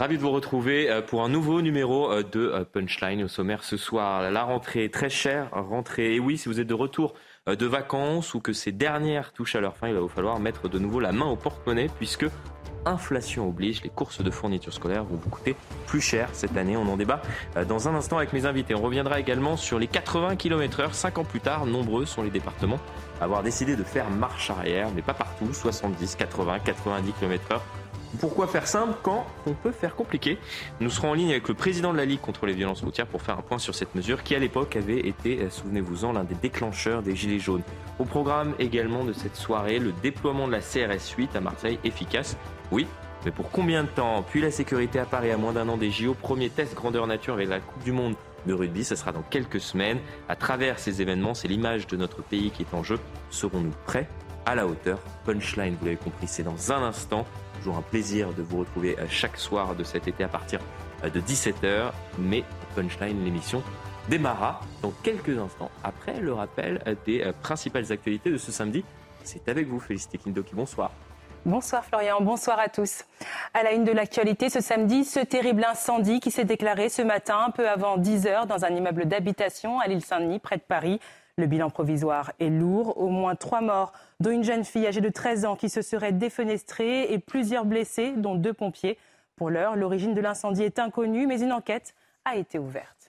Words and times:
Ravi 0.00 0.16
de 0.16 0.22
vous 0.22 0.30
retrouver 0.30 0.90
euh, 0.90 1.02
pour 1.02 1.22
un 1.22 1.28
nouveau 1.28 1.60
numéro 1.60 2.10
euh, 2.10 2.22
de 2.22 2.40
euh, 2.40 2.64
Punchline 2.64 3.22
au 3.22 3.28
sommaire 3.28 3.62
ce 3.62 3.76
soir. 3.76 4.30
La 4.30 4.44
rentrée 4.44 4.88
très 4.88 5.10
chère, 5.10 5.50
rentrée. 5.52 6.14
Et 6.14 6.18
oui, 6.18 6.38
si 6.38 6.48
vous 6.48 6.58
êtes 6.58 6.66
de 6.66 6.72
retour 6.72 7.12
de 7.46 7.66
vacances 7.66 8.32
ou 8.32 8.40
que 8.40 8.54
ces 8.54 8.72
dernières 8.72 9.34
touchent 9.34 9.56
à 9.56 9.60
leur 9.60 9.76
fin, 9.76 9.88
il 9.88 9.94
va 9.94 10.00
vous 10.00 10.08
falloir 10.08 10.40
mettre 10.40 10.70
de 10.70 10.78
nouveau 10.78 11.00
la 11.00 11.12
main 11.12 11.26
au 11.26 11.36
porte-monnaie 11.36 11.90
puisque 11.98 12.24
inflation 12.86 13.46
oblige, 13.46 13.82
les 13.82 13.90
courses 13.90 14.22
de 14.22 14.30
fournitures 14.30 14.72
scolaires 14.72 15.04
vont 15.04 15.16
vous 15.16 15.28
coûter 15.28 15.54
plus 15.86 16.00
cher 16.00 16.30
cette 16.32 16.56
année. 16.56 16.78
On 16.78 16.88
en 16.88 16.96
débat 16.96 17.20
dans 17.68 17.86
un 17.86 17.94
instant 17.94 18.16
avec 18.16 18.32
mes 18.32 18.46
invités. 18.46 18.74
On 18.74 18.80
reviendra 18.80 19.20
également 19.20 19.58
sur 19.58 19.78
les 19.78 19.86
80 19.86 20.36
km/h. 20.36 20.94
Cinq 20.94 21.18
ans 21.18 21.24
plus 21.24 21.40
tard, 21.40 21.66
nombreux 21.66 22.06
sont 22.06 22.22
les 22.22 22.30
départements 22.30 22.80
à 23.20 23.24
avoir 23.24 23.42
décidé 23.42 23.76
de 23.76 23.84
faire 23.84 24.08
marche 24.08 24.48
arrière, 24.48 24.88
mais 24.96 25.02
pas 25.02 25.12
partout. 25.12 25.52
70, 25.52 26.16
80, 26.16 26.60
90 26.60 27.12
km/h. 27.12 27.60
Pourquoi 28.18 28.48
faire 28.48 28.66
simple 28.66 28.94
quand 29.02 29.24
on 29.46 29.52
peut 29.52 29.70
faire 29.70 29.94
compliqué 29.94 30.38
Nous 30.80 30.90
serons 30.90 31.10
en 31.10 31.14
ligne 31.14 31.30
avec 31.30 31.46
le 31.46 31.54
président 31.54 31.92
de 31.92 31.96
la 31.96 32.04
Ligue 32.04 32.20
contre 32.20 32.44
les 32.44 32.54
violences 32.54 32.82
routières 32.82 33.06
pour 33.06 33.22
faire 33.22 33.38
un 33.38 33.42
point 33.42 33.58
sur 33.58 33.74
cette 33.74 33.94
mesure 33.94 34.24
qui 34.24 34.34
à 34.34 34.40
l'époque 34.40 34.74
avait 34.74 34.98
été, 34.98 35.40
euh, 35.40 35.50
souvenez-vous-en, 35.50 36.12
l'un 36.12 36.24
des 36.24 36.34
déclencheurs 36.34 37.02
des 37.02 37.14
Gilets 37.14 37.38
jaunes. 37.38 37.62
Au 38.00 38.04
programme 38.04 38.54
également 38.58 39.04
de 39.04 39.12
cette 39.12 39.36
soirée, 39.36 39.78
le 39.78 39.92
déploiement 40.02 40.48
de 40.48 40.52
la 40.52 40.60
CRS 40.60 41.14
8 41.16 41.36
à 41.36 41.40
Marseille 41.40 41.78
efficace. 41.84 42.36
Oui, 42.72 42.86
mais 43.24 43.30
pour 43.30 43.50
combien 43.50 43.84
de 43.84 43.88
temps 43.88 44.24
Puis 44.28 44.40
la 44.40 44.50
sécurité 44.50 44.98
à 44.98 45.04
Paris 45.04 45.30
à 45.30 45.36
moins 45.36 45.52
d'un 45.52 45.68
an 45.68 45.76
des 45.76 45.90
JO, 45.90 46.14
premier 46.14 46.50
test 46.50 46.74
grandeur 46.74 47.06
nature 47.06 47.34
avec 47.34 47.48
la 47.48 47.60
Coupe 47.60 47.84
du 47.84 47.92
Monde 47.92 48.16
de 48.46 48.54
rugby, 48.54 48.84
ce 48.84 48.96
sera 48.96 49.12
dans 49.12 49.22
quelques 49.22 49.60
semaines. 49.60 49.98
À 50.28 50.34
travers 50.34 50.78
ces 50.78 51.00
événements, 51.00 51.34
c'est 51.34 51.48
l'image 51.48 51.86
de 51.86 51.96
notre 51.96 52.22
pays 52.22 52.50
qui 52.50 52.62
est 52.62 52.74
en 52.74 52.82
jeu. 52.82 52.98
Serons-nous 53.30 53.74
prêts 53.86 54.08
à 54.46 54.54
la 54.54 54.66
hauteur 54.66 54.98
Punchline, 55.26 55.76
vous 55.78 55.84
l'avez 55.84 55.98
compris, 55.98 56.26
c'est 56.26 56.42
dans 56.42 56.72
un 56.72 56.82
instant. 56.82 57.26
Toujours 57.60 57.76
un 57.76 57.82
plaisir 57.82 58.32
de 58.32 58.40
vous 58.40 58.60
retrouver 58.60 58.98
euh, 58.98 59.04
chaque 59.10 59.36
soir 59.36 59.74
de 59.74 59.84
cet 59.84 60.08
été 60.08 60.24
à 60.24 60.28
partir 60.28 60.60
euh, 61.04 61.10
de 61.10 61.20
17h. 61.20 61.92
Mais 62.18 62.42
Punchline, 62.74 63.22
l'émission 63.22 63.62
démarra 64.08 64.60
dans 64.80 64.92
quelques 65.02 65.38
instants 65.38 65.70
après 65.84 66.20
le 66.20 66.32
rappel 66.32 66.82
euh, 66.86 66.94
des 67.04 67.30
principales 67.42 67.92
actualités 67.92 68.30
de 68.30 68.38
ce 68.38 68.50
samedi. 68.50 68.82
C'est 69.24 69.46
avec 69.50 69.68
vous, 69.68 69.78
Félicité 69.78 70.16
Kindoki. 70.16 70.54
Bonsoir. 70.54 70.90
Bonsoir 71.44 71.84
Florian, 71.84 72.20
bonsoir 72.20 72.58
à 72.58 72.68
tous. 72.68 73.04
À 73.54 73.62
la 73.62 73.72
une 73.72 73.84
de 73.84 73.92
l'actualité 73.92 74.48
ce 74.48 74.60
samedi, 74.60 75.04
ce 75.04 75.20
terrible 75.20 75.64
incendie 75.64 76.20
qui 76.20 76.30
s'est 76.30 76.44
déclaré 76.44 76.88
ce 76.88 77.02
matin, 77.02 77.44
un 77.46 77.50
peu 77.50 77.68
avant 77.68 77.96
10 77.96 78.24
h 78.24 78.46
dans 78.46 78.64
un 78.64 78.68
immeuble 78.68 79.06
d'habitation 79.06 79.80
à 79.80 79.86
l'île 79.86 80.04
Saint-Denis, 80.04 80.38
près 80.38 80.56
de 80.56 80.62
Paris. 80.62 80.98
Le 81.36 81.46
bilan 81.46 81.70
provisoire 81.70 82.32
est 82.38 82.50
lourd, 82.50 82.98
au 82.98 83.08
moins 83.08 83.34
trois 83.34 83.60
morts, 83.60 83.92
dont 84.20 84.30
une 84.30 84.44
jeune 84.44 84.64
fille 84.64 84.86
âgée 84.86 85.00
de 85.00 85.08
13 85.08 85.44
ans 85.44 85.56
qui 85.56 85.68
se 85.68 85.82
serait 85.82 86.12
défenestrée 86.12 87.12
et 87.12 87.18
plusieurs 87.18 87.64
blessés, 87.64 88.12
dont 88.16 88.34
deux 88.34 88.52
pompiers. 88.52 88.98
Pour 89.36 89.50
l'heure, 89.50 89.76
l'origine 89.76 90.14
de 90.14 90.20
l'incendie 90.20 90.62
est 90.62 90.78
inconnue, 90.78 91.26
mais 91.26 91.40
une 91.40 91.52
enquête 91.52 91.94
a 92.24 92.36
été 92.36 92.58
ouverte. 92.58 92.99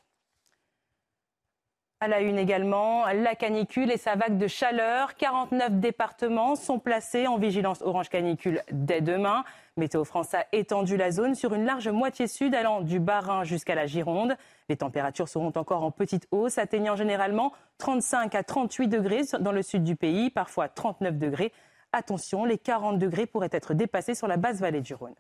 À 2.03 2.07
la 2.07 2.21
une 2.21 2.39
également, 2.39 3.05
la 3.05 3.35
canicule 3.35 3.91
et 3.91 3.97
sa 3.97 4.15
vague 4.15 4.39
de 4.39 4.47
chaleur. 4.47 5.13
49 5.17 5.73
départements 5.73 6.55
sont 6.55 6.79
placés 6.79 7.27
en 7.27 7.37
vigilance 7.37 7.83
orange 7.83 8.09
canicule 8.09 8.63
dès 8.71 9.01
demain. 9.01 9.43
Météo 9.77 10.03
France 10.03 10.33
a 10.33 10.47
étendu 10.51 10.97
la 10.97 11.11
zone 11.11 11.35
sur 11.35 11.53
une 11.53 11.63
large 11.63 11.89
moitié 11.89 12.25
sud 12.25 12.55
allant 12.55 12.81
du 12.81 12.99
Bas-Rhin 12.99 13.43
jusqu'à 13.43 13.75
la 13.75 13.85
Gironde. 13.85 14.35
Les 14.67 14.77
températures 14.77 15.29
seront 15.29 15.53
encore 15.55 15.83
en 15.83 15.91
petite 15.91 16.27
hausse, 16.31 16.57
atteignant 16.57 16.95
généralement 16.95 17.53
35 17.77 18.33
à 18.33 18.41
38 18.41 18.87
degrés 18.87 19.21
dans 19.39 19.51
le 19.51 19.61
sud 19.61 19.83
du 19.83 19.95
pays, 19.95 20.31
parfois 20.31 20.69
39 20.69 21.19
degrés. 21.19 21.53
Attention, 21.91 22.45
les 22.45 22.57
40 22.57 22.97
degrés 22.97 23.27
pourraient 23.27 23.49
être 23.51 23.75
dépassés 23.75 24.15
sur 24.15 24.27
la 24.27 24.37
basse 24.37 24.59
vallée 24.59 24.81
du 24.81 24.95
Rhône. 24.95 25.13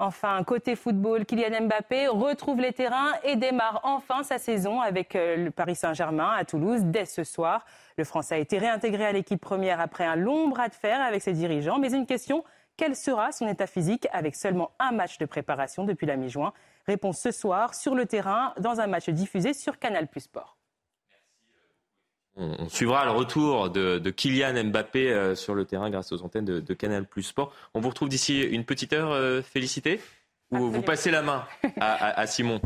Enfin, 0.00 0.42
côté 0.42 0.74
football, 0.74 1.24
Kylian 1.24 1.66
Mbappé 1.66 2.08
retrouve 2.08 2.60
les 2.60 2.72
terrains 2.72 3.12
et 3.22 3.36
démarre 3.36 3.80
enfin 3.84 4.24
sa 4.24 4.38
saison 4.38 4.80
avec 4.80 5.14
euh, 5.14 5.36
le 5.36 5.50
Paris 5.52 5.76
Saint-Germain 5.76 6.32
à 6.36 6.44
Toulouse 6.44 6.80
dès 6.82 7.04
ce 7.04 7.22
soir. 7.22 7.64
Le 7.96 8.02
Français 8.02 8.34
a 8.34 8.38
été 8.38 8.58
réintégré 8.58 9.06
à 9.06 9.12
l'équipe 9.12 9.40
première 9.40 9.80
après 9.80 10.04
un 10.04 10.16
long 10.16 10.48
bras 10.48 10.68
de 10.68 10.74
fer 10.74 11.00
avec 11.00 11.22
ses 11.22 11.32
dirigeants. 11.32 11.78
Mais 11.78 11.92
une 11.92 12.06
question, 12.06 12.42
quel 12.76 12.96
sera 12.96 13.30
son 13.30 13.46
état 13.46 13.68
physique 13.68 14.08
avec 14.12 14.34
seulement 14.34 14.72
un 14.80 14.90
match 14.90 15.18
de 15.18 15.26
préparation 15.26 15.84
depuis 15.84 16.06
la 16.06 16.16
mi-juin? 16.16 16.52
Réponse 16.88 17.20
ce 17.20 17.30
soir 17.30 17.72
sur 17.72 17.94
le 17.94 18.06
terrain 18.06 18.52
dans 18.58 18.80
un 18.80 18.88
match 18.88 19.08
diffusé 19.10 19.54
sur 19.54 19.78
Canal 19.78 20.08
Plus 20.08 20.22
Sport. 20.22 20.56
On, 22.36 22.68
suivra 22.68 23.04
le 23.04 23.12
retour 23.12 23.70
de, 23.70 24.10
Kylian 24.10 24.64
Mbappé 24.64 25.12
euh, 25.12 25.34
sur 25.36 25.54
le 25.54 25.64
terrain 25.64 25.88
grâce 25.90 26.10
aux 26.10 26.22
antennes 26.22 26.44
de, 26.44 26.74
Canal 26.74 27.06
Plus 27.06 27.22
Sport. 27.22 27.52
On 27.74 27.80
vous 27.80 27.88
retrouve 27.88 28.08
d'ici 28.08 28.40
une 28.42 28.64
petite 28.64 28.92
heure, 28.92 29.12
euh, 29.12 29.40
Félicité 29.40 30.00
Ou 30.50 30.70
vous 30.70 30.82
passez 30.82 31.12
la 31.12 31.22
main 31.22 31.46
à, 31.80 32.26
Simon 32.26 32.60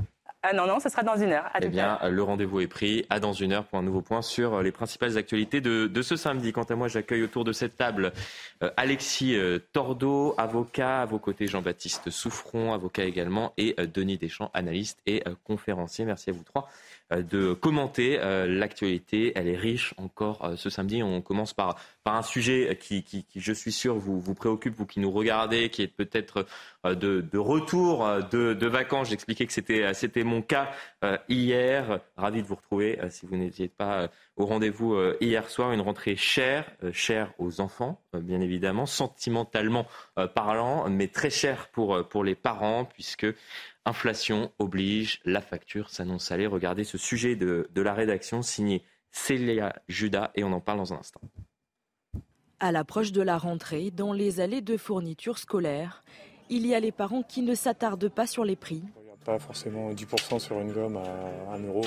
ah 0.45 0.53
non, 0.53 0.69
non, 0.69 0.79
ce 0.79 0.89
sera 0.89 1.03
dans 1.03 1.17
une 1.17 1.33
heure. 1.33 1.51
eh 1.61 1.67
bien, 1.67 1.99
le 2.09 2.23
rendez-vous 2.23 2.61
est 2.61 2.69
pris. 2.69 3.05
À 3.11 3.19
dans 3.19 3.33
une 3.33 3.53
heure 3.53 3.65
pour 3.65 3.81
un 3.81 3.83
nouveau 3.83 4.03
point 4.03 4.23
sur 4.23 4.55
euh, 4.55 4.63
les 4.63 4.71
principales 4.71 5.19
actualités 5.19 5.61
de, 5.61 6.01
ce 6.01 6.15
samedi. 6.15 6.53
Quant 6.53 6.63
à 6.63 6.77
moi, 6.77 6.87
j'accueille 6.87 7.25
autour 7.25 7.43
de 7.43 7.53
cette 7.53 7.77
table 7.77 8.13
Alexis 8.77 9.37
Tordo, 9.73 10.37
avocat, 10.39 11.03
à 11.03 11.07
vos 11.07 11.19
côtés 11.19 11.49
Jean-Baptiste 11.49 12.11
Souffron, 12.11 12.73
avocat 12.73 13.03
également, 13.03 13.53
et 13.57 13.75
Denis 13.93 14.17
Deschamps, 14.17 14.53
analyste 14.55 15.01
et 15.07 15.25
conférencier. 15.45 16.05
Merci 16.05 16.31
à 16.31 16.33
vous 16.33 16.45
trois 16.45 16.69
euh, 16.69 16.88
de 17.11 17.55
commenter 17.55 18.19
euh, 18.21 18.47
l'actualité. 18.47 19.33
Elle 19.35 19.49
est 19.49 19.57
riche 19.57 19.95
encore 19.97 20.45
euh, 20.45 20.57
ce 20.57 20.71
samedi. 20.71 21.03
On 21.03 21.23
commence 21.23 21.55
par, 21.55 21.77
par 22.05 22.15
un 22.17 22.23
sujet 22.23 22.79
qui, 22.81 23.03
qui, 23.03 23.25
je 23.35 23.53
suis 23.53 23.73
sûr, 23.73 23.97
vous, 23.97 24.21
vous 24.21 24.35
préoccupe, 24.35 24.75
vous 24.75 24.87
qui 24.87 25.01
nous 25.01 25.11
regardez, 25.11 25.71
qui 25.71 25.83
est 25.83 25.89
peut-être 25.89 26.47
de, 26.85 26.93
de, 27.21 27.39
retour 27.39 28.07
de, 28.31 28.55
de 28.55 28.67
vacances. 28.67 29.09
J'expliquais 29.09 29.47
que 29.47 29.53
c'était, 29.53 29.93
c'était 29.95 30.25
mon 30.25 30.43
cas 30.43 30.71
hier. 31.29 32.01
Ravi 32.17 32.43
de 32.43 32.47
vous 32.47 32.55
retrouver 32.55 32.99
si 33.11 33.27
vous 33.27 33.37
n'étiez 33.37 33.69
pas 33.69 34.09
au 34.37 34.47
rendez-vous 34.47 34.97
hier 35.21 35.49
soir. 35.51 35.73
Une 35.73 35.81
rentrée 35.81 36.17
chère, 36.17 36.71
chère 36.93 37.33
aux 37.39 37.61
enfants, 37.61 38.01
bien 38.15 38.41
évidemment, 38.41 38.87
sentimentalement 38.87 39.87
parlant, 40.35 40.89
mais 40.89 41.09
très 41.09 41.31
chère 41.31 41.69
pour, 41.69 42.09
pour 42.09 42.25
les 42.25 42.35
parents, 42.35 42.85
puisque 42.85 43.27
Inflation 43.89 44.53
oblige, 44.59 45.19
la 45.25 45.41
facture 45.41 45.89
s'annonce 45.89 46.25
salée. 46.25 46.47
Regardez 46.47 46.85
ce 46.85 46.99
sujet 46.99 47.37
de, 47.37 47.67
la 47.75 47.95
rédaction 47.95 48.43
signé 48.43 48.83
Célia 49.13 49.75
Judas 49.89 50.31
et 50.35 50.45
on 50.45 50.53
en 50.53 50.61
parle 50.61 50.77
dans 50.77 50.93
un 50.93 50.99
instant. 50.99 51.23
À 52.61 52.71
l'approche 52.71 53.13
de 53.13 53.23
la 53.23 53.39
rentrée, 53.39 53.91
dans 53.91 54.13
les 54.13 54.41
allées 54.41 54.61
de 54.61 54.77
fournitures 54.77 55.39
scolaires, 55.39 56.05
il 56.51 56.67
y 56.67 56.75
a 56.75 56.81
les 56.81 56.93
parents 56.93 57.23
qui 57.23 57.41
ne 57.41 57.55
s'attardent 57.55 58.11
pas 58.11 58.27
sur 58.27 58.45
les 58.45 58.57
prix. 58.57 58.83
Pas 59.25 59.39
forcément 59.39 59.91
10% 59.91 60.39
sur 60.39 60.61
une 60.61 60.73
gomme 60.73 60.99
à 60.99 61.55
1 61.55 61.61
euro. 61.61 61.83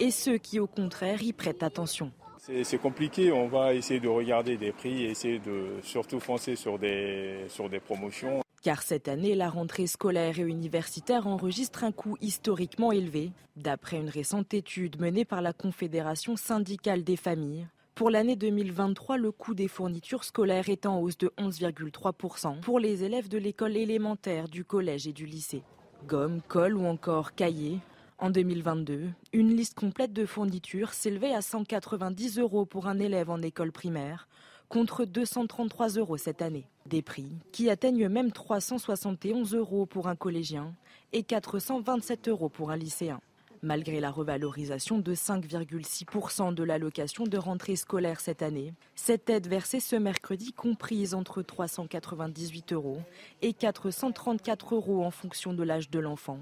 Et 0.00 0.10
ceux 0.10 0.38
qui, 0.38 0.58
au 0.58 0.66
contraire, 0.66 1.22
y 1.22 1.32
prêtent 1.32 1.62
attention. 1.62 2.10
C'est 2.38 2.78
compliqué, 2.78 3.30
on 3.30 3.46
va 3.46 3.72
essayer 3.72 4.00
de 4.00 4.08
regarder 4.08 4.56
des 4.56 4.72
prix 4.72 5.04
et 5.04 5.10
essayer 5.10 5.38
de 5.38 5.78
surtout 5.82 6.18
foncer 6.18 6.56
sur 6.56 6.76
des, 6.76 7.44
sur 7.48 7.70
des 7.70 7.78
promotions. 7.78 8.43
Car 8.64 8.80
cette 8.80 9.08
année, 9.08 9.34
la 9.34 9.50
rentrée 9.50 9.86
scolaire 9.86 10.38
et 10.38 10.42
universitaire 10.42 11.26
enregistre 11.26 11.84
un 11.84 11.92
coût 11.92 12.16
historiquement 12.22 12.92
élevé. 12.92 13.30
D'après 13.56 13.98
une 13.98 14.08
récente 14.08 14.54
étude 14.54 14.98
menée 14.98 15.26
par 15.26 15.42
la 15.42 15.52
Confédération 15.52 16.34
syndicale 16.34 17.04
des 17.04 17.16
familles, 17.16 17.66
pour 17.94 18.08
l'année 18.08 18.36
2023, 18.36 19.18
le 19.18 19.32
coût 19.32 19.52
des 19.52 19.68
fournitures 19.68 20.24
scolaires 20.24 20.70
est 20.70 20.86
en 20.86 20.98
hausse 20.98 21.18
de 21.18 21.30
11,3% 21.36 22.60
pour 22.60 22.78
les 22.78 23.04
élèves 23.04 23.28
de 23.28 23.36
l'école 23.36 23.76
élémentaire, 23.76 24.48
du 24.48 24.64
collège 24.64 25.06
et 25.06 25.12
du 25.12 25.26
lycée. 25.26 25.62
Gomme, 26.06 26.40
colle 26.48 26.78
ou 26.78 26.86
encore 26.86 27.34
cahiers. 27.34 27.80
En 28.16 28.30
2022, 28.30 29.10
une 29.34 29.54
liste 29.54 29.74
complète 29.74 30.14
de 30.14 30.24
fournitures 30.24 30.94
s'élevait 30.94 31.34
à 31.34 31.42
190 31.42 32.38
euros 32.38 32.64
pour 32.64 32.86
un 32.86 32.98
élève 32.98 33.28
en 33.28 33.42
école 33.42 33.72
primaire, 33.72 34.26
contre 34.70 35.04
233 35.04 35.98
euros 35.98 36.16
cette 36.16 36.40
année. 36.40 36.66
Des 36.88 37.00
prix 37.00 37.32
qui 37.50 37.70
atteignent 37.70 38.08
même 38.08 38.30
371 38.30 39.54
euros 39.54 39.86
pour 39.86 40.06
un 40.06 40.16
collégien 40.16 40.74
et 41.12 41.22
427 41.22 42.28
euros 42.28 42.50
pour 42.50 42.70
un 42.70 42.76
lycéen. 42.76 43.20
Malgré 43.62 44.00
la 44.00 44.10
revalorisation 44.10 44.98
de 44.98 45.14
5,6% 45.14 46.52
de 46.52 46.62
l'allocation 46.62 47.24
de 47.24 47.38
rentrée 47.38 47.76
scolaire 47.76 48.20
cette 48.20 48.42
année, 48.42 48.74
cette 48.94 49.30
aide 49.30 49.46
versée 49.46 49.80
ce 49.80 49.96
mercredi 49.96 50.52
comprise 50.52 51.14
entre 51.14 51.40
398 51.40 52.74
euros 52.74 53.00
et 53.40 53.54
434 53.54 54.74
euros 54.74 55.02
en 55.02 55.10
fonction 55.10 55.54
de 55.54 55.62
l'âge 55.62 55.88
de 55.88 55.98
l'enfant 55.98 56.40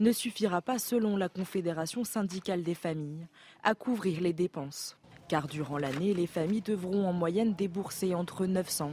ne 0.00 0.12
suffira 0.12 0.62
pas, 0.62 0.78
selon 0.78 1.16
la 1.16 1.28
Confédération 1.28 2.04
syndicale 2.04 2.62
des 2.62 2.74
familles, 2.74 3.26
à 3.62 3.74
couvrir 3.74 4.20
les 4.20 4.32
dépenses 4.32 4.96
car 5.32 5.48
durant 5.48 5.78
l'année, 5.78 6.12
les 6.12 6.26
familles 6.26 6.60
devront 6.60 7.08
en 7.08 7.14
moyenne 7.14 7.54
débourser 7.54 8.14
entre 8.14 8.44
900 8.44 8.90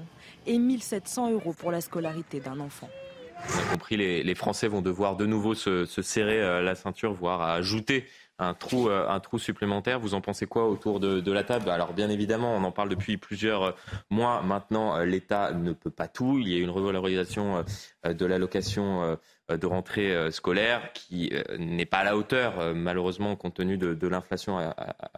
et 0.48 0.58
1700 0.58 1.34
euros 1.34 1.52
pour 1.52 1.70
la 1.70 1.82
scolarité 1.82 2.40
d'un 2.40 2.62
enfant. 2.62 2.88
A 3.36 3.74
compris, 3.74 3.98
les, 3.98 4.36
Français 4.36 4.70
vont 4.70 4.82
devoir 4.82 5.18
de 5.18 5.26
nouveau 5.26 5.54
se, 5.54 5.84
serrer 5.86 6.42
euh, 6.42 6.62
la 6.62 6.76
ceinture, 6.76 7.12
voire 7.12 7.42
ajouter 7.42 8.06
un 8.38 8.54
trou, 8.54 8.88
un 8.88 9.20
trou 9.20 9.38
supplémentaire. 9.38 10.00
Vous 10.00 10.14
en 10.14 10.22
pensez 10.22 10.46
quoi 10.46 10.70
autour 10.70 11.02
de, 11.02 11.30
la 11.30 11.44
table? 11.44 11.70
Alors 11.70 11.92
bien 11.92 12.10
évidemment, 12.10 12.56
on 12.56 12.64
en 12.64 12.72
parle 12.72 12.88
depuis 12.88 13.18
plusieurs 13.18 13.76
mois 14.10 14.42
maintenant. 14.42 14.98
L'État 15.04 15.52
ne 15.52 15.74
peut 15.74 15.92
pas 15.92 16.08
tout. 16.08 16.40
Il 16.40 16.48
y 16.48 16.56
a 16.56 16.60
une 16.60 16.70
revalorisation 16.70 17.66
de 18.06 18.26
l'allocation 18.26 19.18
de 19.50 19.66
rentrée 19.66 20.31
scolaire 20.31 20.94
qui 20.94 21.31
n'est 21.57 21.86
pas 21.86 22.00
à 22.00 22.04
la 22.04 22.18
hauteur, 22.18 22.75
malheureusement, 22.75 23.36
compte 23.36 23.56
tenu 23.56 23.78
de, 23.78 24.07
l'inflation 24.07 24.57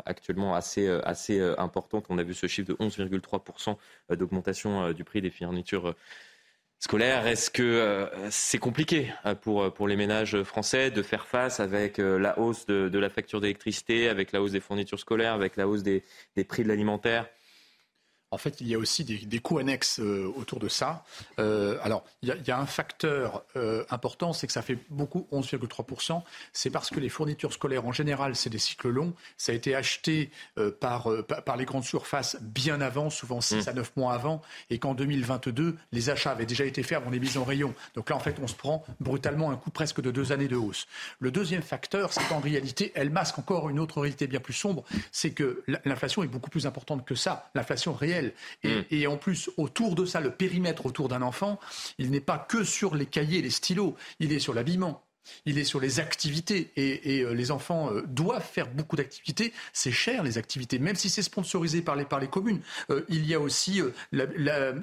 actuellement 0.06 0.56
assez, 0.56 0.88
assez 1.04 1.42
importante. 1.57 2.06
On 2.10 2.18
a 2.18 2.24
vu 2.24 2.33
ce 2.33 2.48
chiffre 2.48 2.69
de 2.69 2.75
11,3% 2.75 3.75
d'augmentation 4.16 4.92
du 4.94 5.04
prix 5.04 5.22
des 5.22 5.30
fournitures 5.30 5.95
scolaire. 6.81 7.28
Est-ce 7.28 7.50
que 7.50 7.62
euh, 7.62 8.30
c'est 8.31 8.57
compliqué 8.57 9.13
euh, 9.25 9.36
pour, 9.36 9.62
euh, 9.62 9.69
pour 9.69 9.88
les 9.88 9.95
ménages 9.95 10.42
français 10.44 10.89
de 10.89 11.04
faire 11.04 11.27
face 11.27 11.60
avec 11.60 12.00
la 12.00 12.38
hausse 12.39 12.66
de, 12.66 13.00
la 13.00 13.10
facture 13.10 13.39
d'électricité, 13.39 14.10
avec 14.10 14.31
la 14.31 14.42
hausse 14.42 14.51
des 14.51 14.60
fournitures 14.60 15.00
scolaires, 15.00 15.34
avec 15.34 15.56
la 15.56 15.68
hausse 15.68 15.84
des 15.84 16.04
prix 16.48 16.63
de 16.63 16.68
l'alimentaire? 16.68 17.27
En 18.31 18.38
fait, 18.38 18.62
il 18.62 18.68
y 18.68 18.75
a 18.75 18.78
aussi 18.78 19.04
des, 19.04 19.39
coûts 19.39 19.57
annexes 19.57 20.00
euh, 20.00 20.31
autour 20.38 20.60
de 20.60 20.69
ça. 20.69 21.04
Euh, 21.39 21.78
alors, 21.83 22.06
il 22.22 22.33
y, 22.45 22.51
a, 22.51 22.57
un 22.57 22.66
facteur 22.66 23.44
euh, 23.57 23.83
important, 23.89 24.31
c'est 24.31 24.48
que 24.48 24.54
ça 24.54 24.62
fait 24.62 24.78
beaucoup, 24.89 25.28
11,3%. 25.33 26.22
C'est 26.54 26.69
parce 26.69 26.89
que 26.89 27.01
les 27.01 27.10
fournitures 27.10 27.51
scolaires, 27.51 27.86
en 27.86 27.92
général, 27.92 28.38
c'est 28.38 28.50
des 28.50 28.57
cycles 28.57 28.89
longs. 28.89 29.13
Ça 29.36 29.51
a 29.51 29.56
été 29.56 29.75
acheté 29.75 30.31
par, 30.80 31.10
par 31.45 31.57
les 31.57 31.66
grandes 31.66 31.83
surfaces 31.83 32.38
bien 32.42 32.80
avant, 32.80 33.10
souvent 33.10 33.42
6 33.42 33.66
mmh. 33.66 33.69
à 33.69 33.74
9 33.74 33.98
mois 33.98 34.13
avant, 34.13 34.42
et 34.69 34.80
qu'en 34.80 34.94
2022, 34.94 35.77
les 35.92 36.10
achats 36.10 36.31
avaient 36.31 36.45
déjà 36.45 36.63
été 36.63 36.84
faits 36.84 36.98
avant 36.98 37.10
les 37.10 37.19
mises 37.19 37.38
en 37.38 37.44
rayon. 37.44 37.74
Donc 37.95 38.10
là, 38.10 38.16
en 38.16 38.19
fait, 38.19 38.38
on 38.42 38.48
se 38.48 38.56
prend 38.56 38.86
brutalement 39.01 39.51
un 39.51 39.57
coup 39.57 39.72
presque 39.72 40.01
de 40.01 40.12
deux 40.12 40.31
années 40.31 40.48
de 40.48 40.56
hausse. 40.56 40.88
Le 41.19 41.31
deuxième 41.31 41.63
facteur, 41.63 42.13
c'est 42.13 42.24
qu'en 42.30 42.39
réalité, 42.39 42.94
elle 42.95 43.10
masque 43.10 43.39
encore 43.39 43.69
une 43.69 43.80
autre 43.80 44.00
réalité 44.00 44.27
bien 44.27 44.39
plus 44.39 44.54
sombre, 44.54 44.84
c'est 45.12 45.31
que 45.31 45.63
l'inflation 45.86 46.24
est 46.24 46.27
beaucoup 46.27 46.50
plus 46.50 46.66
importante 46.66 47.06
que 47.06 47.16
ça, 47.16 47.50
l'inflation 47.56 47.94
réelle. 47.94 48.21
Mm. 48.64 48.70
Et, 48.92 49.08
en 49.08 49.18
plus, 49.18 49.50
autour 49.58 49.96
de 49.96 50.06
ça, 50.06 50.20
le 50.20 50.32
périmètre 50.32 50.86
autour 50.86 51.08
d'un 51.08 51.22
enfant, 51.22 51.60
il 51.98 52.12
n'est 52.12 52.22
pas 52.22 52.38
que 52.38 52.64
sur 52.64 52.96
les 52.96 53.06
cahiers, 53.06 53.42
les 53.42 53.50
stylos, 53.50 53.96
il 54.20 54.32
est 54.32 54.40
sur 54.40 54.54
l'habillement. 54.54 55.04
Il 55.46 55.58
est 55.58 55.64
sur 55.64 55.80
les 55.80 56.00
activités 56.00 56.72
et, 56.76 57.22
euh, 57.22 57.34
les 57.34 57.52
enfants 57.52 57.92
euh, 57.92 58.02
doivent 58.08 58.46
faire 58.46 58.68
beaucoup 58.68 58.96
d'activités. 58.96 59.54
C'est 59.74 59.92
cher 59.92 60.24
les 60.24 60.38
activités, 60.38 60.80
même 60.80 60.96
si 60.96 61.10
c'est 61.10 61.22
sponsorisé 61.22 61.82
par 61.82 61.96
les, 61.96 62.06
par 62.06 62.20
les 62.20 62.28
communes. 62.28 62.62
Euh, 62.90 63.06
il 63.10 63.26
y 63.26 63.34
a 63.34 63.40
aussi 63.40 63.82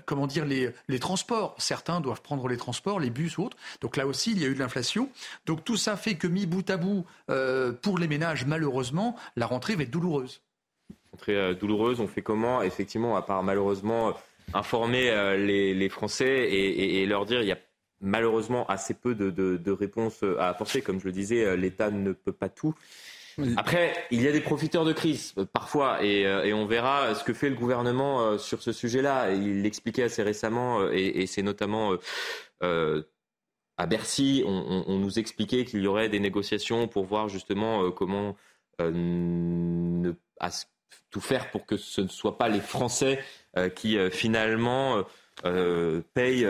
comment 0.06 0.26
dire 0.26 0.44
les, 0.44 0.70
les, 0.88 0.98
transports. 0.98 1.54
Certains 1.58 2.00
doivent 2.00 2.22
prendre 2.22 2.48
les 2.48 2.56
transports, 2.56 3.00
les 3.00 3.10
bus 3.10 3.38
ou 3.38 3.44
autres. 3.44 3.56
Donc 3.80 3.96
là 3.96 4.06
aussi, 4.06 4.32
il 4.32 4.40
y 4.40 4.44
a 4.44 4.48
eu 4.48 4.54
de 4.54 4.58
l'inflation. 4.58 5.10
Donc 5.46 5.64
tout 5.64 5.76
ça 5.76 5.96
fait 5.96 6.14
que 6.14 6.26
mis 6.26 6.46
bout 6.46 6.68
à 6.70 6.76
bout, 6.76 7.04
pour 7.82 7.98
les 7.98 8.08
ménages, 8.08 8.46
malheureusement, 8.46 9.16
la 9.36 9.46
rentrée 9.46 9.76
va 9.76 9.82
être 9.82 9.90
douloureuse 9.90 10.40
très 11.18 11.34
euh, 11.34 11.54
douloureuse. 11.54 12.00
On 12.00 12.06
fait 12.06 12.22
comment 12.22 12.62
Effectivement, 12.62 13.16
à 13.16 13.22
part 13.22 13.42
malheureusement 13.42 14.14
informer 14.54 15.10
euh, 15.10 15.36
les, 15.36 15.88
Français 15.90 16.48
et, 16.50 17.04
leur 17.04 17.26
dire 17.26 17.42
il 17.42 17.48
y 17.48 17.52
a 17.52 17.58
malheureusement 18.00 18.66
assez 18.66 18.94
peu 18.94 19.14
de, 19.14 19.70
réponses 19.70 20.24
à 20.38 20.48
apporter. 20.48 20.80
Comme 20.80 21.00
je 21.00 21.04
le 21.04 21.12
disais, 21.12 21.44
euh, 21.44 21.56
l'État 21.56 21.90
ne 21.90 22.12
peut 22.12 22.32
pas 22.32 22.48
tout. 22.48 22.74
Après, 23.56 23.94
il 24.10 24.20
y 24.20 24.26
a 24.26 24.32
des 24.32 24.40
profiteurs 24.40 24.84
de 24.84 24.92
crise 24.92 25.32
parfois, 25.52 26.02
et, 26.02 26.52
on 26.52 26.66
verra 26.66 27.14
ce 27.14 27.22
que 27.22 27.32
fait 27.32 27.48
le 27.48 27.54
gouvernement 27.54 28.36
sur 28.36 28.62
ce 28.62 28.72
sujet-là. 28.72 29.30
Il 29.30 29.62
l'expliquait 29.62 30.02
assez 30.02 30.24
récemment, 30.24 30.90
et, 30.90 31.24
c'est 31.28 31.42
notamment 31.42 31.92
à 32.60 33.86
Bercy, 33.86 34.42
on, 34.44 34.98
nous 34.98 35.20
expliquait 35.20 35.64
qu'il 35.64 35.82
y 35.82 35.86
aurait 35.86 36.08
des 36.08 36.18
négociations 36.18 36.88
pour 36.88 37.04
voir 37.04 37.28
justement 37.28 37.92
comment 37.92 38.34
ne, 38.80 40.12
tout 41.10 41.20
faire 41.20 41.50
pour 41.50 41.66
que 41.66 41.76
ce 41.76 42.00
ne 42.00 42.08
soient 42.08 42.38
pas 42.38 42.48
les 42.48 42.60
Français 42.60 43.22
euh, 43.56 43.68
qui 43.68 43.96
euh, 43.96 44.10
finalement 44.10 45.02
euh, 45.44 46.02
payent, 46.14 46.46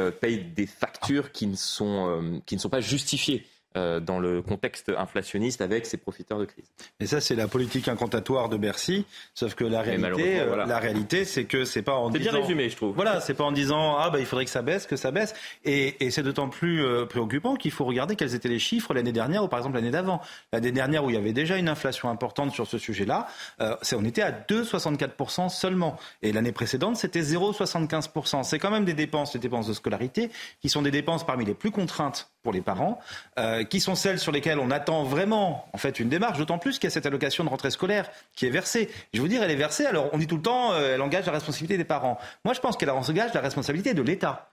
des 0.54 0.66
factures 0.66 1.32
qui 1.32 1.46
ne 1.46 1.54
sont 1.56 2.70
pas 2.70 2.80
justifiées. 2.80 3.46
Euh, 3.78 4.00
dans 4.00 4.18
le 4.18 4.42
contexte 4.42 4.90
inflationniste 4.96 5.60
avec 5.60 5.86
ses 5.86 5.98
profiteurs 5.98 6.38
de 6.38 6.44
crise. 6.44 6.64
Et 7.00 7.06
ça, 7.06 7.20
c'est 7.20 7.34
la 7.34 7.46
politique 7.46 7.86
incantatoire 7.86 8.48
de 8.48 8.56
Bercy. 8.56 9.06
Sauf 9.34 9.54
que 9.54 9.64
la 9.64 9.82
réalité, 9.82 10.40
euh, 10.40 10.66
la 10.66 10.78
réalité, 10.78 11.24
c'est 11.24 11.44
que 11.44 11.64
c'est 11.64 11.82
pas 11.82 11.94
en 11.94 12.10
disant. 12.10 12.24
C'est 12.24 12.30
bien 12.30 12.40
résumé, 12.40 12.70
je 12.70 12.76
trouve. 12.76 12.94
Voilà, 12.94 13.20
c'est 13.20 13.34
pas 13.34 13.44
en 13.44 13.52
disant 13.52 13.96
ah 13.98 14.10
bah 14.10 14.18
il 14.18 14.26
faudrait 14.26 14.46
que 14.46 14.50
ça 14.50 14.62
baisse, 14.62 14.86
que 14.86 14.96
ça 14.96 15.10
baisse. 15.10 15.34
Et, 15.64 16.04
et 16.04 16.10
c'est 16.10 16.22
d'autant 16.22 16.48
plus 16.48 16.84
euh, 16.84 17.06
préoccupant 17.06 17.54
qu'il 17.54 17.70
faut 17.70 17.84
regarder 17.84 18.16
quels 18.16 18.34
étaient 18.34 18.48
les 18.48 18.58
chiffres 18.58 18.94
l'année 18.94 19.12
dernière 19.12 19.44
ou 19.44 19.48
par 19.48 19.60
exemple 19.60 19.76
l'année 19.76 19.90
d'avant. 19.90 20.20
L'année 20.52 20.72
dernière 20.72 21.04
où 21.04 21.10
il 21.10 21.14
y 21.14 21.18
avait 21.18 21.32
déjà 21.32 21.56
une 21.56 21.68
inflation 21.68 22.08
importante 22.08 22.52
sur 22.52 22.66
ce 22.66 22.78
sujet-là, 22.78 23.28
on 23.60 24.04
était 24.04 24.22
à 24.22 24.32
2,64% 24.32 25.50
seulement. 25.50 25.98
Et 26.22 26.32
l'année 26.32 26.52
précédente, 26.52 26.96
c'était 26.96 27.22
0,75%. 27.22 28.42
C'est 28.42 28.58
quand 28.58 28.70
même 28.70 28.84
des 28.84 28.94
dépenses, 28.94 29.34
des 29.34 29.38
dépenses 29.38 29.68
de 29.68 29.72
scolarité, 29.72 30.30
qui 30.60 30.68
sont 30.68 30.82
des 30.82 30.90
dépenses 30.90 31.24
parmi 31.26 31.44
les 31.44 31.54
plus 31.54 31.70
contraintes 31.70 32.30
pour 32.42 32.52
les 32.54 32.60
parents, 32.62 32.98
euh, 33.38 33.64
qui 33.68 33.80
sont 33.80 33.94
celles 33.94 34.18
sur 34.18 34.32
lesquelles 34.32 34.58
on 34.58 34.70
attend 34.70 35.04
vraiment 35.04 35.68
en 35.72 35.78
fait 35.78 36.00
une 36.00 36.08
démarche, 36.08 36.38
d'autant 36.38 36.58
plus 36.58 36.78
qu'il 36.78 36.84
y 36.84 36.86
a 36.88 36.90
cette 36.90 37.06
allocation 37.06 37.44
de 37.44 37.48
rentrée 37.48 37.70
scolaire 37.70 38.10
qui 38.34 38.46
est 38.46 38.50
versée. 38.50 38.90
Je 39.12 39.20
vous 39.20 39.28
dire, 39.28 39.42
elle 39.42 39.50
est 39.50 39.56
versée, 39.56 39.86
alors 39.86 40.10
on 40.12 40.18
dit 40.18 40.26
tout 40.26 40.36
le 40.36 40.42
temps, 40.42 40.72
euh, 40.72 40.94
elle 40.94 41.02
engage 41.02 41.26
la 41.26 41.32
responsabilité 41.32 41.76
des 41.76 41.84
parents. 41.84 42.18
Moi, 42.44 42.54
je 42.54 42.60
pense 42.60 42.76
qu'elle 42.76 42.90
engage 42.90 43.34
la 43.34 43.40
responsabilité 43.40 43.94
de 43.94 44.02
l'État. 44.02 44.50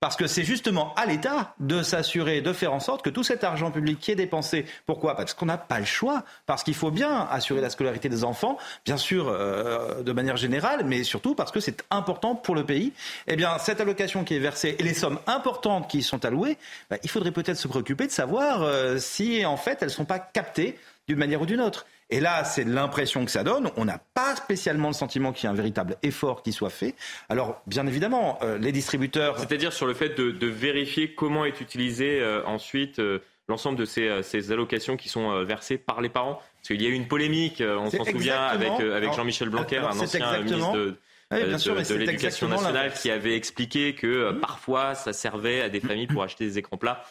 Parce 0.00 0.14
que 0.14 0.28
c'est 0.28 0.44
justement 0.44 0.94
à 0.94 1.06
l'État 1.06 1.54
de 1.58 1.82
s'assurer, 1.82 2.40
de 2.40 2.52
faire 2.52 2.72
en 2.72 2.78
sorte 2.78 3.02
que 3.02 3.10
tout 3.10 3.24
cet 3.24 3.42
argent 3.42 3.72
public 3.72 3.98
qui 3.98 4.12
est 4.12 4.16
dépensé, 4.16 4.64
pourquoi? 4.86 5.16
Parce 5.16 5.34
qu'on 5.34 5.46
n'a 5.46 5.58
pas 5.58 5.80
le 5.80 5.84
choix, 5.84 6.22
parce 6.46 6.62
qu'il 6.62 6.74
faut 6.74 6.92
bien 6.92 7.26
assurer 7.30 7.60
la 7.60 7.68
scolarité 7.68 8.08
des 8.08 8.22
enfants, 8.22 8.58
bien 8.84 8.96
sûr 8.96 9.28
euh, 9.28 10.04
de 10.04 10.12
manière 10.12 10.36
générale, 10.36 10.84
mais 10.84 11.02
surtout 11.02 11.34
parce 11.34 11.50
que 11.50 11.58
c'est 11.58 11.82
important 11.90 12.36
pour 12.36 12.54
le 12.54 12.64
pays. 12.64 12.92
Eh 13.26 13.34
bien, 13.34 13.58
cette 13.58 13.80
allocation 13.80 14.22
qui 14.22 14.36
est 14.36 14.38
versée 14.38 14.76
et 14.78 14.82
les 14.84 14.94
sommes 14.94 15.18
importantes 15.26 15.90
qui 15.90 15.98
y 15.98 16.02
sont 16.02 16.24
allouées, 16.24 16.58
bah, 16.90 16.96
il 17.02 17.10
faudrait 17.10 17.32
peut-être 17.32 17.58
se 17.58 17.66
préoccuper 17.66 18.06
de 18.06 18.12
savoir 18.12 18.62
euh, 18.62 18.98
si 18.98 19.44
en 19.44 19.56
fait 19.56 19.78
elles 19.80 19.88
ne 19.88 19.92
sont 19.92 20.04
pas 20.04 20.20
captées 20.20 20.78
d'une 21.08 21.18
manière 21.18 21.42
ou 21.42 21.46
d'une 21.46 21.60
autre. 21.60 21.86
Et 22.10 22.20
là, 22.20 22.44
c'est 22.44 22.64
l'impression 22.64 23.24
que 23.24 23.30
ça 23.30 23.44
donne. 23.44 23.70
On 23.76 23.84
n'a 23.84 23.98
pas 23.98 24.34
spécialement 24.36 24.88
le 24.88 24.94
sentiment 24.94 25.32
qu'il 25.32 25.44
y 25.44 25.46
ait 25.46 25.52
un 25.52 25.56
véritable 25.56 25.96
effort 26.02 26.42
qui 26.42 26.52
soit 26.52 26.70
fait. 26.70 26.94
Alors, 27.28 27.60
bien 27.66 27.86
évidemment, 27.86 28.38
euh, 28.42 28.56
les 28.56 28.72
distributeurs. 28.72 29.38
C'est-à-dire 29.38 29.72
sur 29.72 29.86
le 29.86 29.94
fait 29.94 30.18
de, 30.18 30.46
vérifier 30.46 31.14
comment 31.14 31.44
est 31.44 31.60
utilisé 31.60 32.20
euh, 32.20 32.42
ensuite 32.46 32.98
euh, 32.98 33.18
l'ensemble 33.48 33.78
de 33.78 33.84
ces, 33.84 34.22
ces, 34.22 34.52
allocations 34.52 34.96
qui 34.96 35.08
sont 35.08 35.44
versées 35.44 35.76
par 35.76 36.00
les 36.00 36.08
parents. 36.08 36.40
Parce 36.56 36.68
qu'il 36.68 36.82
y 36.82 36.86
a 36.86 36.88
eu 36.88 36.94
une 36.94 37.08
polémique, 37.08 37.62
on 37.62 37.90
s'en 37.90 38.04
souvient, 38.04 38.42
avec, 38.42 38.80
avec 38.80 39.12
Jean-Michel 39.12 39.50
Blanquer, 39.50 39.78
un 39.78 39.90
ancien 39.90 40.40
ministre 40.40 40.72
de. 40.72 40.98
de, 41.30 41.94
l'éducation 41.94 42.48
nationale 42.48 42.92
qui 42.94 43.10
avait 43.10 43.36
expliqué 43.36 43.94
que 43.94 44.32
parfois 44.32 44.94
ça 44.94 45.12
servait 45.12 45.60
à 45.60 45.68
des 45.68 45.80
familles 45.80 46.08
pour 46.08 46.22
acheter 46.22 46.44
des 46.44 46.58
écrans 46.58 46.78
plats. 46.78 47.04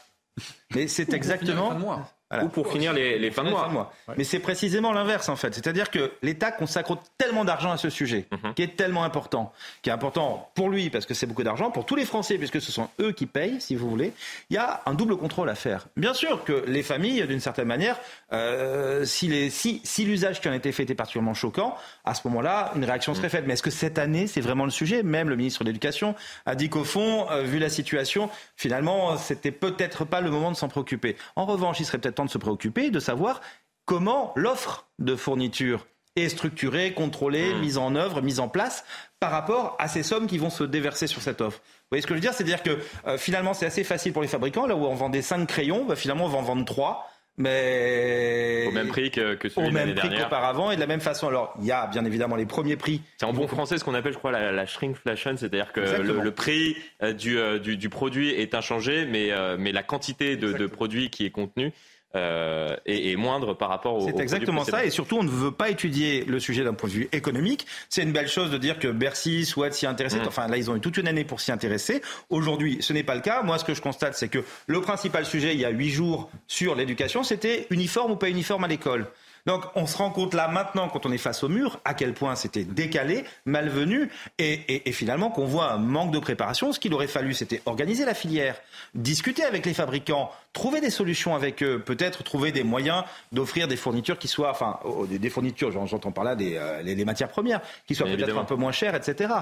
Mais 0.76 0.88
c'est 0.88 1.14
exactement. 1.14 2.06
Ou 2.44 2.50
pour 2.50 2.70
finir 2.70 2.92
les, 2.92 3.32
fins 3.32 3.46
de 3.46 3.50
mois. 3.50 3.94
Mais 4.18 4.26
c'est 4.26 4.40
précisément 4.40 4.92
l'inverse 4.92 5.30
en 5.30 5.38
fait. 5.38 5.54
C'est-à-dire 5.54 5.90
que 5.90 6.12
l'État 6.22 6.52
consacre 6.52 6.98
tellement 7.18 7.46
d'argent 7.46 7.72
à 7.72 7.78
ce 7.78 7.90
sujet, 7.90 8.28
mhm. 8.32 8.54
qui 8.54 8.64
est 8.64 8.76
tellement 8.76 9.06
important, 9.06 9.54
qui 9.82 9.90
est 9.90 9.94
important 9.94 10.52
pour 10.54 10.70
lui 10.70 10.90
parce 10.90 11.06
que 11.06 11.14
c'est 11.14 11.26
beaucoup 11.26 11.44
d'argent, 11.44 11.72
pour 11.72 11.86
tous 11.86 11.96
les 11.96 12.04
Français 12.04 12.38
puisque 12.38 12.60
ce 12.60 12.72
sont 12.72 12.90
eux 13.00 13.14
qui 13.14 13.28
payent, 13.28 13.62
si 13.62 13.76
vous 13.76 13.90
voulez. 13.90 14.12
Il 14.50 14.56
y 14.56 14.58
a 14.58 14.82
un 14.86 14.94
double 14.94 15.16
contrôle 15.16 15.50
à 15.50 15.56
faire. 15.56 15.88
Bien 15.96 16.14
sûr 16.14 16.44
que 16.44 16.66
les 16.68 16.84
familles, 16.84 17.26
d'une 17.28 17.40
certaine 17.40 17.68
manière, 17.68 17.98
euh, 18.34 19.06
si, 19.06 19.50
si, 19.50 20.06
l'usage 20.06 20.42
qui 20.42 20.50
en 20.50 20.52
a 20.52 20.58
été 20.58 20.74
fait 20.74 20.84
était 20.84 20.96
particulièrement 20.96 21.34
choquant, 21.34 21.78
à 22.04 22.14
ce 22.14 22.28
moment-là, 22.28 22.74
une 22.76 22.84
réaction 22.84 23.14
serait 23.14 23.28
mhm. 23.28 23.32
faite. 23.32 23.44
Mais 23.48 23.54
est-ce 23.54 23.64
que 23.64 23.72
cette 23.72 23.98
année, 23.98 24.28
c'est 24.28 24.42
vraiment 24.42 24.66
le 24.66 24.72
sujet? 24.72 25.02
Même 25.02 25.30
le 25.30 25.38
ministre 25.38 25.64
de 25.64 25.70
l'Éducation 25.70 26.14
a 26.46 26.56
dit 26.56 26.70
qu'au 26.70 26.84
fond, 26.84 27.30
euh, 27.32 27.44
vu 27.44 27.58
la 27.58 27.70
situation, 27.70 28.30
finalement, 28.58 29.16
c'était 29.16 29.52
peut-être 29.52 30.04
pas 30.04 30.20
le 30.20 30.30
moment 30.30 30.52
de 30.52 30.58
s'en 30.58 30.68
préoccuper. 30.68 31.16
En 31.38 31.46
revanche, 31.46 31.80
il 31.80 31.86
serait 31.86 32.00
peut-être 32.00 32.17
temps 32.18 32.26
de 32.26 32.30
se 32.30 32.38
préoccuper, 32.38 32.92
de 32.92 33.00
savoir 33.00 33.42
comment 33.86 34.34
l'offre 34.36 34.88
de 35.00 35.16
fourniture 35.16 35.88
est 36.16 36.30
structurée, 36.30 36.94
contrôlée, 36.94 37.54
mmh. 37.54 37.60
mise 37.60 37.78
en 37.78 37.96
œuvre, 37.96 38.22
mise 38.22 38.40
en 38.40 38.50
place 38.50 38.84
par 39.20 39.32
rapport 39.32 39.76
à 39.80 39.88
ces 39.88 40.04
sommes 40.04 40.28
qui 40.28 40.38
vont 40.38 40.50
se 40.50 40.64
déverser 40.64 41.08
sur 41.08 41.22
cette 41.22 41.42
offre. 41.42 41.60
Vous 41.60 41.92
voyez 41.92 42.02
ce 42.02 42.08
que 42.08 42.14
je 42.14 42.18
veux 42.18 42.22
dire? 42.22 42.34
C'est-à-dire 42.34 42.64
que 42.64 42.78
euh, 43.08 43.18
finalement, 43.18 43.54
c'est 43.54 43.66
assez 43.66 43.84
facile 43.84 44.14
pour 44.14 44.22
les 44.22 44.28
fabricants. 44.28 44.66
Là 44.68 44.76
où 44.76 44.86
on 44.86 44.96
vendait 44.96 45.22
5 45.22 45.48
crayons, 45.48 45.86
bah, 45.86 45.96
finalement, 45.96 46.26
on 46.26 46.30
va 46.30 46.40
en 46.40 46.44
vendre 46.44 46.66
3 46.66 47.12
mais 47.40 48.66
au 48.68 48.72
même 48.72 48.88
prix 48.88 49.12
que, 49.12 49.36
que 49.36 49.48
celui 49.48 49.68
au 49.68 49.72
même 49.72 49.94
prix 49.94 50.10
qu'auparavant 50.10 50.72
et 50.72 50.76
de 50.76 50.80
la 50.80 50.88
même 50.88 51.02
façon. 51.02 51.28
Alors 51.28 51.54
il 51.60 51.68
y 51.68 51.72
a 51.72 51.86
bien 51.86 52.04
évidemment 52.04 52.36
les 52.36 52.48
premiers 52.48 52.78
prix. 52.78 53.02
C'est 53.20 53.28
en 53.28 53.34
bon 53.34 53.48
français 53.48 53.78
ce 53.78 53.84
qu'on 53.84 53.94
appelle, 53.94 54.14
je 54.14 54.18
crois, 54.18 54.32
la, 54.32 54.66
shrinkflation, 54.66 55.38
c'est-à-dire 55.38 55.72
que 55.72 55.82
le, 55.82 56.32
prix 56.32 56.76
euh, 57.04 57.14
euh, 57.28 57.60
du, 57.60 57.78
du, 57.78 57.90
produit 57.90 58.32
est 58.32 58.56
inchangé, 58.56 59.06
mais, 59.06 59.30
mais 59.60 59.72
la 59.72 59.84
quantité 59.84 60.36
de, 60.36 60.52
de 60.52 60.66
produits 60.66 61.12
qui 61.12 61.28
est 61.28 61.30
contenu 61.30 61.74
euh, 62.18 62.76
et, 62.86 63.16
moindre 63.16 63.54
par 63.54 63.70
rapport 63.70 63.96
au. 63.96 64.08
C'est 64.08 64.20
exactement 64.20 64.64
ça, 64.64 64.86
et 64.86 64.90
surtout 64.90 65.18
on 65.18 65.24
ne 65.24 65.30
veut 65.30 65.52
pas 65.52 65.70
étudier 65.70 66.26
le 66.26 66.40
sujet 66.40 66.64
d'un 66.64 66.74
point 66.74 66.90
de 66.90 66.94
vue 66.94 67.10
économique. 67.12 67.66
C'est 67.90 68.04
une 68.04 68.12
belle 68.12 68.28
chose 68.28 68.52
de 68.52 68.58
dire 68.58 68.80
que 68.80 68.88
Bercy 68.88 69.46
souhaite 69.46 69.74
s'y 69.74 69.86
intéresser. 69.86 70.18
Mm. 70.18 70.28
Enfin 70.28 70.48
là, 70.48 70.58
ils 70.58 70.70
ont 70.72 70.76
eu 70.76 70.80
toute 70.80 70.98
une 70.98 71.08
année 71.08 71.24
pour 71.24 71.40
s'y 71.40 71.52
intéresser. 71.52 72.02
Aujourd'hui, 72.30 72.78
ce 72.82 72.94
n'est 72.94 73.04
pas 73.04 73.16
le 73.16 73.22
cas. 73.22 73.44
Moi, 73.44 73.58
ce 73.60 73.66
que 73.66 73.74
je 73.74 73.82
constate, 73.82 74.16
c'est 74.16 74.30
que 74.30 74.40
le 74.66 74.82
principal 74.82 75.26
sujet 75.26 75.54
il 75.54 75.60
y 75.60 75.66
a 75.66 75.70
huit 75.70 75.92
jours 75.92 76.30
sur 76.48 76.76
l'éducation, 76.76 77.24
c'était 77.24 77.68
uniforme 77.70 78.12
ou 78.12 78.16
pas 78.16 78.30
uniforme 78.30 78.64
à 78.64 78.68
l'école. 78.68 79.08
Donc 79.48 79.64
on 79.76 79.88
se 79.88 79.98
rend 79.98 80.12
compte 80.12 80.34
là 80.34 80.50
maintenant, 80.50 80.90
quand 80.90 81.06
on 81.06 81.12
est 81.12 81.18
face 81.18 81.42
au 81.42 81.50
mur, 81.50 81.80
à 81.86 81.94
quel 81.94 82.14
point 82.14 82.36
c'était 82.36 82.66
décalé, 82.66 83.24
malvenu, 83.46 84.12
et, 84.38 84.88
et, 84.88 84.92
finalement 84.92 85.30
qu'on 85.30 85.46
voit 85.46 85.72
un 85.72 85.78
manque 85.78 86.12
de 86.12 86.20
préparation. 86.20 86.74
Ce 86.74 86.80
qu'il 86.80 86.94
aurait 86.94 87.08
fallu, 87.08 87.34
c'était 87.34 87.62
organiser 87.66 88.04
la 88.04 88.14
filière, 88.14 88.58
discuter 88.94 89.44
avec 89.46 89.66
les 89.66 89.74
fabricants, 89.74 90.32
trouver 90.52 90.82
des 90.82 90.90
solutions 90.90 91.34
avec 91.34 91.64
eux, 91.64 91.80
peut-être 91.80 92.24
trouver 92.24 92.52
des 92.52 92.64
moyens 92.64 93.04
d'offrir 93.32 93.68
des 93.68 93.78
fournitures 93.78 94.20
qui 94.20 94.28
soient, 94.28 94.52
enfin, 94.52 94.80
des 95.08 95.30
fournitures, 95.30 95.72
j'entends 95.72 96.12
par 96.12 96.24
là 96.24 96.36
des, 96.36 96.58
euh, 96.58 96.82
les, 96.82 97.06
matières 97.06 97.30
premières, 97.30 97.62
qui 97.86 97.96
soient 97.96 98.08
peut-être 98.08 98.38
un 98.38 98.44
peu 98.44 98.56
moins 98.56 98.72
chères, 98.72 98.96
etc. 98.96 99.34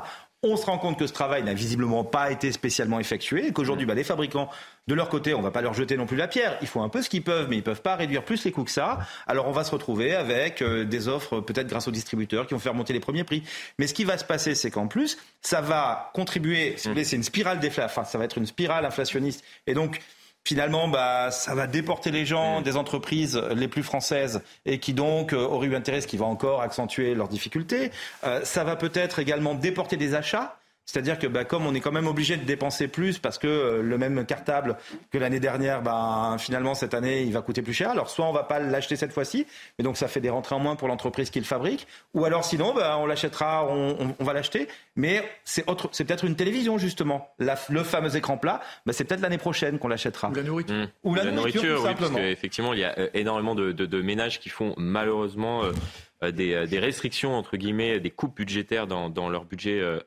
On 0.44 0.58
se 0.58 0.66
rend 0.66 0.78
compte 0.78 1.00
que 1.00 1.08
ce 1.08 1.14
travail 1.14 1.44
n'a 1.44 1.54
visiblement 1.54 2.04
pas 2.04 2.32
été 2.32 2.52
spécialement 2.52 3.00
effectué 3.00 3.48
et 3.48 3.52
qu'aujourd'hui, 3.52 3.86
bah, 3.86 3.96
les 3.96 4.04
fabricants, 4.04 4.50
de 4.88 4.94
leur 4.94 5.10
côté, 5.10 5.34
on 5.34 5.40
ne 5.40 5.44
va 5.44 5.50
pas 5.52 5.62
leur 5.62 5.74
jeter 5.74 5.98
non 5.98 6.06
plus 6.06 6.18
la 6.18 6.28
pierre. 6.28 6.58
Ils 6.62 6.68
font 6.68 6.84
un 6.84 6.90
peu 6.90 7.02
ce 7.02 7.10
qu'ils 7.10 7.24
peuvent, 7.24 7.48
mais 7.50 7.56
ils 7.56 7.60
ne 7.60 7.64
peuvent 7.64 7.82
pas 7.82 7.96
réduire 7.96 8.24
plus 8.24 8.44
les 8.44 8.52
coûts 8.52 8.64
que 8.64 8.72
ça. 8.72 9.00
Alors 9.26 9.48
on 9.48 9.52
va 9.52 9.64
se 9.64 9.72
retrouver 9.72 10.14
avec 10.14 10.62
euh, 10.62 10.86
des 10.86 11.08
offres, 11.08 11.40
peut-être 11.40 11.68
grâce 11.68 11.88
aux 11.88 11.92
distributeurs, 11.92 12.46
qui 12.46 12.54
vont 12.54 12.60
faire 12.60 12.76
monter 12.76 12.94
les 12.94 13.00
premiers 13.00 13.24
prix. 13.24 13.44
Mais 13.80 13.88
ce 13.88 13.96
qui 13.96 14.04
va 14.04 14.18
se 14.18 14.26
passer, 14.26 14.54
c'est 14.54 14.70
qu'en 14.70 14.88
plus, 14.88 15.18
ça 15.42 15.62
va 15.62 16.12
contribuer, 16.14 16.76
si 16.78 16.88
vous 16.88 16.94
voulez, 16.94 17.06
c'est 17.06 17.16
une 17.16 17.24
spirale 17.24 17.60
enfin, 17.80 18.04
ça 18.04 18.18
va 18.18 18.26
être 18.26 18.38
une 18.38 18.46
spirale 18.46 18.86
inflationniste. 18.86 19.44
Et 19.66 19.74
donc, 19.74 20.00
finalement, 20.46 20.88
bah, 20.88 21.32
ça 21.32 21.56
va 21.56 21.68
déporter 21.68 22.12
les 22.12 22.26
gens 22.26 22.62
des 22.62 22.78
entreprises 22.78 23.42
les 23.56 23.68
plus 23.68 23.84
françaises 23.84 24.42
et 24.66 24.80
qui 24.80 24.94
donc 24.94 25.34
euh, 25.34 25.38
auraient 25.38 25.68
eu 25.68 25.76
intérêt, 25.76 26.02
ce 26.02 26.08
qui 26.08 26.18
va 26.18 26.26
encore 26.26 26.62
accentuer 26.62 27.16
leurs 27.16 27.28
difficultés. 27.28 27.92
Euh, 28.24 28.42
ça 28.46 28.64
va 28.64 28.76
peut-être 28.76 29.20
également 29.20 29.56
déporter 29.56 29.98
des 29.98 30.14
achats 30.14 30.58
c'est-à-dire 30.86 31.18
que 31.18 31.28
bah, 31.28 31.44
comme 31.44 31.66
on 31.66 31.74
est 31.74 31.80
quand 31.80 31.92
même 31.92 32.08
obligé 32.08 32.38
de 32.38 32.44
dépenser 32.44 32.88
plus 32.88 33.18
parce 33.18 33.38
que 33.38 33.48
euh, 33.48 33.82
le 33.82 33.98
même 33.98 34.26
cartable 34.26 34.78
que 35.12 35.18
l'année 35.18 35.40
dernière, 35.40 35.82
bah, 35.82 36.36
finalement 36.40 36.76
cette 36.76 36.94
année 36.94 37.24
il 37.24 37.34
va 37.34 37.42
coûter 37.42 37.62
plus 37.62 37.74
cher. 37.74 37.90
Alors 37.90 38.10
soit 38.10 38.26
on 38.26 38.32
va 38.32 38.44
pas 38.44 38.60
l'acheter 38.60 38.96
cette 38.96 39.12
fois-ci, 39.12 39.48
mais 39.78 39.84
donc 39.84 39.98
ça 39.98 40.08
fait 40.08 40.22
des 40.22 40.30
rentrées 40.30 40.56
en 40.56 40.60
moins 40.60 40.76
pour 40.76 40.88
l'entreprise 40.88 41.30
qui 41.32 41.40
le 41.40 41.46
fabrique, 41.46 41.88
ou 42.14 42.24
alors 42.26 42.46
sinon 42.46 42.74
bah, 42.74 42.98
on 43.00 43.06
l'achètera, 43.08 43.68
on, 43.68 44.16
va 44.20 44.34
l'acheter, 44.34 44.68
mais 44.96 45.24
c'est 45.44 45.68
autre, 45.70 45.90
c'est 45.92 46.06
peut-être 46.06 46.26
une 46.26 46.36
télévision 46.36 46.78
justement, 46.78 47.34
le 47.40 47.84
fameux 47.84 48.16
écran 48.16 48.38
plat, 48.38 48.62
bah, 48.86 48.94
c'est 48.94 49.06
peut-être 49.06 49.22
l'année 49.22 49.38
prochaine 49.38 49.80
qu'on 49.80 49.88
l'achètera. 49.88 50.30
Ou 50.30 50.36
la 50.36 50.44
nourriture. 50.44 50.76
Mmh. 50.76 50.88
Ou 51.04 51.16
la, 51.16 51.32
nourriture, 51.32 51.84
oui, 51.84 51.96
parce 51.98 52.12
qu'effectivement 52.12 52.74
il 52.74 52.80
y 52.80 52.84
a 52.84 52.98
euh, 53.00 53.10
énormément 53.14 53.56
de, 53.56 54.02
ménages 54.02 54.40
qui 54.40 54.50
font 54.50 54.76
malheureusement 54.78 55.64
euh, 55.64 56.32
des, 56.32 56.80
restrictions 56.80 57.36
entre 57.36 57.58
guillemets, 57.58 58.00
des 58.00 58.12
coupes 58.12 58.36
budgétaires 58.36 58.88
dans, 58.88 59.10
dans 59.10 59.30
leur 59.30 59.46
budget 59.46 59.80
euh, 59.80 60.00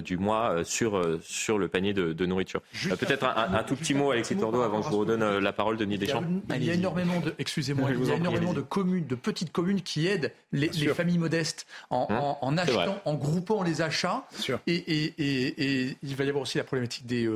du 0.00 0.16
mois 0.16 0.50
euh, 0.50 0.64
sur, 0.64 0.96
euh, 0.96 1.20
sur 1.22 1.58
le 1.58 1.68
panier 1.68 1.92
de, 1.92 2.26
nourriture. 2.26 2.60
Peut-être 2.98 3.24
un, 3.24 3.62
tout 3.64 3.76
petit 3.76 3.94
mot, 3.94 4.10
Alexis 4.10 4.36
Tordo, 4.36 4.62
avant 4.62 4.80
que 4.80 4.86
je 4.86 4.90
vous 4.90 4.98
redonne 4.98 5.38
la 5.38 5.52
parole, 5.52 5.76
Denis 5.76 5.98
Deschamps. 5.98 6.24
Il 6.54 6.64
y 6.64 6.70
a 6.70 6.74
énormément 6.74 7.20
de, 7.20 7.34
excusez-moi, 7.38 7.90
il 7.98 8.08
y 8.08 8.10
a 8.10 8.16
énormément 8.16 8.52
de 8.52 8.60
communes, 8.60 9.06
de 9.06 9.14
petites 9.14 9.52
communes 9.52 9.82
qui 9.82 10.06
aident 10.06 10.32
les, 10.52 10.68
familles 10.94 11.18
modestes 11.18 11.66
en, 11.90 12.06
hein 12.10 12.58
achetant, 12.58 13.00
en 13.04 13.14
groupant 13.14 13.62
les 13.62 13.82
achats. 13.82 14.26
Et, 14.66 14.74
et, 14.76 15.96
il 16.02 16.16
va 16.16 16.24
y 16.24 16.28
avoir 16.28 16.42
aussi 16.42 16.58
la 16.58 16.64
problématique 16.64 17.06
des, 17.06 17.28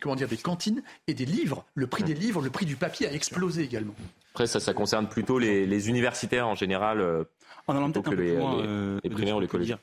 comment 0.00 0.16
dire, 0.16 0.28
des 0.28 0.36
cantines 0.36 0.82
et 1.06 1.14
des 1.14 1.26
livres. 1.26 1.64
Le 1.74 1.86
prix 1.86 2.04
des 2.04 2.14
livres, 2.14 2.40
le 2.40 2.50
prix 2.50 2.66
du 2.66 2.76
papier 2.76 3.08
a 3.08 3.12
explosé 3.12 3.62
également. 3.62 3.94
Après, 4.32 4.46
ça, 4.46 4.60
ça 4.60 4.74
concerne 4.74 5.08
plutôt 5.08 5.38
les, 5.38 5.88
universitaires 5.88 6.46
en 6.46 6.54
général. 6.54 7.04
en 7.66 7.76
allant 7.76 7.90
peut-être 7.90 8.08
un 8.08 8.10
peu 8.10 8.16
les, 8.16 8.36
les, 8.36 9.00
les 9.02 9.10
primaires 9.10 9.36
ou 9.36 9.40
les 9.40 9.48
collégiens 9.48 9.78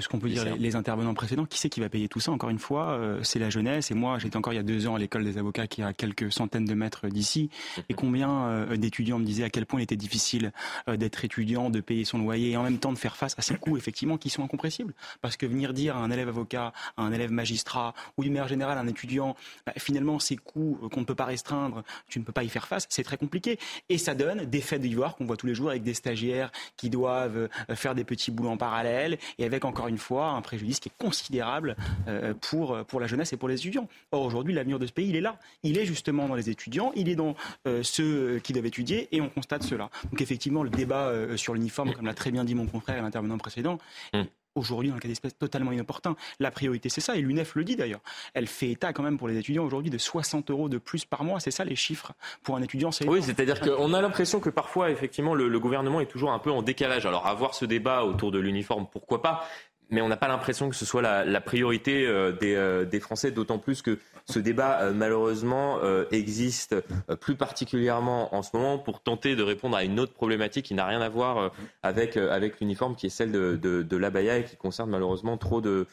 ce 0.00 0.08
qu'on 0.08 0.18
peut 0.18 0.28
dire 0.28 0.56
les, 0.56 0.76
intervenants 0.76 1.14
précédents, 1.14 1.46
qui 1.46 1.58
c'est 1.58 1.68
qui 1.68 1.80
va 1.80 1.88
payer 1.88 2.08
tout 2.08 2.20
ça 2.20 2.32
Encore 2.32 2.50
une 2.50 2.58
fois, 2.58 2.90
euh, 2.90 3.20
c'est 3.22 3.38
la 3.38 3.50
jeunesse. 3.50 3.90
Et 3.90 3.94
moi, 3.94 4.18
j'étais 4.18 4.36
encore 4.36 4.52
il 4.52 4.56
y 4.56 4.60
a 4.60 4.62
deux 4.62 4.86
ans 4.86 4.94
à 4.94 4.98
l'école 4.98 5.24
des 5.24 5.38
avocats 5.38 5.66
qui 5.66 5.80
est 5.80 5.84
à 5.84 5.92
quelques 5.92 6.32
centaines 6.32 6.64
de 6.64 6.74
mètres 6.74 7.08
d'ici. 7.08 7.50
Et 7.88 7.94
mhm. 7.94 7.96
combien 7.96 8.30
euh, 8.46 8.76
d'étudiants 8.76 9.18
me 9.18 9.24
disaient 9.24 9.44
à 9.44 9.50
quel 9.50 9.64
point 9.64 9.80
il 9.80 9.84
était 9.84 9.96
difficile 9.96 10.52
euh, 10.88 10.96
d'être 10.96 11.24
étudiant, 11.24 11.70
de 11.70 11.80
payer 11.80 12.04
son 12.04 12.18
loyer 12.18 12.50
et 12.50 12.56
en 12.56 12.62
même 12.62 12.78
temps 12.78 12.92
de 12.92 12.98
faire 12.98 13.16
face 13.16 13.34
à 13.38 13.42
ces 13.42 13.54
coûts 13.54 13.76
effectivement 13.76 14.18
qui 14.18 14.28
sont 14.30 14.42
incompressibles. 14.42 14.92
Parce 15.22 15.36
que 15.36 15.46
venir 15.46 15.72
dire 15.72 15.96
à 15.96 16.00
un 16.00 16.10
élève 16.10 16.28
avocat, 16.28 16.72
à 16.96 17.02
un 17.02 17.12
élève 17.12 17.32
magistrat 17.32 17.94
ou 18.16 18.22
d'une 18.22 18.32
manière 18.32 18.48
générale 18.48 18.78
à 18.78 18.80
un 18.80 18.88
étudiant, 18.88 19.36
bah, 19.66 19.72
finalement 19.78 20.18
ces 20.18 20.36
coûts 20.36 20.78
qu'on 20.92 21.00
ne 21.00 21.06
peut 21.06 21.14
pas 21.14 21.24
restreindre, 21.24 21.82
tu 22.08 22.18
ne 22.18 22.24
peux 22.24 22.32
pas 22.32 22.44
y 22.44 22.48
faire 22.48 22.66
face, 22.66 22.86
c'est 22.90 23.04
très 23.04 23.16
compliqué. 23.16 23.58
Et 23.88 23.98
ça 23.98 24.14
donne 24.14 24.44
des 24.44 24.60
faits 24.60 24.80
d'ivoire 24.80 25.16
qu'on 25.16 25.24
voit 25.24 25.36
tous 25.36 25.46
les 25.46 25.54
jours 25.54 25.70
avec 25.70 25.82
des 25.82 25.94
stagiaires 25.94 26.50
qui 26.76 26.90
doivent 26.90 27.48
faire 27.74 27.94
des 27.94 28.04
petits 28.04 28.30
boulots 28.30 28.50
en 28.50 28.56
parallèle 28.56 29.18
et 29.38 29.44
avec 29.44 29.64
encore 29.64 29.75
une 29.88 29.98
fois 29.98 30.30
un 30.30 30.42
préjudice 30.42 30.80
qui 30.80 30.88
est 30.88 30.98
considérable 30.98 31.76
euh, 32.08 32.34
pour, 32.40 32.84
pour 32.86 33.00
la 33.00 33.06
jeunesse 33.06 33.32
et 33.32 33.36
pour 33.36 33.48
les 33.48 33.56
étudiants. 33.56 33.88
Or, 34.12 34.22
aujourd'hui, 34.22 34.54
l'avenir 34.54 34.78
de 34.78 34.86
ce 34.86 34.92
pays, 34.92 35.08
il 35.08 35.16
est 35.16 35.20
là. 35.20 35.38
Il 35.62 35.78
est 35.78 35.84
justement 35.84 36.28
dans 36.28 36.34
les 36.34 36.50
étudiants, 36.50 36.92
il 36.96 37.08
est 37.08 37.16
dans 37.16 37.34
euh, 37.66 37.82
ceux 37.82 38.40
qui 38.42 38.52
doivent 38.52 38.66
étudier, 38.66 39.08
et 39.12 39.20
on 39.20 39.28
constate 39.28 39.62
cela. 39.62 39.90
Donc, 40.10 40.20
effectivement, 40.20 40.62
le 40.62 40.70
débat 40.70 41.08
euh, 41.08 41.36
sur 41.36 41.54
l'uniforme, 41.54 41.92
comme 41.92 42.06
l'a 42.06 42.14
très 42.14 42.30
bien 42.30 42.44
dit 42.44 42.54
mon 42.54 42.66
confrère 42.66 42.96
et 42.96 43.02
l'intervenant 43.02 43.38
précédent, 43.38 43.78
mmh 44.12 44.22
aujourd'hui, 44.56 44.88
dans 44.88 44.96
le 44.96 45.00
cas 45.00 45.08
d'espèce, 45.08 45.36
totalement 45.36 45.72
inopportun. 45.72 46.16
La 46.40 46.50
priorité, 46.50 46.88
c'est 46.88 47.00
ça, 47.00 47.16
et 47.16 47.20
l'UNEF 47.20 47.54
le 47.54 47.64
dit 47.64 47.76
d'ailleurs. 47.76 48.00
Elle 48.34 48.46
fait 48.46 48.70
état 48.70 48.92
quand 48.92 49.02
même 49.02 49.18
pour 49.18 49.28
les 49.28 49.36
étudiants 49.36 49.64
aujourd'hui 49.64 49.90
de 49.90 49.98
60 49.98 50.50
euros 50.50 50.68
de 50.68 50.78
plus 50.78 51.04
par 51.04 51.24
mois. 51.24 51.40
C'est 51.40 51.50
ça 51.50 51.64
les 51.64 51.76
chiffres 51.76 52.12
pour 52.42 52.56
un 52.56 52.62
étudiant. 52.62 52.90
Oui, 53.06 53.22
c'est-à-dire 53.22 53.60
qu'on 53.60 53.92
a 53.92 54.00
l'impression 54.00 54.40
que 54.40 54.50
parfois, 54.50 54.90
effectivement, 54.90 55.34
le, 55.34 55.48
le, 55.48 55.60
gouvernement 55.60 56.00
est 56.00 56.06
toujours 56.06 56.32
un 56.32 56.38
peu 56.38 56.50
en 56.50 56.62
décalage. 56.62 57.06
Alors, 57.06 57.26
avoir 57.26 57.54
ce 57.54 57.64
débat 57.64 58.04
autour 58.04 58.32
de 58.32 58.38
l'uniforme, 58.38 58.86
pourquoi 58.90 59.22
pas? 59.22 59.46
Mais 59.90 60.00
on 60.00 60.08
n'a 60.08 60.16
pas 60.16 60.28
l'impression 60.28 60.68
que 60.68 60.76
ce 60.76 60.84
soit 60.84 61.02
la, 61.02 61.40
priorité 61.40 62.06
euh, 62.06 62.32
des, 62.32 62.54
euh, 62.54 62.84
des, 62.84 63.00
Français, 63.00 63.30
d'autant 63.30 63.58
plus 63.58 63.82
que 63.82 63.98
ce 64.28 64.40
débat, 64.40 64.80
euh, 64.80 64.92
malheureusement, 64.92 65.78
existe 66.10 66.74
plus 67.20 67.36
particulièrement 67.36 68.34
en 68.34 68.42
ce 68.42 68.50
moment 68.54 68.78
pour 68.78 69.00
tenter 69.00 69.36
de 69.36 69.42
répondre 69.42 69.76
à 69.76 69.84
une 69.84 70.00
autre 70.00 70.12
problématique 70.12 70.66
qui 70.66 70.74
n'a 70.74 70.86
rien 70.86 71.00
à 71.00 71.08
voir 71.08 71.52
avec, 71.82 72.16
avec 72.16 72.60
l'uniforme, 72.60 72.96
qui 72.96 73.06
est 73.06 73.10
celle 73.10 73.30
de, 73.30 73.56
de, 73.56 73.96
l'abaya 73.96 74.38
et 74.38 74.44
qui 74.44 74.56
concerne 74.56 74.90
malheureusement 74.90 75.36
trop 75.36 75.60
de, 75.60 75.86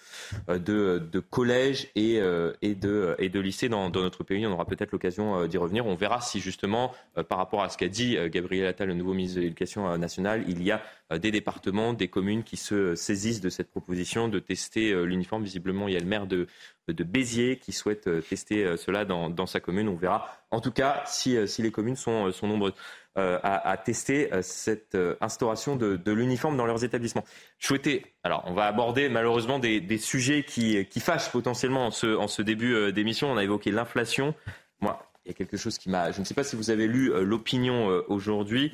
de, 0.47 1.19
collèges 1.19 1.89
et, 1.95 2.19
et, 2.61 2.75
de, 2.75 3.15
et 3.19 3.29
de 3.29 3.39
lycées 3.39 3.69
dans, 3.69 3.89
dans 3.89 4.01
notre 4.01 4.23
pays. 4.23 4.45
On 4.47 4.51
aura 4.51 4.65
peut-être 4.65 4.91
l'occasion 4.91 5.45
d'y 5.45 5.57
revenir. 5.57 5.85
On 5.85 5.95
verra 5.95 6.21
si 6.21 6.39
justement, 6.39 6.93
par 7.29 7.37
rapport 7.37 7.61
à 7.61 7.69
ce 7.69 7.77
qu'a 7.77 7.89
dit 7.89 8.17
Gabriel 8.29 8.67
Attal, 8.67 8.87
le 8.87 8.95
nouveau 8.95 9.13
ministre 9.13 9.37
de 9.37 9.41
l'Éducation 9.41 9.97
nationale, 9.97 10.43
il 10.47 10.63
y 10.63 10.71
a 10.71 10.81
des 11.19 11.31
départements, 11.31 11.93
des 11.93 12.07
communes 12.07 12.43
qui 12.43 12.57
se 12.57 12.95
saisissent 12.95 13.41
de 13.41 13.49
cette 13.49 13.69
proposition 13.83 14.29
de 14.29 14.39
tester 14.39 14.91
euh, 14.91 15.03
l'uniforme. 15.03 15.43
Visiblement, 15.43 15.89
il 15.89 15.93
y 15.93 15.97
a 15.97 15.99
le 15.99 16.05
maire 16.05 16.25
de, 16.25 16.47
Béziers 16.87 17.57
qui 17.57 17.71
souhaite 17.71 18.07
euh, 18.07 18.21
tester 18.21 18.63
euh, 18.63 18.77
cela 18.77 19.03
dans, 19.03 19.45
sa 19.45 19.59
commune. 19.59 19.89
On 19.89 19.95
verra 19.95 20.37
en 20.51 20.61
tout 20.61 20.71
cas 20.71 21.03
si, 21.05 21.37
les 21.59 21.71
communes 21.71 21.95
sont, 21.95 22.31
nombreuses. 22.43 22.73
à, 23.15 23.77
tester 23.83 24.29
cette 24.41 24.97
instauration 25.19 25.75
de, 25.75 26.11
l'uniforme 26.11 26.55
dans 26.55 26.65
leurs 26.65 26.83
établissements. 26.83 27.25
Je 27.59 27.67
souhaitais, 27.67 28.03
alors 28.23 28.43
on 28.47 28.53
va 28.53 28.65
aborder 28.65 29.09
malheureusement 29.09 29.59
des, 29.59 29.97
sujets 29.97 30.43
qui, 30.43 30.99
fâchent 30.99 31.31
potentiellement 31.31 31.87
en 31.87 31.91
ce, 31.91 32.15
en 32.15 32.27
ce 32.27 32.41
début 32.41 32.91
d'émission. 32.93 33.31
On 33.31 33.37
a 33.37 33.43
évoqué 33.43 33.71
l'inflation. 33.71 34.33
Moi, 34.79 35.03
il 35.25 35.29
y 35.29 35.31
a 35.31 35.33
quelque 35.33 35.57
chose 35.57 35.77
qui 35.77 35.89
m'a. 35.89 36.11
Je 36.11 36.19
ne 36.19 36.25
sais 36.25 36.35
pas 36.35 36.43
si 36.43 36.55
vous 36.55 36.69
avez 36.69 36.87
lu 36.87 37.11
l'opinion 37.23 37.87
aujourd'hui. 38.07 38.71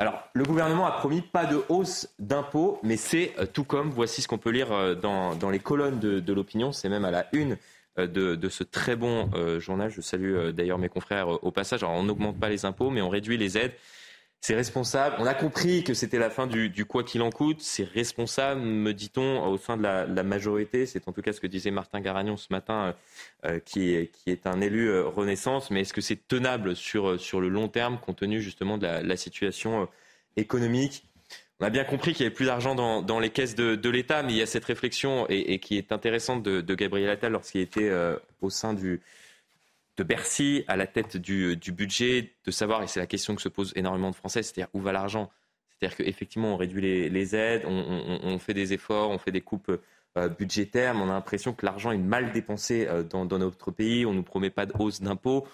Alors, 0.00 0.22
le 0.32 0.44
gouvernement 0.44 0.86
a 0.86 0.92
promis 0.92 1.20
pas 1.20 1.44
de 1.44 1.62
hausse 1.68 2.08
d'impôts, 2.18 2.80
mais 2.82 2.96
c'est 2.96 3.34
euh, 3.38 3.44
tout 3.44 3.64
comme, 3.64 3.90
voici 3.90 4.22
ce 4.22 4.28
qu'on 4.28 4.38
peut 4.38 4.48
lire 4.48 4.72
euh, 4.72 4.94
dans, 4.94 5.50
les 5.50 5.58
colonnes 5.58 6.00
de, 6.00 6.32
l'opinion, 6.32 6.72
c'est 6.72 6.88
même 6.88 7.04
à 7.04 7.10
la 7.10 7.26
une 7.34 7.58
euh, 7.98 8.06
de, 8.06 8.48
ce 8.48 8.64
très 8.64 8.96
bon 8.96 9.30
journal. 9.58 9.90
Je 9.90 10.00
salue 10.00 10.52
d'ailleurs 10.52 10.78
mes 10.78 10.88
confrères 10.88 11.44
au 11.44 11.50
passage. 11.50 11.82
Alors, 11.82 11.96
on 11.96 12.02
n'augmente 12.02 12.40
pas 12.40 12.48
les 12.48 12.64
impôts, 12.64 12.88
mais 12.88 13.02
on 13.02 13.10
réduit 13.10 13.36
les 13.36 13.58
aides. 13.58 13.74
C'est 14.42 14.54
responsable. 14.54 15.16
On 15.18 15.26
a 15.26 15.34
compris 15.34 15.84
que 15.84 15.92
c'était 15.92 16.18
la 16.18 16.30
fin 16.30 16.46
du, 16.46 16.84
quoi 16.86 17.04
qu'il 17.04 17.20
en 17.20 17.30
coûte. 17.30 17.60
C'est 17.60 17.84
responsable, 17.84 18.62
me 18.62 18.94
dit-on, 18.94 19.44
au 19.46 19.58
sein 19.58 19.76
de 19.76 19.82
la, 19.82 20.22
majorité. 20.22 20.86
C'est 20.86 21.08
en 21.08 21.12
tout 21.12 21.20
cas 21.20 21.34
ce 21.34 21.40
que 21.40 21.46
disait 21.46 21.70
Martin 21.70 22.00
Garagnon 22.00 22.38
ce 22.38 22.46
matin, 22.50 22.94
euh, 23.44 23.60
qui, 23.62 23.94
est, 23.94 24.10
qui, 24.10 24.30
est, 24.30 24.46
un 24.46 24.62
élu 24.62 24.88
euh, 24.88 25.06
Renaissance. 25.06 25.70
Mais 25.70 25.82
est-ce 25.82 25.92
que 25.92 26.00
c'est 26.00 26.26
tenable 26.26 26.74
sur, 26.74 27.10
le 27.12 27.48
long 27.48 27.68
terme, 27.68 27.98
compte 27.98 28.16
tenu 28.16 28.40
justement 28.40 28.78
de 28.78 28.86
la, 28.86 29.16
situation 29.18 29.82
euh, 29.82 29.86
économique? 30.38 31.04
On 31.60 31.66
a 31.66 31.70
bien 31.70 31.84
compris 31.84 32.14
qu'il 32.14 32.24
y 32.24 32.26
avait 32.26 32.34
plus 32.34 32.46
d'argent 32.46 32.74
dans, 32.74 33.20
les 33.20 33.28
caisses 33.28 33.54
de, 33.54 33.90
l'État, 33.90 34.22
mais 34.22 34.32
il 34.32 34.38
y 34.38 34.42
a 34.42 34.46
cette 34.46 34.64
réflexion 34.64 35.26
et, 35.28 35.58
qui 35.58 35.76
est 35.76 35.92
intéressante 35.92 36.42
de 36.42 36.74
Gabriel 36.74 37.10
Attal 37.10 37.32
lorsqu'il 37.32 37.60
était 37.60 37.92
au 38.40 38.48
sein 38.48 38.72
du, 38.72 39.02
de 40.00 40.04
Bercy 40.04 40.64
à 40.66 40.76
la 40.76 40.86
tête 40.86 41.18
du, 41.18 41.58
budget, 41.72 42.32
de 42.46 42.50
savoir, 42.50 42.82
et 42.82 42.86
c'est 42.86 43.00
la 43.00 43.06
question 43.06 43.34
que 43.34 43.42
se 43.42 43.50
posent 43.50 43.74
énormément 43.76 44.10
de 44.10 44.14
Français, 44.16 44.42
c'est-à-dire 44.42 44.70
où 44.72 44.80
va 44.80 44.92
l'argent? 44.92 45.30
C'est-à-dire 45.68 45.98
qu'effectivement, 45.98 46.54
on 46.54 46.56
réduit 46.56 46.80
les, 47.10 47.36
aides, 47.36 47.64
on, 47.66 48.38
fait 48.38 48.54
des 48.54 48.72
efforts, 48.72 49.10
on 49.10 49.18
fait 49.18 49.30
des 49.30 49.42
coupes 49.42 49.78
euh, 50.16 50.28
budgétaires, 50.30 50.94
mais 50.94 51.02
on 51.02 51.10
a 51.10 51.12
l'impression 51.12 51.52
que 51.52 51.66
l'argent 51.66 51.90
est 51.90 51.98
mal 51.98 52.32
dépensé 52.32 52.86
euh, 52.88 53.02
dans, 53.02 53.26
notre 53.26 53.70
pays, 53.70 54.06
on 54.06 54.12
ne 54.12 54.16
nous 54.16 54.22
promet 54.22 54.48
pas 54.48 54.64
de 54.64 54.72
hausse 54.78 55.02
d'impôts. 55.02 55.46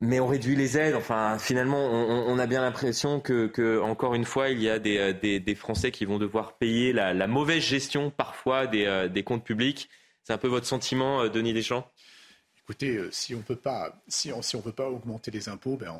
Mais 0.00 0.18
on 0.18 0.28
réduit 0.28 0.56
les 0.56 0.78
aides. 0.78 0.94
Enfin, 0.94 1.36
finalement, 1.38 1.78
on, 1.78 2.38
a 2.38 2.46
bien 2.46 2.62
l'impression 2.62 3.20
que, 3.20 3.80
encore 3.80 4.14
une 4.14 4.24
fois, 4.24 4.48
il 4.48 4.62
y 4.62 4.70
a 4.70 4.78
des, 4.78 5.54
Français 5.54 5.90
qui 5.90 6.06
vont 6.06 6.18
devoir 6.18 6.56
payer 6.56 6.94
la, 6.94 7.26
mauvaise 7.26 7.62
gestion 7.62 8.10
parfois 8.10 8.66
des, 8.66 9.08
des 9.10 9.22
comptes 9.24 9.44
publics. 9.44 9.90
C'est 10.22 10.32
un 10.32 10.38
peu 10.38 10.48
votre 10.48 10.66
sentiment, 10.66 11.28
Denis 11.28 11.52
Deschamps? 11.52 11.90
Écoutez, 12.66 12.96
euh, 12.96 13.10
si 13.12 13.34
on 13.34 13.42
peut 13.42 13.56
pas, 13.56 14.02
si 14.08 14.32
on, 14.32 14.42
si 14.42 14.56
on 14.56 14.60
pas 14.60 14.88
augmenter 14.88 15.30
les 15.30 15.48
impôts, 15.48 15.76
ben 15.76 15.94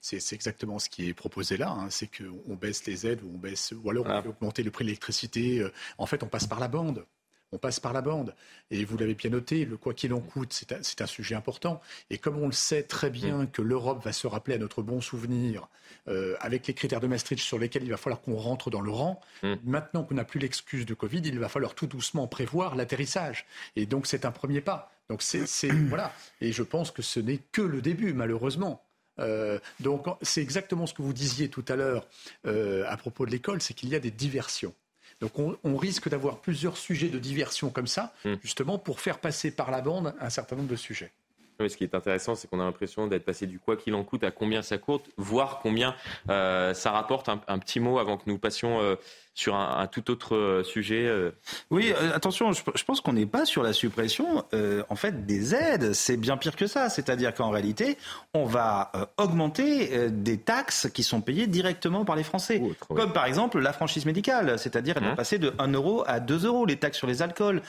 C'est 0.00 0.32
exactement 0.32 0.78
ce 0.78 0.88
qui 0.88 1.08
est 1.08 1.14
proposé 1.14 1.56
là. 1.56 1.70
Hein. 1.70 1.90
C'est 1.90 2.08
qu'on 2.08 2.54
baisse 2.54 2.86
les 2.86 3.06
aides 3.06 3.22
ou 3.22 3.30
on 3.34 3.38
baisse, 3.38 3.72
ou 3.72 3.90
alors 3.90 4.06
on 4.08 4.22
peut 4.22 4.28
augmenter 4.30 4.62
le 4.62 4.70
prix 4.70 4.84
de 4.84 4.88
l'électricité. 4.88 5.60
Euh, 5.60 5.72
en 5.98 6.06
fait, 6.06 6.22
on 6.22 6.28
passe 6.28 6.46
par 6.46 6.60
la 6.60 6.68
bande 6.68 7.04
on 7.52 7.58
passe 7.58 7.80
par 7.80 7.92
la 7.92 8.02
bande. 8.02 8.34
Et 8.70 8.84
vous 8.84 8.96
l'avez 8.96 9.14
bien 9.14 9.30
noté, 9.30 9.64
le 9.64 9.76
quoi 9.76 9.94
qu'il 9.94 10.12
en 10.12 10.20
coûte, 10.20 10.52
c'est 10.52 11.00
un, 11.00 11.06
sujet 11.06 11.34
important. 11.34 11.80
Et 12.10 12.18
comme 12.18 12.38
on 12.38 12.46
le 12.46 12.52
sait 12.52 12.82
très 12.82 13.10
bien 13.10 13.44
mm. 13.44 13.50
que 13.50 13.62
l'Europe 13.62 14.04
va 14.04 14.12
se 14.12 14.26
rappeler 14.26 14.54
à 14.54 14.58
notre 14.58 14.82
bon 14.82 15.00
souvenir, 15.00 15.68
euh, 16.08 16.36
avec 16.40 16.66
les 16.66 16.74
critères 16.74 17.00
de 17.00 17.06
Maastricht 17.06 17.42
sur 17.42 17.58
lesquels 17.58 17.84
il 17.84 17.90
va 17.90 17.96
falloir 17.96 18.20
qu'on 18.20 18.36
rentre 18.36 18.70
dans 18.70 18.80
le 18.80 18.90
rang, 18.90 19.20
mm. 19.42 19.54
maintenant 19.64 20.04
qu'on 20.04 20.14
n'a 20.14 20.24
plus 20.24 20.40
l'excuse 20.40 20.86
de 20.86 20.94
Covid, 20.94 21.22
il 21.24 21.38
va 21.38 21.48
falloir 21.48 21.74
tout 21.74 21.86
doucement 21.86 22.26
prévoir 22.26 22.76
l'atterrissage. 22.76 23.46
Et 23.76 23.86
donc 23.86 24.06
c'est 24.06 24.24
un 24.24 24.32
premier 24.32 24.60
pas. 24.60 24.92
Donc 25.08 25.22
c'est 25.22 25.46
voilà. 25.88 26.12
Et 26.40 26.52
je 26.52 26.62
pense 26.62 26.90
que 26.90 27.02
ce 27.02 27.20
n'est 27.20 27.40
que 27.52 27.62
le 27.62 27.80
début, 27.80 28.12
malheureusement. 28.12 28.84
Euh, 29.20 29.58
donc 29.80 30.06
c'est 30.22 30.42
exactement 30.42 30.86
ce 30.86 30.94
que 30.94 31.02
vous 31.02 31.12
disiez 31.12 31.48
tout 31.48 31.64
à 31.68 31.76
l'heure 31.76 32.06
euh, 32.46 32.84
à 32.86 32.96
propos 32.96 33.26
de 33.26 33.30
l'école, 33.30 33.60
c'est 33.60 33.74
qu'il 33.74 33.88
y 33.88 33.94
a 33.94 34.00
des 34.00 34.10
diversions. 34.10 34.74
Donc 35.20 35.32
on, 35.38 35.76
risque 35.76 36.08
d'avoir 36.08 36.40
plusieurs 36.40 36.76
sujets 36.76 37.08
de 37.08 37.18
diversion 37.18 37.70
comme 37.70 37.88
ça, 37.88 38.14
hmm. 38.24 38.34
justement 38.40 38.78
pour 38.78 39.00
faire 39.00 39.18
passer 39.18 39.50
par 39.50 39.72
la 39.72 39.80
bande 39.80 40.14
un 40.20 40.30
certain 40.30 40.54
nombre 40.54 40.68
de 40.68 40.76
sujets. 40.76 41.10
ce 41.58 41.76
qui 41.76 41.82
est 41.82 41.96
intéressant, 41.96 42.36
c'est 42.36 42.46
qu'on 42.46 42.60
a 42.60 42.64
l'impression 42.64 43.08
d'être 43.08 43.24
passé 43.24 43.48
du 43.48 43.58
quoi 43.58 43.76
qu'il 43.76 43.96
en 43.96 44.04
coûte 44.04 44.22
à 44.22 44.30
combien 44.30 44.62
ça 44.62 44.78
coûte, 44.78 45.10
voire 45.16 45.58
combien 45.60 45.96
euh, 46.30 46.72
ça 46.72 46.92
rapporte. 46.92 47.28
Un, 47.28 47.58
petit 47.58 47.80
mot 47.80 47.98
avant 47.98 48.16
que 48.16 48.24
nous 48.26 48.38
passions 48.38 48.96
sur 49.38 49.54
un, 49.54 49.86
tout 49.86 50.10
autre 50.10 50.34
euh, 50.34 50.64
sujet. 50.64 51.06
Euh. 51.06 51.30
Oui, 51.70 51.92
euh, 51.92 52.12
attention, 52.12 52.50
je, 52.52 52.84
pense 52.84 53.00
qu'on 53.00 53.12
n'est 53.12 53.24
pas 53.24 53.44
sur 53.44 53.62
la 53.62 53.72
suppression 53.72 54.44
en 54.88 54.96
fait 54.96 55.26
des 55.26 55.54
aides. 55.54 55.92
C'est 55.92 56.16
bien 56.16 56.36
pire 56.36 56.56
que 56.56 56.66
ça. 56.66 56.88
C'est-à-dire 56.88 57.32
qu'en 57.32 57.50
réalité, 57.50 57.98
on 58.34 58.44
va 58.44 58.90
augmenter 59.16 60.10
des 60.10 60.38
taxes 60.38 60.88
qui 60.92 61.04
sont 61.04 61.20
payées 61.20 61.46
directement 61.46 62.04
par 62.04 62.16
les 62.16 62.24
Français, 62.24 62.60
comme 62.88 63.12
par 63.12 63.26
exemple 63.26 63.60
la 63.60 63.72
franchise 63.72 64.06
médicale. 64.06 64.58
C'est-à-dire 64.58 64.96
elle 64.96 65.04
va 65.04 65.12
mmh. 65.12 65.16
passer 65.16 65.38
de 65.38 65.52
1 65.58 65.68
euro 65.72 66.02
à 66.06 66.18
2 66.18 66.46
euros. 66.46 66.66
Les 66.66 66.76
taxes 66.76 66.98
sur 66.98 67.06
les 67.06 67.22
alcools, 67.22 67.62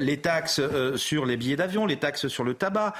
les 0.00 0.18
taxes 0.18 0.60
sur 0.96 1.24
les 1.24 1.36
billets 1.36 1.56
d'avion, 1.56 1.86
les 1.86 1.98
taxes 1.98 2.28
sur 2.28 2.44
le 2.44 2.54
tabac. 2.54 2.92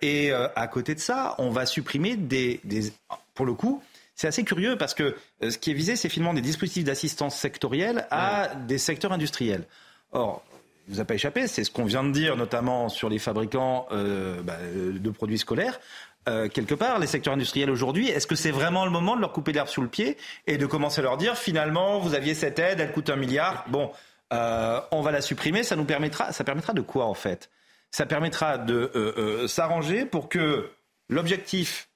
et 0.00 0.32
à 0.32 0.66
côté 0.68 0.94
de 0.94 1.00
ça, 1.00 1.34
on 1.38 1.50
va 1.50 1.66
supprimer 1.66 2.16
des, 2.16 2.60
des 2.64 2.92
pour 3.34 3.46
le 3.46 3.54
coup, 3.54 3.82
c'est 4.20 4.28
assez 4.28 4.44
curieux 4.44 4.76
parce 4.76 4.92
que 4.92 5.16
euh, 5.42 5.48
ce 5.48 5.56
qui 5.56 5.70
est 5.70 5.74
visé, 5.74 5.96
c'est 5.96 6.10
finalement 6.10 6.34
des 6.34 6.42
dispositifs 6.42 6.84
d'assistance 6.84 7.34
sectorielle 7.36 8.06
à 8.10 8.54
des 8.54 8.76
secteurs 8.76 9.12
industriels. 9.12 9.64
Or, 10.12 10.44
il 10.86 10.94
vous 10.94 11.00
a 11.00 11.06
pas 11.06 11.14
échappé, 11.14 11.46
c'est 11.46 11.64
ce 11.64 11.70
qu'on 11.70 11.86
vient 11.86 12.04
de 12.04 12.12
dire, 12.12 12.36
notamment 12.36 12.90
sur 12.90 13.08
les 13.08 13.18
fabricants 13.18 13.86
euh, 13.92 14.42
bah, 14.42 14.58
de 14.62 15.10
produits 15.10 15.38
scolaires. 15.38 15.80
Euh, 16.28 16.48
quelque 16.48 16.74
part, 16.74 16.98
les 16.98 17.06
secteurs 17.06 17.32
industriels 17.32 17.70
aujourd'hui, 17.70 18.10
est-ce 18.10 18.26
que 18.26 18.34
c'est 18.34 18.50
vraiment 18.50 18.84
le 18.84 18.90
moment 18.90 19.16
de 19.16 19.22
leur 19.22 19.32
couper 19.32 19.52
l'herbe 19.52 19.68
sous 19.68 19.80
le 19.80 19.88
pied 19.88 20.18
et 20.46 20.58
de 20.58 20.66
commencer 20.66 21.00
à 21.00 21.04
leur 21.04 21.16
dire 21.16 21.38
finalement, 21.38 21.98
vous 21.98 22.12
aviez 22.12 22.34
cette 22.34 22.58
aide, 22.58 22.78
elle 22.78 22.92
coûte 22.92 23.08
un 23.08 23.16
milliard, 23.16 23.64
bon, 23.68 23.90
on 24.30 25.00
va 25.00 25.12
la 25.12 25.22
supprimer, 25.22 25.62
ça 25.62 25.76
nous 25.76 25.86
permettra, 25.86 26.30
ça 26.32 26.44
permettra 26.44 26.74
de 26.74 26.82
quoi 26.82 27.06
en 27.06 27.14
fait? 27.14 27.48
Ça 27.90 28.04
permettra 28.04 28.58
de 28.58 29.46
s'arranger 29.48 30.04
pour 30.04 30.28
que 30.28 30.68
l'objectif 31.08 31.88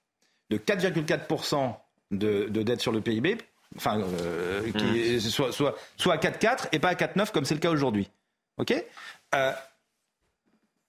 de 0.48 0.56
4,4% 0.56 1.74
de, 2.18 2.46
dette 2.62 2.80
sur 2.80 2.92
le 2.92 3.00
PIB, 3.00 3.38
enfin, 3.76 4.00
euh, 4.00 4.62
qui 4.72 5.16
mmh. 5.16 5.20
soit, 5.20 5.52
soit, 5.52 5.76
soit 5.96 6.14
à 6.14 6.16
4,4 6.16 6.68
et 6.72 6.78
pas 6.78 6.88
à 6.88 6.94
4,9 6.94 7.32
comme 7.32 7.44
c'est 7.44 7.54
le 7.54 7.60
cas 7.60 7.70
aujourd'hui. 7.70 8.10
OK? 8.58 8.72
Euh, 9.34 9.52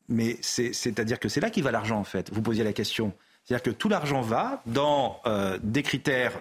Mais 0.09 0.37
c'est-à-dire 0.41 1.19
que 1.19 1.29
c'est 1.29 1.41
là 1.41 1.49
qu'il 1.49 1.63
va 1.63 1.71
l'argent, 1.71 1.99
en 1.99 2.03
fait. 2.03 2.31
Vous 2.31 2.41
posiez 2.41 2.63
la 2.63 2.73
question. 2.73 3.13
C'est-à-dire 3.43 3.63
que 3.63 3.71
tout 3.71 3.89
l'argent 3.89 4.21
va 4.21 4.61
dans 4.65 5.21
euh, 5.25 5.59
des 5.61 5.83
critères 5.83 6.33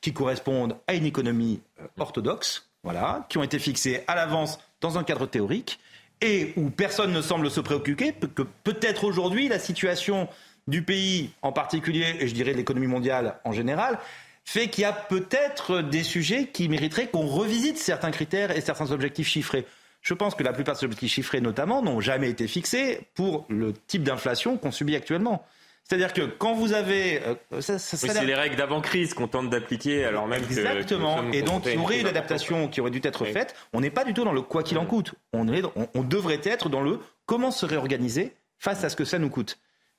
qui 0.00 0.12
correspondent 0.12 0.76
à 0.86 0.94
une 0.94 1.06
économie 1.06 1.60
orthodoxe, 1.98 2.68
voilà, 2.84 3.26
qui 3.28 3.38
ont 3.38 3.42
été 3.42 3.58
fixés 3.58 4.04
à 4.06 4.14
l'avance 4.14 4.60
dans 4.80 4.96
un 4.96 5.04
cadre 5.04 5.26
théorique 5.26 5.80
et 6.20 6.52
où 6.56 6.70
personne 6.70 7.12
ne 7.12 7.22
semble 7.22 7.50
se 7.50 7.60
préoccuper 7.60 8.12
que 8.12 8.42
peut-être 8.64 9.04
aujourd'hui 9.04 9.48
la 9.48 9.58
situation 9.58 10.28
du 10.68 10.82
pays 10.82 11.30
en 11.42 11.50
particulier, 11.50 12.14
et 12.20 12.28
je 12.28 12.34
dirais 12.34 12.52
de 12.52 12.58
l'économie 12.58 12.86
mondiale 12.86 13.40
en 13.44 13.52
général, 13.52 13.98
fait 14.44 14.68
qu'il 14.68 14.82
y 14.82 14.84
a 14.84 14.92
peut-être 14.92 15.82
des 15.82 16.02
sujets 16.02 16.46
qui 16.46 16.68
mériteraient 16.68 17.08
qu'on 17.08 17.26
revisite 17.26 17.78
certains 17.78 18.10
critères 18.10 18.56
et 18.56 18.60
certains 18.60 18.92
objectifs 18.92 19.28
chiffrés. 19.28 19.66
Je 20.00 20.14
pense 20.14 20.34
que 20.34 20.42
la 20.42 20.52
plupart 20.52 20.76
des 20.76 20.84
objectifs 20.84 21.12
chiffrés, 21.12 21.40
notamment, 21.40 21.82
n'ont 21.82 22.00
jamais 22.00 22.30
été 22.30 22.46
fixés 22.46 23.00
pour 23.14 23.46
le 23.48 23.72
type 23.72 24.04
d'inflation 24.04 24.56
qu'on 24.56 24.70
subit 24.70 24.94
actuellement. 24.94 25.44
C'est-à-dire 25.84 26.12
que 26.12 26.22
quand 26.22 26.52
vous 26.52 26.74
avez... 26.74 27.20
Euh, 27.52 27.60
c'est 27.60 28.24
les 28.24 28.34
règles 28.34 28.56
d'avant-crise 28.56 29.14
qu'on 29.14 29.26
tente 29.26 29.48
d'appliquer 29.48 30.04
alors 30.04 30.28
même 30.28 30.42
Exactement. 30.44 31.30
et 31.32 31.42
donc, 31.42 31.64
il 31.66 31.74
y 31.74 31.78
aurait 31.78 32.00
une 32.00 32.06
adaptation 32.06 32.68
qui 32.68 32.80
aurait 32.82 32.90
dû 32.90 33.00
être 33.02 33.24
faite. 33.24 33.54
On 33.72 33.80
n'est 33.80 33.90
pas 33.90 34.04
du 34.04 34.12
tout 34.12 34.24
dans 34.24 34.32
le 34.32 34.42
quoi 34.42 34.62
qu'il 34.62 34.76
en 34.78 34.86
coûte. 34.86 35.14
On, 35.32 35.50
est, 35.50 35.62
on 35.94 36.02
devrait 36.02 36.40
être 36.44 36.68
dans 36.68 36.82
le 36.82 37.00
comment 37.26 37.50
se 37.50 37.64
réorganiser 37.64 38.34
face 38.58 38.84
à 38.84 38.90
ce 38.90 38.96
que 38.96 39.04
ça 39.04 39.18
nous 39.18 39.30
coûte. 39.30 39.58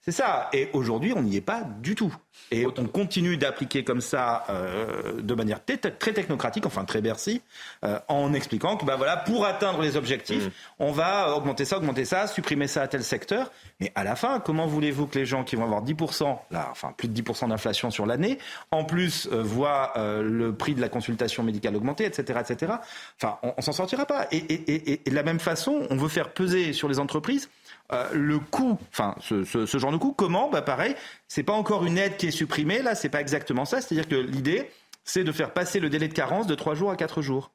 C'est 0.10 0.24
ça. 0.24 0.50
Et 0.54 0.70
aujourd'hui, 0.74 1.14
on 1.16 1.22
n'y 1.22 1.36
est 1.36 1.42
pas 1.42 1.62
du 1.62 1.94
tout. 1.94 2.12
Et 2.50 2.66
on 2.66 2.88
continue 2.88 3.38
d'appliquer 3.38 3.84
comme 3.84 4.02
ça, 4.02 4.44
euh, 4.50 5.22
de 5.22 5.36
manière 5.36 5.60
très 5.64 6.14
technocratique, 6.14 6.66
enfin 6.66 6.84
très 6.84 7.00
Bercy, 7.00 7.44
euh, 7.84 8.00
en 8.08 8.34
expliquant 8.34 8.76
que 8.76 8.86
bah 8.86 8.96
voilà, 8.96 9.18
pour 9.18 9.46
atteindre 9.46 9.84
les 9.84 9.98
objectifs, 9.98 10.48
mm. 10.48 10.52
on 10.80 10.92
va 10.92 11.36
augmenter 11.36 11.64
ça, 11.64 11.78
augmenter 11.78 12.06
ça, 12.06 12.26
supprimer 12.26 12.66
ça 12.66 12.82
à 12.82 12.88
tel 12.88 13.04
secteur. 13.04 13.52
Mais 13.80 13.92
à 13.94 14.04
la 14.04 14.16
fin, 14.16 14.40
comment 14.40 14.66
voulez-vous 14.66 15.06
que 15.06 15.20
les 15.20 15.28
gens 15.28 15.44
qui 15.44 15.56
vont 15.56 15.66
avoir 15.66 15.84
10%, 15.84 16.40
là, 16.50 16.70
enfin 16.72 16.92
plus 16.98 17.08
de 17.08 17.22
10% 17.22 17.50
d'inflation 17.50 17.92
sur 17.92 18.08
l'année, 18.08 18.40
en 18.72 18.86
plus 18.86 19.30
euh, 19.32 19.44
voient 19.44 19.94
le 19.96 20.56
prix 20.56 20.74
de 20.74 20.82
la 20.82 20.90
consultation 20.90 21.44
médicale 21.44 21.76
augmenter, 21.76 22.06
etc., 22.06 22.40
etc. 22.50 22.74
Enfin, 23.22 23.38
on, 23.44 23.54
on 23.58 23.62
s'en 23.62 23.74
sortira 23.74 24.08
pas. 24.08 24.26
Et, 24.32 24.38
et, 24.38 24.74
et, 24.74 25.02
et 25.06 25.10
de 25.12 25.16
la 25.16 25.24
même 25.24 25.40
façon, 25.40 25.86
on 25.92 25.98
veut 25.98 26.10
faire 26.10 26.34
peser 26.34 26.74
sur 26.74 26.90
les 26.90 26.98
entreprises 26.98 27.48
euh, 27.92 28.08
le 28.14 28.40
coût, 28.40 28.78
enfin 28.92 29.16
ce, 29.20 29.44
genre 29.78 29.92
de 29.92 29.98
coût, 29.98 30.14
comment 30.14 30.50
Bah 30.50 30.62
pareil, 30.62 30.96
c'est 31.28 31.44
pas 31.44 31.54
encore 31.54 31.86
une 31.86 31.98
aide 31.98 32.18
qui 32.18 32.28
est 32.28 32.32
supprimée, 32.32 32.82
là 32.82 32.96
c'est 32.96 33.10
pas 33.10 33.22
exactement 33.22 33.66
ça, 33.66 33.82
c'est-à-dire 33.82 34.08
que 34.08 34.16
l'idée 34.16 34.70
c'est 35.04 35.24
de 35.24 35.32
faire 35.32 35.52
passer 35.52 35.80
le 35.80 35.90
délai 35.90 36.08
de 36.08 36.14
carence 36.14 36.46
de 36.46 36.54
3 36.56 36.76
jours 36.76 36.92
à 36.92 36.96
4 36.96 37.22
jours. 37.22 37.52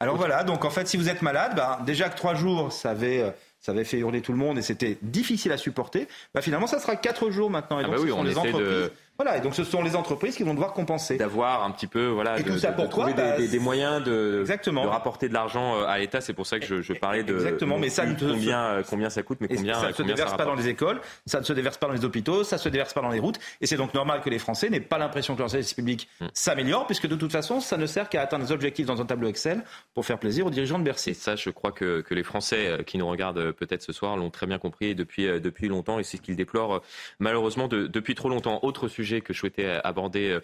Alors 0.00 0.16
voilà, 0.16 0.44
donc 0.44 0.64
en 0.64 0.70
fait 0.70 0.86
si 0.86 0.96
vous 0.96 1.08
êtes 1.08 1.22
malade, 1.22 1.52
bah, 1.56 1.80
déjà 1.86 2.08
que 2.08 2.16
3 2.16 2.34
jours 2.34 2.72
ça 2.72 2.90
avait 2.90 3.22
euh, 3.22 3.30
ça 3.60 3.72
avait 3.72 3.84
fait 3.84 3.98
hurler 3.98 4.20
tout 4.20 4.32
le 4.32 4.38
monde 4.38 4.58
et 4.58 4.62
c'était 4.62 4.98
difficile 5.02 5.50
à 5.52 5.56
supporter. 5.56 6.06
Bah 6.34 6.42
finalement, 6.42 6.66
ça 6.66 6.78
sera 6.78 6.94
4 6.94 7.30
jours 7.30 7.50
maintenant. 7.50 7.80
Et 7.80 7.84
ah 7.84 7.86
donc, 7.86 7.96
bah 7.96 8.02
oui, 8.02 8.12
on 8.12 8.22
les 8.22 8.38
entreprises. 8.38 8.90
Voilà, 9.20 9.36
et 9.36 9.40
donc 9.40 9.56
ce 9.56 9.64
sont 9.64 9.82
les 9.82 9.96
entreprises 9.96 10.36
qui 10.36 10.44
vont 10.44 10.54
devoir 10.54 10.72
compenser. 10.72 11.16
D'avoir 11.16 11.64
un 11.64 11.72
petit 11.72 11.88
peu, 11.88 12.06
voilà, 12.06 12.38
et 12.38 12.44
de, 12.44 12.52
tout 12.52 12.58
ça 12.58 12.70
trouver 12.70 13.14
bah, 13.14 13.36
des, 13.36 13.58
moyens 13.58 14.00
de, 14.04 14.38
Exactement. 14.42 14.84
de 14.84 14.88
rapporter 14.88 15.28
de 15.28 15.34
l'argent 15.34 15.74
euh, 15.74 15.86
à 15.86 15.98
l'État. 15.98 16.20
C'est 16.20 16.34
pour 16.34 16.46
ça 16.46 16.60
que 16.60 16.66
je, 16.66 16.82
je 16.82 16.92
parlais 16.92 17.24
de 17.24 17.34
Exactement, 17.34 17.78
mais 17.78 17.88
ça 17.88 18.06
combien, 18.06 18.60
euh, 18.60 18.82
combien 18.88 19.10
ça 19.10 19.24
coûte, 19.24 19.38
mais 19.40 19.48
combien 19.48 19.74
ça 19.74 19.88
ne 19.88 19.92
se 19.92 20.04
déverse 20.04 20.36
pas 20.36 20.44
dans 20.44 20.54
les 20.54 20.68
écoles, 20.68 21.00
ça 21.26 21.40
ne 21.40 21.44
se 21.44 21.52
déverse 21.52 21.78
pas 21.78 21.88
dans 21.88 21.94
les 21.94 22.04
hôpitaux, 22.04 22.44
ça 22.44 22.58
ne 22.58 22.60
se 22.60 22.68
déverse 22.68 22.94
pas 22.94 23.00
dans 23.00 23.08
les 23.08 23.18
routes, 23.18 23.40
et 23.60 23.66
c'est 23.66 23.76
donc 23.76 23.92
normal 23.92 24.20
que 24.20 24.30
les 24.30 24.38
Français 24.38 24.70
n'aient 24.70 24.78
pas 24.78 24.98
l'impression 24.98 25.34
que 25.34 25.40
leur 25.40 25.50
service 25.50 25.74
public 25.74 26.08
hmm. 26.20 26.26
s'améliore, 26.32 26.86
puisque 26.86 27.08
de 27.08 27.16
toute 27.16 27.32
façon, 27.32 27.58
ça 27.58 27.76
ne 27.76 27.86
sert 27.86 28.08
qu'à 28.08 28.22
atteindre 28.22 28.44
des 28.44 28.52
objectifs 28.52 28.86
dans 28.86 29.02
un 29.02 29.06
tableau 29.06 29.26
Excel 29.26 29.64
pour 29.94 30.06
faire 30.06 30.20
plaisir 30.20 30.46
aux 30.46 30.50
dirigeants 30.50 30.78
de 30.78 30.84
Bercy. 30.84 31.10
Et 31.10 31.14
ça, 31.14 31.34
je 31.34 31.50
crois 31.50 31.72
que, 31.72 32.02
que 32.02 32.14
les 32.14 32.22
Français 32.22 32.68
euh, 32.68 32.82
qui 32.84 32.98
nous 32.98 33.08
regardent 33.08 33.50
peut-être 33.50 33.82
ce 33.82 33.92
soir 33.92 34.16
l'ont 34.16 34.30
très 34.30 34.46
bien 34.46 34.60
compris 34.60 34.94
depuis 34.94 35.26
depuis 35.40 35.66
longtemps, 35.66 35.98
et 35.98 36.04
c'est 36.04 36.18
ce 36.18 36.22
qu'ils 36.22 36.36
déplorent 36.36 36.82
malheureusement 37.18 37.66
depuis 37.66 38.14
trop 38.14 38.28
longtemps. 38.28 38.60
Autre 38.62 38.86
sujet 38.86 39.07
que 39.20 39.32
je 39.32 39.38
souhaitais 39.38 39.80
aborder 39.84 40.28
euh, 40.28 40.40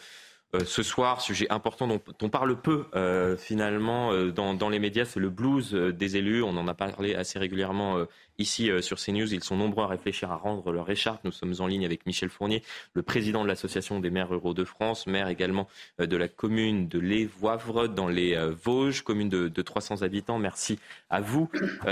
euh, 0.55 0.61
ce 0.65 0.83
soir, 0.83 1.21
sujet 1.21 1.51
important 1.51 1.87
dont 1.89 2.01
on 2.23 2.29
parle 2.29 2.61
peu 2.61 2.85
euh, 2.95 3.37
finalement 3.37 4.13
dans, 4.29 4.69
les 4.69 4.79
médias, 4.79 5.05
c'est 5.05 5.21
le 5.21 5.31
blues 5.31 5.75
des 5.75 6.17
élus. 6.17 6.43
On 6.43 6.57
en 6.57 6.69
a 6.69 6.75
parlé 6.75 7.15
assez 7.15 7.39
régulièrement 7.39 8.07
Ici, 8.39 8.69
euh, 8.69 8.83
sur 8.83 8.99
CNews, 8.99 9.33
ils 9.33 9.45
sont 9.45 9.57
nombreux 9.57 9.85
à 9.85 9.87
réfléchir 9.87 10.33
à 10.33 10.37
rendre 10.37 10.73
leur 10.73 10.91
écharpe. 10.91 11.23
Nous 11.25 11.31
sommes 11.31 11.55
en 11.61 11.69
ligne 11.69 11.85
avec 11.85 12.05
Michel 12.05 12.31
Fournier, 12.31 12.63
le 12.95 13.03
président 13.03 13.45
de 13.45 13.49
l'Association 13.49 14.01
des 14.01 14.11
maires 14.11 14.29
ruraux 14.29 14.55
de 14.55 14.65
France, 14.65 15.07
maire 15.07 15.29
également 15.29 15.69
euh, 16.01 16.07
de 16.07 16.17
la 16.17 16.27
commune 16.27 16.89
de 16.89 16.99
Les 16.99 17.27
Voivres 17.27 17.89
dans 17.89 18.09
les 18.09 18.35
euh, 18.35 18.51
Vosges, 18.51 19.03
commune 19.03 19.29
de, 19.29 19.63
300 19.63 20.03
habitants. 20.03 20.39
Merci 20.39 20.79
à 21.11 21.21
vous 21.21 21.49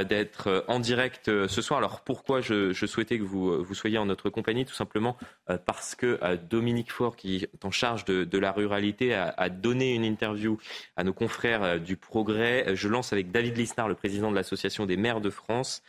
d'être 0.09 0.65
en 0.69 0.79
direct 0.79 1.27
ce 1.27 1.63
soir. 1.63 1.79
Alors 1.79 2.01
pourquoi 2.01 2.41
je, 2.41 2.73
souhaitais 2.73 3.19
que 3.19 3.23
vous, 3.23 3.63
vous 3.65 3.75
soyez 3.75 3.97
en 3.97 4.05
notre 4.05 4.29
compagnie? 4.29 4.67
Tout 4.67 4.75
simplement 4.75 5.17
parce 5.65 5.95
que 5.95 6.19
Dominique 6.51 6.93
Faure, 6.93 7.17
qui 7.17 7.37
est 7.37 7.65
en 7.65 7.71
charge 7.71 8.05
de, 8.05 8.39
la 8.39 8.53
ruralité 8.53 9.15
a, 9.15 9.49
donné 9.49 9.95
une 9.95 10.05
interview 10.05 10.59
à 10.97 11.05
nos 11.05 11.15
confrères 11.15 11.81
du 11.81 11.97
Progrès. 11.97 12.75
Je 12.75 12.89
lance 12.89 13.13
avec 13.13 13.31
David 13.31 13.57
Lisnard, 13.57 13.89
le 13.89 13.95
président 13.95 14.31
de 14.31 14.37
l'Association 14.37 14.85
des 14.85 14.99
maires 14.99 15.23
de 15.23 15.31
France, 15.31 15.83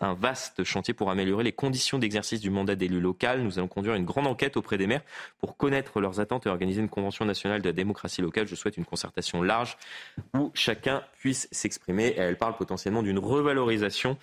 un 0.00 0.14
vaste 0.14 0.64
chantier 0.64 0.94
pour 0.94 1.10
améliorer 1.10 1.44
les 1.44 1.52
conditions 1.52 1.98
d'exercice 1.98 2.40
du 2.40 2.50
mandat 2.50 2.74
d'élu 2.76 3.00
local. 3.00 3.42
Nous 3.42 3.58
allons 3.58 3.68
conduire 3.68 3.94
une 3.94 4.04
grande 4.04 4.26
enquête 4.26 4.56
auprès 4.56 4.78
des 4.78 4.86
maires 4.86 5.02
pour 5.38 5.56
connaître 5.56 6.00
leurs 6.00 6.20
attentes 6.20 6.46
et 6.46 6.48
organiser 6.48 6.80
une 6.80 6.88
convention 6.88 7.24
nationale 7.24 7.62
de 7.62 7.68
la 7.68 7.72
démocratie 7.72 8.22
locale. 8.22 8.46
Je 8.46 8.54
souhaite 8.54 8.76
une 8.76 8.84
concertation 8.84 9.42
large 9.42 9.76
où 10.34 10.50
chacun 10.54 11.02
puisse 11.18 11.48
s'exprimer. 11.50 12.14
Elle 12.16 12.36
parle 12.36 12.56
potentiellement 12.56 13.02
d'une 13.02 13.18
revalorisation 13.18 14.16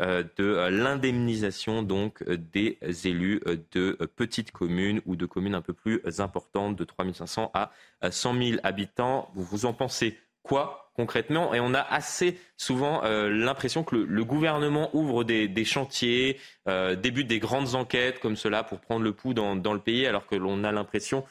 euh, 0.00 0.22
de 0.36 0.44
euh, 0.44 0.70
l'indemnisation 0.70 1.82
donc 1.82 2.22
euh, 2.22 2.36
des 2.36 2.78
élus 3.04 3.40
de 3.72 3.98
petites 4.16 4.52
communes 4.52 5.00
ou 5.06 5.16
de 5.16 5.26
communes 5.26 5.54
un 5.54 5.62
peu 5.62 5.72
plus 5.72 6.00
importantes 6.18 6.76
de 6.76 6.84
3500 6.84 7.50
à 7.54 7.70
100 8.10 8.42
000 8.42 8.58
habitants. 8.62 9.30
Vous 9.34 9.44
vous 9.44 9.66
en 9.66 9.72
pensez 9.72 10.18
quoi? 10.42 10.83
Concrètement 10.94 11.54
Et 11.54 11.60
on 11.60 11.74
a 11.74 11.80
assez 11.80 12.38
souvent 12.56 13.02
l'impression 13.02 13.84
que 13.84 13.96
le, 13.96 14.24
gouvernement 14.24 14.90
ouvre 14.94 15.24
des, 15.24 15.64
chantiers, 15.64 16.38
débute 16.66 17.26
des 17.26 17.40
grandes 17.40 17.74
enquêtes 17.74 18.20
comme 18.20 18.36
cela 18.36 18.62
pour 18.62 18.80
prendre 18.80 19.02
le 19.02 19.12
pouls 19.12 19.34
dans, 19.34 19.54
le 19.54 19.80
pays, 19.80 20.06
alors 20.06 20.26
que 20.26 20.36
l'on 20.36 20.64
a 20.64 20.72
l'impression 20.72 21.24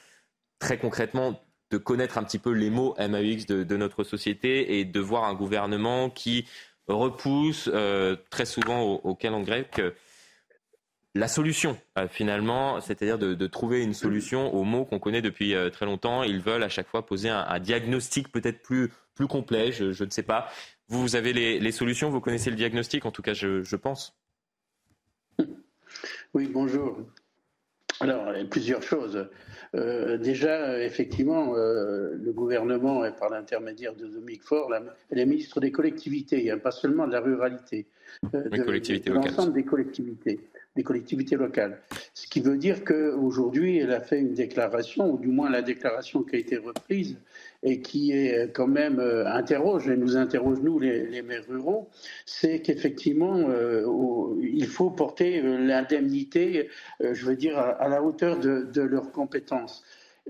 très 0.60 0.78
concrètement 0.78 1.42
de 1.72 1.78
connaître 1.78 2.20
un 2.20 2.24
petit 2.24 2.38
peu 2.38 2.52
les 2.52 2.70
mots 2.70 2.96
MAUX 3.00 3.48
de, 3.48 3.78
notre 3.78 4.04
société 4.04 4.80
et 4.80 4.86
de 4.86 5.00
voir 5.00 5.24
un 5.24 5.34
gouvernement 5.34 6.10
qui 6.12 6.46
repousse 6.88 7.70
euh, 7.74 8.16
très 8.30 8.46
souvent 8.46 8.82
au, 8.82 9.18
euh, 9.24 9.92
la 11.16 11.28
solution 11.28 11.78
euh, 11.98 12.08
finalement, 12.08 12.80
c'est-à-dire 12.80 13.18
de, 13.18 13.48
trouver 13.48 13.82
une 13.82 13.94
solution 13.94 14.54
aux 14.54 14.64
mots 14.64 14.86
qu'on 14.86 15.00
connaît 15.00 15.22
depuis 15.22 15.56
très 15.72 15.86
longtemps. 15.86 16.24
Ils 16.24 16.42
veulent 16.42 16.64
à 16.64 16.70
chaque 16.70 16.88
fois 16.88 17.06
poser 17.06 17.30
un, 17.30 17.60
diagnostic 17.60 18.32
peut-être 18.32 18.62
plus, 18.62 18.92
plus 19.16 19.28
complet, 19.28 19.72
je, 19.72 20.04
ne 20.04 20.10
sais 20.10 20.24
pas. 20.24 20.50
Vous, 20.88 21.02
vous 21.02 21.16
avez 21.16 21.34
les, 21.34 21.72
solutions, 21.72 22.10
vous 22.10 22.22
connaissez 22.22 22.50
le 22.50 22.56
diagnostic, 22.56 23.06
en 23.06 23.12
tout 23.12 23.22
cas 23.22 23.34
je, 23.34 23.64
je 23.64 23.76
pense. 23.76 24.16
Oui, 26.34 26.50
bonjour. 26.52 26.98
Alors, 28.00 28.34
plusieurs 28.50 28.82
choses. 28.82 29.28
Euh, 29.76 30.18
déjà, 30.18 30.84
effectivement, 30.84 31.56
euh, 31.56 32.16
le 32.22 32.32
gouvernement, 32.32 33.10
par 33.12 33.30
l'intermédiaire 33.30 33.96
de 33.96 34.08
Dominique 34.08 34.44
Faure, 34.44 34.74
elle 35.12 35.20
est 35.20 35.26
ministre 35.26 35.60
des 35.60 35.72
collectivités, 35.72 36.50
hein, 36.52 36.58
pas 36.58 36.72
seulement 36.72 37.08
de 37.08 37.12
la 37.12 37.22
ruralité, 37.22 37.86
euh, 38.34 38.50
de, 38.50 39.12
l'ensemble 39.12 39.54
des 39.54 39.64
collectivités 39.64 40.40
des 40.76 40.84
collectivités 40.84 41.36
locales. 41.36 41.80
Ce 42.14 42.28
qui 42.28 42.42
veut 42.42 42.58
dire 42.58 42.84
qu'aujourd'hui, 42.84 43.78
elle 43.78 43.92
a 43.92 44.00
fait 44.00 44.20
une 44.20 44.34
déclaration, 44.34 45.12
ou 45.12 45.18
du 45.18 45.28
moins 45.28 45.50
la 45.50 45.62
déclaration 45.62 46.24
qui 46.24 46.36
a 46.36 46.40
été 46.40 46.58
reprise, 46.58 47.18
et 47.64 47.82
qui 47.82 48.12
est 48.12 48.52
quand 48.54 48.68
même 48.68 49.00
euh, 49.00 49.26
interroge, 49.26 49.88
et 49.88 49.96
nous 49.96 50.18
interroge 50.18 50.60
nous 50.62 50.80
les, 50.80 51.22
maires 51.22 51.46
ruraux, 51.48 51.90
c'est 52.26 52.60
qu'effectivement, 52.62 53.38
euh, 53.50 53.86
il 54.42 54.68
faut 54.68 54.90
porter 54.90 55.42
euh, 55.42 55.58
l'indemnité, 55.58 56.70
je 57.00 57.26
veux 57.26 57.36
dire, 57.36 57.58
à, 57.58 57.88
la 57.88 58.04
hauteur 58.04 58.38
de, 58.40 58.82
leurs 58.82 59.12
compétences 59.12 59.84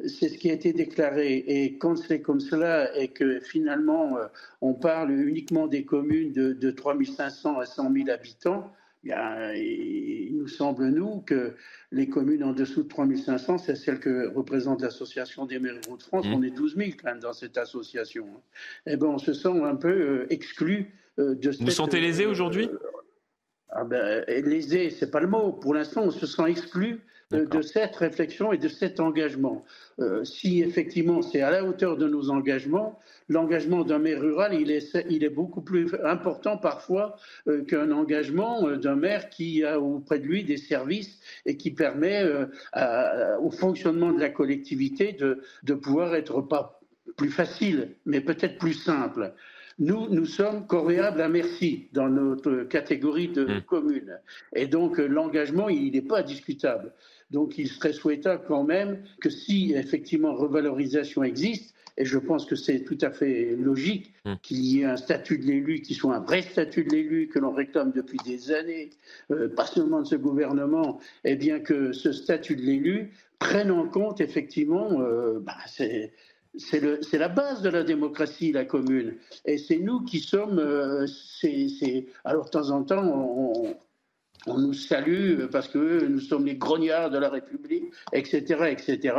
c'est 0.08 0.28
ce 0.28 0.39
qui 0.39 0.50
a 0.50 0.54
été 0.54 0.74
déclaré. 0.74 1.36
Et 1.36 1.78
quand 1.78 1.96
c'est 1.96 2.19
comme 2.19 2.39
cela 2.39 2.98
et 2.98 3.10
que 3.10 3.39
finalement 3.39 4.17
on 4.60 4.74
parle 4.74 5.12
uniquement 5.12 5.67
des 5.67 5.86
communes 5.86 6.32
de, 6.32 6.52
de 6.52 6.72
3500 6.72 7.60
à 7.60 7.65
100 7.67 7.93
000 7.93 8.10
habitants, 8.10 8.72
il 9.04 10.38
nous 10.38 10.48
semble, 10.48 10.89
nous, 10.89 11.22
que 11.22 11.56
les 11.92 12.08
communes 12.08 12.44
en 12.44 12.54
dessous 12.54 12.84
de 12.84 12.88
3500, 12.88 13.58
c'est 13.60 13.76
celle 13.76 14.00
que 14.00 14.28
représente 14.34 14.82
l'Association 14.82 15.46
des 15.46 15.60
maires 15.60 15.80
de 15.80 16.02
France. 16.02 16.26
Mmh. 16.26 16.34
On 16.34 16.44
est 16.44 16.52
12 16.52 16.76
000 16.78 16.92
quand 17.02 17.10
même 17.10 17.20
dans 17.20 17.34
cette 17.34 17.58
association. 17.58 18.28
Eh 18.86 18.98
bien, 18.98 19.08
on 19.08 19.18
se 19.18 19.34
sent 19.34 19.62
un 19.63 19.76
peu 19.76 19.89
euh, 19.89 20.28
exclu 20.30 20.94
euh, 21.20 21.36
de 21.36 21.52
cette... 21.52 21.63
Vous 21.63 21.72
sentez 21.72 22.00
lésé 22.00 22.26
aujourd'hui? 22.26 22.70
Euh, 22.72 22.78
ah 23.70 23.84
ben, 23.84 24.24
Lésé, 24.28 24.89
c'est 24.92 25.10
pas 25.10 25.20
le 25.20 25.28
mot. 25.28 25.52
Pour 25.52 25.74
l'instant, 25.74 26.04
on 26.04 26.12
se 26.12 26.28
sent 26.28 26.44
exclu 26.48 27.02
de 27.32 27.62
cette 27.62 27.96
réflexion 27.96 28.54
et 28.54 28.58
de 28.58 28.68
cet 28.68 29.00
engagement. 29.00 29.66
Euh, 30.00 30.24
si 30.24 30.62
effectivement 30.62 31.22
c'est 31.22 31.42
à 31.42 31.52
la 31.52 31.64
hauteur 31.64 31.98
de 31.98 32.08
nos 32.08 32.30
engagements, 32.30 33.00
l'engagement 33.30 33.84
d'un 33.84 34.00
maire 34.00 34.22
rural, 34.22 34.54
il 34.54 34.72
est, 34.72 34.96
il 35.10 35.24
est 35.24 35.30
beaucoup 35.30 35.62
plus 35.62 35.94
important 36.04 36.58
parfois 36.58 37.16
euh, 37.48 37.64
qu'un 37.64 37.92
engagement 37.92 38.68
euh, 38.68 38.78
d'un 38.78 38.96
maire 38.96 39.30
qui 39.30 39.64
a 39.64 39.80
auprès 39.80 40.20
de 40.20 40.26
lui 40.26 40.44
des 40.44 40.58
services 40.58 41.20
et 41.46 41.58
qui 41.58 41.72
permet 41.72 42.24
au 43.42 43.52
fonctionnement 43.52 44.12
de 44.12 44.20
la 44.20 44.30
collectivité 44.30 45.14
de, 45.14 45.42
de 45.64 45.74
pouvoir 45.74 46.16
être 46.16 46.42
pas 46.42 46.80
plus 47.18 47.30
facile, 47.30 47.96
mais 48.06 48.22
peut-être 48.22 48.58
plus 48.58 48.74
simple. 48.74 49.34
Nous, 49.80 50.08
nous 50.10 50.26
sommes 50.26 50.68
coréables 50.68 51.22
à 51.22 51.30
merci 51.30 51.88
dans 51.94 52.10
notre 52.10 52.64
catégorie 52.64 53.30
de 53.30 53.46
mmh. 53.46 53.62
communes. 53.62 54.20
Et 54.56 54.68
donc, 54.68 54.98
l'engagement, 54.98 55.70
il 55.70 55.92
n'est 55.92 56.02
pas 56.02 56.24
discutable. 56.24 56.92
Donc 57.34 57.58
il 57.58 57.68
serait 57.68 57.94
souhaitable 57.94 58.44
quand 58.48 58.64
même 58.64 59.04
que 59.20 59.30
si 59.30 59.74
effectivement 59.76 60.36
revalorisation 60.36 61.24
existe, 61.24 61.74
et 61.98 62.06
je 62.06 62.18
pense 62.18 62.46
que 62.46 62.56
c'est 62.56 62.84
tout 62.84 62.98
à 63.02 63.12
fait 63.12 63.56
logique 63.56 64.14
hmm. 64.26 64.36
qu'il 64.42 64.64
y 64.66 64.82
ait 64.82 64.86
un 64.86 64.98
statut 64.98 65.38
de 65.38 65.46
l'élu 65.46 65.82
qui 65.82 65.94
soit 65.94 66.16
un 66.16 66.22
vrai 66.22 66.42
statut 66.42 66.84
de 66.84 66.90
l'élu 66.90 67.28
que 67.28 67.40
l'on 67.40 67.52
réclame 67.52 67.92
depuis 67.92 68.18
des 68.26 68.52
années, 68.52 68.90
euh, 69.32 69.48
pas 69.48 69.66
seulement 69.66 70.02
de 70.02 70.08
ce 70.08 70.16
gouvernement, 70.16 71.00
et 71.24 71.36
bien 71.36 71.60
que 71.60 71.92
ce 71.92 72.12
statut 72.12 72.56
de 72.56 72.62
l'élu 72.62 73.12
prenne 73.38 73.70
en 73.70 73.88
compte 73.88 74.22
effectivement, 74.22 75.02
euh, 75.02 75.40
bah, 75.40 75.58
c'est 76.58 77.18
la 77.18 77.30
base 77.30 77.62
de 77.62 77.70
la 77.70 77.84
démocratie, 77.84 78.52
la 78.52 78.66
commune. 78.66 79.16
Et 79.46 79.58
c'est 79.58 79.78
nous 79.78 80.02
qui 80.02 80.20
sommes. 80.20 80.60
Euh, 80.60 81.08
alors, 82.24 82.46
de 82.46 82.50
temps 82.50 82.70
en 82.70 82.84
temps, 82.84 83.04
on, 83.04 83.76
on 84.46 84.58
nous 84.58 84.74
salue 84.74 85.46
parce 85.52 85.68
que 85.68 86.06
nous 86.06 86.20
sommes 86.20 86.46
les 86.46 86.56
grognards 86.56 87.10
de 87.10 87.18
la 87.18 87.30
République, 87.30 87.86
etc., 88.12 88.66
etc. 88.70 89.16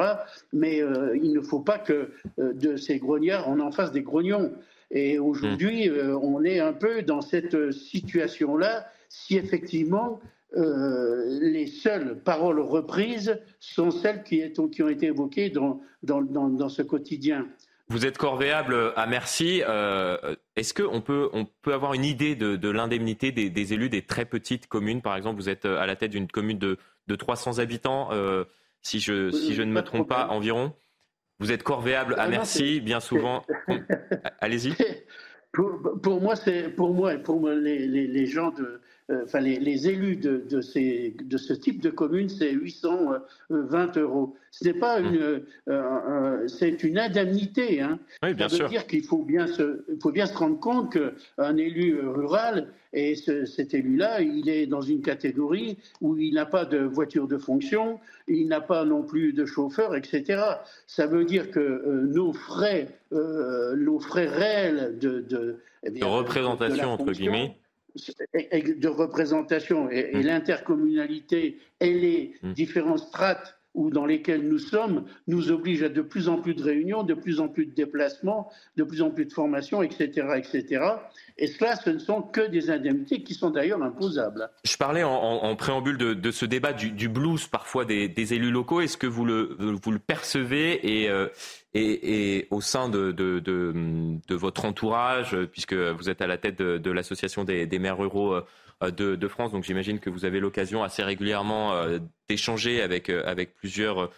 Mais 0.53 0.81
euh, 0.81 1.17
il 1.17 1.33
ne 1.33 1.41
faut 1.41 1.61
pas 1.61 1.79
que 1.79 2.11
euh, 2.39 2.53
de 2.53 2.77
ces 2.77 2.99
grognards, 2.99 3.49
on 3.49 3.61
en 3.61 3.73
fasse 3.73 3.93
des 3.93 4.03
grognons. 4.03 4.53
Et 4.91 5.19
aujourd'hui, 5.19 5.89
mmh. 5.89 6.19
on 6.23 6.45
est 6.45 6.61
un 6.61 6.73
peu 6.73 7.03
dans 7.03 7.21
cette 7.21 7.73
situation-là, 7.73 8.87
si 9.09 9.37
effectivement 9.37 10.21
les 10.55 11.67
seules 11.67 12.23
paroles 12.23 12.61
reprises 12.61 13.41
sont 13.61 13.91
celles 13.91 14.23
qui, 14.23 14.43
ont 14.59 14.89
été 14.89 15.07
évoquées 15.07 15.51
dans, 15.51 15.81
dans 16.03 16.69
ce 16.69 16.83
quotidien. 16.83 17.47
Vous 17.89 18.07
êtes 18.07 18.17
corvéable 18.17 18.93
à 18.97 19.07
merci. 19.07 19.63
Euh, 19.69 20.35
est-ce 20.57 20.73
qu'on 20.73 21.03
peut, 21.03 21.29
on 21.35 21.45
peut 21.45 21.75
avoir 21.75 21.93
une 21.93 22.05
idée 22.05 22.35
de, 22.35 22.69
l'indemnité 22.69 23.31
des, 23.31 23.73
élus 23.75 23.91
des 23.91 24.03
très 24.03 24.25
petites 24.25 24.67
communes? 24.67 25.03
Par 25.03 25.17
exemple, 25.17 25.37
vous 25.37 25.51
êtes 25.51 25.67
à 25.67 25.85
la 25.85 25.95
tête 25.95 26.11
d'une 26.11 26.29
commune 26.29 26.59
de, 26.59 26.79
300 27.15 27.59
habitants, 27.59 28.09
euh, 28.13 28.45
si, 28.81 29.01
je, 29.01 29.31
si 29.31 29.55
je 29.55 29.63
ne 29.63 29.71
me 29.71 29.83
trompe 29.83 30.09
pas, 30.09 30.29
environ. 30.29 30.73
Vous 31.41 31.53
êtes 31.53 31.63
corvéable 31.63 32.15
à 32.19 32.29
merci, 32.29 32.81
bien 32.81 33.01
souvent. 33.01 33.43
Allez-y. 34.41 34.75
Pour, 35.53 36.21
moi, 36.21 36.35
c'est 36.35 36.69
pour 36.69 36.93
moi, 36.93 37.17
pour 37.19 37.49
les, 37.49 37.87
les 37.87 38.27
gens 38.27 38.51
de, 38.51 38.65
euh, 38.65 38.81
enfin 39.13 39.41
les, 39.41 39.89
élus 39.89 40.17
de, 40.17 40.61
ces, 40.61 41.15
de, 41.23 41.37
ce 41.37 41.53
type 41.53 41.81
de 41.83 41.91
commune, 41.91 42.29
c'est 42.29 42.51
820 42.51 43.97
euros. 43.99 44.35
Ce 44.51 44.65
n'est 44.65 44.75
pas 44.75 45.01
mmh. 45.01 45.05
une, 45.07 45.43
euh, 45.69 46.49
c'est 46.49 46.83
une 46.85 46.99
indemnité. 46.99 47.83
Hein. 47.83 47.99
Oui, 48.23 48.35
bien 48.35 48.49
Ça 48.49 48.63
veut 48.63 48.69
dire 48.69 48.87
qu'il 48.87 49.03
faut 49.03 49.23
bien 49.23 49.47
se, 49.47 49.85
faut 50.01 50.13
bien 50.13 50.27
se 50.27 50.37
rendre 50.37 50.59
compte 50.59 50.93
qu'un 50.93 51.57
élu 51.57 52.01
rural 52.01 52.69
et 52.93 53.17
cet 53.17 53.75
élu-là, 53.75 54.21
il 54.21 54.49
est 54.49 54.67
dans 54.67 54.81
une 54.81 55.03
catégorie 55.03 55.79
où 56.01 56.17
il 56.17 56.35
n'a 56.35 56.47
pas 56.47 56.65
de 56.65 56.79
voiture 56.79 57.27
de 57.27 57.37
fonction, 57.37 57.99
il 58.29 58.47
n'a 58.47 58.61
pas 58.61 58.85
non 58.85 59.03
plus 59.03 59.33
de 59.33 59.45
chauffeur, 59.45 59.97
etc. 59.97 60.41
Ça 60.87 61.07
veut 61.07 61.25
dire 61.25 61.51
que 61.51 61.59
euh, 61.59 62.07
nos 62.07 62.33
frais, 62.33 62.89
nos 63.11 63.99
frais 63.99 64.29
réels 64.29 64.99
de, 64.99 65.21
de, 65.21 65.59
eh 65.83 65.91
de 65.91 66.05
représentation 66.05 66.91
entre 66.91 67.13
guillemets 67.13 67.57
de 67.95 68.89
représentation 68.89 69.91
et, 69.91 70.13
mm. 70.15 70.21
l'intercommunalité 70.23 71.59
et 71.81 71.93
les 71.93 72.35
mm. 72.43 72.53
différentes 72.53 73.01
strates 73.01 73.59
où, 73.75 73.91
dans 73.91 74.07
lesquelles 74.07 74.49
nous 74.49 74.59
sommes 74.59 75.05
nous 75.27 75.51
obligent 75.51 75.85
à 75.85 75.89
de 75.89 76.03
plus 76.03 76.29
en 76.29 76.41
plus 76.41 76.55
de 76.55 76.63
réunions, 76.63 77.03
de 77.03 77.15
plus 77.15 77.41
en 77.41 77.49
plus 77.49 77.67
de 77.67 77.75
déplacements, 77.75 78.51
de 78.77 78.85
plus 78.85 79.03
en 79.03 79.11
plus 79.11 79.27
de 79.27 79.33
formations, 79.33 79.83
etc. 79.83 80.29
etc. 80.37 80.85
Et 81.37 81.49
cela, 81.49 81.77
ce 81.77 81.91
ne 81.91 81.99
sont 81.99 82.23
que 82.23 82.47
des 82.49 82.71
indemnités 82.71 83.23
qui 83.23 83.35
sont 83.35 83.51
d'ailleurs 83.51 83.83
imposables. 83.83 84.51
Je 84.65 84.77
parlais 84.77 85.03
en, 85.03 85.57
préambule 85.57 85.99
de, 85.99 86.31
ce 86.31 86.47
débat 86.47 86.73
du, 86.73 87.09
blues 87.09 87.47
parfois 87.49 87.85
des, 87.85 88.35
élus 88.35 88.51
locaux. 88.51 88.81
Est-ce 88.81 88.97
que 88.97 89.07
vous 89.07 89.25
le, 89.25 89.57
percevez 89.99 91.03
et, 91.03 91.11
euh, 91.11 91.29
et, 91.75 92.47
au 92.51 92.61
sein 92.61 92.89
de, 92.89 93.11
de, 93.13 94.35
votre 94.35 94.65
entourage, 94.65 95.37
puisque 95.53 95.75
vous 95.75 96.09
êtes 96.09 96.23
à 96.23 96.27
la 96.27 96.39
tête 96.39 96.59
de, 96.59 96.91
l'association 96.91 97.45
des, 97.45 97.79
maires 97.79 97.99
ruraux 97.99 98.37
euh, 98.85 99.17
de, 99.17 99.29
France, 99.29 99.53
donc 99.53 99.65
j'imagine 99.65 100.01
que 100.01 100.11
vous 100.11 100.25
avez 100.25 100.41
l'occasion 100.41 100.83
assez 100.83 101.03
régulièrement 101.03 101.75
euh, 101.75 101.99
d'échanger 102.29 102.83
avec, 102.83 103.11
avec 103.11 103.55
plusieurs 103.55 104.11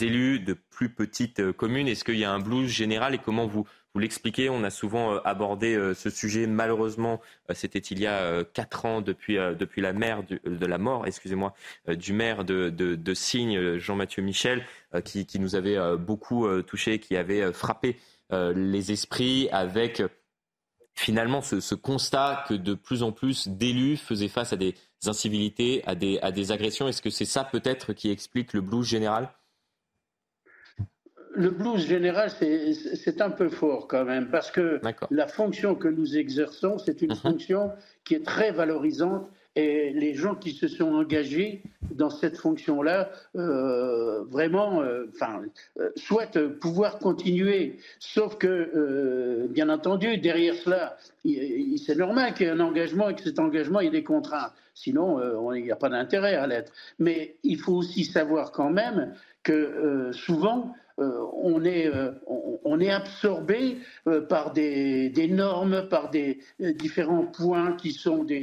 élus 0.00 0.40
de 0.40 0.54
plus 0.54 0.88
petites 0.88 1.52
communes. 1.52 1.88
Est-ce 1.88 2.04
qu'il 2.04 2.16
y 2.16 2.24
a 2.24 2.32
un 2.32 2.38
blues 2.38 2.70
général 2.70 3.14
et 3.14 3.18
comment 3.18 3.46
vous, 3.46 3.66
vous 3.92 4.00
l'expliquez? 4.00 4.48
On 4.48 4.64
a 4.64 4.70
souvent 4.70 5.18
abordé 5.18 5.92
ce 5.94 6.08
sujet. 6.08 6.46
Malheureusement, 6.46 7.20
c'était 7.52 7.80
il 7.80 7.98
y 7.98 8.06
a 8.06 8.44
quatre 8.44 8.86
ans 8.86 9.02
depuis, 9.02 9.36
depuis 9.36 9.82
la, 9.82 9.92
mère 9.92 10.22
de 10.22 10.66
la 10.66 10.78
mort, 10.78 11.06
excusez-moi, 11.06 11.52
du 11.86 12.14
maire 12.14 12.46
de, 12.46 12.70
de, 12.70 12.94
de 12.94 13.14
Signe, 13.14 13.76
Jean-Mathieu 13.76 14.22
Michel, 14.22 14.64
qui, 15.04 15.26
qui, 15.26 15.38
nous 15.38 15.54
avait 15.54 15.78
beaucoup 15.98 16.48
touché, 16.62 16.98
qui 16.98 17.14
avait 17.18 17.52
frappé 17.52 17.98
les 18.30 18.90
esprits 18.90 19.50
avec 19.52 20.02
finalement 20.94 21.42
ce, 21.42 21.74
constat 21.74 22.44
que 22.48 22.54
de 22.54 22.74
plus 22.74 23.02
en 23.02 23.12
plus 23.12 23.48
d'élus 23.48 23.96
faisaient 23.96 24.28
face 24.28 24.52
à 24.52 24.56
des 24.56 24.74
incivilités, 25.06 25.82
à 25.86 25.94
des, 25.94 26.18
à 26.20 26.30
des 26.30 26.52
agressions. 26.52 26.88
Est-ce 26.88 27.02
que 27.02 27.10
c'est 27.10 27.24
ça 27.24 27.44
peut-être 27.44 27.92
qui 27.92 28.10
explique 28.10 28.52
le 28.52 28.60
blues 28.60 28.86
général? 28.86 29.30
Le 31.36 31.50
blues 31.50 31.84
général, 31.84 32.30
c'est 32.30 33.20
un 33.20 33.30
peu 33.30 33.48
fort 33.48 33.88
quand 33.88 34.04
même, 34.04 34.30
parce 34.30 34.52
que 34.52 34.80
la 35.10 35.26
fonction 35.26 35.74
que 35.74 35.88
nous 35.88 36.16
exerçons, 36.16 36.78
c'est 36.78 37.02
une 37.02 37.10
mhm. 37.10 37.16
fonction 37.16 37.72
qui 38.04 38.14
est 38.14 38.24
très 38.24 38.52
valorisante 38.52 39.28
et 39.56 39.92
les 39.92 40.14
gens 40.14 40.34
qui 40.34 40.52
se 40.52 40.66
sont 40.66 40.94
engagés 40.94 41.62
dans 41.90 42.10
cette 42.10 42.36
fonction-là, 42.36 43.10
euh, 43.36 44.24
vraiment, 44.24 44.82
euh, 44.82 45.06
enfin, 45.14 45.42
euh, 45.78 45.90
souhaitent 45.96 46.58
pouvoir 46.58 46.98
continuer. 46.98 47.76
Sauf 48.00 48.36
que, 48.36 49.46
bien 49.50 49.68
entendu, 49.68 50.18
derrière 50.18 50.54
cela, 50.54 50.96
c'est 51.24 51.96
normal 51.96 52.34
qu'il 52.34 52.46
y 52.46 52.48
ait 52.48 52.52
un 52.52 52.60
engagement 52.60 53.10
et 53.10 53.14
que 53.14 53.22
cet 53.22 53.38
engagement 53.38 53.80
ait 53.80 53.90
des 53.90 54.02
contraintes. 54.04 54.52
Sinon, 54.74 55.52
il 55.52 55.62
n'y 55.62 55.70
a 55.70 55.76
pas 55.76 55.88
d'intérêt 55.88 56.34
à 56.34 56.48
l'être. 56.48 56.72
Mais 56.98 57.36
il 57.44 57.58
faut 57.58 57.74
aussi 57.74 58.04
savoir 58.04 58.50
quand 58.50 58.70
même 58.70 59.14
que 59.44 60.10
souvent, 60.12 60.74
on, 60.98 61.64
est, 61.64 62.90
absorbé 62.90 63.78
par 64.28 64.52
des, 64.52 65.28
normes, 65.30 65.88
par 65.88 66.10
des 66.10 66.40
différents 66.58 67.26
points 67.26 67.76
qui 67.76 67.92
sont 67.92 68.24
des, 68.24 68.42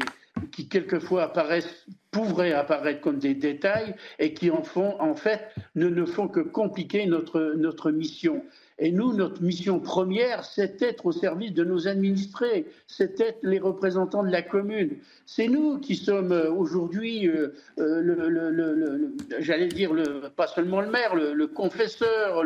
qui 0.52 0.68
quelquefois 0.68 1.24
apparaissent, 1.24 1.86
pourraient 2.12 2.54
apparaître 2.54 3.02
comme 3.02 3.20
des 3.20 3.36
détails 3.36 3.96
et 4.20 4.34
qui 4.34 4.50
en 4.52 5.16
fait, 5.16 5.50
ne, 5.76 5.88
ne 5.88 6.06
font 6.06 6.28
que 6.28 6.40
compliquer 6.40 7.06
notre 7.06 7.92
mission. 7.92 8.44
Et 8.84 8.92
nous, 8.92 9.14
notre 9.14 9.44
mission 9.44 9.80
première, 9.80 10.44
c'est 10.44 10.82
être 10.82 11.06
au 11.06 11.12
service 11.12 11.54
de 11.54 11.64
nos 11.64 11.88
administrés, 11.88 12.66
c'est 12.88 13.20
être 13.22 13.38
les 13.44 13.60
représentants 13.60 14.24
de 14.24 14.32
la 14.32 14.42
commune. 14.42 14.98
C'est 15.28 15.48
nous 15.48 15.78
qui 15.78 15.96
sommes 15.96 16.32
euh, 16.32 16.52
aujourd'hui, 16.52 17.28
euh, 17.28 17.54
euh, 17.78 18.02
le, 18.02 19.16
j'allais 19.38 19.68
dire, 19.68 19.92
pas 20.36 20.48
seulement 20.48 20.82
le 20.82 20.90
maire, 20.90 21.16
le, 21.16 21.46
confesseur, 21.46 22.44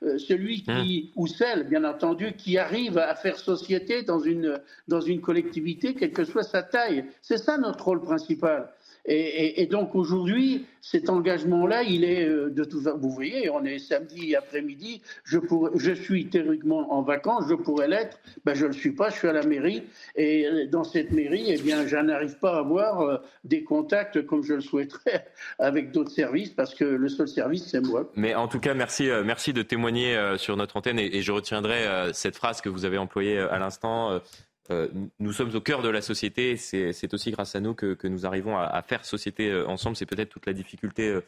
celui 0.00 0.62
qui, 0.62 1.10
mmh. 1.14 1.20
ou 1.20 1.26
celle, 1.26 1.68
bien 1.68 1.84
entendu, 1.84 2.32
qui 2.32 2.56
arrive 2.56 2.96
à 2.96 3.14
faire 3.14 3.38
société 3.38 4.02
dans 4.02 4.20
une, 4.20 4.60
dans 4.88 5.02
une 5.02 5.20
collectivité, 5.20 5.94
quelle 5.94 6.12
que 6.12 6.24
soit 6.24 6.44
sa 6.44 6.62
taille. 6.62 7.04
C'est 7.20 7.36
ça 7.36 7.58
notre 7.58 7.84
rôle 7.84 8.00
principal. 8.00 8.70
Et, 9.06 9.66
donc 9.66 9.94
aujourd'hui, 9.94 10.64
cet 10.80 11.10
engagement-là, 11.10 11.82
il 11.82 12.04
est 12.04 12.26
euh, 12.26 12.48
de 12.48 12.64
tout 12.64 12.80
Vous 12.80 13.10
voyez, 13.10 13.50
on 13.50 13.62
est 13.64 13.78
samedi 13.78 14.34
après-midi, 14.34 15.02
je, 15.24 15.38
je 15.74 15.92
suis 15.92 16.28
théoriquement 16.28 16.90
en 16.90 17.02
vacances, 17.02 17.44
je 17.48 17.54
pourrais 17.54 17.88
l'être, 17.88 18.18
ben 18.46 18.54
je 18.54 18.62
ne 18.62 18.68
le 18.68 18.72
suis 18.72 18.92
pas, 18.92 19.10
je 19.10 19.16
suis 19.16 19.28
à 19.28 19.32
la 19.32 19.42
mairie. 19.42 19.82
Et 20.16 20.46
euh, 20.46 20.66
dans 20.68 20.84
cette 20.84 21.10
mairie, 21.12 21.46
eh 21.48 21.58
bien, 21.58 21.86
je 21.86 21.96
n'arrive 21.96 22.38
pas 22.38 22.56
à 22.56 22.58
avoir 22.60 23.00
euh, 23.02 23.18
des 23.44 23.62
contacts 23.62 24.24
comme 24.24 24.42
je 24.42 24.54
le 24.54 24.62
souhaiterais 24.62 25.26
avec 25.58 25.92
d'autres 25.92 26.12
services, 26.12 26.50
parce 26.50 26.74
que 26.74 26.84
le 26.84 27.08
seul 27.08 27.28
service, 27.28 27.66
c'est 27.66 27.82
moi. 27.82 28.10
Mais 28.16 28.34
en 28.34 28.48
tout 28.48 28.60
cas, 28.60 28.72
merci, 28.72 29.10
merci 29.24 29.52
de 29.52 29.62
témoigner 29.62 30.16
sur 30.38 30.56
notre 30.56 30.78
antenne 30.78 30.98
et, 30.98 31.16
et 31.16 31.22
je 31.22 31.32
retiendrai 31.32 32.10
cette 32.12 32.36
phrase 32.36 32.60
que 32.62 32.70
vous 32.70 32.84
avez 32.84 32.98
employée 32.98 33.38
à 33.38 33.58
l'instant. 33.58 34.20
Euh, 34.70 34.88
nous 35.18 35.32
sommes 35.32 35.54
au 35.54 35.60
cœur 35.60 35.82
de 35.82 35.88
la 35.88 36.00
société. 36.00 36.56
C'est 36.56 37.14
aussi 37.14 37.30
grâce 37.30 37.54
à 37.54 37.60
nous 37.60 37.74
que, 37.74 38.06
nous 38.06 38.26
arrivons 38.26 38.56
à, 38.56 38.82
faire 38.82 39.04
société 39.04 39.50
euh, 39.50 39.66
ensemble. 39.66 39.96
C'est 39.96 40.06
peut-être 40.06 40.30
toute 40.30 40.46
la 40.46 40.52
difficulté 40.52 41.20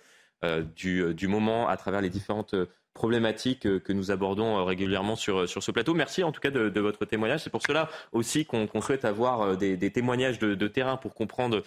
euh, 0.44 0.62
du, 0.74 1.28
moment 1.28 1.68
à 1.68 1.76
travers 1.76 2.00
les 2.00 2.10
différentes 2.10 2.54
problématiques 2.96 3.60
que 3.60 3.92
nous 3.92 4.10
abordons 4.10 4.64
régulièrement 4.64 5.14
sur, 5.14 5.48
ce 5.48 5.70
plateau. 5.70 5.94
Merci 5.94 6.24
en 6.24 6.32
tout 6.32 6.40
cas 6.40 6.50
de, 6.50 6.80
votre 6.80 7.04
témoignage. 7.04 7.44
C'est 7.44 7.50
pour 7.50 7.62
cela 7.62 7.88
aussi 8.12 8.44
qu'on 8.44 8.80
souhaite 8.80 9.04
avoir 9.04 9.56
des, 9.56 9.90
témoignages 9.92 10.38
de, 10.38 10.68
terrain 10.68 10.96
pour 10.96 11.14
comprendre 11.14 11.62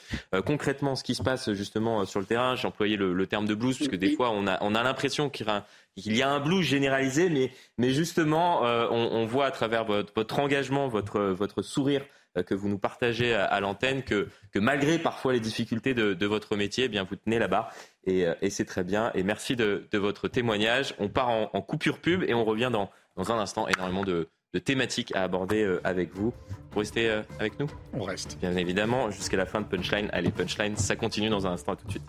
concrètement 0.45 0.95
ce 0.95 1.03
qui 1.03 1.15
se 1.15 1.23
passe 1.23 1.53
justement 1.53 2.05
sur 2.05 2.19
le 2.19 2.25
terrain. 2.25 2.55
J'ai 2.55 2.67
employé 2.67 2.97
le, 2.97 3.27
terme 3.27 3.45
de 3.45 3.55
blues 3.55 3.77
puisque 3.77 3.95
des 3.95 4.11
fois 4.11 4.31
on 4.31 4.47
a, 4.47 4.57
on 4.61 4.75
a 4.75 4.83
l'impression 4.83 5.29
qu'il 5.29 6.15
y 6.15 6.21
a 6.21 6.29
un 6.29 6.39
blues 6.39 6.65
généralisé, 6.65 7.29
mais, 7.29 7.51
mais 7.77 7.91
justement, 7.91 8.65
euh, 8.65 8.87
on, 8.89 9.25
voit 9.25 9.45
à 9.45 9.51
travers 9.51 9.85
votre, 9.85 10.39
engagement, 10.39 10.87
votre, 10.87 11.19
votre 11.19 11.61
sourire 11.61 12.01
euh, 12.01 12.05
que 12.45 12.53
vous 12.53 12.69
nous 12.69 12.77
partagez 12.77 13.33
à, 13.33 13.59
l'antenne, 13.59 14.03
que, 14.03 14.29
que, 14.51 14.59
malgré 14.59 14.99
parfois 14.99 15.33
les 15.33 15.39
difficultés 15.39 15.93
de, 15.93 16.25
votre 16.25 16.55
métier, 16.55 16.85
eh 16.85 16.87
bien 16.87 17.03
vous 17.03 17.15
tenez 17.15 17.39
là-bas 17.39 17.69
et, 18.05 18.27
euh, 18.27 18.33
et 18.41 18.49
c'est 18.49 18.65
très 18.65 18.83
bien. 18.83 19.11
Et 19.15 19.23
merci 19.23 19.55
de, 19.55 19.87
votre 19.93 20.27
témoignage. 20.27 20.93
On 20.99 21.09
part 21.09 21.29
en, 21.29 21.61
coupure 21.61 21.99
pub 21.99 22.23
et 22.23 22.33
on 22.33 22.43
revient 22.45 22.69
dans, 22.71 22.89
dans 23.15 23.31
un 23.31 23.39
instant. 23.39 23.67
Énormément 23.67 24.03
de, 24.03 24.29
de 24.53 24.59
thématiques 24.59 25.15
à 25.15 25.23
aborder 25.23 25.77
avec 25.83 26.13
vous. 26.13 26.33
Vous 26.71 26.79
restez 26.79 27.09
avec 27.39 27.59
nous? 27.59 27.67
On 27.93 28.03
reste. 28.03 28.37
Bien 28.39 28.55
évidemment, 28.55 29.11
jusqu'à 29.11 29.37
la 29.37 29.45
fin 29.45 29.61
de 29.61 29.65
Punchline. 29.65 30.09
Allez, 30.13 30.31
Punchline, 30.31 30.77
ça 30.77 30.95
continue 30.95 31.29
dans 31.29 31.47
un 31.47 31.51
instant. 31.51 31.73
À 31.73 31.75
tout 31.75 31.85
de 31.85 31.91
suite. 31.91 32.05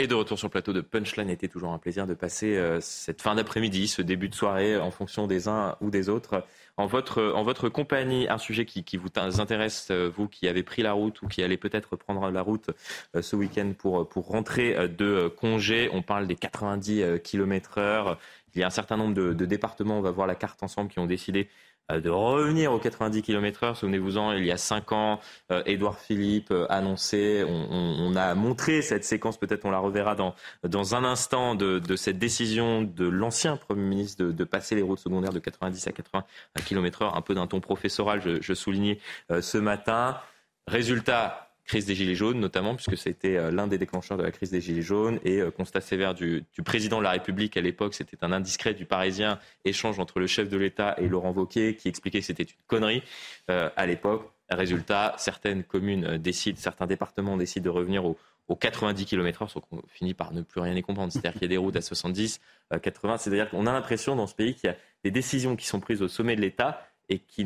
Et 0.00 0.06
de 0.06 0.14
retour 0.14 0.38
sur 0.38 0.46
le 0.46 0.52
plateau 0.52 0.72
de 0.72 0.80
Punchline, 0.80 1.28
était 1.28 1.48
toujours 1.48 1.72
un 1.72 1.78
plaisir 1.78 2.06
de 2.06 2.14
passer 2.14 2.56
euh, 2.56 2.78
cette 2.80 3.20
fin 3.20 3.34
d'après-midi, 3.34 3.88
ce 3.88 4.00
début 4.00 4.28
de 4.28 4.34
soirée, 4.36 4.76
en 4.78 4.92
fonction 4.92 5.26
des 5.26 5.48
uns 5.48 5.74
ou 5.80 5.90
des 5.90 6.08
autres, 6.08 6.44
en 6.76 6.86
votre, 6.86 7.32
en 7.34 7.42
votre 7.42 7.68
compagnie. 7.68 8.28
Un 8.28 8.38
sujet 8.38 8.64
qui, 8.64 8.84
qui 8.84 8.96
vous 8.96 9.08
intéresse, 9.16 9.88
euh, 9.90 10.08
vous 10.08 10.28
qui 10.28 10.46
avez 10.46 10.62
pris 10.62 10.82
la 10.82 10.92
route 10.92 11.20
ou 11.22 11.26
qui 11.26 11.42
allez 11.42 11.56
peut-être 11.56 11.96
prendre 11.96 12.30
la 12.30 12.42
route 12.42 12.70
euh, 13.16 13.22
ce 13.22 13.34
week-end 13.34 13.72
pour, 13.76 14.08
pour 14.08 14.28
rentrer 14.28 14.88
de 14.88 15.26
congé. 15.36 15.90
On 15.92 16.02
parle 16.02 16.28
des 16.28 16.36
90 16.36 17.20
km 17.24 17.78
heure. 17.78 18.20
Il 18.54 18.60
y 18.60 18.62
a 18.62 18.68
un 18.68 18.70
certain 18.70 18.96
nombre 18.96 19.14
de, 19.14 19.32
de 19.32 19.46
départements, 19.46 19.98
on 19.98 20.02
va 20.02 20.12
voir 20.12 20.28
la 20.28 20.36
carte 20.36 20.62
ensemble, 20.62 20.90
qui 20.90 21.00
ont 21.00 21.06
décidé 21.06 21.48
euh, 21.48 21.52
de 21.90 22.10
revenir 22.10 22.72
aux 22.72 22.78
90 22.78 23.22
km/h. 23.22 23.74
Souvenez-vous-en, 23.74 24.32
il 24.32 24.44
y 24.44 24.52
a 24.52 24.58
cinq 24.58 24.92
ans, 24.92 25.20
euh, 25.50 25.62
Édouard 25.64 25.98
Philippe 25.98 26.50
euh, 26.50 26.66
annonçait, 26.68 27.44
on, 27.44 28.14
a 28.14 28.34
montré 28.34 28.82
cette 28.82 29.04
séquence, 29.04 29.38
peut-être 29.38 29.64
on 29.64 29.70
la 29.70 29.78
reverra 29.78 30.14
dans, 30.14 30.34
dans 30.64 30.94
un 30.94 31.04
instant, 31.04 31.54
de, 31.54 31.96
cette 31.96 32.18
décision 32.18 32.82
de 32.82 33.06
l'ancien 33.06 33.56
Premier 33.56 33.82
ministre 33.82 34.24
de, 34.24 34.44
passer 34.44 34.74
les 34.74 34.82
routes 34.82 34.98
secondaires 34.98 35.32
de 35.32 35.38
90 35.38 35.86
à 35.86 35.92
80 35.92 36.24
km/h, 36.64 37.16
un 37.16 37.20
peu 37.22 37.34
d'un 37.34 37.46
ton 37.46 37.60
professoral, 37.60 38.20
je, 38.22 38.40
je 38.40 38.54
soulignais 38.54 38.98
ce 39.40 39.58
matin. 39.58 40.18
Résultat, 40.66 41.47
crise 41.68 41.84
des 41.84 41.94
Gilets 41.94 42.14
jaunes, 42.16 42.40
notamment, 42.40 42.74
puisque 42.74 42.96
c'était 42.96 43.36
euh, 43.36 43.52
l'un 43.52 43.68
des 43.68 43.78
déclencheurs 43.78 44.16
de 44.16 44.22
la 44.22 44.32
crise 44.32 44.50
des 44.50 44.60
Gilets 44.60 44.82
jaunes. 44.82 45.20
Et 45.24 45.40
euh, 45.40 45.50
constat 45.52 45.80
sévère 45.80 46.14
du, 46.14 46.44
président 46.64 46.98
de 46.98 47.04
la 47.04 47.10
République 47.10 47.56
à 47.56 47.60
l'époque, 47.60 47.94
c'était 47.94 48.16
un 48.22 48.32
indiscret 48.32 48.74
du 48.74 48.86
Parisien, 48.86 49.38
échange 49.64 50.00
entre 50.00 50.18
le 50.18 50.26
chef 50.26 50.48
de 50.48 50.56
l'État 50.56 50.96
et 50.98 51.06
Laurent 51.06 51.32
Wauquiez, 51.32 51.76
qui 51.76 51.88
expliquait 51.88 52.20
que 52.20 52.26
c'était 52.26 52.42
une 52.42 52.64
connerie 52.66 53.02
euh, 53.50 53.70
à 53.76 53.86
l'époque. 53.86 54.32
Résultat, 54.50 55.14
certaines 55.18 55.62
communes 55.62 56.16
décident, 56.16 56.58
certains 56.58 56.86
départements 56.86 57.36
décident 57.36 57.64
de 57.64 57.70
revenir 57.70 58.06
aux, 58.06 58.16
90 58.58 59.04
km/h, 59.04 59.50
sauf 59.50 59.62
qu'on 59.68 59.82
finit 59.88 60.14
par 60.14 60.32
ne 60.32 60.40
plus 60.40 60.62
rien 60.62 60.74
y 60.74 60.80
comprendre. 60.80 61.12
C'est-à-dire 61.12 61.34
qu'il 61.34 61.42
y 61.42 61.44
a 61.44 61.48
des 61.48 61.58
routes 61.58 61.76
à 61.76 61.82
70, 61.82 62.40
80. 62.80 63.18
C'est-à-dire 63.18 63.50
qu'on 63.50 63.66
a 63.66 63.72
l'impression 63.72 64.16
dans 64.16 64.26
ce 64.26 64.34
pays 64.34 64.54
qu'il 64.54 64.70
y 64.70 64.72
a 64.72 64.76
des 65.04 65.10
décisions 65.10 65.54
qui 65.54 65.66
sont 65.66 65.80
prises 65.80 66.00
au 66.00 66.08
sommet 66.08 66.34
de 66.34 66.40
l'État 66.40 66.88
et 67.10 67.18
qui 67.18 67.44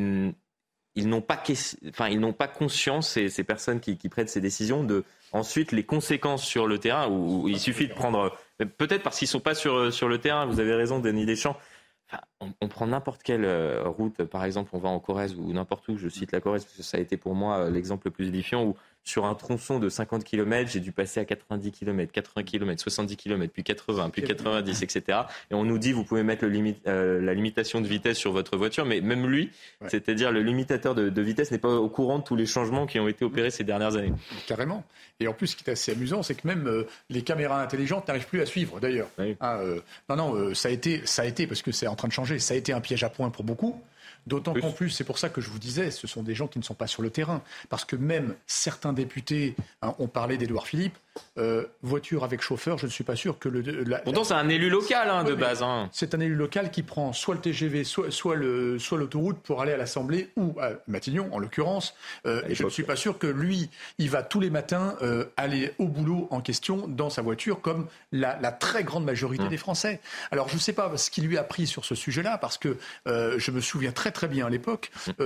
ils 0.94 1.08
n'ont 1.08 1.22
pas, 1.22 1.42
enfin, 1.88 2.08
ils 2.08 2.20
n'ont 2.20 2.32
pas 2.32 2.48
conscience, 2.48 3.10
ces, 3.10 3.28
ces 3.28 3.44
personnes 3.44 3.80
qui, 3.80 3.96
prennent 4.08 4.28
ces 4.28 4.40
décisions, 4.40 4.84
de 4.84 5.04
ensuite 5.32 5.72
les 5.72 5.84
conséquences 5.84 6.44
sur 6.44 6.66
le 6.66 6.78
terrain, 6.78 7.08
où, 7.08 7.48
il 7.48 7.58
suffit 7.58 7.88
de 7.88 7.94
prendre, 7.94 8.36
peut-être 8.58 9.02
parce 9.02 9.18
qu'ils 9.18 9.28
sont 9.28 9.40
pas 9.40 9.54
sur, 9.54 9.92
sur 9.92 10.08
le 10.08 10.18
terrain, 10.18 10.46
vous 10.46 10.60
avez 10.60 10.74
raison, 10.74 10.98
Denis 10.98 11.26
Deschamps, 11.26 11.56
on, 12.60 12.68
prend 12.68 12.86
n'importe 12.86 13.22
quelle 13.22 13.44
euh, 13.44 13.84
route, 13.88 14.24
par 14.24 14.44
exemple, 14.44 14.70
on 14.74 14.78
va 14.78 14.88
en 14.88 15.00
Corrèze 15.00 15.34
ou 15.34 15.52
n'importe 15.52 15.88
où, 15.88 15.96
je 15.96 16.08
cite 16.08 16.32
la 16.32 16.40
Corrèze 16.40 16.64
parce 16.64 16.76
que 16.76 16.82
ça 16.82 16.98
a 16.98 17.00
été 17.00 17.16
pour 17.16 17.34
moi 17.34 17.58
euh, 17.58 17.70
l'exemple 17.70 18.08
le 18.08 18.10
plus 18.10 18.28
édifiant, 18.28 18.64
où 18.64 18.76
sur 19.04 19.24
un 19.24 19.34
tronçon 19.34 19.78
de 19.78 19.88
50 19.88 20.22
km, 20.24 20.70
j'ai 20.70 20.80
dû 20.80 20.92
passer 20.92 21.20
à 21.20 21.24
90 21.24 21.72
km, 21.72 22.12
80 22.12 22.42
km, 22.44 22.80
70 22.80 23.16
km, 23.16 23.52
puis 23.52 23.64
80, 23.64 24.10
puis 24.10 24.22
90, 24.22 24.82
etc. 24.82 25.20
Et 25.50 25.54
on 25.54 25.64
nous 25.64 25.78
dit, 25.78 25.92
vous 25.92 26.04
pouvez 26.04 26.22
mettre 26.22 26.46
le 26.46 26.52
euh, 26.86 27.20
la 27.20 27.34
limitation 27.34 27.80
de 27.80 27.88
vitesse 27.88 28.16
sur 28.16 28.32
votre 28.32 28.56
voiture, 28.56 28.86
mais 28.86 29.00
même 29.00 29.26
lui, 29.26 29.50
c'est-à-dire 29.88 30.30
le 30.30 30.42
limitateur 30.42 30.94
de, 30.94 31.22
vitesse, 31.22 31.50
n'est 31.50 31.58
pas 31.58 31.74
au 31.74 31.88
courant 31.88 32.18
de 32.18 32.24
tous 32.24 32.36
les 32.36 32.46
changements 32.46 32.86
qui 32.86 33.00
ont 33.00 33.08
été 33.08 33.24
opérés 33.24 33.50
ces 33.50 33.64
dernières 33.64 33.96
années. 33.96 34.12
Carrément. 34.46 34.84
Et 35.18 35.26
en 35.26 35.32
plus, 35.32 35.48
ce 35.48 35.56
qui 35.56 35.64
est 35.68 35.72
assez 35.72 35.92
amusant, 35.92 36.22
c'est 36.22 36.34
que 36.34 36.46
même 36.46 36.66
euh, 36.66 36.86
les 37.10 37.22
caméras 37.22 37.60
intelligentes 37.60 38.06
n'arrivent 38.08 38.26
plus 38.26 38.40
à 38.40 38.46
suivre, 38.46 38.80
d'ailleurs. 38.80 39.08
Ah, 39.40 39.58
euh, 39.58 39.80
non, 40.08 40.16
non, 40.16 40.54
ça, 40.54 40.68
a 40.68 40.72
été, 40.72 41.02
ça 41.04 41.22
a 41.22 41.24
été, 41.26 41.46
parce 41.46 41.62
que 41.62 41.72
c'est 41.72 41.86
en 41.86 41.96
train 41.96 42.08
de 42.08 42.12
changer, 42.12 42.38
ça 42.38 42.54
a 42.54 42.56
été 42.56 42.72
un 42.72 42.80
piège 42.80 43.02
à 43.04 43.08
point 43.08 43.30
pour 43.30 43.44
beaucoup. 43.44 43.80
D'autant 44.26 44.54
qu'en 44.54 44.70
plus, 44.70 44.90
c'est 44.90 45.04
pour 45.04 45.18
ça 45.18 45.28
que 45.28 45.40
je 45.40 45.50
vous 45.50 45.58
disais, 45.58 45.90
ce 45.90 46.06
sont 46.06 46.22
des 46.22 46.34
gens 46.34 46.46
qui 46.46 46.58
ne 46.58 46.64
sont 46.64 46.74
pas 46.74 46.86
sur 46.86 47.02
le 47.02 47.10
terrain. 47.10 47.42
Parce 47.68 47.84
que 47.84 47.96
même 47.96 48.34
certains 48.46 48.92
députés, 48.92 49.56
hein, 49.82 49.94
on 49.98 50.06
parlait 50.06 50.36
d'Edouard 50.36 50.66
Philippe, 50.66 50.96
euh, 51.38 51.64
voiture 51.82 52.24
avec 52.24 52.42
chauffeur, 52.42 52.78
je 52.78 52.86
ne 52.86 52.90
suis 52.90 53.04
pas 53.04 53.16
sûr 53.16 53.38
que 53.38 53.48
le. 53.48 53.62
Pourtant, 54.04 54.24
c'est 54.24 54.34
un 54.34 54.48
élu 54.48 54.70
local 54.70 55.08
hein, 55.10 55.24
de 55.24 55.34
base. 55.34 55.62
Hein. 55.62 55.88
C'est 55.92 56.14
un 56.14 56.20
élu 56.20 56.34
local 56.34 56.70
qui 56.70 56.82
prend 56.82 57.12
soit 57.12 57.34
le 57.34 57.40
TGV, 57.40 57.84
soit, 57.84 58.10
soit, 58.10 58.34
le, 58.34 58.78
soit 58.78 58.98
l'autoroute 58.98 59.38
pour 59.38 59.62
aller 59.62 59.72
à 59.72 59.76
l'Assemblée 59.76 60.30
ou 60.36 60.54
à 60.60 60.72
Matignon, 60.88 61.28
en 61.32 61.38
l'occurrence. 61.38 61.94
Euh, 62.26 62.42
et 62.48 62.54
je 62.54 62.64
ne 62.64 62.68
suis 62.68 62.82
pas 62.82 62.96
sûr 62.96 63.18
que 63.18 63.26
lui, 63.26 63.70
il 63.98 64.10
va 64.10 64.22
tous 64.22 64.40
les 64.40 64.50
matins 64.50 64.96
euh, 65.02 65.24
aller 65.36 65.72
au 65.78 65.86
boulot 65.86 66.28
en 66.30 66.40
question 66.40 66.86
dans 66.86 67.10
sa 67.10 67.22
voiture, 67.22 67.60
comme 67.60 67.86
la, 68.10 68.34
très 68.52 68.84
grande 68.84 69.04
majorité 69.04 69.44
mmh. 69.44 69.48
des 69.48 69.56
Français. 69.56 70.00
Alors, 70.30 70.48
je 70.48 70.54
ne 70.54 70.60
sais 70.60 70.72
pas 70.72 70.94
ce 70.96 71.10
qui 71.10 71.22
lui 71.22 71.38
a 71.38 71.44
pris 71.44 71.66
sur 71.66 71.84
ce 71.84 71.94
sujet-là, 71.94 72.38
parce 72.38 72.58
que 72.58 72.76
je 73.06 73.50
me 73.50 73.60
souviens 73.60 73.92
très 73.92 74.12
très 74.12 74.28
bien 74.28 74.46
à 74.46 74.50
l'époque, 74.50 74.90
mmh. 75.06 75.24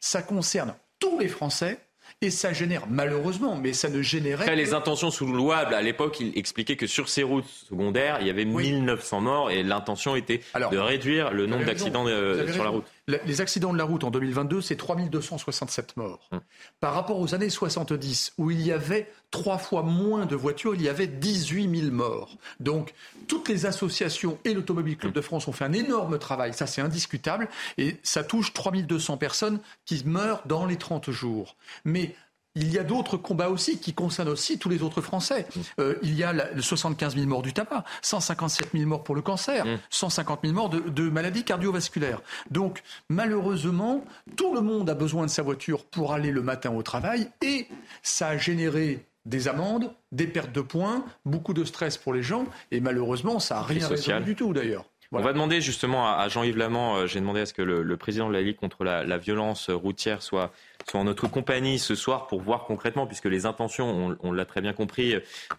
ça 0.00 0.22
concerne 0.22 0.74
tous 1.00 1.18
les 1.18 1.28
Français 1.28 1.78
et 2.20 2.30
ça 2.30 2.52
génère 2.52 2.86
malheureusement, 2.88 3.56
mais 3.56 3.72
ça 3.72 3.88
ne 3.88 4.02
générait. 4.02 4.44
Après, 4.44 4.56
les 4.56 4.74
intentions 4.74 5.10
sous 5.10 5.26
louables, 5.26 5.74
à 5.74 5.82
l'époque, 5.82 6.18
il 6.20 6.36
expliquait 6.36 6.76
que 6.76 6.86
sur 6.86 7.08
ces 7.08 7.22
routes 7.22 7.46
secondaires, 7.46 8.18
il 8.20 8.26
y 8.26 8.30
avait 8.30 8.44
1900 8.44 9.20
morts 9.20 9.50
et 9.50 9.62
l'intention 9.62 10.16
était 10.16 10.40
de 10.70 10.78
réduire 10.78 11.32
le 11.32 11.46
nombre 11.46 11.64
d'accidents 11.64 12.06
euh, 12.06 12.52
sur 12.52 12.64
la 12.64 12.70
route. 12.70 12.84
Les 13.06 13.40
accidents 13.40 13.72
de 13.72 13.78
la 13.78 13.84
route 13.84 14.04
en 14.04 14.10
2022, 14.10 14.60
c'est 14.60 14.76
3267 14.76 15.96
morts. 15.96 16.28
Hum. 16.32 16.40
Par 16.80 16.92
rapport 16.92 17.18
aux 17.20 17.34
années 17.34 17.50
70, 17.50 18.34
où 18.36 18.50
il 18.50 18.60
y 18.60 18.72
avait 18.72 19.08
trois 19.30 19.58
fois 19.58 19.82
moins 19.82 20.26
de 20.26 20.34
voitures, 20.34 20.74
il 20.74 20.82
y 20.82 20.88
avait 20.88 21.06
18 21.06 21.80
000 21.80 21.92
morts. 21.92 22.36
Donc, 22.60 22.94
toutes 23.26 23.48
les 23.48 23.66
associations 23.66 24.38
et 24.44 24.54
l'Automobile 24.54 24.96
Club 24.96 25.12
de 25.12 25.20
France 25.20 25.48
ont 25.48 25.52
fait 25.52 25.64
un 25.64 25.72
énorme 25.72 26.18
travail, 26.18 26.54
ça 26.54 26.66
c'est 26.66 26.80
indiscutable, 26.80 27.48
et 27.76 27.96
ça 28.02 28.24
touche 28.24 28.52
3200 28.52 29.16
personnes 29.16 29.60
qui 29.84 30.02
meurent 30.06 30.42
dans 30.46 30.66
les 30.66 30.76
30 30.76 31.10
jours. 31.10 31.56
Mais 31.84 32.14
il 32.54 32.72
y 32.72 32.78
a 32.78 32.84
d'autres 32.84 33.16
combats 33.16 33.50
aussi 33.50 33.78
qui 33.78 33.94
concernent 33.94 34.28
aussi 34.28 34.58
tous 34.58 34.68
les 34.68 34.82
autres 34.82 35.00
Français. 35.00 35.46
Mm. 35.54 35.60
Euh, 35.80 35.94
il 36.02 36.14
y 36.14 36.24
a 36.24 36.32
la, 36.32 36.60
75 36.60 37.14
000 37.14 37.26
morts 37.26 37.42
du 37.42 37.52
tabac, 37.52 37.84
157 38.02 38.70
000 38.74 38.86
morts 38.86 39.04
pour 39.04 39.14
le 39.14 39.22
cancer, 39.22 39.64
150 39.90 40.42
mm. 40.42 40.46
000 40.46 40.54
morts 40.54 40.68
de, 40.68 41.10
maladies 41.10 41.44
cardiovasculaires. 41.44 42.20
Donc 42.50 42.82
malheureusement, 43.08 44.04
tout 44.36 44.54
le 44.54 44.60
monde 44.60 44.90
a 44.90 44.94
besoin 44.94 45.26
de 45.26 45.30
sa 45.30 45.42
voiture 45.42 45.84
pour 45.84 46.12
aller 46.12 46.30
le 46.30 46.42
matin 46.42 46.70
au 46.70 46.82
travail 46.82 47.30
et 47.42 47.68
ça 48.02 48.28
a 48.28 48.36
généré 48.36 49.04
des 49.28 49.46
amendes, 49.46 49.92
des 50.10 50.26
pertes 50.26 50.52
de 50.52 50.60
points, 50.60 51.04
beaucoup 51.24 51.54
de 51.54 51.64
stress 51.64 51.96
pour 51.96 52.14
les 52.14 52.22
gens 52.22 52.46
et 52.70 52.80
malheureusement 52.80 53.38
ça 53.38 53.56
n'a 53.56 53.62
rien 53.62 53.86
résolu 53.86 54.24
du 54.24 54.34
tout 54.34 54.52
d'ailleurs. 54.52 54.84
On 55.10 55.22
va 55.22 55.32
demander 55.32 55.62
justement 55.62 56.06
à 56.06 56.28
Jean-Yves 56.28 56.58
Lamont, 56.58 56.96
euh, 56.96 57.06
j'ai 57.06 57.18
demandé 57.20 57.40
à 57.40 57.46
ce 57.46 57.54
que 57.54 57.62
le, 57.62 57.96
président 57.96 58.28
de 58.28 58.34
la 58.34 58.42
Ligue 58.42 58.56
contre 58.56 58.84
la, 58.84 59.16
violence 59.16 59.70
routière 59.70 60.20
soit, 60.20 60.52
soit 60.86 61.00
en 61.00 61.04
notre 61.04 61.28
compagnie 61.28 61.78
ce 61.78 61.94
soir 61.94 62.26
pour 62.26 62.42
voir 62.42 62.64
concrètement, 62.64 63.06
puisque 63.06 63.24
les 63.24 63.46
intentions, 63.46 64.18
on, 64.20 64.32
l'a 64.32 64.44
très 64.44 64.60
bien 64.60 64.74
compris, 64.74 65.14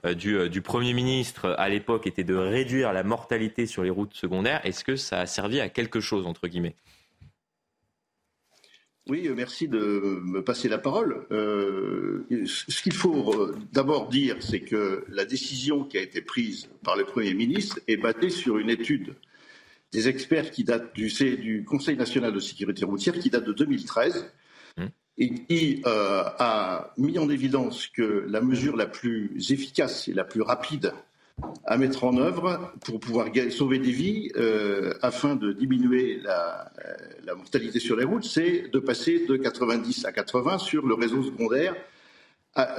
euh, 0.05 0.13
du, 0.13 0.37
euh, 0.37 0.49
du, 0.49 0.61
Premier 0.61 0.93
ministre 0.93 1.55
à 1.57 1.67
l'époque 1.67 2.05
étaient 2.05 2.23
de 2.23 2.35
réduire 2.35 2.93
la 2.93 3.01
mortalité 3.01 3.65
sur 3.65 3.81
les 3.81 3.89
routes 3.89 4.13
secondaires. 4.13 4.61
Est-ce 4.65 4.83
que 4.83 4.95
ça 4.95 5.21
a 5.21 5.25
servi 5.25 5.59
à 5.59 5.69
quelque 5.69 5.99
chose, 5.99 6.27
entre 6.27 6.47
guillemets? 6.47 6.75
Oui, 9.09 9.29
merci 9.35 9.67
de 9.67 10.21
me 10.23 10.41
passer 10.43 10.69
la 10.69 10.77
parole. 10.77 11.25
ce 11.29 12.81
qu'il 12.81 12.93
faut 12.93 13.51
d'abord 13.73 14.07
dire, 14.07 14.37
c'est 14.39 14.61
que 14.61 15.03
la 15.09 15.25
décision 15.25 15.83
qui 15.83 15.97
a 15.97 16.01
été 16.01 16.21
prise 16.21 16.69
par 16.83 16.95
le 16.95 17.05
Premier 17.05 17.33
ministre 17.33 17.79
est 17.87 17.97
basée 17.97 18.29
sur 18.29 18.57
une 18.57 18.69
étude 18.69 19.15
des 19.91 20.07
experts 20.07 20.51
qui 20.51 20.63
datent 20.63 20.93
du, 20.95 21.07
du 21.37 21.63
Conseil 21.63 21.97
national 21.97 22.33
de 22.33 22.39
sécurité 22.39 22.85
routière 22.85 23.17
qui 23.17 23.29
date 23.29 23.45
de 23.45 23.53
2013 23.53 24.31
mmh. 24.77 24.85
et 25.17 25.33
qui 25.33 25.81
euh, 25.85 26.23
a 26.37 26.93
mis 26.97 27.17
en 27.17 27.29
évidence 27.29 27.87
que 27.87 28.25
la 28.27 28.41
mesure 28.41 28.75
la 28.75 28.85
plus 28.85 29.51
efficace 29.51 30.07
et 30.07 30.13
la 30.13 30.23
plus 30.23 30.41
rapide 30.41 30.93
à 31.65 31.77
mettre 31.77 32.03
en 32.03 32.17
œuvre 32.17 32.73
pour 32.85 32.99
pouvoir 32.99 33.27
sauver 33.49 33.79
des 33.79 33.91
vies 33.91 34.31
euh, 34.35 34.93
afin 35.01 35.35
de 35.35 35.51
diminuer 35.53 36.19
la, 36.23 36.71
euh, 36.85 36.93
la, 37.25 37.35
mortalité 37.35 37.79
sur 37.79 37.95
les 37.95 38.05
routes, 38.05 38.23
c'est 38.23 38.69
de 38.69 38.79
passer 38.79 39.25
de 39.27 39.37
90 39.37 40.05
à 40.05 40.11
80 40.11 40.57
sur 40.59 40.85
le 40.85 40.93
réseau 40.93 41.23
secondaire 41.23 41.75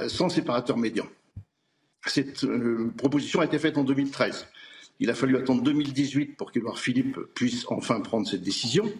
sans 0.07 0.29
séparateur 0.29 0.77
médian. 0.77 1.07
Cette 2.05 2.45
proposition 2.97 3.39
a 3.39 3.45
été 3.45 3.57
faite 3.57 3.77
en 3.77 3.83
2013. 3.83 4.47
Il 4.99 5.09
a 5.09 5.15
fallu 5.15 5.35
attendre 5.37 5.63
2018 5.63 6.37
pour 6.37 6.51
qu'Edouard 6.51 6.77
Philippe 6.77 7.17
puisse 7.33 7.65
enfin 7.69 7.99
prendre 8.01 8.27
cette 8.27 8.43
décision. 8.43 8.91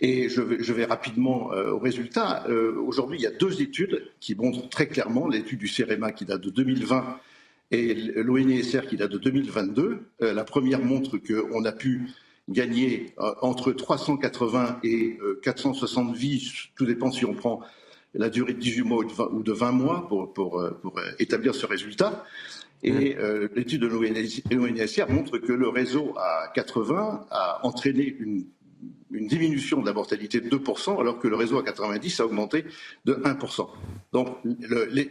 Et 0.00 0.28
je 0.28 0.72
vais, 0.72 0.84
rapidement 0.86 1.52
euh, 1.52 1.72
au 1.72 1.78
résultat. 1.78 2.44
Euh, 2.48 2.74
aujourd'hui, 2.80 3.18
il 3.18 3.22
y 3.22 3.26
a 3.26 3.30
deux 3.30 3.60
études 3.60 4.10
qui 4.18 4.34
montrent 4.34 4.68
très 4.70 4.88
clairement, 4.88 5.28
l'étude 5.28 5.58
du 5.58 5.68
CEREMA 5.68 6.12
qui 6.12 6.24
date 6.24 6.40
de 6.40 6.50
2020 6.50 7.20
et 7.70 7.94
l'ONSR 7.94 8.86
qui 8.88 8.96
date 8.96 9.12
de 9.12 9.18
2022. 9.18 10.00
Euh, 10.22 10.32
la 10.32 10.44
première 10.44 10.80
montre 10.80 11.18
qu'on 11.18 11.64
a 11.64 11.72
pu 11.72 12.08
gagner 12.48 13.14
entre 13.42 13.70
380 13.70 14.80
et 14.82 15.18
460 15.44 16.16
vies, 16.16 16.50
tout 16.74 16.84
dépend 16.84 17.12
si 17.12 17.24
on 17.24 17.32
prend 17.32 17.60
la 18.12 18.28
durée 18.28 18.54
de 18.54 18.58
18 18.58 18.82
mois 18.82 19.04
ou 19.30 19.44
de 19.44 19.52
20, 19.52 19.70
mois 19.70 20.08
pour 20.08 20.60
établir 21.20 21.54
ce 21.54 21.66
résultat. 21.66 22.24
Et 22.82 23.16
euh, 23.18 23.48
l'étude 23.54 23.82
de 23.82 23.86
l'ONSR 23.86 25.10
montre 25.10 25.38
que 25.38 25.52
le 25.52 25.68
réseau 25.68 26.14
à 26.16 26.50
80 26.54 27.26
a 27.30 27.66
entraîné 27.66 28.16
une, 28.18 28.46
diminution 29.10 29.80
de 29.80 29.86
la 29.86 29.92
mortalité 29.92 30.40
de 30.40 30.48
2%, 30.48 31.00
alors 31.00 31.18
que 31.18 31.28
le 31.28 31.36
réseau 31.36 31.58
à 31.58 31.62
90 31.62 32.20
a 32.20 32.26
augmenté 32.26 32.64
de 33.04 33.14
1%. 33.14 33.68
Donc 34.12 34.38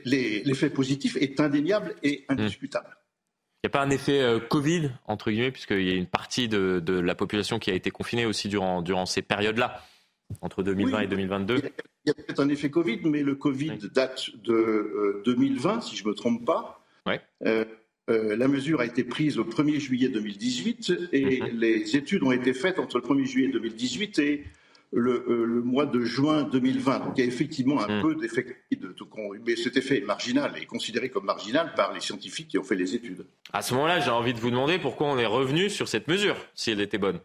l'effet 0.05 0.69
positif 0.69 1.17
est 1.17 1.39
indéniable 1.39 1.95
et 2.03 2.25
indiscutable. 2.29 2.97
Il 3.61 3.67
n'y 3.67 3.71
a 3.71 3.77
pas 3.77 3.83
un 3.83 3.89
effet 3.89 4.21
euh, 4.21 4.39
Covid, 4.39 4.91
entre 5.05 5.31
guillemets, 5.31 5.51
puisqu'il 5.51 5.83
y 5.83 5.91
a 5.91 5.95
une 5.95 6.07
partie 6.07 6.47
de, 6.47 6.81
la 6.87 7.13
population 7.13 7.59
qui 7.59 7.69
a 7.69 7.73
été 7.73 7.91
confinée 7.91 8.25
aussi 8.25 8.47
durant, 8.47 8.81
durant 8.81 9.05
ces 9.05 9.21
périodes-là, 9.21 9.83
entre 10.39 10.63
2020 10.63 11.01
et 11.01 11.07
2022 11.07 11.55
Il 11.57 11.61
y 12.05 12.09
a, 12.09 12.13
peut-être 12.13 12.39
un 12.39 12.47
effet 12.47 12.69
Covid, 12.69 13.01
mais 13.03 13.21
le 13.21 13.35
Covid 13.35 13.77
date 13.93 14.29
de 14.45 15.21
2020, 15.25 15.77
euh, 15.77 15.81
si 15.81 15.97
je 15.97 16.05
ne 16.05 16.09
me 16.09 16.15
trompe 16.15 16.45
pas. 16.45 16.85
Euh, 17.45 17.65
euh, 18.09 18.35
la 18.35 18.47
mesure 18.47 18.81
a 18.81 18.85
été 18.85 19.03
prise 19.03 19.37
au 19.37 19.43
1er 19.43 19.79
juillet 19.79 20.09
2018 20.09 21.09
et 21.11 21.41
mhm. 21.41 21.59
les 21.59 21.95
études 21.95 22.23
ont 22.23 22.31
été 22.31 22.53
faites 22.53 22.79
entre 22.79 22.97
le 22.97 23.03
1er 23.03 23.25
juillet 23.25 23.49
2018 23.49 24.19
et 24.19 24.43
le, 24.91 25.25
euh, 25.29 25.61
mois 25.63 25.85
de 25.85 26.01
juin 26.01 26.43
2020. 26.43 26.99
Donc 26.99 27.13
il 27.17 27.21
y 27.21 27.23
a 27.23 27.27
effectivement 27.27 27.81
un 27.81 27.97
mhm. 27.97 28.01
peu 28.01 28.15
d'effet, 28.15 28.57
mais 29.45 29.55
cet 29.55 29.77
effet 29.77 29.99
est 29.99 30.05
marginal 30.05 30.53
et 30.59 30.65
considéré 30.65 31.09
comme 31.09 31.25
marginal 31.25 31.73
par 31.75 31.93
les 31.93 31.99
scientifiques 31.99 32.47
qui 32.47 32.57
ont 32.57 32.63
fait 32.63 32.75
les 32.75 32.95
études. 32.95 33.25
À 33.53 33.61
ce 33.61 33.73
moment-là, 33.75 33.99
j'ai 33.99 34.09
envie 34.09 34.33
de 34.33 34.39
vous 34.39 34.49
demander 34.49 34.79
pourquoi 34.79 35.07
on 35.07 35.17
est 35.19 35.27
revenu 35.27 35.69
sur 35.69 35.87
cette 35.87 36.07
mesure, 36.07 36.35
si 36.55 36.71
elle 36.71 36.81
était 36.81 36.97
bonne. 36.97 37.19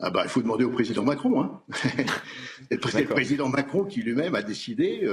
Ah 0.00 0.10
bah, 0.10 0.22
il 0.24 0.28
faut 0.28 0.42
demander 0.42 0.64
au 0.64 0.70
président 0.70 1.04
Macron. 1.04 1.40
Hein. 1.40 1.62
le, 2.70 3.04
président 3.06 3.48
Macron 3.48 3.84
qui 3.84 4.02
lui-même 4.02 4.34
a 4.34 4.42
décidé 4.42 5.08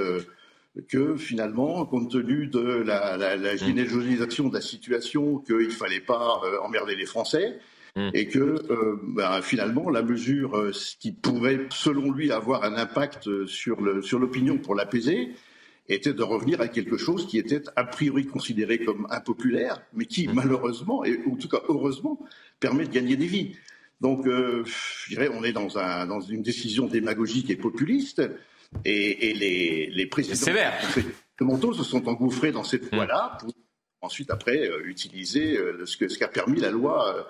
que 0.88 1.18
finalement, 1.18 1.86
compte 1.86 2.12
tenu 2.12 2.48
de 2.48 2.60
la, 2.60 3.18
la, 3.18 3.36
la 3.36 3.56
mm. 3.56 3.74
de 4.50 4.54
la 4.54 4.62
situation, 4.62 5.40
qu'il 5.40 5.68
ne 5.68 5.70
fallait 5.70 6.00
pas 6.00 6.42
euh, 6.46 6.60
emmerder 6.62 6.96
les 6.96 7.06
Français, 7.06 7.60
mm. 7.96 8.10
et 8.14 8.28
que 8.28 8.40
euh, 8.40 9.00
ben, 9.04 9.42
finalement 9.42 9.90
la 9.90 10.02
mesure 10.02 10.58
euh, 10.58 10.72
qui 11.00 11.12
pouvait, 11.12 11.68
selon 11.72 12.12
lui, 12.12 12.32
avoir 12.32 12.64
un 12.64 12.76
impact 12.76 13.46
sur 13.46 13.82
l'opinion 13.82 14.54
sur 14.54 14.62
pour 14.62 14.76
l'apaiser, 14.76 15.32
était 15.90 16.14
de 16.14 16.24
revenir 16.24 16.62
à 16.62 16.70
quelque 16.70 16.96
chose 16.96 17.28
qui 17.28 17.38
était 17.38 17.64
a 17.76 17.84
priori 17.84 18.26
considéré 18.26 18.80
comme 18.80 19.08
impopulaire, 19.10 19.82
mais 19.94 20.06
qui 20.06 20.28
mm. 20.28 20.34
malheureusement, 20.34 21.04
et 21.04 21.20
en 21.30 21.36
tout 21.36 21.50
cas 21.50 21.62
heureusement, 21.68 22.18
permet 22.62 22.86
de 22.86 22.92
gagner 22.92 23.18
des 23.18 23.28
vies. 23.28 23.56
Donc, 24.00 24.26
je 24.26 25.10
dirais, 25.10 25.30
on 25.32 25.44
est 25.44 25.52
dans, 25.52 25.78
un, 25.78 26.08
dans 26.08 26.22
une 26.22 26.42
décision 26.42 26.88
démagogique 26.88 27.52
et 27.52 27.56
populiste. 27.56 28.24
Et, 28.86 29.34
les, 29.34 29.88
les, 29.88 30.06
présidents 30.06 30.54
de 31.40 31.46
Monto 31.46 31.74
se 31.74 31.84
sont 31.84 32.08
engouffrés 32.08 32.52
dans 32.52 32.64
cette 32.64 32.94
voie-là 32.94 33.38
pour 33.40 33.52
ensuite, 34.02 34.32
après, 34.32 34.68
euh, 34.68 34.86
utiliser 34.86 35.58
euh, 35.58 35.86
ce 35.86 35.98
qu'a 35.98 36.10
ce 36.10 36.18
permis 36.26 36.60
la 36.60 36.72
loi 36.72 37.16
euh, 37.16 37.24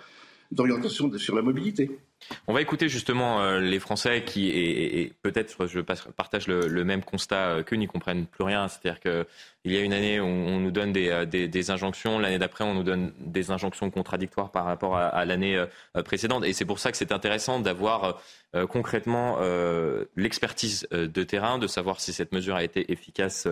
d'orientation 0.52 1.12
sur 1.18 1.36
la 1.36 1.42
mobilité. 1.42 2.00
On 2.48 2.54
va 2.54 2.62
écouter 2.62 2.88
justement 2.88 3.58
les 3.58 3.80
Français 3.80 4.24
qui, 4.24 4.50
et, 4.50 5.14
peut-être 5.22 5.68
je 5.68 5.80
partage 5.80 6.48
le, 6.48 6.84
même 6.84 7.04
constat 7.04 7.64
qu'eux, 7.64 7.76
n'y 7.76 7.88
comprennent 7.88 8.26
plus 8.26 8.44
rien. 8.44 8.68
C'est-à-dire 8.68 9.00
qu'il 9.00 9.72
y 9.72 9.78
a 9.78 9.82
une 9.82 9.94
année, 9.94 10.22
on, 10.22 10.26
on 10.26 10.60
nous 10.60 10.72
donne 10.72 10.94
des, 10.94 11.26
des, 11.26 11.72
injonctions, 11.72 12.20
l'année 12.20 12.40
d'après, 12.40 12.64
on 12.64 12.74
nous 12.74 12.84
donne 12.84 13.12
des 13.20 13.52
injonctions 13.52 13.90
contradictoires 13.90 14.52
par 14.52 14.66
rapport 14.66 14.98
à, 14.98 15.26
l'année 15.26 15.64
précédente. 16.06 16.46
Et 16.46 16.54
c'est 16.54 16.66
pour 16.66 16.80
ça 16.80 16.92
que 16.92 16.98
c'est 16.98 17.12
intéressant 17.12 17.60
d'avoir 17.60 18.22
euh, 18.54 18.68
concrètement 18.68 19.38
euh, 19.40 20.06
l'expertise 20.18 20.86
euh, 20.92 21.08
de 21.08 21.24
terrain, 21.24 21.58
de 21.58 21.68
savoir 21.68 22.02
si 22.02 22.12
cette 22.12 22.34
mesure 22.34 22.56
a 22.56 22.64
été 22.66 22.92
efficace 22.92 23.48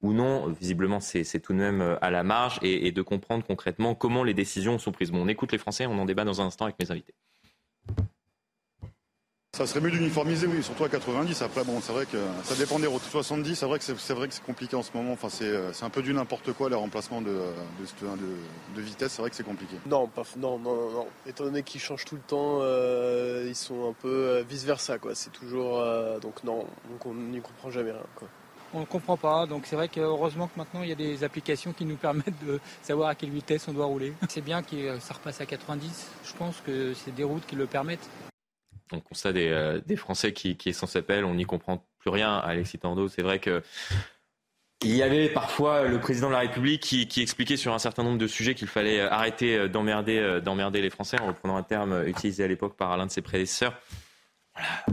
ou 0.00 0.12
non. 0.12 0.48
Visiblement, 0.48 1.00
c'est 1.00 1.40
tout 1.40 1.52
de 1.52 1.58
même 1.58 1.98
à 2.00 2.10
la 2.10 2.22
marge 2.22 2.58
et, 2.62 2.92
de 2.92 3.02
comprendre 3.02 3.44
concrètement 3.44 3.94
comment 3.94 4.22
les 4.22 4.34
décisions 4.34 4.78
sont 4.78 4.92
prises. 4.92 5.10
Bon, 5.10 5.22
on 5.22 5.28
écoute 5.28 5.50
les 5.50 5.58
Français, 5.58 5.86
on 5.86 5.98
en 5.98 6.04
débat 6.04 6.24
dans 6.24 6.40
un 6.40 6.46
instant 6.46 6.66
avec 6.66 6.78
mes 6.78 6.90
invités. 6.90 7.14
Ça 9.54 9.68
serait 9.68 9.80
mieux 9.80 9.92
d'uniformiser, 9.92 10.48
oui, 10.48 10.64
surtout 10.64 10.82
à 10.82 10.88
90. 10.88 11.40
Après, 11.42 11.62
bon, 11.62 11.80
c'est 11.80 11.92
vrai 11.92 12.06
que 12.06 12.18
ça 12.42 12.56
dépend 12.56 12.80
des 12.80 12.88
routes. 12.88 13.04
70, 13.04 13.54
c'est 13.54 13.66
vrai 13.66 13.78
que 13.78 13.84
c'est 13.84 14.12
vrai 14.12 14.26
que 14.26 14.34
c'est 14.34 14.42
compliqué 14.42 14.74
en 14.74 14.82
ce 14.82 14.90
moment. 14.92 15.12
Enfin, 15.12 15.28
c'est 15.28 15.84
un 15.84 15.90
peu 15.90 16.02
du 16.02 16.12
n'importe 16.12 16.52
quoi 16.52 16.68
les 16.68 16.74
remplacements 16.74 17.20
de, 17.20 17.30
de, 18.74 18.80
vitesse. 18.80 19.12
C'est 19.12 19.22
vrai 19.22 19.30
que 19.30 19.36
c'est 19.36 19.44
compliqué. 19.44 19.76
Non, 19.86 20.08
pas, 20.08 20.24
non, 20.36 20.58
non, 20.58 20.90
non, 20.90 21.06
Étant 21.24 21.44
donné 21.44 21.62
qu'ils 21.62 21.80
changent 21.80 22.04
tout 22.04 22.16
le 22.16 22.20
temps, 22.20 22.58
euh, 22.62 23.44
ils 23.46 23.54
sont 23.54 23.90
un 23.90 23.92
peu 23.92 24.08
euh, 24.08 24.42
vice 24.42 24.64
versa, 24.64 24.98
quoi. 24.98 25.14
C'est 25.14 25.30
toujours 25.30 25.78
euh, 25.78 26.18
donc 26.18 26.42
non, 26.42 26.66
donc 26.90 27.06
on 27.06 27.14
n'y 27.14 27.40
comprend 27.40 27.70
jamais 27.70 27.92
rien, 27.92 28.02
quoi. 28.16 28.26
On 28.72 28.80
ne 28.80 28.86
comprend 28.86 29.16
pas, 29.16 29.46
donc 29.46 29.66
c'est 29.66 29.76
vrai 29.76 29.86
que 29.86 30.00
heureusement 30.00 30.48
que 30.48 30.58
maintenant 30.58 30.82
il 30.82 30.88
y 30.88 30.92
a 30.92 30.96
des 30.96 31.22
applications 31.22 31.72
qui 31.72 31.84
nous 31.84 31.94
permettent 31.94 32.44
de 32.44 32.58
savoir 32.82 33.10
à 33.10 33.14
quelle 33.14 33.30
vitesse 33.30 33.68
on 33.68 33.72
doit 33.72 33.86
rouler. 33.86 34.14
C'est 34.28 34.40
bien 34.40 34.64
que 34.64 34.98
ça 34.98 35.14
repasse 35.14 35.40
à 35.40 35.46
90, 35.46 36.10
je 36.24 36.32
pense 36.32 36.60
que 36.66 36.92
c'est 36.92 37.14
des 37.14 37.22
routes 37.22 37.46
qui 37.46 37.54
le 37.54 37.66
permettent 37.66 38.08
on 38.92 39.00
constate 39.00 39.34
des, 39.34 39.48
euh, 39.48 39.80
des 39.86 39.96
Français 39.96 40.32
qui, 40.32 40.56
qui 40.56 40.72
sans 40.72 40.86
s'appelle, 40.86 41.24
on 41.24 41.34
n'y 41.34 41.44
comprend 41.44 41.86
plus 41.98 42.10
rien. 42.10 42.38
Alexis 42.38 42.78
Tando, 42.78 43.08
c'est 43.08 43.22
vrai 43.22 43.38
que 43.38 43.62
il 44.82 44.94
y 44.94 45.02
avait 45.02 45.30
parfois 45.30 45.88
le 45.88 45.98
président 45.98 46.28
de 46.28 46.32
la 46.32 46.40
République 46.40 46.82
qui, 46.82 47.08
qui 47.08 47.22
expliquait 47.22 47.56
sur 47.56 47.72
un 47.72 47.78
certain 47.78 48.02
nombre 48.02 48.18
de 48.18 48.26
sujets 48.26 48.54
qu'il 48.54 48.68
fallait 48.68 49.00
euh, 49.00 49.10
arrêter 49.10 49.56
euh, 49.56 49.68
d'emmerder, 49.68 50.40
d'emmerder 50.42 50.82
les 50.82 50.90
Français, 50.90 51.18
en 51.20 51.28
reprenant 51.28 51.56
un 51.56 51.62
terme 51.62 52.06
utilisé 52.06 52.44
à 52.44 52.48
l'époque 52.48 52.76
par 52.76 52.96
l'un 52.96 53.06
de 53.06 53.10
ses 53.10 53.22
prédécesseurs. 53.22 53.74
Voilà. 54.54 54.84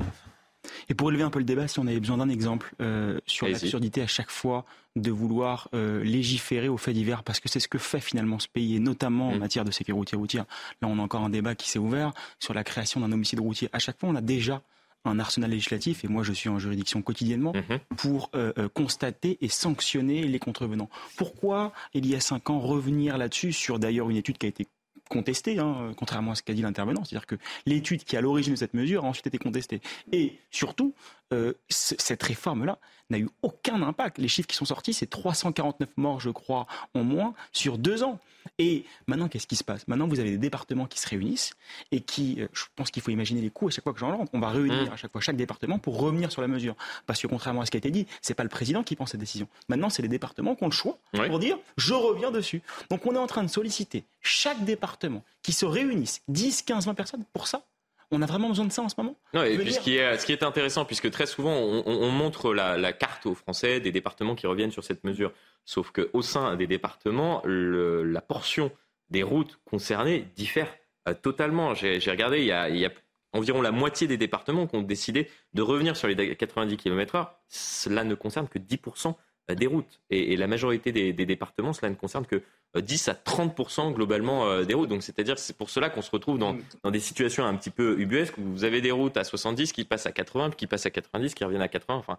Et 0.92 0.94
pour 0.94 1.10
élever 1.10 1.24
un 1.24 1.30
peu 1.30 1.40
le 1.40 1.46
débat, 1.46 1.70
si 1.70 1.80
on 1.80 1.88
avait 1.88 2.02
besoin 2.02 2.18
d'un 2.18 2.28
exemple 2.28 2.76
euh, 2.82 3.18
sur 3.26 3.48
l'absurdité 3.48 4.02
à 4.02 4.08
chaque 4.08 4.30
fois 4.30 4.66
de 4.98 5.10
vouloir 5.10 5.70
euh, 5.74 6.04
légiférer 6.04 6.68
au 6.68 6.76
fait 6.76 6.92
divers, 6.92 7.24
parce 7.24 7.40
que 7.40 7.48
c'est 7.48 7.62
ce 7.62 7.70
que 7.70 7.78
fait 7.78 8.02
finalement 8.02 8.40
ce 8.40 8.50
pays, 8.50 8.76
et 8.76 8.80
notamment 8.80 9.30
en 9.30 9.36
mm. 9.36 9.40
matière 9.40 9.64
de 9.64 9.72
sécurité 9.72 10.18
routière. 10.18 10.44
Là, 10.82 10.90
on 10.90 11.00
a 11.00 11.02
encore 11.02 11.24
un 11.24 11.30
débat 11.30 11.56
qui 11.56 11.70
s'est 11.70 11.80
ouvert 11.80 12.12
sur 12.40 12.54
la 12.54 12.66
création 12.66 13.00
d'un 13.00 13.14
homicide 13.14 13.40
routier. 13.40 13.70
À 13.72 13.80
chaque 13.80 14.02
fois, 14.02 14.10
on 14.10 14.16
a 14.16 14.22
déjà 14.22 14.64
un 15.06 15.18
arsenal 15.18 15.52
législatif, 15.52 16.04
et 16.04 16.10
moi 16.10 16.24
je 16.24 16.34
suis 16.34 16.50
en 16.50 16.60
juridiction 16.60 17.02
quotidiennement, 17.02 17.54
mm-hmm. 17.54 17.80
pour 17.96 18.30
euh, 18.36 18.52
constater 18.74 19.38
et 19.40 19.48
sanctionner 19.48 20.28
les 20.28 20.40
contrevenants. 20.40 20.90
Pourquoi, 21.16 21.72
il 21.94 22.06
y 22.06 22.16
a 22.16 22.20
cinq 22.20 22.50
ans, 22.50 22.60
revenir 22.60 23.18
là-dessus 23.18 23.54
sur 23.54 23.80
d'ailleurs 23.80 24.10
une 24.10 24.18
étude 24.18 24.38
qui 24.38 24.46
a 24.46 24.50
été 24.50 24.68
contestée, 25.12 25.60
hein, 25.60 25.92
contrairement 25.98 26.32
à 26.32 26.36
ce 26.36 26.42
qu'a 26.42 26.54
dit 26.54 26.62
l'intervenant. 26.62 27.04
C'est-à-dire 27.04 27.28
que 27.28 27.36
l'étude 27.66 28.04
qui 28.04 28.16
est 28.16 28.18
à 28.18 28.22
l'origine 28.22 28.54
de 28.54 28.58
cette 28.58 28.74
mesure 28.74 29.04
a 29.06 29.08
ensuite 29.08 29.28
été 29.28 29.38
contestée. 29.38 29.82
Et 30.12 30.40
surtout, 30.50 30.96
euh, 31.34 31.54
cette 31.70 32.24
réforme-là 32.24 32.80
n'a 33.12 33.20
eu 33.20 33.30
aucun 33.42 33.82
impact. 33.82 34.18
Les 34.18 34.28
chiffres 34.28 34.48
qui 34.48 34.56
sont 34.56 34.66
sortis, 34.66 34.94
c'est 34.94 35.08
349 35.08 35.90
morts, 35.98 36.20
je 36.20 36.30
crois, 36.30 36.68
en 36.94 37.04
moins 37.04 37.34
sur 37.52 37.78
deux 37.78 38.04
ans. 38.04 38.20
Et 38.58 38.86
maintenant, 39.08 39.28
qu'est-ce 39.28 39.48
qui 39.48 39.56
se 39.56 39.64
passe? 39.64 39.88
Maintenant, 39.88 40.08
vous 40.08 40.20
avez 40.20 40.32
des 40.32 40.38
départements 40.38 40.88
qui 40.88 41.00
se 41.00 41.08
réunissent 41.08 41.52
et 41.92 42.02
qui, 42.02 42.42
euh, 42.42 42.48
je 42.54 42.66
pense 42.76 42.90
qu'il 42.90 43.02
faut 43.02 43.12
imaginer 43.12 43.42
les 43.42 43.50
coûts 43.50 43.68
à 43.68 43.72
chaque 43.72 43.84
fois 43.84 43.94
que 43.94 44.00
j'en 44.00 44.18
rentre. 44.18 44.32
On 44.34 44.40
va 44.40 44.50
réunir 44.50 44.90
mmh. 44.90 44.94
à 44.94 44.96
chaque 44.96 45.12
fois 45.12 45.22
chaque 45.22 45.36
département 45.36 45.80
pour 45.80 46.00
revenir 46.00 46.32
sur 46.32 46.42
la 46.42 46.48
mesure. 46.48 46.76
Parce 47.06 47.22
que 47.22 47.28
contrairement 47.28 47.62
à 47.62 47.66
ce 47.66 47.72
qui 47.72 47.78
a 47.78 47.80
été 47.80 47.92
dit, 47.92 48.08
c'est 48.22 48.34
pas 48.34 48.44
le 48.44 48.50
président 48.50 48.84
qui 48.84 48.96
prend 48.96 49.06
cette 49.06 49.20
décision. 49.20 49.48
Maintenant, 49.70 49.90
c'est 49.90 50.02
les 50.02 50.08
départements 50.08 50.56
qui 50.56 50.64
ont 50.64 50.68
le 50.68 50.74
choix 50.74 50.98
pour 51.14 51.40
dire 51.40 51.58
je 51.78 51.94
reviens 51.94 52.32
dessus. 52.32 52.62
Donc, 52.90 53.06
on 53.06 53.14
est 53.14 53.20
en 53.20 53.28
train 53.28 53.44
de 53.44 53.50
solliciter 53.50 54.06
chaque 54.22 54.64
département 54.66 55.24
qui 55.44 55.54
se 55.54 55.66
réunissent, 55.66 56.22
10, 56.28 56.64
15, 56.64 56.86
20 56.88 56.94
personnes 56.94 57.24
pour 57.34 57.48
ça. 57.48 57.64
On 58.12 58.22
a 58.22 58.26
vraiment 58.26 58.50
besoin 58.50 58.66
de 58.66 58.72
ça 58.72 58.82
en 58.82 58.90
ce 58.90 58.96
moment? 58.98 59.16
Non, 59.34 59.44
et 59.44 59.58
puis 59.58 59.72
ce 59.72 59.80
qui, 59.80 59.96
est, 59.96 60.18
ce 60.18 60.26
qui 60.26 60.34
est 60.34 60.44
intéressant, 60.44 60.84
puisque 60.84 61.10
très 61.12 61.26
souvent 61.26 61.56
on, 61.56 62.12
montre 62.12 62.54
la, 62.54 62.94
carte 62.94 63.26
aux 63.26 63.36
Français 63.36 63.80
des 63.80 63.92
départements 63.92 64.36
qui 64.36 64.48
reviennent 64.48 64.72
sur 64.72 64.84
cette 64.84 65.04
mesure. 65.04 65.32
Sauf 65.64 65.92
qu'au 65.92 66.22
sein 66.22 66.56
des 66.56 66.68
départements, 66.68 67.42
la 67.46 68.22
portion 68.22 68.72
des 69.10 69.24
routes 69.24 69.60
concernées 69.66 70.28
diffère 70.36 70.68
euh, 71.08 71.14
totalement. 71.14 71.74
J'ai 71.74 72.00
regardé, 72.10 72.40
il 72.40 72.46
y, 72.46 72.52
a, 72.52 72.92
environ 73.34 73.62
la 73.62 73.72
moitié 73.72 74.08
des 74.08 74.18
départements 74.18 74.68
qui 74.68 74.76
ont 74.76 74.82
décidé 74.82 75.30
de 75.54 75.62
revenir 75.62 75.96
sur 75.96 76.08
les 76.08 76.36
90 76.36 76.78
km/h. 76.78 77.30
Cela 77.48 78.04
ne 78.04 78.16
concerne 78.16 78.48
que 78.48 78.60
10% 78.60 79.10
euh, 79.10 79.12
des 79.56 79.68
routes. 79.68 80.00
Et, 80.10 80.36
la 80.36 80.48
majorité 80.48 80.92
des, 80.92 81.14
départements, 81.14 81.74
cela 81.74 81.90
ne 81.90 81.96
concerne 81.96 82.26
que 82.26 82.42
10 82.76 83.08
euh, 83.08 83.12
à 83.12 83.16
30 83.16 83.94
globalement 83.94 84.48
euh, 84.48 84.64
des 84.64 84.74
routes. 84.74 84.90
Donc 84.90 85.04
c'est-à-dire 85.04 85.38
c'est 85.38 85.56
pour 85.56 85.70
cela 85.70 85.90
qu'on 85.90 86.02
se 86.02 86.12
retrouve 86.12 86.38
dans, 86.38 86.58
dans, 86.84 86.92
des 86.92 87.00
situations 87.00 87.46
un 87.46 87.56
petit 87.56 87.70
peu 87.70 88.00
ubuesques 88.00 88.38
où 88.38 88.44
vous 88.44 88.64
avez 88.64 88.82
des 88.82 88.92
routes 88.92 89.18
à 89.18 89.24
70 89.24 89.74
qui 89.74 89.84
passent 89.86 90.06
à 90.06 90.12
80, 90.12 90.50
puis 90.50 90.58
qui 90.58 90.68
passent 90.68 90.86
à 90.86 90.90
90, 90.90 91.34
qui 91.34 91.44
reviennent 91.44 91.62
à 91.62 91.68
80. 91.68 91.98
Enfin, 91.98 92.18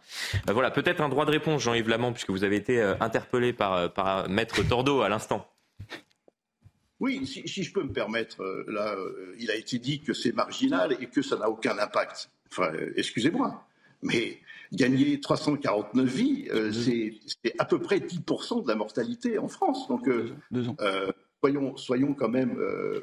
voilà, 0.48 0.70
peut-être 0.70 1.00
un 1.00 1.08
droit 1.08 1.24
de 1.24 1.30
réponse, 1.30 1.62
Jean-Yves 1.62 1.88
Lamont, 1.88 2.12
puisque 2.12 2.30
vous 2.30 2.44
avez 2.44 2.56
été 2.56 2.80
interpellé 3.00 3.52
par, 3.52 3.92
par 3.92 4.28
Maître 4.28 4.62
Tordeau 4.68 5.02
à 5.02 5.08
l'instant. 5.08 5.48
Oui, 7.00 7.26
si, 7.26 7.48
si, 7.48 7.64
je 7.64 7.72
peux 7.72 7.82
me 7.82 7.92
permettre, 7.92 8.44
là, 8.68 8.94
il 9.38 9.50
a 9.50 9.56
été 9.56 9.78
dit 9.78 10.00
que 10.00 10.12
c'est 10.12 10.32
marginal 10.32 10.96
et 11.00 11.06
que 11.06 11.20
ça 11.20 11.36
n'a 11.36 11.48
aucun 11.48 11.76
impact. 11.78 12.30
Enfin, 12.50 12.70
excusez-moi, 12.96 13.64
mais 14.02 14.38
gagner 14.72 15.20
349 15.20 16.06
vies, 16.08 16.48
euh, 16.52 16.72
c'est 16.72 17.14
à 17.58 17.64
peu 17.64 17.78
près 17.80 17.98
10% 17.98 18.62
de 18.62 18.68
la 18.68 18.74
mortalité 18.74 19.38
en 19.38 19.48
France. 19.48 19.86
Donc, 19.88 20.08
euh, 20.08 20.30
euh, 20.80 21.12
soyons, 21.40 21.76
soyons, 21.76 22.14
quand 22.14 22.28
même 22.28 22.56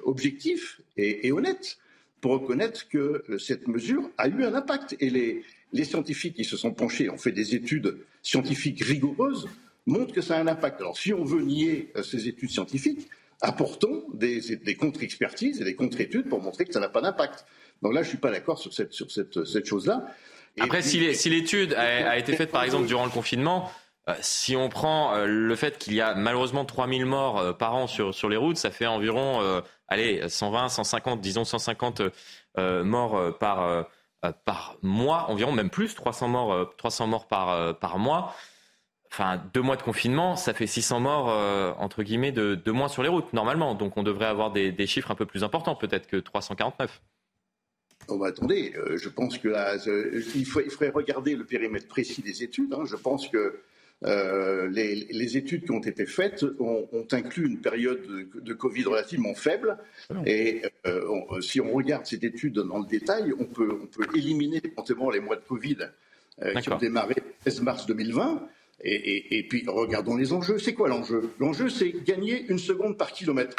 objectifs 0.03 0.81
et, 0.97 1.31
honnêtes 1.31 1.77
pour 2.21 2.31
reconnaître 2.33 2.89
que 2.89 3.23
cette 3.37 3.67
mesure 3.67 4.09
a 4.17 4.27
eu 4.27 4.43
un 4.43 4.53
impact. 4.53 4.95
Et 4.99 5.09
les, 5.09 5.43
les 5.71 5.83
scientifiques 5.83 6.35
qui 6.35 6.43
se 6.43 6.57
sont 6.57 6.71
penchés, 6.71 7.09
ont 7.09 7.17
fait 7.17 7.31
des 7.31 7.55
études 7.55 7.97
scientifiques 8.21 8.83
rigoureuses, 8.83 9.47
montrent 9.85 10.13
que 10.13 10.21
ça 10.21 10.37
a 10.37 10.41
un 10.41 10.47
impact. 10.47 10.81
Alors, 10.81 10.97
si 10.97 11.13
on 11.13 11.23
veut 11.23 11.41
nier 11.41 11.93
ces 12.03 12.27
études 12.27 12.49
scientifiques, 12.49 13.07
apportons 13.41 14.03
des, 14.13 14.41
des 14.57 14.75
contre-expertises 14.75 15.61
et 15.61 15.63
des 15.63 15.75
contre-études 15.75 16.27
pour 16.27 16.41
montrer 16.41 16.65
que 16.65 16.73
ça 16.73 16.81
n'a 16.81 16.89
pas 16.89 17.01
d'impact. 17.01 17.45
Donc 17.81 17.93
là, 17.93 18.01
je 18.01 18.07
ne 18.07 18.09
suis 18.09 18.17
pas 18.17 18.31
d'accord 18.31 18.59
sur 18.59 18.73
cette, 18.73 18.91
sur 18.91 19.09
cette, 19.11 19.45
cette 19.45 19.65
chose-là. 19.65 20.13
Après, 20.59 20.81
si 20.81 21.29
l'étude 21.29 21.73
a, 21.73 22.17
été 22.17 22.35
faite, 22.35 22.51
par 22.51 22.63
exemple, 22.63 22.87
durant 22.87 23.05
le 23.05 23.11
confinement, 23.11 23.71
euh, 24.09 24.15
si 24.21 24.55
on 24.55 24.69
prend 24.69 25.13
euh, 25.13 25.25
le 25.25 25.55
fait 25.55 25.77
qu'il 25.77 25.93
y 25.93 26.01
a 26.01 26.15
malheureusement 26.15 26.65
3000 26.65 27.05
morts 27.05 27.37
euh, 27.37 27.53
par 27.53 27.75
an 27.75 27.85
sur, 27.87 28.13
sur 28.13 28.29
les 28.29 28.37
routes, 28.37 28.57
ça 28.57 28.71
fait 28.71 28.87
environ, 28.87 29.61
allez, 29.87 30.27
120, 30.27 30.69
150, 30.69 31.21
disons 31.21 31.43
150 31.43 32.01
morts 32.57 33.37
par, 33.39 33.85
par 34.45 34.77
mois, 34.81 35.29
environ, 35.29 35.51
même 35.51 35.69
plus, 35.69 35.95
300 35.95 36.27
morts, 36.27 36.75
300 36.77 37.07
morts 37.07 37.27
par, 37.27 37.75
par 37.77 37.97
mois. 37.99 38.35
Enfin, 39.11 39.41
deux 39.55 39.61
mois 39.61 39.75
de 39.75 39.81
confinement, 39.81 40.35
ça 40.35 40.53
fait 40.53 40.67
600 40.67 40.99
morts, 40.99 41.27
entre 41.79 42.03
guillemets, 42.03 42.31
de, 42.31 42.55
de, 42.55 42.71
moins 42.71 42.89
sur 42.89 43.03
les 43.03 43.09
routes, 43.09 43.33
normalement. 43.33 43.75
Donc 43.75 43.97
on 43.97 44.03
devrait 44.03 44.27
avoir 44.27 44.51
des, 44.51 44.71
des 44.71 44.87
chiffres 44.87 45.11
un 45.11 45.15
peu 45.15 45.25
plus 45.25 45.43
importants, 45.43 45.75
peut-être 45.75 46.07
que 46.07 46.17
349. 46.17 47.01
Oh 48.07 48.17
bah 48.17 48.27
attendez, 48.27 48.73
euh, 48.75 48.97
je 48.97 49.09
pense 49.09 49.37
que 49.37 49.49
là, 49.49 49.75
il, 50.35 50.45
faut, 50.45 50.61
il, 50.61 50.71
faudrait 50.71 50.89
regarder 50.89 51.35
le 51.35 51.45
périmètre 51.45 51.87
précis 51.87 52.21
des 52.21 52.43
études. 52.43 52.73
Hein. 52.73 52.83
Je 52.85 52.95
pense 52.95 53.27
que 53.27 53.59
euh, 54.05 54.67
les, 54.69 55.37
études 55.37 55.65
qui 55.65 55.71
ont 55.71 55.81
été 55.81 56.05
faites 56.05 56.45
ont, 56.59 56.87
inclus 57.11 57.45
une 57.45 57.59
période 57.59 58.01
de, 58.33 58.53
Covid 58.53 58.85
relativement 58.85 59.35
faible. 59.35 59.77
Et 60.25 60.61
euh, 60.87 61.41
si 61.41 61.59
on 61.59 61.71
regarde 61.73 62.05
cette 62.05 62.23
étude 62.23 62.53
dans 62.53 62.79
le 62.79 62.87
détail, 62.87 63.33
on 63.37 63.45
peut, 63.45 63.77
on 63.83 63.85
peut 63.85 64.07
éliminer 64.15 64.61
éventuellement 64.63 65.09
les 65.09 65.19
mois 65.19 65.35
de 65.35 65.43
Covid 65.47 65.77
qui 66.61 66.71
ont 66.71 66.77
démarré 66.77 67.15
le 67.17 67.51
16 67.51 67.61
mars 67.61 67.85
2020. 67.85 68.47
Et, 68.81 69.37
et 69.37 69.43
puis 69.43 69.65
regardons 69.67 70.15
les 70.15 70.31
enjeux. 70.31 70.57
C'est 70.57 70.73
quoi 70.73 70.87
l'enjeu? 70.87 71.31
L'enjeu, 71.37 71.67
c'est 71.67 71.91
gagner 72.05 72.45
une 72.47 72.59
seconde 72.59 72.97
par 72.97 73.11
kilomètre. 73.11 73.57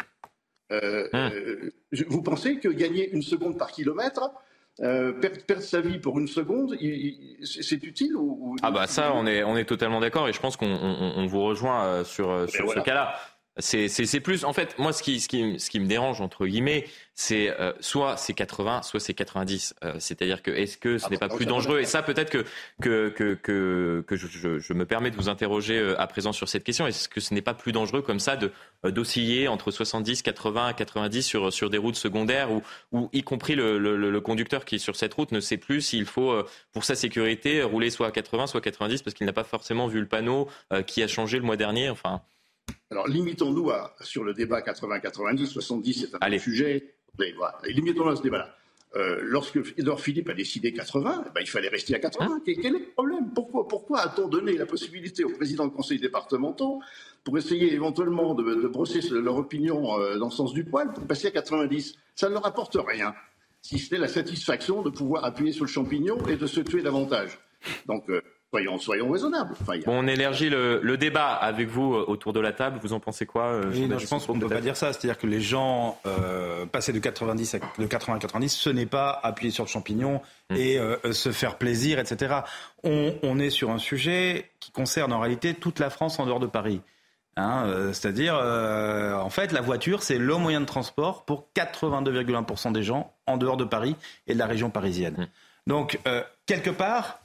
Euh, 0.71 1.07
hein. 1.13 1.31
euh, 1.33 1.71
vous 2.07 2.21
pensez 2.21 2.57
que 2.57 2.69
gagner 2.69 3.09
une 3.11 3.21
seconde 3.21 3.57
par 3.57 3.71
kilomètre, 3.71 4.31
euh, 4.79 5.11
perdre, 5.11 5.61
sa 5.61 5.81
vie 5.81 5.99
pour 5.99 6.17
une 6.19 6.27
seconde, 6.27 6.75
c'est 7.43 7.83
utile 7.83 8.15
ou, 8.15 8.55
Ah 8.63 8.71
bah 8.71 8.87
ça, 8.87 9.13
on 9.13 9.25
est, 9.27 9.43
on 9.43 9.57
est 9.57 9.65
totalement 9.65 9.99
d'accord 9.99 10.29
et 10.29 10.33
je 10.33 10.39
pense 10.39 10.55
qu'on 10.55 11.27
vous 11.27 11.41
rejoint 11.41 12.03
sur, 12.03 12.49
sur 12.49 12.71
ce 12.71 12.79
cas-là. 12.79 13.15
C'est 13.57 14.21
plus, 14.21 14.45
en 14.45 14.53
fait, 14.53 14.79
moi, 14.79 14.93
ce 14.93 15.03
qui, 15.03 15.19
ce 15.19 15.27
qui, 15.27 15.59
ce 15.59 15.69
qui 15.69 15.81
me 15.81 15.85
dérange, 15.85 16.21
entre 16.21 16.47
guillemets, 16.47 16.85
c'est 17.15 17.49
euh, 17.49 17.73
soit 17.81 18.15
c'est 18.15 18.33
80, 18.33 18.81
soit 18.81 19.01
c'est 19.01 19.13
90. 19.13 19.75
Euh, 19.83 19.95
c'est-à-dire 19.99 20.41
que 20.41 20.51
est-ce 20.51 20.77
que 20.77 20.97
ce 20.97 21.05
ah 21.05 21.09
n'est 21.09 21.17
pas 21.17 21.27
plus 21.27 21.45
dangereux? 21.45 21.79
Et 21.79 21.85
ça, 21.85 22.01
peut-être 22.01 22.29
que, 22.29 22.45
que, 22.81 23.09
que, 23.09 23.33
que, 23.33 24.05
que 24.07 24.15
je, 24.15 24.59
je, 24.59 24.73
me 24.73 24.85
permets 24.85 25.11
de 25.11 25.17
vous 25.17 25.27
interroger 25.27 25.77
euh, 25.77 25.99
à 25.99 26.07
présent 26.07 26.31
sur 26.31 26.47
cette 26.47 26.63
question. 26.63 26.87
Est-ce 26.87 27.09
que 27.09 27.19
ce 27.19 27.33
n'est 27.33 27.41
pas 27.41 27.53
plus 27.53 27.73
dangereux 27.73 28.01
comme 28.01 28.19
ça 28.19 28.37
de 28.37 28.51
d'osciller 28.85 29.49
entre 29.49 29.69
70, 29.69 30.21
80, 30.21 30.73
90 30.73 31.21
sur, 31.21 31.51
sur 31.51 31.69
des 31.69 31.77
routes 31.77 31.97
secondaires 31.97 32.51
où, 32.51 32.63
où 32.93 33.09
y 33.11 33.21
compris 33.21 33.55
le, 33.55 33.77
le, 33.77 33.95
le, 33.95 34.21
conducteur 34.21 34.63
qui 34.63 34.75
est 34.75 34.79
sur 34.79 34.95
cette 34.95 35.13
route 35.13 35.31
ne 35.33 35.41
sait 35.41 35.57
plus 35.57 35.81
s'il 35.81 36.05
faut, 36.05 36.33
pour 36.71 36.85
sa 36.85 36.95
sécurité, 36.95 37.61
rouler 37.63 37.89
soit 37.89 38.07
à 38.07 38.11
80, 38.11 38.47
soit 38.47 38.59
à 38.59 38.63
90 38.63 39.01
parce 39.01 39.13
qu'il 39.13 39.27
n'a 39.27 39.33
pas 39.33 39.43
forcément 39.43 39.87
vu 39.87 39.99
le 39.99 40.07
panneau 40.07 40.47
qui 40.87 41.03
a 41.03 41.07
changé 41.07 41.37
le 41.37 41.43
mois 41.43 41.57
dernier? 41.57 41.89
Enfin. 41.89 42.21
Alors, 42.89 43.07
limitons-nous 43.07 43.71
sur 44.01 44.23
le 44.23 44.33
débat 44.33 44.61
80-90, 44.61 45.45
70, 45.45 45.93
c'est 45.93 46.15
un 46.15 46.19
Allez. 46.21 46.39
sujet. 46.39 46.95
Limitons-nous 47.65 48.09
à 48.09 48.15
ce 48.15 48.21
débat-là. 48.21 48.55
Euh, 48.97 49.19
lorsque 49.21 49.57
Edouard 49.77 50.01
Philippe 50.01 50.27
a 50.27 50.33
décidé 50.33 50.73
80, 50.73 51.23
eh 51.25 51.29
ben, 51.33 51.41
il 51.41 51.49
fallait 51.49 51.69
rester 51.69 51.95
à 51.95 51.99
80. 51.99 52.25
Hein 52.29 52.41
quel, 52.45 52.65
est 52.65 52.69
le 52.71 52.91
problème? 52.93 53.31
Pourquoi, 53.33 53.65
pourquoi 53.65 54.01
a-t-on 54.01 54.27
donné 54.27 54.57
la 54.57 54.65
possibilité 54.65 55.23
aux 55.23 55.29
présidents 55.29 55.65
de 55.65 55.71
conseils 55.71 55.99
départementaux 55.99 56.81
pour 57.23 57.37
essayer 57.37 57.73
éventuellement 57.73 58.33
de, 58.33 58.67
brosser 58.67 58.99
leur 59.11 59.37
opinion 59.37 59.97
euh, 59.97 60.17
dans 60.17 60.25
le 60.25 60.31
sens 60.31 60.53
du 60.53 60.65
poil 60.65 60.91
pour 60.91 61.07
passer 61.07 61.27
à 61.27 61.31
90 61.31 61.95
Ça 62.15 62.27
ne 62.27 62.33
leur 62.33 62.45
apporte 62.45 62.75
rien. 62.85 63.15
si 63.61 63.79
ce 63.79 63.95
n'est 63.95 64.01
la 64.01 64.09
satisfaction 64.09 64.81
de 64.81 64.89
pouvoir 64.89 65.23
appuyer 65.23 65.53
sur 65.53 65.63
le 65.63 65.71
champignon 65.71 66.17
et 66.27 66.35
de 66.35 66.47
se 66.47 66.59
tuer 66.59 66.81
davantage. 66.81 67.39
Donc, 67.85 68.09
euh, 68.09 68.21
Soyons, 68.51 68.77
soyons, 68.79 69.09
raisonnables. 69.09 69.55
bon, 69.65 69.81
on 69.87 70.07
élargit 70.07 70.49
le, 70.49 70.81
le, 70.83 70.97
débat 70.97 71.29
avec 71.35 71.69
vous 71.69 71.93
euh, 71.93 72.03
autour 72.05 72.33
de 72.33 72.41
la 72.41 72.51
table. 72.51 72.79
Vous 72.81 72.91
en 72.91 72.99
pensez 72.99 73.25
quoi 73.25 73.45
euh, 73.45 73.71
Je 73.71 74.07
pense 74.07 74.25
qu'on 74.25 74.35
ne 74.35 74.41
peut 74.41 74.49
pas 74.49 74.59
dire 74.59 74.75
ça. 74.75 74.91
C'est-à-dire 74.91 75.17
que 75.17 75.25
les 75.25 75.39
gens 75.39 75.97
euh, 76.05 76.65
passer 76.65 76.91
de 76.91 76.99
90 76.99 77.55
à, 77.55 77.59
de 77.79 77.85
80 77.85 78.15
à 78.17 78.19
90, 78.19 78.49
ce 78.49 78.69
n'est 78.69 78.85
pas 78.85 79.17
appuyer 79.23 79.51
sur 79.51 79.63
le 79.63 79.69
champignon 79.69 80.21
hmm. 80.49 80.55
et 80.57 80.77
euh, 80.77 81.13
se 81.13 81.31
faire 81.31 81.57
plaisir, 81.57 81.97
etc. 81.97 82.39
On, 82.83 83.15
on, 83.23 83.39
est 83.39 83.51
sur 83.51 83.69
un 83.69 83.77
sujet 83.77 84.51
qui 84.59 84.73
concerne 84.73 85.13
en 85.13 85.21
réalité 85.21 85.53
toute 85.53 85.79
la 85.79 85.89
France 85.89 86.19
en 86.19 86.25
dehors 86.25 86.41
de 86.41 86.47
Paris. 86.47 86.81
Hein, 87.37 87.63
euh, 87.67 87.93
C'est-à-dire, 87.93 88.35
en 88.35 89.29
fait, 89.29 89.53
la 89.53 89.61
voiture, 89.61 90.03
c'est 90.03 90.17
le 90.17 90.35
moyen 90.35 90.59
de 90.59 90.65
transport 90.65 91.23
pour 91.23 91.47
82,1% 91.55 92.73
des 92.73 92.83
gens 92.83 93.13
en 93.27 93.37
dehors 93.37 93.55
de 93.55 93.63
Paris 93.63 93.95
et 94.27 94.33
de 94.33 94.39
la 94.39 94.45
région 94.45 94.69
parisienne. 94.69 95.15
Hmm. 95.17 95.69
Donc, 95.69 95.99
quelque 96.47 96.71
part, 96.71 97.20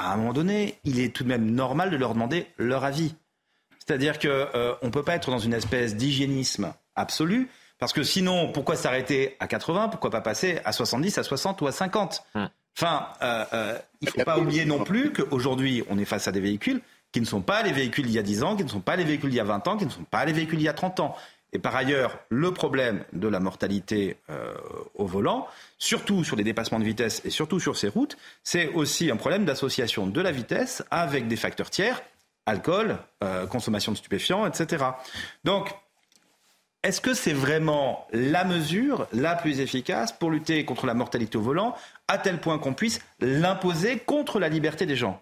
à 0.00 0.12
un 0.12 0.16
moment 0.16 0.32
donné, 0.32 0.78
il 0.84 1.00
est 1.00 1.14
tout 1.14 1.24
de 1.24 1.28
même 1.28 1.50
normal 1.50 1.90
de 1.90 1.96
leur 1.96 2.14
demander 2.14 2.46
leur 2.58 2.84
avis. 2.84 3.14
C'est-à-dire 3.78 4.18
qu'on 4.18 4.28
euh, 4.28 4.74
ne 4.82 4.90
peut 4.90 5.02
pas 5.02 5.14
être 5.14 5.30
dans 5.30 5.38
une 5.38 5.54
espèce 5.54 5.96
d'hygiénisme 5.96 6.72
absolu, 6.94 7.48
parce 7.78 7.92
que 7.92 8.02
sinon, 8.02 8.52
pourquoi 8.52 8.76
s'arrêter 8.76 9.36
à 9.40 9.46
80 9.46 9.88
Pourquoi 9.88 10.10
pas 10.10 10.20
passer 10.20 10.60
à 10.64 10.72
70, 10.72 11.18
à 11.18 11.22
60 11.22 11.60
ou 11.62 11.66
à 11.66 11.72
50 11.72 12.24
hum. 12.34 12.48
Enfin, 12.78 13.08
euh, 13.20 13.44
euh, 13.52 13.78
il 14.00 14.06
ne 14.06 14.10
faut 14.12 14.24
pas 14.24 14.38
oublier 14.38 14.64
non 14.64 14.84
plus 14.84 15.12
qu'aujourd'hui, 15.12 15.82
on 15.90 15.98
est 15.98 16.04
face 16.04 16.28
à 16.28 16.32
des 16.32 16.40
véhicules 16.40 16.80
qui 17.12 17.20
ne 17.20 17.26
sont 17.26 17.42
pas 17.42 17.62
les 17.62 17.72
véhicules 17.72 18.06
il 18.06 18.12
y 18.12 18.18
a 18.18 18.22
10 18.22 18.44
ans, 18.44 18.56
qui 18.56 18.64
ne 18.64 18.68
sont 18.68 18.80
pas 18.80 18.96
les 18.96 19.04
véhicules 19.04 19.30
il 19.30 19.36
y 19.36 19.40
a 19.40 19.44
20 19.44 19.66
ans, 19.68 19.76
qui 19.76 19.84
ne 19.84 19.90
sont 19.90 20.04
pas 20.04 20.24
les 20.24 20.32
véhicules 20.32 20.60
il 20.60 20.64
y 20.64 20.68
a 20.68 20.72
30 20.72 21.00
ans. 21.00 21.16
Et 21.52 21.58
par 21.58 21.74
ailleurs, 21.74 22.18
le 22.28 22.52
problème 22.52 23.04
de 23.12 23.26
la 23.26 23.40
mortalité 23.40 24.16
euh, 24.30 24.54
au 24.94 25.06
volant, 25.06 25.48
surtout 25.78 26.22
sur 26.22 26.36
les 26.36 26.44
dépassements 26.44 26.78
de 26.78 26.84
vitesse 26.84 27.22
et 27.24 27.30
surtout 27.30 27.58
sur 27.58 27.76
ces 27.76 27.88
routes, 27.88 28.16
c'est 28.44 28.68
aussi 28.74 29.10
un 29.10 29.16
problème 29.16 29.44
d'association 29.44 30.06
de 30.06 30.20
la 30.20 30.30
vitesse 30.30 30.84
avec 30.90 31.26
des 31.26 31.36
facteurs 31.36 31.70
tiers, 31.70 32.02
alcool, 32.46 32.98
euh, 33.24 33.46
consommation 33.46 33.92
de 33.92 33.96
stupéfiants, 33.96 34.46
etc. 34.46 34.84
Donc, 35.44 35.74
est-ce 36.82 37.00
que 37.00 37.14
c'est 37.14 37.34
vraiment 37.34 38.06
la 38.12 38.44
mesure 38.44 39.06
la 39.12 39.34
plus 39.34 39.60
efficace 39.60 40.12
pour 40.12 40.30
lutter 40.30 40.64
contre 40.64 40.86
la 40.86 40.94
mortalité 40.94 41.36
au 41.36 41.42
volant, 41.42 41.74
à 42.08 42.16
tel 42.16 42.40
point 42.40 42.58
qu'on 42.58 42.72
puisse 42.72 43.00
l'imposer 43.20 43.98
contre 43.98 44.38
la 44.38 44.48
liberté 44.48 44.86
des 44.86 44.96
gens? 44.96 45.20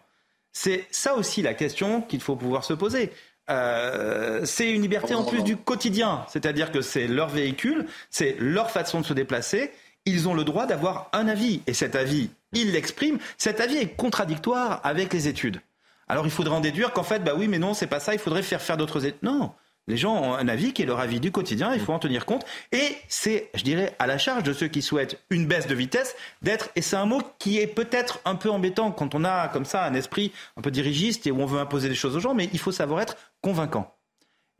C'est 0.52 0.86
ça 0.90 1.14
aussi 1.14 1.42
la 1.42 1.54
question 1.54 2.00
qu'il 2.00 2.20
faut 2.20 2.36
pouvoir 2.36 2.64
se 2.64 2.74
poser. 2.74 3.12
Euh, 3.50 4.44
c'est 4.44 4.70
une 4.70 4.82
liberté 4.82 5.14
en 5.14 5.24
plus 5.24 5.42
du 5.42 5.56
quotidien, 5.56 6.24
c'est-à-dire 6.28 6.70
que 6.70 6.82
c'est 6.82 7.06
leur 7.06 7.28
véhicule, 7.28 7.86
c'est 8.10 8.36
leur 8.38 8.70
façon 8.70 9.00
de 9.00 9.06
se 9.06 9.14
déplacer. 9.14 9.72
Ils 10.04 10.28
ont 10.28 10.34
le 10.34 10.44
droit 10.44 10.66
d'avoir 10.66 11.08
un 11.12 11.28
avis, 11.28 11.62
et 11.66 11.74
cet 11.74 11.94
avis, 11.94 12.30
ils 12.52 12.72
l'expriment. 12.72 13.18
Cet 13.36 13.60
avis 13.60 13.76
est 13.76 13.96
contradictoire 13.96 14.80
avec 14.84 15.12
les 15.12 15.28
études. 15.28 15.60
Alors 16.08 16.24
il 16.24 16.30
faudrait 16.30 16.54
en 16.54 16.60
déduire 16.60 16.92
qu'en 16.92 17.02
fait, 17.02 17.22
bah 17.22 17.32
oui, 17.36 17.48
mais 17.48 17.58
non, 17.58 17.74
c'est 17.74 17.86
pas 17.86 18.00
ça. 18.00 18.14
Il 18.14 18.18
faudrait 18.18 18.42
faire 18.42 18.62
faire 18.62 18.76
d'autres 18.76 19.04
études. 19.04 19.22
Non, 19.22 19.52
les 19.88 19.96
gens 19.96 20.14
ont 20.14 20.34
un 20.34 20.46
avis 20.46 20.72
qui 20.72 20.82
est 20.82 20.86
leur 20.86 21.00
avis 21.00 21.18
du 21.18 21.32
quotidien, 21.32 21.72
il 21.74 21.80
faut 21.80 21.92
en 21.92 21.98
tenir 21.98 22.26
compte. 22.26 22.44
Et 22.70 22.96
c'est, 23.08 23.50
je 23.54 23.64
dirais, 23.64 23.96
à 23.98 24.06
la 24.06 24.18
charge 24.18 24.42
de 24.44 24.52
ceux 24.52 24.68
qui 24.68 24.82
souhaitent 24.82 25.18
une 25.30 25.46
baisse 25.46 25.66
de 25.66 25.74
vitesse 25.74 26.14
d'être, 26.42 26.68
et 26.76 26.82
c'est 26.82 26.96
un 26.96 27.06
mot 27.06 27.22
qui 27.38 27.58
est 27.58 27.66
peut-être 27.66 28.20
un 28.24 28.36
peu 28.36 28.50
embêtant 28.50 28.92
quand 28.92 29.14
on 29.14 29.24
a 29.24 29.48
comme 29.48 29.64
ça 29.64 29.84
un 29.84 29.94
esprit 29.94 30.32
un 30.56 30.60
peu 30.60 30.70
dirigiste 30.70 31.26
et 31.26 31.30
où 31.30 31.40
on 31.40 31.46
veut 31.46 31.58
imposer 31.58 31.88
des 31.88 31.94
choses 31.94 32.14
aux 32.14 32.20
gens, 32.20 32.34
mais 32.34 32.48
il 32.52 32.58
faut 32.58 32.70
savoir 32.70 33.00
être 33.00 33.16
convaincant. 33.40 33.94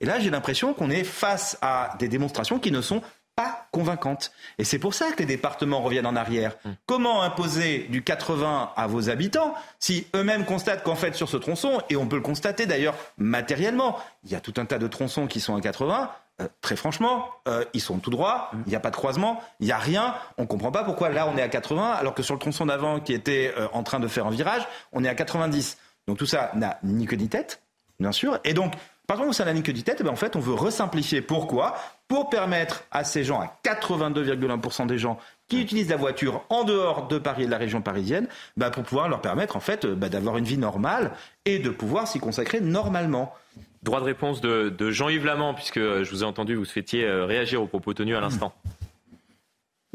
Et 0.00 0.06
là, 0.06 0.18
j'ai 0.18 0.30
l'impression 0.30 0.74
qu'on 0.74 0.90
est 0.90 1.04
face 1.04 1.58
à 1.60 1.96
des 1.98 2.08
démonstrations 2.08 2.58
qui 2.58 2.70
ne 2.70 2.80
sont 2.80 3.02
pas 3.39 3.68
convaincante. 3.70 4.32
Et 4.59 4.64
c'est 4.64 4.80
pour 4.80 4.95
ça 4.95 5.12
que 5.12 5.20
les 5.20 5.26
départements 5.26 5.80
reviennent 5.80 6.07
en 6.07 6.16
arrière. 6.16 6.57
Hum. 6.64 6.74
Comment 6.86 7.22
imposer 7.22 7.86
du 7.89 8.03
80 8.03 8.72
à 8.74 8.86
vos 8.89 9.11
habitants 9.11 9.55
si 9.78 10.09
eux-mêmes 10.16 10.45
constatent 10.45 10.82
qu'en 10.82 10.97
fait 10.97 11.14
sur 11.14 11.28
ce 11.28 11.36
tronçon, 11.36 11.80
et 11.89 11.95
on 11.95 12.09
peut 12.09 12.16
le 12.16 12.22
constater 12.22 12.66
d'ailleurs 12.66 12.97
matériellement, 13.16 13.97
il 14.24 14.32
y 14.32 14.34
a 14.34 14.41
tout 14.41 14.55
un 14.57 14.64
tas 14.64 14.78
de 14.78 14.89
tronçons 14.89 15.28
qui 15.28 15.39
sont 15.39 15.55
à 15.55 15.61
80, 15.61 16.11
euh, 16.41 16.49
très 16.62 16.74
franchement, 16.74 17.28
euh, 17.47 17.64
ils 17.74 17.80
sont 17.80 18.01
tout 18.01 18.11
droits, 18.11 18.51
hum. 18.53 18.64
il 18.66 18.70
n'y 18.70 18.74
a 18.76 18.80
pas 18.80 18.91
de 18.91 18.97
croisement, 18.97 19.41
il 19.61 19.66
n'y 19.66 19.72
a 19.72 19.78
rien. 19.78 20.16
On 20.36 20.43
ne 20.43 20.49
comprend 20.49 20.72
pas 20.72 20.82
pourquoi 20.82 21.09
là 21.09 21.28
on 21.32 21.36
est 21.36 21.43
à 21.43 21.49
80 21.49 21.93
alors 21.93 22.14
que 22.14 22.24
sur 22.24 22.34
le 22.34 22.41
tronçon 22.41 22.66
d'avant 22.66 22.99
qui 22.99 23.12
était 23.12 23.55
euh, 23.57 23.68
en 23.72 23.84
train 23.84 24.01
de 24.01 24.09
faire 24.09 24.26
un 24.26 24.30
virage, 24.30 24.66
on 24.91 25.05
est 25.05 25.09
à 25.09 25.14
90. 25.14 25.78
Donc 26.09 26.18
tout 26.18 26.26
ça 26.26 26.51
n'a 26.57 26.80
ni 26.82 27.07
queue 27.07 27.14
ni 27.14 27.28
tête, 27.28 27.62
bien 28.01 28.11
sûr. 28.11 28.41
Et 28.43 28.53
donc, 28.53 28.72
par 29.07 29.16
contre, 29.16 29.34
ça 29.34 29.45
n'a 29.45 29.55
ni 29.55 29.62
queue 29.62 29.72
ni 29.72 29.84
tête, 29.84 30.03
ben 30.03 30.11
en 30.11 30.16
fait, 30.16 30.34
on 30.34 30.41
veut 30.41 30.55
resimplifier. 30.55 31.22
Pourquoi? 31.22 31.76
Pour 32.09 32.30
permettre 32.30 32.84
à 32.90 33.04
ces 33.04 33.22
gens, 33.22 33.40
à 33.40 33.54
82,1% 33.64 34.86
des 34.86 34.98
gens 34.98 35.18
qui 35.46 35.61
utilisent 35.61 35.90
la 35.90 35.96
voiture 35.96 36.44
en 36.48 36.64
dehors 36.64 37.06
de 37.06 37.18
Paris 37.18 37.42
et 37.42 37.46
de 37.46 37.50
la 37.50 37.59
région 37.59 37.82
parisienne, 37.82 38.28
bah 38.56 38.70
pour 38.70 38.82
pouvoir 38.82 39.09
leur 39.09 39.20
permettre 39.20 39.56
en 39.56 39.61
fait 39.61 39.86
bah 39.86 40.09
d'avoir 40.09 40.38
une 40.38 40.44
vie 40.44 40.59
normale 40.59 41.12
et 41.44 41.59
de 41.59 41.70
pouvoir 41.70 42.09
s'y 42.09 42.18
consacrer 42.18 42.61
normalement. 42.61 43.34
Droit 43.82 44.00
de 44.00 44.06
réponse 44.06 44.40
de, 44.40 44.90
Jean-Yves 44.90 45.24
Lamant, 45.24 45.54
puisque 45.54 45.78
je 45.78 46.11
vous 46.11 46.22
ai 46.22 46.26
entendu, 46.26 46.56
vous 46.56 46.64
souhaitiez 46.64 47.04
euh, 47.04 47.26
réagir 47.26 47.62
aux 47.62 47.66
propos 47.66 47.94
tenus 47.94 48.16
à 48.16 48.20
l'instant. 48.20 48.52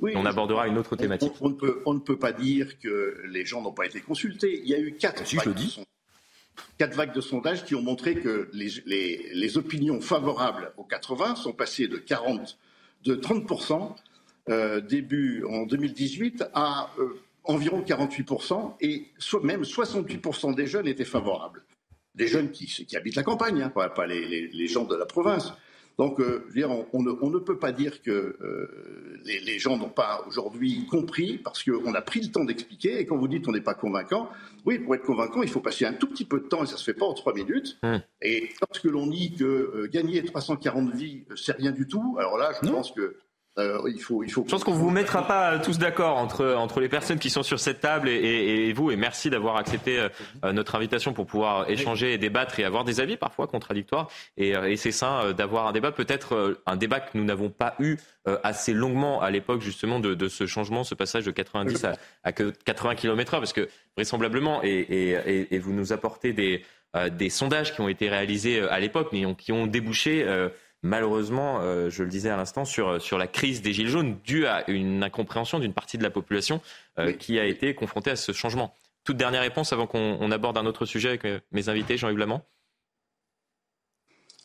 Oui, 0.02 0.14
on 0.16 0.26
abordera 0.26 0.68
une 0.68 0.78
autre 0.78 0.96
thématique. 0.96 1.34
On, 1.42 1.50
ne 1.50 2.00
peut, 2.00 2.18
pas 2.18 2.32
dire 2.32 2.80
que 2.80 3.22
les 3.26 3.46
gens 3.46 3.62
n'ont 3.62 3.72
pas 3.72 3.86
été 3.86 4.02
consultés. 4.02 4.62
Il 4.64 4.70
y 4.70 4.76
a 4.76 4.80
eu 4.80 4.94
quatre 4.94 5.26
si, 5.26 5.38
je 5.44 5.50
dis 5.50 5.80
quatre 6.78 6.96
vagues 6.96 7.14
de 7.14 7.22
sondages 7.22 7.66
qui 7.66 7.76
ont 7.76 7.82
montré 7.82 8.16
que 8.16 8.50
les, 8.54 9.58
opinions 9.58 10.02
favorables 10.02 10.74
aux 10.78 10.84
80 10.84 11.36
sont 11.36 11.54
passées 11.54 11.88
de 11.88 11.98
40, 11.98 12.58
de 13.06 13.16
30% 13.16 13.96
euh, 14.50 14.82
début 14.82 15.46
en 15.46 15.66
2018 15.66 16.46
à 16.54 16.90
euh, 17.00 17.20
environ 17.44 17.82
48% 17.82 18.74
et 18.82 19.08
même 19.44 19.62
68% 19.64 20.56
des 20.56 20.68
jeunes 20.68 20.88
étaient 20.88 21.06
favorables. 21.06 21.64
Des 22.16 22.28
jeunes 22.28 22.52
qui, 22.52 22.86
habitent 22.96 23.16
la 23.16 23.24
campagne, 23.24 23.62
hein, 23.62 23.70
pas, 23.70 24.06
les, 24.06 24.68
gens 24.68 24.84
de 24.84 24.96
la 24.96 25.06
province. 25.06 25.54
Donc, 26.00 26.20
euh, 26.20 26.44
on, 26.94 27.04
ne, 27.04 27.40
peut 27.40 27.58
pas 27.58 27.72
dire 27.72 28.02
que 28.02 28.12
euh, 28.12 29.20
les, 29.26 29.60
gens 29.60 29.78
n'ont 29.78 29.90
pas 29.90 30.24
aujourd'hui 30.28 30.88
compris 30.88 31.38
parce 31.38 31.64
qu'on 31.64 31.94
a 31.94 32.02
pris 32.02 32.22
le 32.22 32.32
temps 32.32 32.44
d'expliquer. 32.44 33.00
Et 33.00 33.06
quand 33.06 33.18
vous 33.18 33.28
dites 33.28 33.48
on 33.48 33.52
n'est 33.52 33.62
pas 33.62 33.76
convaincant, 33.76 34.30
oui, 34.66 34.80
pour 34.80 34.96
être 34.96 35.04
convaincant, 35.04 35.44
il 35.44 35.50
faut 35.50 35.60
passer 35.60 35.86
un 35.86 35.94
tout 35.94 36.08
petit 36.08 36.26
peu 36.26 36.40
de 36.40 36.48
temps 36.48 36.64
et 36.64 36.68
ça 36.68 36.78
se 36.78 36.84
fait 36.84 36.94
pas 36.94 37.06
en 37.06 37.14
trois 37.14 37.34
minutes. 37.34 37.78
Hum. 37.84 38.02
Et 38.22 38.50
lorsque 38.62 38.86
l'on 38.86 39.08
dit 39.08 39.34
que 39.34 39.44
euh, 39.44 39.90
gagner 39.92 40.24
340 40.24 40.94
vies, 40.96 41.26
c'est 41.36 41.56
rien 41.56 41.72
du 41.72 41.88
tout, 41.88 42.16
alors 42.18 42.38
là, 42.38 42.52
je 42.62 42.70
pense 42.70 42.92
que 42.92 43.18
euh, 43.60 43.80
il 43.86 44.02
faut, 44.02 44.24
il 44.24 44.32
faut. 44.32 44.44
Je 44.48 44.52
pense 44.52 44.64
qu'on 44.64 44.74
vous 44.74 44.90
mettra 44.90 45.28
pas 45.28 45.60
tous 45.60 45.78
d'accord 45.78 46.18
entre 46.18 46.56
entre 46.56 46.80
les 46.80 46.90
personnes 46.90 47.20
qui 47.20 47.30
sont 47.30 47.44
sur 47.44 47.60
cette 47.60 47.82
table 47.82 48.10
et, 48.10 48.68
et, 48.68 48.74
vous. 48.74 48.90
Et 48.90 48.96
merci 48.96 49.30
d'avoir 49.30 49.58
accepté 49.58 50.00
euh, 50.00 50.52
notre 50.54 50.74
invitation 50.74 51.14
pour 51.14 51.28
pouvoir 51.28 51.70
échanger 51.70 52.14
et 52.14 52.18
débattre 52.18 52.60
et 52.60 52.64
avoir 52.64 52.84
des 52.84 53.00
avis 53.00 53.16
parfois 53.16 53.46
contradictoires. 53.46 54.10
Et, 54.38 54.56
euh, 54.56 54.72
et 54.72 54.76
c'est 54.76 54.92
sain 54.92 55.34
d'avoir 55.34 55.68
un 55.68 55.72
débat, 55.72 55.92
peut-être 55.92 56.58
un 56.66 56.76
débat 56.78 57.00
que 57.00 57.16
nous 57.16 57.24
n'avons 57.24 57.50
pas 57.50 57.76
eu 57.80 57.98
assez 58.44 58.74
longuement 58.74 59.22
à 59.22 59.30
l'époque 59.30 59.62
justement 59.62 60.00
de, 60.00 60.14
de, 60.14 60.28
ce 60.30 60.48
changement, 60.48 60.84
ce 60.84 60.96
passage 60.96 61.26
de 61.26 61.32
90 61.32 61.84
à, 61.84 61.96
à 62.24 62.32
80 62.32 62.96
km/h, 62.96 63.40
parce 63.40 63.54
que 63.54 63.68
vraisemblablement, 63.96 64.62
et, 64.64 65.60
vous 65.60 65.74
nous 65.74 65.94
apportez 65.94 66.34
des 66.34 66.64
des 67.12 67.32
sondages 67.32 67.74
qui 67.74 67.82
ont 67.82 67.90
été 67.90 68.08
réalisés 68.08 68.62
à 68.62 68.80
l'époque, 68.80 69.10
mais 69.12 69.26
qui 69.36 69.52
ont 69.52 69.66
débouché 69.66 70.24
malheureusement, 70.84 71.60
euh, 71.62 71.90
je 71.90 72.04
le 72.04 72.10
disais 72.10 72.30
à 72.30 72.38
l'instant, 72.38 72.66
sur, 72.66 73.02
sur 73.02 73.18
la 73.18 73.28
crise 73.28 73.62
des 73.62 73.74
Gilets 73.74 73.90
jaunes 73.90 74.18
due 74.24 74.46
à 74.46 74.70
une 74.70 75.02
incompréhension 75.02 75.60
d'une 75.60 75.74
partie 75.74 75.98
de 75.98 76.04
la 76.04 76.12
population 76.12 76.62
euh, 77.00 77.14
qui 77.14 77.40
a 77.40 77.46
été 77.46 77.74
confrontée 77.74 78.12
à 78.12 78.16
ce 78.16 78.32
changement. 78.34 78.76
Toute 79.04 79.18
dernière 79.18 79.42
réponse 79.42 79.74
avant 79.74 79.88
qu'on 79.88 80.32
aborde 80.32 80.58
un 80.58 80.66
autre 80.66 80.86
sujet 80.86 81.10
avec 81.10 81.28
mes 81.52 81.68
invités, 81.68 81.98
Jean-Yves 81.98 82.20
Lamont. 82.20 82.42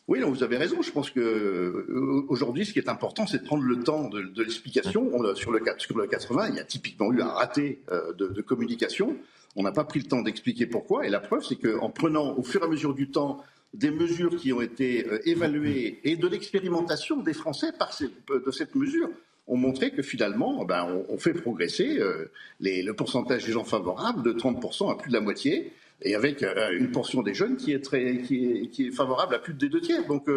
Oui, 0.07 0.21
vous 0.21 0.43
avez 0.43 0.57
raison. 0.57 0.81
Je 0.81 0.91
pense 0.91 1.11
que 1.11 1.19
euh, 1.19 2.25
aujourd'hui, 2.29 2.65
ce 2.65 2.73
qui 2.73 2.79
est 2.79 2.89
important, 2.89 3.27
c'est 3.27 3.39
de 3.39 3.45
prendre 3.45 3.63
le 3.63 3.83
temps 3.83 4.09
de, 4.09 4.41
l'explication. 4.41 5.07
Sur 5.35 5.51
le, 5.51 5.61
sur 5.77 5.97
le 5.97 6.07
80, 6.07 6.49
il 6.49 6.55
y 6.55 6.59
a 6.59 6.63
typiquement 6.63 7.11
eu 7.13 7.21
un 7.21 7.27
raté 7.27 7.83
de, 8.17 8.27
de 8.27 8.41
communication. 8.41 9.15
On 9.55 9.63
n'a 9.63 9.71
pas 9.71 9.83
pris 9.83 9.99
le 9.99 10.05
temps 10.05 10.21
d'expliquer 10.21 10.65
pourquoi. 10.65 11.05
Et 11.05 11.09
la 11.09 11.19
preuve, 11.19 11.43
c'est 11.43 11.57
qu'en 11.57 11.89
prenant 11.89 12.35
au 12.35 12.43
fur 12.43 12.61
et 12.61 12.65
à 12.65 12.67
mesure 12.67 12.95
du 12.95 13.11
temps 13.11 13.43
des 13.73 13.91
mesures 13.91 14.35
qui 14.35 14.51
ont 14.51 14.61
été 14.61 15.05
euh, 15.07 15.19
évaluées 15.25 15.99
et 16.03 16.15
de 16.15 16.27
l'expérimentation 16.27 17.17
des 17.17 17.33
Français 17.33 17.71
par 17.77 17.95
de 17.99 18.51
cette 18.51 18.75
mesure 18.75 19.09
ont 19.47 19.57
montré 19.57 19.91
que 19.91 20.01
finalement, 20.01 20.63
ben, 20.65 21.03
on, 21.09 21.17
fait 21.17 21.33
progresser 21.33 21.99
euh, 21.99 22.25
le 22.59 22.91
pourcentage 22.91 23.45
des 23.45 23.51
gens 23.51 23.63
favorables 23.63 24.21
de 24.21 24.31
30% 24.31 24.91
à 24.91 24.95
plus 24.95 25.09
de 25.09 25.13
la 25.15 25.21
moitié, 25.21 25.73
et 26.03 26.13
avec 26.13 26.43
euh, 26.43 26.69
une 26.77 26.91
portion 26.91 27.23
des 27.23 27.33
jeunes 27.33 27.57
qui 27.57 27.71
est, 27.71 27.79
très, 27.79 28.19
qui 28.19 28.71
est, 28.77 28.91
favorable 28.91 29.33
à 29.33 29.39
plus 29.39 29.55
de 29.55 29.67
deux 29.67 29.81
tiers. 29.81 30.05
Donc 30.05 30.29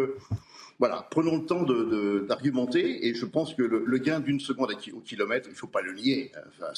voilà, 0.79 1.07
prenons 1.11 1.37
le 1.37 1.45
temps 1.45 1.63
d'argumenter, 2.27 3.07
et 3.07 3.15
je 3.15 3.27
pense 3.27 3.53
que 3.53 3.63
le, 3.63 3.99
gain 3.99 4.21
d'une 4.21 4.41
seconde 4.41 4.75
au 4.95 5.01
kilomètre, 5.01 5.49
il 5.49 5.53
ne 5.53 5.57
faut 5.57 5.67
pas 5.67 5.83
le 5.83 5.93
nier. 5.93 6.33
Enfin, 6.49 6.73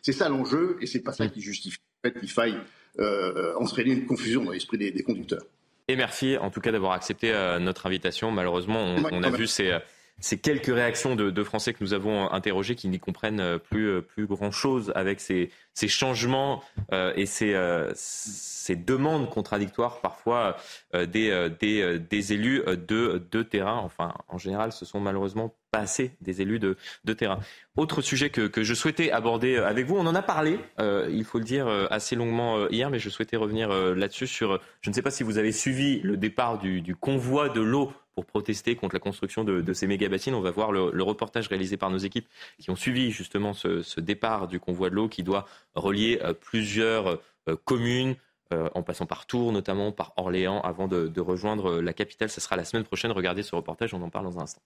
c'est 0.00 0.12
ça 0.12 0.30
l'enjeu, 0.30 0.78
et 0.80 0.86
c'est 0.86 1.00
pas 1.00 1.12
ça 1.12 1.28
qui 1.28 1.42
justifie 1.42 1.78
qu'il 2.18 2.30
faille 2.30 2.56
euh, 3.00 3.54
entraîner 3.56 3.92
une 3.92 4.06
confusion 4.06 4.44
dans 4.44 4.52
l'esprit 4.52 4.78
des, 4.78 5.02
conducteurs. 5.02 5.44
Et 5.88 5.96
merci 5.96 6.36
en 6.38 6.50
tout 6.50 6.60
cas 6.60 6.72
d'avoir 6.72 6.92
accepté 6.92 7.32
euh, 7.32 7.58
notre 7.58 7.86
invitation. 7.86 8.30
Malheureusement, 8.30 8.96
on, 9.10 9.22
a 9.22 9.30
vu 9.30 9.46
ces, 9.46 9.76
ces 10.20 10.38
quelques 10.38 10.66
réactions 10.66 11.16
de, 11.16 11.44
Français 11.44 11.72
que 11.72 11.82
nous 11.82 11.94
avons 11.94 12.30
interrogés 12.30 12.74
qui 12.74 12.88
n'y 12.88 13.00
comprennent 13.00 13.58
plus, 13.58 14.02
plus 14.02 14.26
grand-chose 14.26 14.92
avec 14.94 15.20
ces, 15.20 15.50
ces 15.74 15.88
changements 15.88 16.62
et 16.92 17.26
ces, 17.26 17.56
ces, 17.94 18.76
demandes 18.76 19.28
contradictoires 19.30 20.00
parfois 20.00 20.56
des, 20.92 21.48
des, 21.58 21.98
des, 21.98 22.32
élus 22.32 22.62
de, 22.66 23.26
de 23.30 23.42
terrain. 23.42 23.80
Enfin, 23.82 24.14
en 24.28 24.38
général, 24.38 24.72
ce 24.72 24.84
sont 24.84 25.00
malheureusement 25.00 25.54
pas 25.70 25.80
assez 25.80 26.12
des 26.20 26.42
élus 26.42 26.58
de, 26.58 26.76
de 27.04 27.12
terrain. 27.12 27.38
Autre 27.76 28.02
sujet 28.02 28.30
que, 28.30 28.46
que, 28.46 28.62
je 28.62 28.74
souhaitais 28.74 29.10
aborder 29.10 29.56
avec 29.56 29.86
vous, 29.86 29.96
on 29.96 30.06
en 30.06 30.14
a 30.14 30.22
parlé, 30.22 30.58
il 30.78 31.24
faut 31.24 31.38
le 31.38 31.44
dire, 31.44 31.66
assez 31.90 32.14
longuement 32.14 32.68
hier, 32.68 32.90
mais 32.90 32.98
je 32.98 33.08
souhaitais 33.08 33.36
revenir 33.36 33.70
là-dessus 33.70 34.26
sur, 34.26 34.60
je 34.82 34.90
ne 34.90 34.94
sais 34.94 35.02
pas 35.02 35.10
si 35.10 35.22
vous 35.22 35.38
avez 35.38 35.52
suivi 35.52 36.00
le 36.00 36.16
départ 36.16 36.58
du, 36.58 36.82
du 36.82 36.94
convoi 36.94 37.48
de 37.48 37.60
l'eau 37.60 37.92
pour 38.14 38.26
protester 38.26 38.76
contre 38.76 38.94
la 38.94 39.00
construction 39.00 39.44
de, 39.44 39.72
ces 39.72 39.86
méga-bassines. 39.86 40.34
On 40.34 40.40
va 40.40 40.50
voir 40.50 40.72
le, 40.72 41.02
reportage 41.02 41.48
réalisé 41.48 41.76
par 41.76 41.90
nos 41.90 41.98
équipes 41.98 42.28
qui 42.58 42.70
ont 42.70 42.76
suivi 42.76 43.10
justement 43.10 43.52
ce, 43.52 44.00
départ 44.00 44.48
du 44.48 44.60
convoi 44.60 44.90
de 44.90 44.94
l'eau 44.94 45.08
qui 45.08 45.22
doit 45.22 45.46
relier 45.74 46.20
euh, 46.22 46.32
plusieurs 46.32 47.20
euh, 47.48 47.56
communes, 47.64 48.16
euh, 48.52 48.68
en 48.74 48.82
passant 48.82 49.06
par 49.06 49.26
Tours 49.26 49.52
notamment, 49.52 49.92
par 49.92 50.12
Orléans, 50.16 50.60
avant 50.62 50.88
de, 50.88 51.20
rejoindre 51.20 51.80
la 51.80 51.92
capitale. 51.92 52.28
Ce 52.28 52.40
sera 52.40 52.56
la 52.56 52.64
semaine 52.64 52.84
prochaine. 52.84 53.12
Regardez 53.12 53.42
ce 53.42 53.54
reportage, 53.54 53.94
on 53.94 54.02
en 54.02 54.10
parle 54.10 54.24
dans 54.24 54.38
un 54.38 54.42
instant. 54.42 54.62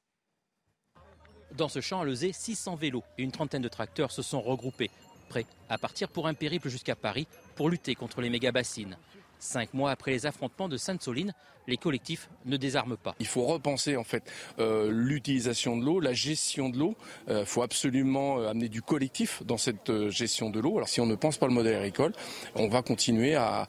Dans 1.52 1.68
ce 1.68 1.80
champ 1.80 2.00
à 2.00 2.04
Lezé, 2.04 2.32
600 2.32 2.74
vélos 2.76 3.04
et 3.18 3.22
une 3.22 3.30
trentaine 3.30 3.62
de 3.62 3.68
tracteurs 3.68 4.10
se 4.10 4.22
sont 4.22 4.40
regroupés, 4.40 4.90
prêts 5.28 5.46
à 5.68 5.78
partir 5.78 6.08
pour 6.08 6.26
un 6.26 6.34
périple 6.34 6.68
jusqu'à 6.68 6.96
Paris 6.96 7.28
pour 7.54 7.70
lutter 7.70 7.94
contre 7.94 8.20
les 8.20 8.30
méga-bassines. 8.30 8.96
Cinq 9.38 9.74
mois 9.74 9.90
après 9.90 10.12
les 10.12 10.26
affrontements 10.26 10.68
de 10.68 10.76
Sainte-Soline, 10.76 11.34
les 11.66 11.76
collectifs 11.76 12.28
ne 12.44 12.56
désarment 12.56 12.96
pas. 12.96 13.14
Il 13.20 13.26
faut 13.26 13.44
repenser 13.44 13.96
en 13.96 14.04
fait 14.04 14.30
euh, 14.58 14.90
l'utilisation 14.90 15.76
de 15.76 15.84
l'eau, 15.84 16.00
la 16.00 16.12
gestion 16.12 16.68
de 16.68 16.78
l'eau. 16.78 16.96
Il 17.28 17.32
euh, 17.32 17.44
faut 17.44 17.62
absolument 17.62 18.38
euh, 18.38 18.50
amener 18.50 18.68
du 18.68 18.82
collectif 18.82 19.42
dans 19.44 19.56
cette 19.56 20.08
gestion 20.08 20.50
de 20.50 20.60
l'eau. 20.60 20.76
Alors 20.76 20.88
si 20.88 21.00
on 21.00 21.06
ne 21.06 21.14
pense 21.14 21.38
pas 21.38 21.46
le 21.46 21.52
modèle 21.52 21.76
agricole, 21.76 22.12
on 22.54 22.68
va 22.68 22.82
continuer 22.82 23.34
à, 23.34 23.66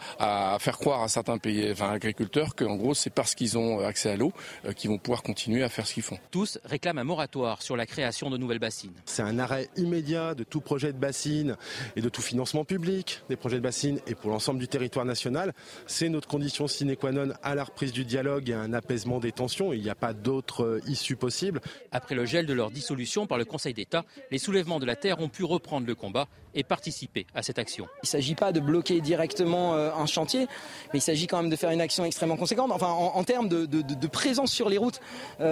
faire 0.60 0.78
croire 0.78 1.04
à 1.04 1.08
certains 1.08 1.38
pays, 1.38 1.72
enfin, 1.72 1.92
agriculteurs 1.92 2.56
qu'en 2.56 2.76
gros 2.76 2.94
c'est 2.94 3.10
parce 3.10 3.36
qu'ils 3.36 3.58
ont 3.58 3.80
accès 3.80 4.12
à 4.12 4.18
l'eau 4.18 4.32
qu'ils 4.76 4.90
vont 4.90 4.98
pouvoir 4.98 5.24
continuer 5.24 5.64
à 5.64 5.70
faire 5.70 5.86
ce 5.88 5.94
qu'ils 5.94 6.04
font. 6.04 6.18
Tous 6.32 6.60
réclament 6.66 7.00
un 7.00 7.04
moratoire 7.04 7.62
sur 7.62 7.76
la 7.76 7.86
création 7.86 8.30
de 8.30 8.38
nouvelles 8.38 8.60
bassines. 8.60 8.94
C'est 9.06 9.22
un 9.22 9.40
arrêt 9.40 9.70
immédiat 9.78 10.36
de 10.36 10.44
tout 10.44 10.62
projet 10.62 10.94
de 10.94 10.98
bassine 10.98 11.56
et 11.96 12.02
de 12.02 12.10
tout 12.10 12.22
financement 12.22 12.66
public 12.66 13.22
des 13.30 13.36
projets 13.36 13.58
de 13.58 13.62
bassines 13.62 14.00
et 14.08 14.16
pour 14.16 14.32
l'ensemble 14.32 14.60
du 14.60 14.68
territoire 14.68 15.06
national. 15.06 15.54
C'est 15.88 16.10
notre 16.10 16.28
condition 16.28 16.68
sine 16.68 16.96
qua 16.96 17.12
non 17.12 17.34
à 17.44 17.56
la 17.56 17.64
reprise 17.64 17.85
du 17.92 18.06
dialogue 18.06 18.50
et 18.50 18.54
un 18.54 18.74
apaisement 18.74 19.20
des 19.20 19.32
tensions. 19.32 19.74
Il 19.74 19.82
n'y 19.82 19.90
a 19.90 19.96
pas 19.96 20.14
d'autre 20.14 20.64
euh, 20.64 20.82
issue 20.88 21.16
possible. 21.16 21.62
Après 21.92 22.16
le 22.16 22.26
gel 22.26 22.46
de 22.46 22.54
leur 22.54 22.72
dissolution 22.72 23.28
par 23.28 23.38
le 23.38 23.46
Conseil 23.46 23.74
d'État, 23.74 24.06
les 24.32 24.38
soulèvements 24.38 24.80
de 24.80 24.86
la 24.86 24.96
Terre 24.96 25.20
ont 25.20 25.30
pu 25.30 25.44
reprendre 25.44 25.88
le 25.88 25.96
combat 25.96 26.28
et 26.56 26.64
participer 26.64 27.28
à 27.36 27.44
cette 27.44 27.60
action. 27.60 27.86
Il 27.98 28.06
ne 28.06 28.08
s'agit 28.08 28.36
pas 28.36 28.52
de 28.52 28.60
bloquer 28.60 29.02
directement 29.02 29.76
euh, 29.76 29.92
un 29.94 30.06
chantier, 30.06 30.48
mais 30.94 31.00
il 31.00 31.02
s'agit 31.02 31.28
quand 31.28 31.42
même 31.42 31.52
de 31.52 31.56
faire 31.56 31.70
une 31.70 31.82
action 31.82 32.06
extrêmement 32.06 32.38
conséquente. 32.38 32.72
Enfin, 32.72 32.88
en, 32.90 33.24
termes 33.24 33.48
de, 33.48 34.08
présence 34.08 34.52
sur 34.52 34.70
les 34.70 34.78
routes, 34.78 35.02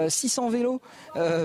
600 0.07 0.47
euh, 0.47 0.49
vélos, 0.49 0.81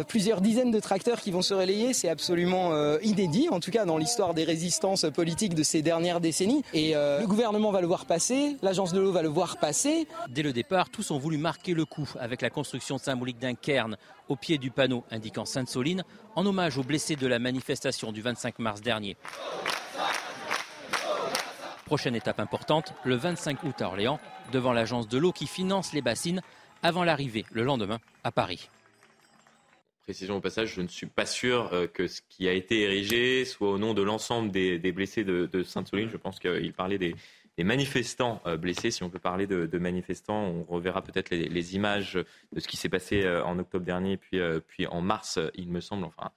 plusieurs 0.06 0.40
dizaines 0.40 0.70
de 0.70 0.80
tracteurs 0.80 1.20
qui 1.20 1.30
vont 1.30 1.42
se 1.42 1.54
relayer, 1.54 1.92
c'est 1.92 2.08
absolument 2.08 2.72
inédit, 3.00 3.48
en 3.50 3.60
tout 3.60 3.70
cas 3.70 3.84
dans 3.84 3.98
l'histoire 3.98 4.34
des 4.34 4.44
résistances 4.44 5.06
politiques 5.14 5.54
de 5.54 5.62
ces 5.62 5.82
dernières 5.82 6.20
décennies. 6.20 6.62
Et 6.72 6.94
le 6.94 7.26
gouvernement 7.26 7.70
va 7.70 7.80
le 7.80 7.86
voir 7.86 8.06
passer, 8.06 8.56
l'agence 8.62 8.92
de 8.92 9.00
l'eau 9.00 9.12
va 9.12 9.22
le 9.22 9.28
voir 9.28 9.58
passer. 9.58 10.06
Dès 10.28 10.42
le 10.42 10.52
départ, 10.52 10.90
tous 10.90 11.10
ont 11.10 11.18
voulu 11.18 11.38
marquer 11.38 11.74
le 11.74 11.84
coup 11.84 12.08
avec 12.20 12.42
la 12.42 12.50
construction 12.50 12.98
symbolique 12.98 13.38
d'un 13.38 13.54
cairn 13.54 13.96
au 14.28 14.36
pied 14.36 14.58
du 14.58 14.70
panneau 14.70 15.04
indiquant 15.10 15.44
Sainte-Soline 15.44 16.04
en 16.36 16.46
hommage 16.46 16.78
aux 16.78 16.82
blessés 16.82 17.16
de 17.16 17.26
la 17.26 17.38
manifestation 17.38 18.12
du 18.12 18.20
25 18.20 18.58
mars 18.58 18.80
dernier. 18.80 19.16
Prochaine 21.84 22.14
étape 22.14 22.40
importante, 22.40 22.92
le 23.04 23.16
25 23.16 23.62
août 23.64 23.80
à 23.80 23.86
Orléans, 23.86 24.20
devant 24.52 24.72
l'agence 24.72 25.08
de 25.08 25.16
l'eau 25.16 25.32
qui 25.32 25.46
finance 25.46 25.92
les 25.92 26.02
bassines 26.02 26.42
avant 26.82 27.02
l'arrivée 27.02 27.46
le 27.50 27.62
lendemain 27.62 27.98
à 28.24 28.30
Paris. 28.30 28.68
Précision 30.02 30.36
au 30.36 30.40
passage, 30.40 30.74
je 30.74 30.80
ne 30.80 30.88
suis 30.88 31.06
pas 31.06 31.26
sûr 31.26 31.70
euh, 31.72 31.86
que 31.86 32.06
ce 32.06 32.22
qui 32.28 32.48
a 32.48 32.52
été 32.52 32.80
érigé 32.80 33.44
soit 33.44 33.70
au 33.70 33.78
nom 33.78 33.92
de 33.92 34.02
l'ensemble 34.02 34.50
des, 34.50 34.78
blessés 34.92 35.24
de 35.24 35.62
Sainte-Soline. 35.62 36.08
Je 36.10 36.16
pense 36.16 36.38
qu'il 36.38 36.72
parlait 36.72 36.96
des, 36.98 37.14
les 37.58 37.64
manifestants 37.64 38.40
euh, 38.46 38.56
blessés, 38.56 38.92
si 38.92 39.02
on 39.02 39.10
peut 39.10 39.18
parler 39.18 39.46
de, 39.46 39.78
manifestants. 39.78 40.40
On 40.40 40.62
reverra 40.72 41.02
peut-être 41.02 41.30
les, 41.30 41.74
images 41.74 42.14
de 42.14 42.60
ce 42.60 42.68
qui 42.68 42.76
s'est 42.76 42.88
passé 42.88 43.24
euh, 43.24 43.44
en 43.44 43.58
octobre 43.58 43.84
dernier, 43.84 44.16
puis, 44.16 44.38
euh, 44.38 44.60
en 44.88 45.02
mars, 45.02 45.38
il 45.54 45.68
me 45.68 45.80
semble. 45.80 46.04
Enfin, 46.04 46.30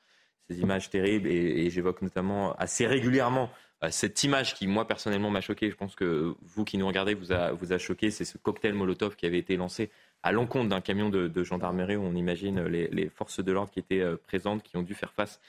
ces 0.50 0.60
images 0.60 0.90
terribles. 0.90 1.30
Et, 1.30 1.70
j'évoque 1.70 2.02
notamment 2.02 2.54
assez 2.56 2.86
régulièrement 2.86 3.50
cette 3.90 4.24
image 4.24 4.54
qui, 4.54 4.68
moi, 4.68 4.86
personnellement, 4.86 5.32
m'a 5.32 5.42
choqué. 5.42 5.70
Je 5.72 5.76
pense 5.76 5.96
que 5.96 6.36
vous 6.42 6.66
qui 6.66 6.78
nous 6.78 6.86
regardez 6.86 7.16
vous 7.16 7.32
a, 7.32 7.78
choqué. 7.78 8.12
C'est 8.12 8.26
ce 8.26 8.38
cocktail 8.38 8.74
Molotov 8.74 9.16
qui 9.16 9.26
avait 9.26 9.40
été 9.40 9.56
lancé 9.56 9.90
à 10.22 10.32
l'encontre 10.32 10.70
d'un 10.70 10.82
camion 10.82 11.10
de, 11.10 11.44
gendarmerie 11.44 11.96
où 11.96 12.04
on 12.04 12.14
imagine 12.14 12.64
les 12.68 13.10
forces 13.10 13.44
de 13.44 13.52
l'ordre 13.52 13.72
qui 13.72 13.80
étaient 13.80 14.04
présentes, 14.28 14.62
qui 14.62 14.78
ont 14.78 14.84
dû 14.84 14.94
faire 14.94 15.14
face 15.14 15.40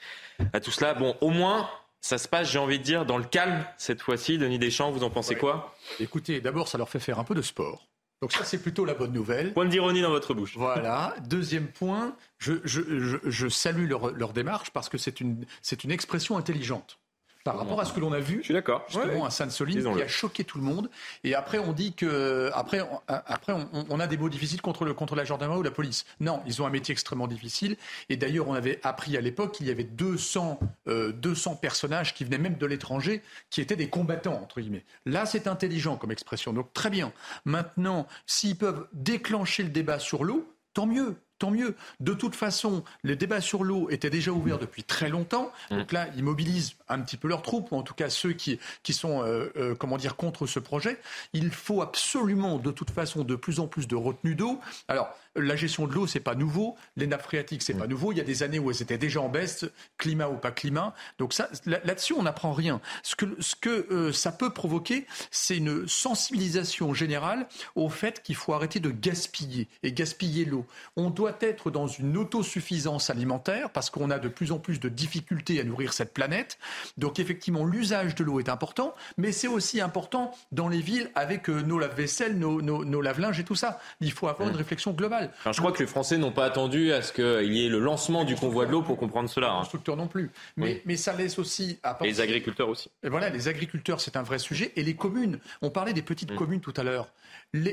à 0.51 0.59
tout 0.59 0.71
cela. 0.71 0.95
Bon, 0.95 1.15
au 1.21 1.29
moins, 1.29 1.69
ça 2.03 2.17
se 2.17 2.27
passe, 2.27 2.51
j'ai 2.51 2.59
envie 2.59 2.79
de 2.79 2.83
dire, 2.83 3.05
dans 3.05 3.17
le 3.17 3.23
calme 3.23 3.65
cette 3.77 4.01
fois-ci. 4.01 4.37
Denis 4.37 4.59
Deschamps, 4.59 4.91
vous 4.91 5.03
en 5.03 5.09
pensez 5.09 5.35
quoi? 5.35 5.73
Écoutez, 6.01 6.41
d'abord, 6.41 6.67
ça 6.67 6.77
leur 6.77 6.89
fait 6.89 6.99
faire 6.99 7.17
un 7.17 7.23
peu 7.23 7.33
de 7.33 7.41
sport. 7.41 7.87
Donc 8.21 8.33
ça, 8.33 8.43
c'est 8.43 8.61
plutôt 8.61 8.83
la 8.83 8.93
bonne 8.93 9.13
nouvelle. 9.13 9.53
Point 9.53 9.65
d'ironie 9.65 10.01
dans 10.01 10.09
votre 10.09 10.33
bouche. 10.33 10.55
Voilà. 10.57 11.15
Deuxième 11.27 11.67
point, 11.67 12.15
je, 12.39 13.47
salue 13.49 13.87
leur, 13.87 14.11
leur, 14.11 14.33
démarche 14.33 14.71
parce 14.71 14.89
que 14.89 14.97
c'est 14.97 15.21
une, 15.21 15.45
une 15.83 15.91
expression 15.91 16.37
intelligente 16.37 16.99
par 17.43 17.57
rapport 17.57 17.79
à 17.81 17.85
ce 17.85 17.93
que 17.93 17.99
l'on 17.99 18.13
a 18.13 18.19
vu. 18.19 18.37
Je 18.39 18.45
suis 18.45 18.53
d'accord. 18.53 18.85
Justement, 18.87 19.25
à 19.25 19.29
Sainte-Soline, 19.29 19.93
qui 19.95 20.01
a 20.01 20.07
choqué 20.07 20.43
tout 20.43 20.57
le 20.57 20.63
monde. 20.63 20.89
Et 21.23 21.35
après, 21.35 21.59
on 21.59 21.73
dit 21.73 21.93
que 21.93 22.49
après, 22.53 22.81
on, 22.81 23.01
après, 23.07 23.53
on, 23.73 23.99
a 23.99 24.07
des 24.07 24.17
mots 24.17 24.29
difficiles 24.29 24.61
contre 24.61 24.85
le 24.85 24.93
contre 24.93 25.15
la 25.15 25.25
gendarmerie 25.25 25.59
ou 25.59 25.63
la 25.63 25.71
police. 25.71 26.05
Non, 26.19 26.41
ils 26.45 26.61
ont 26.61 26.65
un 26.65 26.69
métier 26.69 26.93
extrêmement 26.93 27.27
difficile. 27.27 27.77
Et 28.09 28.17
d'ailleurs, 28.17 28.47
on 28.47 28.53
avait 28.53 28.79
appris 28.83 29.17
à 29.17 29.21
l'époque 29.21 29.53
qu'il 29.53 29.67
y 29.67 29.71
avait 29.71 29.83
200 29.83 30.59
200 30.87 31.51
euh, 31.51 31.55
personnages 31.55 32.13
qui 32.13 32.23
venaient 32.23 32.37
même 32.37 32.57
de 32.57 32.65
l'étranger, 32.65 33.21
qui 33.49 33.61
étaient 33.61 33.75
des 33.75 33.89
combattants 33.89 34.39
entre 34.41 34.61
guillemets. 34.61 34.85
Là, 35.05 35.25
c'est 35.25 35.47
intelligent 35.47 35.97
comme 35.97 36.11
expression. 36.11 36.53
Donc 36.53 36.73
très 36.73 36.89
bien. 36.89 37.11
Maintenant, 37.45 38.07
s'ils 38.25 38.57
peuvent 38.57 38.87
déclencher 38.93 39.63
le 39.63 39.69
débat 39.69 39.99
sur 39.99 40.23
l'eau, 40.23 40.47
tant 40.73 40.85
mieux 40.85 41.15
tant 41.43 41.51
mieux. 41.51 41.75
De 41.99 42.13
toute 42.13 42.35
façon, 42.35 42.85
les 43.03 43.17
débats 43.17 43.41
sur 43.41 43.65
l'eau 43.65 43.89
étaient 43.89 44.09
déjà 44.09 44.31
ouverts 44.31 44.59
depuis 44.59 44.85
très 44.85 45.09
longtemps. 45.09 45.51
Mmh. 45.69 45.77
Donc 45.77 45.91
là, 45.91 46.07
ils 46.15 46.23
mobilisent 46.23 46.75
un 46.87 47.01
petit 47.01 47.17
peu 47.17 47.27
leurs 47.27 47.41
troupes, 47.41 47.73
ou 47.73 47.75
en 47.75 47.83
tout 47.83 47.93
cas 47.93 48.09
ceux 48.09 48.31
qui, 48.31 48.59
qui 48.81 48.93
sont 48.93 49.23
euh, 49.23 49.51
euh, 49.57 49.75
comment 49.75 49.97
dire, 49.97 50.15
contre 50.15 50.47
ce 50.47 50.59
projet. 50.59 51.01
Il 51.33 51.51
faut 51.51 51.81
absolument, 51.81 52.59
de 52.59 52.71
toute 52.71 52.91
façon, 52.91 53.25
de 53.25 53.35
plus 53.35 53.59
en 53.59 53.67
plus 53.67 53.89
de 53.89 53.95
retenue 53.97 54.35
d'eau. 54.35 54.61
Alors, 54.87 55.09
la 55.35 55.55
gestion 55.55 55.87
de 55.87 55.93
l'eau, 55.93 56.07
c'est 56.07 56.19
pas 56.19 56.35
nouveau. 56.35 56.75
Les 56.95 57.07
nappes 57.07 57.23
phréatiques, 57.23 57.63
c'est 57.63 57.73
pas 57.73 57.85
mm. 57.85 57.89
nouveau. 57.89 58.11
Il 58.11 58.17
y 58.17 58.21
a 58.21 58.25
des 58.25 58.43
années 58.43 58.59
où 58.59 58.69
elles 58.69 58.81
étaient 58.81 58.97
déjà 58.97 59.21
en 59.21 59.29
baisse, 59.29 59.65
climat 59.97 60.29
ou 60.29 60.37
pas 60.37 60.51
climat. 60.51 60.93
Donc 61.17 61.33
ça, 61.33 61.49
là-dessus, 61.65 62.13
on 62.13 62.23
n'apprend 62.23 62.53
rien. 62.53 62.81
Ce 63.01 63.15
que, 63.15 63.25
ce 63.39 63.55
que 63.55 63.87
euh, 63.91 64.11
ça 64.11 64.31
peut 64.31 64.51
provoquer, 64.51 65.07
c'est 65.31 65.57
une 65.57 65.87
sensibilisation 65.87 66.93
générale 66.93 67.47
au 67.75 67.89
fait 67.89 68.21
qu'il 68.21 68.35
faut 68.35 68.53
arrêter 68.53 68.79
de 68.79 68.89
gaspiller 68.89 69.67
et 69.81 69.91
gaspiller 69.91 70.45
l'eau. 70.45 70.65
On 70.95 71.09
doit 71.09 71.37
être 71.41 71.71
dans 71.71 71.87
une 71.87 72.17
autosuffisance 72.17 73.09
alimentaire 73.09 73.71
parce 73.71 73.89
qu'on 73.89 74.11
a 74.11 74.19
de 74.19 74.27
plus 74.27 74.51
en 74.51 74.59
plus 74.59 74.79
de 74.79 74.89
difficultés 74.89 75.59
à 75.59 75.63
nourrir 75.63 75.93
cette 75.93 76.13
planète. 76.13 76.57
Donc 76.97 77.19
effectivement, 77.19 77.65
l'usage 77.65 78.15
de 78.15 78.23
l'eau 78.23 78.39
est 78.39 78.49
important, 78.49 78.93
mais 79.17 79.31
c'est 79.31 79.47
aussi 79.47 79.81
important 79.81 80.31
dans 80.51 80.67
les 80.67 80.81
villes 80.81 81.09
avec 81.15 81.49
euh, 81.49 81.61
nos 81.61 81.79
lave-vaisselle, 81.79 82.37
nos, 82.37 82.61
nos 82.61 83.01
lave-linges 83.01 83.39
et 83.39 83.43
tout 83.43 83.55
ça. 83.55 83.79
Il 83.99 84.11
faut 84.11 84.27
avoir 84.27 84.49
une 84.49 84.55
réflexion 84.55 84.91
globale 84.91 85.22
je 85.45 85.57
crois 85.57 85.71
que 85.71 85.79
les 85.79 85.87
Français 85.87 86.17
n'ont 86.17 86.31
pas 86.31 86.45
attendu 86.45 86.91
à 86.91 87.01
ce 87.01 87.13
qu'il 87.13 87.53
y 87.53 87.65
ait 87.65 87.69
le 87.69 87.79
lancement 87.79 88.23
du 88.23 88.35
convoi 88.35 88.65
de 88.65 88.71
l'eau 88.71 88.81
pour 88.81 88.97
comprendre 88.97 89.29
cela. 89.29 89.47
Les 89.47 89.53
hein. 89.53 89.59
constructeurs 89.59 89.97
non 89.97 90.07
plus. 90.07 90.31
Mais, 90.57 90.81
mais 90.85 90.97
ça 90.97 91.13
laisse 91.13 91.39
aussi. 91.39 91.79
Et 92.01 92.05
les 92.05 92.21
agriculteurs 92.21 92.69
aussi. 92.69 92.89
Et 93.03 93.09
voilà, 93.09 93.29
les 93.29 93.47
agriculteurs, 93.47 94.01
c'est 94.01 94.17
un 94.17 94.23
vrai 94.23 94.39
sujet. 94.39 94.71
Et 94.75 94.83
les 94.83 94.95
communes. 94.95 95.39
On 95.61 95.69
parlait 95.69 95.93
des 95.93 96.01
petites 96.01 96.31
mm. 96.31 96.35
communes 96.35 96.61
tout 96.61 96.73
à 96.77 96.83
l'heure. 96.83 97.09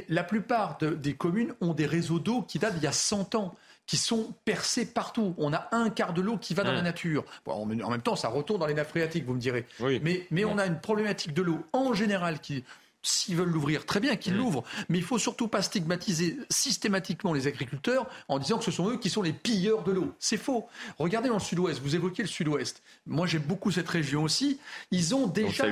La 0.09 0.25
plupart 0.25 0.79
des 0.79 1.15
communes 1.15 1.55
ont 1.61 1.75
des 1.75 1.87
réseaux 1.87 2.19
d'eau 2.19 2.43
qui 2.43 2.59
datent 2.59 2.75
d'il 2.75 2.85
y 2.85 2.89
a 2.89 2.93
100 2.93 3.35
ans 3.35 3.55
qui 3.87 3.97
sont 3.97 4.35
percés 4.45 4.87
partout. 4.87 5.35
On 5.37 5.53
a 5.53 5.69
un 5.73 5.91
quart 5.91 6.13
de 6.13 6.21
l'eau 6.21 6.37
qui 6.37 6.55
va 6.55 6.63
dans 6.63 6.73
la 6.73 6.81
mm. 6.81 6.85
nature. 6.85 7.25
en 7.47 7.67
même 7.67 8.03
temps, 8.03 8.15
ça 8.15 8.29
retourne 8.29 8.61
dans 8.61 8.67
les 8.67 8.75
nappes 8.75 8.91
phréatiques, 8.91 9.25
vous 9.25 9.35
me 9.35 9.41
direz. 9.41 9.67
Mais, 9.81 10.27
mais 10.31 10.45
on 10.45 10.59
a 10.59 10.67
une 10.67 10.81
problématique 10.81 11.35
de 11.35 11.43
l'eau 11.43 11.65
en 11.73 11.93
général 11.93 12.39
qui 12.39 12.65
S'ils 13.03 13.37
veulent 13.37 13.49
l'ouvrir, 13.49 13.87
très 13.87 13.99
bien 13.99 14.17
qu'ils 14.17 14.35
mm. 14.35 14.39
l'ouvrent, 14.39 14.65
mais 14.89 14.99
il 14.99 15.05
faut 15.05 15.19
surtout 15.19 15.49
pas 15.49 15.63
stigmatiser 15.63 16.37
systématiquement 16.51 17.33
les 17.33 17.47
agriculteurs 17.47 18.07
en 18.29 18.39
disant 18.39 18.59
que 18.59 18.65
ce 18.65 18.71
sont 18.71 18.91
eux 18.91 18.99
qui 18.99 19.09
sont 19.09 19.23
les 19.23 19.33
pilleurs 19.33 19.85
de 19.85 19.93
l'eau. 19.93 20.13
C'est 20.19 20.37
faux. 20.37 20.69
Regardez 20.99 21.29
dans 21.29 21.37
le 21.37 21.41
sud-ouest, 21.41 21.81
vous 21.81 21.97
évoquez 21.97 22.23
le 22.23 22.29
sud-ouest. 22.29 22.83
Moi, 23.07 23.27
j'aime 23.27 23.43
beaucoup 23.43 23.71
cette 23.71 23.89
région 23.89 24.23
aussi. 24.23 24.61
Ils 24.91 25.15
ont 25.15 25.27
déjà 25.27 25.67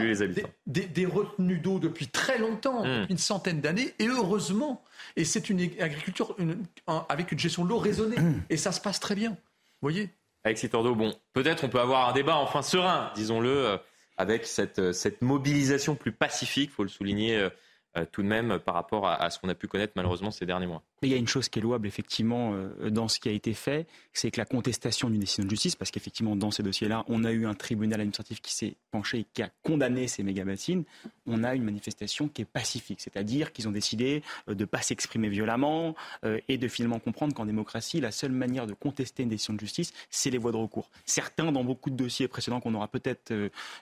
des, 0.67 1.07
retenues 1.07 1.59
d'eau 1.59 1.79
depuis 1.79 2.09
très 2.09 2.39
longtemps, 2.39 2.85
mm. 2.85 3.01
depuis 3.01 3.13
une 3.13 3.19
centaine 3.19 3.61
d'années, 3.61 3.95
et 3.99 4.09
heureusement. 4.09 4.83
Et 5.17 5.25
c'est 5.25 5.51
une 5.51 5.61
agriculture 5.61 6.35
avec 7.09 7.33
une 7.33 7.39
gestion 7.39 7.65
de 7.65 7.69
l'eau 7.69 7.79
raisonnée, 7.79 8.19
mm. 8.19 8.43
et 8.49 8.57
ça 8.57 8.73
se 8.73 8.81
passe 8.81 9.01
très 9.01 9.15
bien. 9.15 9.37
voyez? 9.83 10.11
Alexis 10.45 10.71
Tordo, 10.71 10.95
bon, 10.95 11.15
peut-être 11.35 11.65
on 11.65 11.69
peut 11.69 11.81
avoir 11.81 12.09
un 12.09 12.13
débat 12.13 12.37
enfin 12.37 12.63
serein, 12.63 13.13
disons-le, 13.15 13.79
avec 14.19 14.47
cette, 14.47 14.93
cette 14.93 15.23
mobilisation 15.23 15.95
plus 15.95 16.13
pacifique, 16.13 16.71
il 16.71 16.75
faut 16.75 16.83
le 16.83 16.89
souligner 16.89 17.39
euh, 17.39 17.51
tout 18.07 18.23
de 18.23 18.29
même 18.29 18.59
par 18.59 18.75
rapport 18.75 19.09
à, 19.09 19.31
ce 19.31 19.39
qu'on 19.39 19.49
a 19.49 19.55
pu 19.55 19.69
connaître 19.69 19.93
malheureusement 19.97 20.31
ces 20.31 20.47
derniers 20.47 20.67
mois. 20.67 20.83
il 21.03 21.09
y 21.09 21.15
a 21.15 21.17
une 21.17 21.29
chose 21.29 21.49
qui 21.49 21.59
est 21.59 21.63
louable 21.63 21.87
effectivement 21.87 22.53
euh, 22.55 22.91
dans 22.91 23.09
ce 23.09 23.19
qui 23.21 23.29
a 23.29 23.33
été 23.33 23.55
fait, 23.55 23.87
c'est 24.13 24.31
que 24.31 24.41
la 24.41 24.45
contestation 24.45 25.11
d'une 25.11 25.21
décision 25.21 25.45
de 25.45 25.51
justice, 25.51 25.77
parce 25.77 25.91
qu'effectivement 25.91 26.37
dans 26.37 26.51
ces 26.51 26.63
dossiers-là, 26.63 27.05
on 27.09 27.25
a 27.25 27.33
eu 27.33 27.47
un 27.47 27.55
tribunal 27.55 28.01
administratif 28.01 28.41
qui 28.41 28.55
s'est 28.55 28.77
penché 28.91 29.21
et 29.21 29.27
qui 29.33 29.43
a 29.43 29.51
condamné 29.63 30.09
ces 30.09 30.23
méga-bassines, 30.23 30.85
on 31.27 31.45
a 31.45 31.55
une 31.55 31.65
manifestation 31.65 32.29
qui 32.29 32.43
est 32.43 32.47
pacifique, 32.47 33.01
c'est-à-dire 33.01 33.53
qu'ils 33.53 33.69
ont 33.69 33.73
décidé 33.73 34.23
euh, 34.49 34.55
de 34.55 34.61
ne 34.61 34.67
pas 34.67 34.83
s'exprimer 34.83 35.29
violemment 35.29 35.95
et 36.49 36.59
de 36.59 36.69
finalement 36.69 36.99
comprendre 36.99 37.35
qu'en 37.35 37.47
démocratie, 37.47 38.01
la 38.01 38.11
seule 38.11 38.33
manière 38.33 38.67
de 38.67 38.75
contester 38.75 39.23
une 39.23 39.29
décision 39.29 39.55
de 39.55 39.61
justice, 39.61 39.93
c'est 40.11 40.31
les 40.31 40.39
voies 40.39 40.53
de 40.53 40.57
recours. 40.57 40.91
Certains, 41.05 41.53
dans 41.53 41.65
beaucoup 41.65 41.91
de 41.91 41.97
dossiers 41.97 42.29
précédents 42.29 42.61
qu'on 42.61 42.75
aura 42.75 42.89
peut-être 42.89 43.33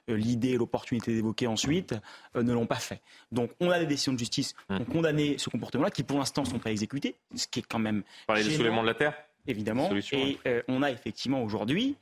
l'idée 0.09 0.51
et 0.51 0.57
l'opportunité 0.57 1.15
d'évoquer 1.15 1.47
ensuite, 1.47 1.95
ne 2.35 2.53
l'ont 2.53 2.67
pas 2.67 2.77
fait. 2.77 3.01
Donc 3.33 3.51
on 3.61 3.71
a 3.71 3.79
des 3.79 3.87
décisions 3.87 4.06
de 4.13 4.19
justice 4.19 4.55
mmh. 4.69 4.77
ont 4.77 4.85
condamné 4.85 5.39
ce 5.39 5.51
comportement-là, 5.51 5.91
qui 5.91 6.03
pour 6.03 6.19
l'instant 6.19 6.43
ne 6.43 6.49
sont 6.49 6.59
pas 6.59 6.71
exécutés, 6.71 7.17
ce 7.35 7.47
qui 7.47 7.61
est 7.61 7.67
quand 7.67 7.79
même. 7.79 8.03
Parler 8.27 8.45
du 8.45 8.51
soulèvement 8.55 8.83
de 8.83 8.89
la 8.89 8.95
terre? 8.95 9.15
Évidemment. 9.49 9.91
et 10.13 10.39
euh, 10.47 10.63
on 10.69 10.83
a 10.83 10.91
effectivement 10.91 11.43
aujourd'hui 11.43 11.97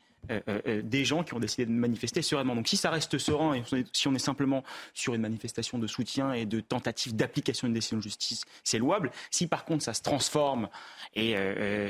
des 0.83 1.05
gens 1.05 1.23
qui 1.23 1.35
ont 1.35 1.41
décidé 1.41 1.67
de 1.67 1.71
manifester 1.71 2.23
sereinement. 2.23 2.55
Donc 2.55 2.69
si 2.69 2.77
ça 2.77 2.91
reste 2.91 3.19
serein 3.19 3.55
et 3.55 3.63
si 3.93 4.09
on 4.09 4.15
est 4.15 4.19
simplement 4.19 4.63
sur 4.93 5.15
une 5.15 5.23
manifestation 5.23 5.79
de 5.79 5.87
soutien 5.87 6.33
et 6.33 6.47
de 6.47 6.61
tentative 6.61 7.15
d'application 7.15 7.67
d'une 7.67 7.75
décision 7.75 7.99
de 7.99 8.03
justice, 8.03 8.45
c'est 8.63 8.79
louable. 8.79 9.11
Si 9.31 9.47
par 9.47 9.65
contre 9.65 9.85
ça 9.85 9.95
se 9.95 10.03
transforme 10.03 10.69
et 11.15 11.37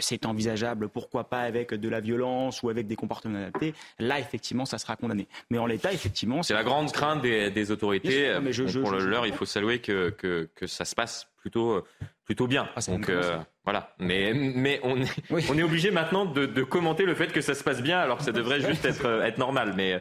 c'est 0.00 0.26
envisageable, 0.26 0.88
pourquoi 0.88 1.24
pas 1.24 1.40
avec 1.40 1.74
de 1.74 1.88
la 1.88 2.00
violence 2.00 2.62
ou 2.62 2.68
avec 2.68 2.86
des 2.86 2.96
comportements 2.96 3.38
adaptés, 3.38 3.74
là 3.98 4.18
effectivement 4.18 4.64
ça 4.64 4.78
sera 4.78 4.96
condamné. 4.96 5.28
Mais 5.50 5.58
en 5.58 5.66
l'état 5.66 5.92
effectivement... 5.92 6.42
C'est 6.42 6.54
la 6.54 6.64
grande 6.64 6.92
crainte 6.92 7.22
des, 7.22 7.70
autorités. 7.70 8.34
pour 8.82 8.92
l'heure, 8.92 9.26
il 9.26 9.32
faut 9.32 9.46
saluer 9.46 9.80
que, 9.80 10.10
que, 10.10 10.48
que 10.54 10.66
ça 10.66 10.84
se 10.84 10.94
passe 10.94 11.28
plutôt 11.44 11.84
plutôt 12.24 12.46
bien. 12.46 12.68
Ah, 12.74 12.80
Donc 12.88 13.08
euh, 13.08 13.38
voilà. 13.64 13.94
Mais, 13.98 14.32
mais 14.34 14.80
on 14.82 15.00
est, 15.00 15.10
on 15.30 15.58
est 15.58 15.62
obligé 15.62 15.90
maintenant 15.90 16.24
de, 16.24 16.46
de, 16.46 16.62
commenter 16.62 17.04
le 17.04 17.14
fait 17.14 17.32
que 17.32 17.40
ça 17.40 17.54
se 17.54 17.62
passe 17.62 17.82
bien 17.82 17.98
alors 17.98 18.18
que 18.18 18.24
ça 18.24 18.32
devrait 18.32 18.60
juste 18.66 18.84
être, 18.84 19.06
euh, 19.06 19.22
être 19.24 19.38
normal. 19.38 19.74
Mais 19.76 20.00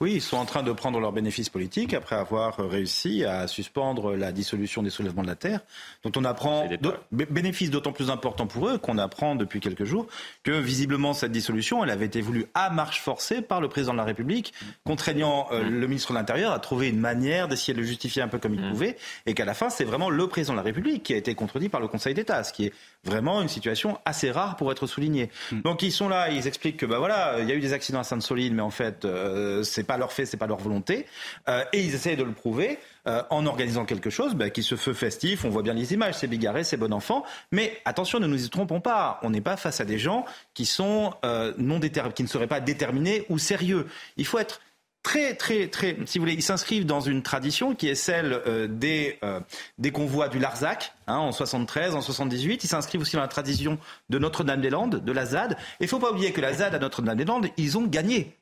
oui, 0.00 0.14
ils 0.14 0.22
sont 0.22 0.36
en 0.36 0.44
train 0.44 0.62
de 0.62 0.72
prendre 0.72 1.00
leurs 1.00 1.12
bénéfices 1.12 1.48
politiques 1.48 1.94
après 1.94 2.16
avoir 2.16 2.56
réussi 2.56 3.24
à 3.24 3.46
suspendre 3.46 4.14
la 4.16 4.32
dissolution 4.32 4.82
des 4.82 4.90
soulèvements 4.90 5.22
de 5.22 5.28
la 5.28 5.36
terre, 5.36 5.60
dont 6.02 6.12
on 6.16 6.24
apprend 6.24 6.68
bénéfices 7.12 7.70
d'autant 7.70 7.92
plus 7.92 8.10
importants 8.10 8.46
pour 8.46 8.68
eux 8.68 8.78
qu'on 8.78 8.98
apprend 8.98 9.36
depuis 9.36 9.60
quelques 9.60 9.84
jours 9.84 10.06
que 10.42 10.52
visiblement 10.52 11.12
cette 11.12 11.32
dissolution, 11.32 11.84
elle 11.84 11.90
avait 11.90 12.06
été 12.06 12.20
voulue 12.20 12.46
à 12.54 12.70
marche 12.70 13.00
forcée 13.00 13.42
par 13.42 13.60
le 13.60 13.68
président 13.68 13.92
de 13.92 13.98
la 13.98 14.04
République, 14.04 14.52
contraignant 14.84 15.46
euh, 15.52 15.64
mm. 15.64 15.68
le 15.68 15.86
ministre 15.86 16.12
de 16.12 16.18
l'Intérieur 16.18 16.52
à 16.52 16.58
trouver 16.58 16.88
une 16.88 17.00
manière 17.00 17.48
d'essayer 17.48 17.72
de 17.74 17.78
le 17.78 17.86
justifier 17.86 18.22
un 18.22 18.28
peu 18.28 18.38
comme 18.38 18.54
il 18.54 18.60
mm. 18.60 18.70
pouvait, 18.70 18.96
et 19.26 19.34
qu'à 19.34 19.44
la 19.44 19.54
fin, 19.54 19.70
c'est 19.70 19.84
vraiment 19.84 20.10
le 20.10 20.26
président 20.34 20.54
de 20.54 20.56
la 20.56 20.64
République 20.64 21.04
qui 21.04 21.14
a 21.14 21.16
été 21.16 21.36
contredit 21.36 21.68
par 21.68 21.80
le 21.80 21.86
Conseil 21.86 22.12
d'État, 22.12 22.42
ce 22.42 22.52
qui 22.52 22.66
est 22.66 22.72
vraiment 23.04 23.40
une 23.40 23.46
situation 23.46 24.00
assez 24.04 24.32
rare 24.32 24.56
pour 24.56 24.72
être 24.72 24.88
soulignée. 24.88 25.30
Mm. 25.52 25.60
Donc 25.60 25.82
ils 25.82 25.92
sont 25.92 26.08
là, 26.08 26.28
ils 26.28 26.48
expliquent 26.48 26.76
que 26.76 26.86
bah 26.86 26.98
voilà, 26.98 27.36
il 27.38 27.48
y 27.48 27.52
a 27.52 27.54
eu 27.54 27.60
des 27.60 27.72
accidents 27.72 28.00
à 28.00 28.04
Sainte-Soline, 28.04 28.52
mais 28.52 28.62
en 28.62 28.70
fait 28.70 29.04
euh, 29.04 29.62
c'est 29.62 29.84
pas 29.84 29.96
leur 29.96 30.10
fait, 30.10 30.26
c'est 30.26 30.36
pas 30.36 30.48
leur 30.48 30.58
volonté, 30.58 31.06
euh, 31.48 31.62
et 31.72 31.82
ils 31.82 31.94
essayent 31.94 32.16
de 32.16 32.24
le 32.24 32.32
prouver. 32.32 32.80
Euh, 33.06 33.22
en 33.28 33.44
organisant 33.44 33.84
quelque 33.84 34.08
chose 34.08 34.34
bah, 34.34 34.48
qui 34.48 34.62
se 34.62 34.76
fait 34.76 34.94
festif, 34.94 35.44
on 35.44 35.50
voit 35.50 35.60
bien 35.60 35.74
les 35.74 35.92
images, 35.92 36.14
c'est 36.14 36.26
bigarré, 36.26 36.64
c'est 36.64 36.78
bon 36.78 36.90
enfant, 36.90 37.22
mais 37.52 37.78
attention, 37.84 38.18
ne 38.18 38.26
nous 38.26 38.46
y 38.46 38.48
trompons 38.48 38.80
pas, 38.80 39.20
on 39.22 39.28
n'est 39.28 39.42
pas 39.42 39.58
face 39.58 39.82
à 39.82 39.84
des 39.84 39.98
gens 39.98 40.24
qui 40.54 40.64
sont 40.64 41.12
non 41.58 41.80
qui 41.80 42.22
ne 42.22 42.28
seraient 42.28 42.46
pas 42.46 42.60
déterminés 42.60 43.26
ou 43.28 43.36
sérieux. 43.36 43.88
Il 44.16 44.24
faut 44.24 44.38
être 44.38 44.62
très, 45.04 45.34
très, 45.34 45.68
très, 45.68 45.96
si 46.06 46.18
vous 46.18 46.24
voulez, 46.24 46.34
ils 46.34 46.42
s'inscrivent 46.42 46.86
dans 46.86 47.00
une 47.00 47.22
tradition 47.22 47.76
qui 47.76 47.86
est 47.88 47.94
celle 47.94 48.32
euh, 48.46 48.66
des, 48.66 49.18
euh, 49.22 49.38
des 49.78 49.92
convois 49.92 50.28
du 50.28 50.40
Larzac, 50.40 50.92
hein, 51.06 51.18
en 51.18 51.30
73, 51.30 51.94
en 51.94 52.00
78. 52.00 52.64
Ils 52.64 52.66
s'inscrivent 52.66 53.02
aussi 53.02 53.14
dans 53.14 53.22
la 53.22 53.28
tradition 53.28 53.78
de 54.08 54.18
Notre-Dame-des-Landes, 54.18 55.04
de 55.04 55.12
la 55.12 55.26
ZAD. 55.26 55.52
Et 55.78 55.84
il 55.84 55.88
faut 55.88 56.00
pas 56.00 56.10
oublier 56.10 56.32
que 56.32 56.40
la 56.40 56.54
ZAD 56.54 56.74
à 56.74 56.80
Notre-Dame-des-Landes, 56.80 57.48
ils 57.56 57.78
ont 57.78 57.86
gagné. 57.86 58.36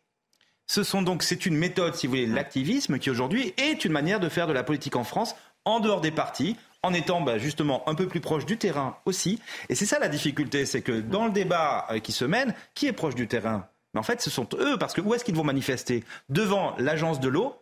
Ce 0.66 0.84
sont 0.84 1.02
donc, 1.02 1.24
c'est 1.24 1.44
une 1.44 1.56
méthode, 1.56 1.96
si 1.96 2.06
vous 2.06 2.12
voulez, 2.12 2.26
l'activisme 2.26 2.98
qui 2.98 3.10
aujourd'hui 3.10 3.52
est 3.58 3.84
une 3.84 3.92
manière 3.92 4.20
de 4.20 4.30
faire 4.30 4.46
de 4.46 4.52
la 4.52 4.62
politique 4.62 4.96
en 4.96 5.04
France, 5.04 5.34
en 5.64 5.80
dehors 5.80 6.00
des 6.00 6.12
partis, 6.12 6.56
en 6.82 6.94
étant 6.94 7.20
bah, 7.20 7.38
justement 7.38 7.86
un 7.88 7.94
peu 7.94 8.06
plus 8.06 8.20
proche 8.20 8.46
du 8.46 8.56
terrain 8.56 8.96
aussi. 9.04 9.40
Et 9.68 9.74
c'est 9.74 9.86
ça 9.86 9.98
la 9.98 10.08
difficulté, 10.08 10.64
c'est 10.64 10.82
que 10.82 11.00
dans 11.00 11.26
le 11.26 11.32
débat 11.32 11.86
euh, 11.90 11.98
qui 11.98 12.12
se 12.12 12.24
mène, 12.24 12.54
qui 12.74 12.86
est 12.86 12.92
proche 12.92 13.14
du 13.16 13.26
terrain? 13.28 13.68
Mais 13.94 14.00
en 14.00 14.02
fait, 14.02 14.20
ce 14.20 14.30
sont 14.30 14.48
eux, 14.58 14.76
parce 14.78 14.94
que 14.94 15.00
où 15.00 15.14
est-ce 15.14 15.24
qu'ils 15.24 15.34
vont 15.34 15.44
manifester? 15.44 16.04
Devant 16.28 16.74
l'agence 16.78 17.20
de 17.20 17.28
l'eau, 17.28 17.54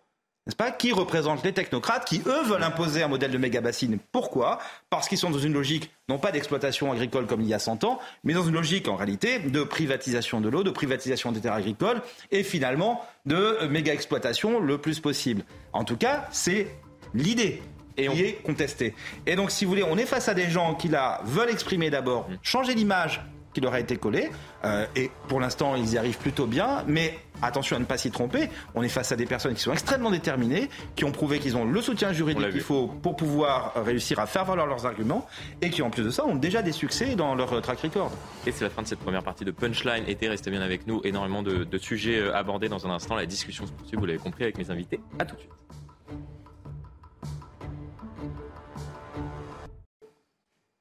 n'est-ce 0.46 0.56
pas 0.56 0.70
Qui 0.70 0.92
représente 0.92 1.44
les 1.44 1.52
technocrates 1.52 2.06
qui, 2.06 2.22
eux, 2.26 2.42
veulent 2.44 2.62
imposer 2.62 3.02
un 3.02 3.08
modèle 3.08 3.30
de 3.30 3.38
méga-bassine. 3.38 3.98
Pourquoi? 4.10 4.58
Parce 4.88 5.08
qu'ils 5.08 5.18
sont 5.18 5.30
dans 5.30 5.38
une 5.38 5.52
logique, 5.52 5.90
non 6.08 6.18
pas 6.18 6.32
d'exploitation 6.32 6.90
agricole 6.90 7.26
comme 7.26 7.42
il 7.42 7.48
y 7.48 7.54
a 7.54 7.58
100 7.58 7.84
ans, 7.84 8.00
mais 8.24 8.32
dans 8.32 8.44
une 8.44 8.54
logique, 8.54 8.88
en 8.88 8.96
réalité, 8.96 9.38
de 9.38 9.62
privatisation 9.62 10.40
de 10.40 10.48
l'eau, 10.48 10.62
de 10.62 10.70
privatisation 10.70 11.30
des 11.32 11.40
terres 11.40 11.54
agricoles, 11.54 12.00
et 12.30 12.42
finalement, 12.42 13.04
de 13.26 13.66
méga-exploitation 13.68 14.60
le 14.60 14.78
plus 14.78 14.98
possible. 15.00 15.44
En 15.72 15.84
tout 15.84 15.96
cas, 15.96 16.26
c'est 16.30 16.68
l'idée 17.12 17.62
et 17.96 18.08
on... 18.08 18.14
est 18.14 18.42
contestée. 18.42 18.94
Et 19.26 19.36
donc, 19.36 19.50
si 19.50 19.64
vous 19.64 19.70
voulez, 19.70 19.84
on 19.84 19.98
est 19.98 20.06
face 20.06 20.28
à 20.28 20.34
des 20.34 20.48
gens 20.48 20.74
qui, 20.74 20.88
là, 20.88 21.20
veulent 21.24 21.50
exprimer 21.50 21.90
d'abord, 21.90 22.28
changer 22.42 22.74
l'image 22.74 23.20
qui 23.52 23.60
leur 23.60 23.72
a 23.72 23.80
été 23.80 23.96
collé. 23.96 24.30
Euh, 24.64 24.86
et 24.96 25.10
pour 25.28 25.40
l'instant, 25.40 25.76
ils 25.76 25.92
y 25.92 25.98
arrivent 25.98 26.18
plutôt 26.18 26.46
bien. 26.46 26.84
Mais 26.86 27.18
attention 27.42 27.76
à 27.76 27.78
ne 27.78 27.84
pas 27.84 27.96
s'y 27.96 28.10
tromper. 28.10 28.48
On 28.74 28.82
est 28.82 28.88
face 28.88 29.12
à 29.12 29.16
des 29.16 29.26
personnes 29.26 29.54
qui 29.54 29.62
sont 29.62 29.72
extrêmement 29.72 30.10
déterminées, 30.10 30.68
qui 30.96 31.04
ont 31.04 31.12
prouvé 31.12 31.38
qu'ils 31.38 31.56
ont 31.56 31.64
le 31.64 31.80
soutien 31.80 32.12
juridique 32.12 32.50
qu'il 32.50 32.60
faut 32.60 32.86
pour 32.86 33.16
pouvoir 33.16 33.72
réussir 33.84 34.18
à 34.20 34.26
faire 34.26 34.44
valoir 34.44 34.66
leurs 34.66 34.86
arguments 34.86 35.26
et 35.62 35.70
qui, 35.70 35.82
en 35.82 35.90
plus 35.90 36.02
de 36.04 36.10
ça, 36.10 36.24
ont 36.24 36.36
déjà 36.36 36.62
des 36.62 36.72
succès 36.72 37.14
dans 37.14 37.34
leur 37.34 37.60
track 37.62 37.80
record. 37.80 38.12
Et 38.46 38.52
c'est 38.52 38.64
la 38.64 38.70
fin 38.70 38.82
de 38.82 38.86
cette 38.86 39.00
première 39.00 39.22
partie 39.22 39.44
de 39.44 39.50
Punchline. 39.50 40.04
Été, 40.06 40.28
restez 40.28 40.50
bien 40.50 40.62
avec 40.62 40.86
nous. 40.86 41.00
Énormément 41.04 41.42
de, 41.42 41.64
de 41.64 41.78
sujets 41.78 42.18
euh, 42.18 42.36
abordés 42.36 42.68
dans 42.68 42.86
un 42.86 42.90
instant. 42.90 43.14
La 43.14 43.26
discussion 43.26 43.66
se 43.66 43.72
poursuit, 43.72 43.96
vous 43.96 44.06
l'avez 44.06 44.18
compris, 44.18 44.44
avec 44.44 44.58
mes 44.58 44.70
invités. 44.70 45.00
À 45.18 45.24
tout 45.24 45.34
de 45.34 45.40
suite. 45.40 45.50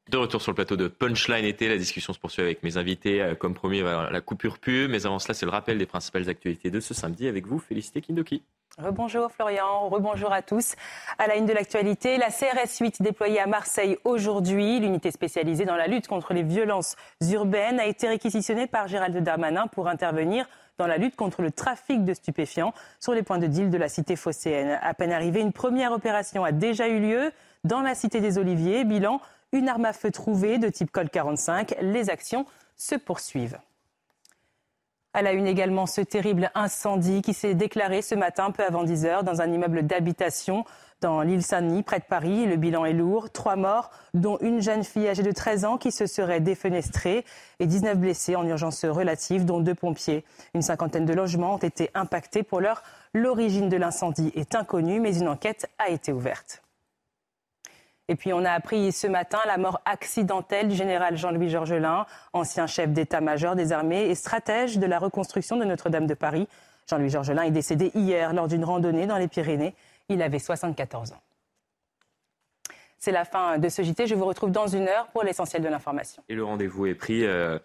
De 0.10 0.18
retour 0.18 0.41
sur 0.41 0.51
le 0.51 0.55
plateau 0.55 0.76
de 0.76 0.88
Punchline 0.88 1.45
été, 1.45 1.70
la 1.70 1.78
discussion 1.78 2.14
se 2.14 2.20
poursuit 2.20 2.41
avec 2.41 2.64
mes 2.64 2.78
invités. 2.78 3.22
Euh, 3.22 3.36
comme 3.36 3.53
promis, 3.53 3.82
la 3.82 4.22
coupure 4.22 4.57
pub. 4.57 4.89
Mais 4.89 5.05
avant 5.05 5.20
cela, 5.20 5.36
c'est 5.36 5.45
le 5.45 5.51
rappel 5.51 5.78
des 5.78 5.86
principales 5.86 6.28
actualités 6.28 6.72
de 6.72 6.80
ce 6.80 6.95
samedi 6.95 7.28
avec 7.28 7.45
vous, 7.45 7.60
Félicité 7.60 8.01
Kindoki. 8.01 8.41
Rebonjour 8.80 9.32
Florian, 9.32 9.88
rebonjour 9.88 10.34
à 10.34 10.41
tous. 10.41 10.74
À 11.20 11.28
la 11.28 11.36
une 11.36 11.45
de 11.45 11.53
l'actualité, 11.53 12.18
la 12.18 12.30
CRS 12.30 12.80
8 12.80 13.03
déployée 13.03 13.39
à 13.39 13.45
Marseille 13.45 13.99
aujourd'hui, 14.03 14.80
l'unité 14.80 15.12
spécialisée 15.12 15.66
dans 15.66 15.76
la 15.76 15.86
lutte 15.86 16.07
contre 16.07 16.34
les 16.34 16.43
violences 16.43 16.95
urbaines, 17.30 17.80
a 17.80 17.86
été 17.86 18.07
réquisitionnée 18.07 18.66
par 18.66 18.88
Gérald 18.88 19.16
Darmanin 19.18 19.68
pour 19.68 19.88
intervenir 19.88 20.49
dans 20.80 20.88
la 20.88 20.97
lutte 20.97 21.18
contre 21.18 21.43
le 21.43 21.51
trafic 21.51 22.03
de 22.03 22.16
stupéfiants 22.16 22.74
sur 22.99 23.14
les 23.14 23.22
points 23.22 23.38
de 23.38 23.47
deal 23.47 23.70
de 23.70 23.78
la 23.78 23.89
cité 23.89 24.16
phocéenne. 24.16 24.80
À 24.82 24.95
peine 24.95 25.12
arrivée, 25.12 25.41
une 25.41 25.53
première 25.53 25.91
opération 25.91 26.43
a 26.43 26.51
déjà 26.51 26.88
eu 26.88 26.99
lieu 26.99 27.32
dans 27.64 27.82
la 27.82 27.93
cité 27.93 28.22
des 28.22 28.39
Oliviers. 28.39 28.86
Bilan 28.86 29.22
une 29.52 29.70
arme 29.70 29.86
à 29.86 29.93
feu 29.93 30.12
trouvée 30.12 30.58
de 30.58 30.70
type 30.70 30.91
Colt 30.91 31.12
45. 31.12 31.76
Les 31.82 32.10
actions 32.10 32.45
se 32.76 32.95
poursuivent. 32.95 33.60
À 35.14 35.24
la 35.24 35.32
une 35.32 35.47
également, 35.47 35.88
ce 35.88 36.02
terrible 36.02 36.52
incendie 36.54 37.24
qui 37.24 37.34
s'est 37.34 37.56
déclaré 37.56 38.04
ce 38.04 38.14
matin, 38.14 38.52
peu 38.52 38.64
avant 38.64 38.84
10 38.84 39.06
heures, 39.06 39.24
dans 39.24 39.41
un 39.41 39.52
immeuble 39.52 39.88
d'habitation 39.88 40.66
dans 41.02 41.22
l'île 41.22 41.41
Saint-Denis, 41.41 41.82
près 41.82 42.00
de 42.00 42.04
Paris. 42.04 42.45
Le 42.45 42.58
bilan 42.58 42.86
est 42.86 42.93
lourd. 42.93 43.32
Trois 43.32 43.56
morts, 43.56 43.89
dont 44.14 44.38
une 44.41 44.62
jeune 44.62 44.84
fille 44.84 45.08
âgée 45.08 45.24
de 45.24 45.32
13 45.32 45.66
ans 45.66 45.78
qui 45.78 45.91
se 45.91 46.06
serait 46.06 46.41
défenestrée 46.41 47.26
et 47.60 47.66
19 47.66 47.97
blessés 47.97 48.36
en 48.36 48.45
urgence 48.45 48.86
relative, 48.86 49.45
dont 49.45 49.62
deux 49.62 49.76
pompiers. 49.76 50.24
Une 50.54 50.62
cinquantaine 50.62 51.06
de 51.06 51.14
logements 51.14 51.56
ont 51.56 51.58
été 51.58 51.89
impactés. 51.95 52.43
Pour 52.43 52.62
l'heure, 52.62 52.84
l'origine 53.14 53.70
de 53.70 53.78
l'incendie 53.78 54.32
est 54.36 54.54
inconnue, 54.54 55.00
mais 55.00 55.18
une 55.18 55.28
enquête 55.28 55.68
a 55.80 55.89
été 55.89 56.12
ouverte. 56.12 56.62
Et 58.10 58.16
puis 58.16 58.34
on 58.34 58.43
a 58.43 58.51
appris 58.51 58.91
ce 58.91 59.05
matin 59.05 59.38
la 59.45 59.57
mort 59.57 59.82
accidentelle 59.86 60.68
du 60.68 60.76
général 60.76 61.16
Jean-Louis 61.16 61.49
Georgelin, 61.49 62.07
ancien 62.34 62.66
chef 62.66 62.89
d'état-major 62.89 63.55
des 63.55 63.72
armées 63.72 64.10
et 64.10 64.16
stratège 64.16 64.80
de 64.80 64.88
la 64.88 64.97
reconstruction 64.97 65.57
de 65.57 65.64
Notre-Dame 65.64 66.07
de 66.07 66.16
Paris. 66.16 66.47
Jean-Louis 66.89 67.12
Georgelin 67.12 67.43
est 67.43 67.51
décédé 67.51 67.91
hier 67.93 68.34
lors 68.34 68.47
d'une 68.47 68.66
randonnée 68.66 69.05
dans 69.05 69.18
les 69.18 69.28
Pyrénées. 69.28 69.76
Il 70.10 70.24
avait 70.24 70.39
74 70.39 71.12
ans. 71.12 71.22
C'est 72.97 73.12
la 73.12 73.26
fin 73.26 73.60
de 73.60 73.70
ce 73.70 73.84
JT. 73.84 74.07
Je 74.07 74.16
vous 74.16 74.26
retrouve 74.26 74.49
dans 74.49 74.68
une 74.68 74.88
heure 74.88 75.05
pour 75.14 75.22
l'essentiel 75.22 75.62
de 75.62 75.68
l'information. 75.68 76.24
Et 76.30 76.34
le 76.34 76.43
rendez-vous 76.43 76.88
est 76.88 76.95
pris. 76.95 77.26
Euh, 77.26 77.60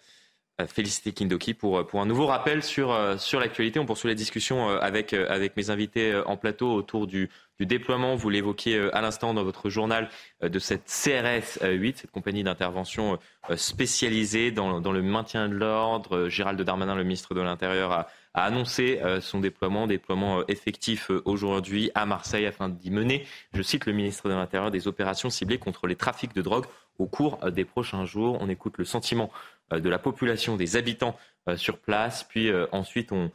Félicité 0.67 1.11
Kindoki 1.11 1.53
pour, 1.53 1.85
pour 1.85 1.99
un 1.99 2.05
nouveau 2.05 2.27
rappel 2.27 2.63
sur, 2.63 2.93
euh, 2.93 3.17
sur 3.17 3.41
l'actualité. 3.41 3.77
On 3.77 3.85
poursuit 3.85 4.07
la 4.07 4.15
discussion 4.15 4.69
euh, 4.69 4.79
avec, 4.79 5.11
avec 5.11 5.57
mes 5.57 5.69
invités 5.69 6.15
en 6.25 6.37
plateau 6.37 6.71
autour 6.73 7.07
du, 7.07 7.29
déploiement, 7.59 8.15
vous 8.15 8.29
l'évoquiez 8.29 8.89
à 8.93 9.01
l'instant 9.01 9.33
dans 9.33 9.43
votre 9.43 9.69
journal, 9.69 10.09
de 10.41 10.59
cette 10.59 10.85
CRS 10.87 11.65
8, 11.65 11.99
cette 11.99 12.11
compagnie 12.11 12.43
d'intervention 12.43 13.17
spécialisée 13.55 14.51
dans, 14.51 14.79
le 14.79 15.01
maintien 15.01 15.47
de 15.47 15.53
l'ordre. 15.53 16.27
Gérald 16.27 16.61
Darmanin, 16.61 16.95
le 16.95 17.03
ministre 17.03 17.33
de 17.33 17.39
l'Intérieur, 17.39 18.07
a 18.35 18.43
annoncé 18.43 18.99
euh, 19.03 19.21
son 19.21 19.39
déploiement, 19.39 19.87
déploiement 19.87 20.39
euh, 20.39 20.43
effectif 20.49 21.09
euh, 21.09 21.21
aujourd'hui 21.25 21.89
à 21.95 22.05
Marseille 22.05 22.45
afin 22.45 22.69
d'y 22.69 22.91
mener, 22.91 23.25
je 23.53 23.61
cite 23.61 23.85
le 23.85 23.93
ministre 23.93 24.29
de 24.29 24.33
l'Intérieur, 24.33 24.71
des 24.71 24.87
opérations 24.87 25.29
ciblées 25.29 25.57
contre 25.57 25.87
les 25.87 25.95
trafics 25.95 26.35
de 26.35 26.41
drogue 26.41 26.65
au 26.99 27.07
cours 27.07 27.39
des 27.51 27.65
prochains 27.65 28.05
jours. 28.05 28.37
On 28.39 28.49
écoute 28.49 28.77
le 28.77 28.85
sentiment 28.85 29.29
de 29.71 29.89
la 29.89 29.99
population, 29.99 30.57
des 30.57 30.75
habitants 30.75 31.17
sur 31.55 31.79
place, 31.79 32.23
puis 32.23 32.51
ensuite 32.71 33.11
on, 33.11 33.31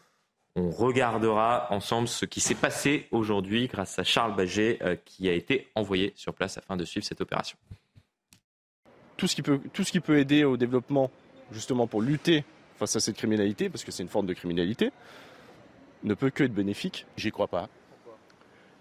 on 0.56 0.70
regardera 0.70 1.66
ensemble 1.70 2.08
ce 2.08 2.24
qui 2.24 2.40
s'est 2.40 2.54
passé 2.54 3.06
aujourd'hui 3.10 3.68
grâce 3.68 3.98
à 3.98 4.04
Charles 4.04 4.34
Baget 4.34 4.78
qui 5.04 5.28
a 5.28 5.32
été 5.32 5.70
envoyé 5.74 6.12
sur 6.16 6.34
place 6.34 6.58
afin 6.58 6.76
de 6.76 6.84
suivre 6.84 7.06
cette 7.06 7.20
opération. 7.20 7.56
Tout 9.16 9.26
ce 9.26 9.34
qui 9.34 9.42
peut, 9.42 9.60
tout 9.72 9.84
ce 9.84 9.92
qui 9.92 10.00
peut 10.00 10.18
aider 10.18 10.44
au 10.44 10.56
développement, 10.56 11.10
justement 11.52 11.86
pour 11.86 12.02
lutter 12.02 12.44
face 12.78 12.96
à 12.96 13.00
cette 13.00 13.16
criminalité, 13.16 13.68
parce 13.68 13.84
que 13.84 13.92
c'est 13.92 14.02
une 14.02 14.08
forme 14.08 14.26
de 14.26 14.32
criminalité, 14.32 14.90
ne 16.02 16.14
peut 16.14 16.30
que 16.30 16.44
être 16.44 16.54
bénéfique. 16.54 17.06
J'y 17.16 17.30
crois 17.30 17.48
pas. 17.48 17.68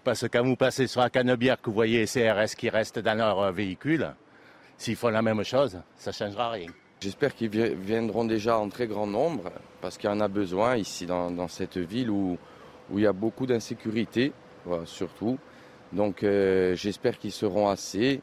Parce 0.04 0.22
que 0.22 0.26
quand 0.26 0.42
vous 0.42 0.56
passez 0.56 0.86
sur 0.86 1.02
un 1.02 1.10
canebière 1.10 1.60
que 1.60 1.66
vous 1.66 1.74
voyez 1.74 2.06
CRS 2.06 2.56
qui 2.56 2.70
restent 2.70 2.98
dans 2.98 3.14
leur 3.14 3.38
euh, 3.38 3.52
véhicule, 3.52 4.14
s'ils 4.78 4.96
font 4.96 5.10
la 5.10 5.20
même 5.20 5.44
chose, 5.44 5.78
ça 5.96 6.10
ne 6.10 6.14
changera 6.14 6.50
rien. 6.50 6.70
J'espère 7.00 7.34
qu'ils 7.34 7.48
viendront 7.48 8.24
déjà 8.24 8.58
en 8.58 8.68
très 8.68 8.86
grand 8.86 9.06
nombre, 9.06 9.50
parce 9.80 9.96
qu'il 9.96 10.10
y 10.10 10.12
en 10.12 10.20
a 10.20 10.28
besoin 10.28 10.76
ici 10.76 11.06
dans, 11.06 11.48
cette 11.48 11.78
ville 11.78 12.10
où, 12.10 12.36
où 12.90 12.98
il 12.98 13.04
y 13.04 13.06
a 13.06 13.12
beaucoup 13.12 13.46
d'insécurité, 13.46 14.32
surtout. 14.84 15.38
Donc 15.92 16.22
euh, 16.22 16.74
j'espère 16.76 17.18
qu'ils 17.18 17.32
seront 17.32 17.68
assez. 17.68 18.20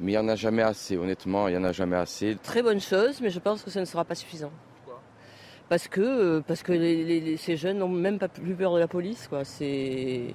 Mais 0.00 0.12
il 0.12 0.14
n'y 0.16 0.20
en 0.20 0.28
a 0.28 0.34
jamais 0.34 0.62
assez, 0.62 0.96
honnêtement, 0.96 1.46
il 1.48 1.52
n'y 1.52 1.56
en 1.56 1.64
a 1.64 1.72
jamais 1.72 1.96
assez. 1.96 2.36
Très 2.42 2.62
bonne 2.62 2.80
chose, 2.80 3.20
mais 3.20 3.30
je 3.30 3.38
pense 3.38 3.62
que 3.62 3.70
ça 3.70 3.78
ne 3.80 3.84
sera 3.84 4.04
pas 4.04 4.16
suffisant. 4.16 4.50
Pourquoi? 4.76 5.00
Parce 5.68 5.86
que, 5.86 6.00
euh, 6.00 6.40
parce 6.46 6.64
que 6.64 7.36
ces 7.36 7.56
jeunes 7.56 7.78
n'ont 7.78 7.88
même 7.88 8.18
pas 8.18 8.28
plus 8.28 8.54
peur 8.54 8.74
de 8.74 8.80
la 8.80 8.88
police. 8.88 9.28
Quoi. 9.28 9.42
Ils 9.60 10.34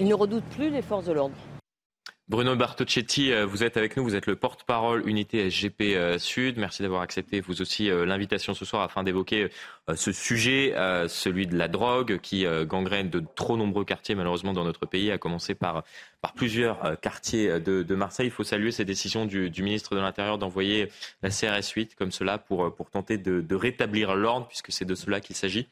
ne 0.00 0.14
redoutent 0.14 0.44
plus 0.50 0.68
les 0.68 0.82
forces 0.82 1.06
de 1.06 1.12
l'ordre. 1.12 1.34
Bruno 2.28 2.56
Bartocchetti, 2.56 3.30
euh, 3.30 3.46
vous 3.46 3.62
êtes 3.62 3.76
avec 3.76 3.96
nous, 3.96 4.02
vous 4.02 4.16
êtes 4.16 4.26
le 4.26 4.34
porte-parole 4.34 5.08
unité 5.08 5.48
SGP 5.48 5.94
euh, 5.94 6.18
Sud. 6.18 6.58
Merci 6.58 6.82
d'avoir 6.82 7.02
accepté 7.02 7.40
vous 7.40 7.62
aussi 7.62 7.88
euh, 7.88 8.04
l'invitation 8.04 8.52
ce 8.52 8.64
soir 8.64 8.82
afin 8.82 9.04
d'évoquer 9.04 9.48
ce 9.94 10.10
sujet, 10.10 10.74
celui 11.06 11.46
de 11.46 11.56
la 11.56 11.68
drogue 11.68 12.18
qui 12.18 12.44
gangrène 12.66 13.08
de 13.08 13.22
trop 13.36 13.56
nombreux 13.56 13.84
quartiers 13.84 14.16
malheureusement 14.16 14.52
dans 14.52 14.64
notre 14.64 14.84
pays, 14.84 15.12
à 15.12 15.18
commencer 15.18 15.54
par, 15.54 15.84
par 16.20 16.32
plusieurs 16.32 16.98
quartiers 17.00 17.60
de, 17.60 17.94
Marseille. 17.94 18.26
Il 18.26 18.32
faut 18.32 18.42
saluer 18.42 18.72
cette 18.72 18.88
décision 18.88 19.26
du, 19.26 19.52
ministre 19.62 19.94
de 19.94 20.00
l'Intérieur 20.00 20.38
d'envoyer 20.38 20.90
la 21.22 21.30
CRS 21.30 21.70
8 21.76 21.94
comme 21.94 22.10
cela 22.10 22.38
pour, 22.38 22.74
pour 22.74 22.90
tenter 22.90 23.16
de 23.16 23.54
rétablir 23.54 24.16
l'ordre 24.16 24.48
puisque 24.48 24.72
c'est 24.72 24.84
de 24.84 24.96
cela 24.96 25.20
qu'il 25.20 25.36
s'agit. 25.36 25.68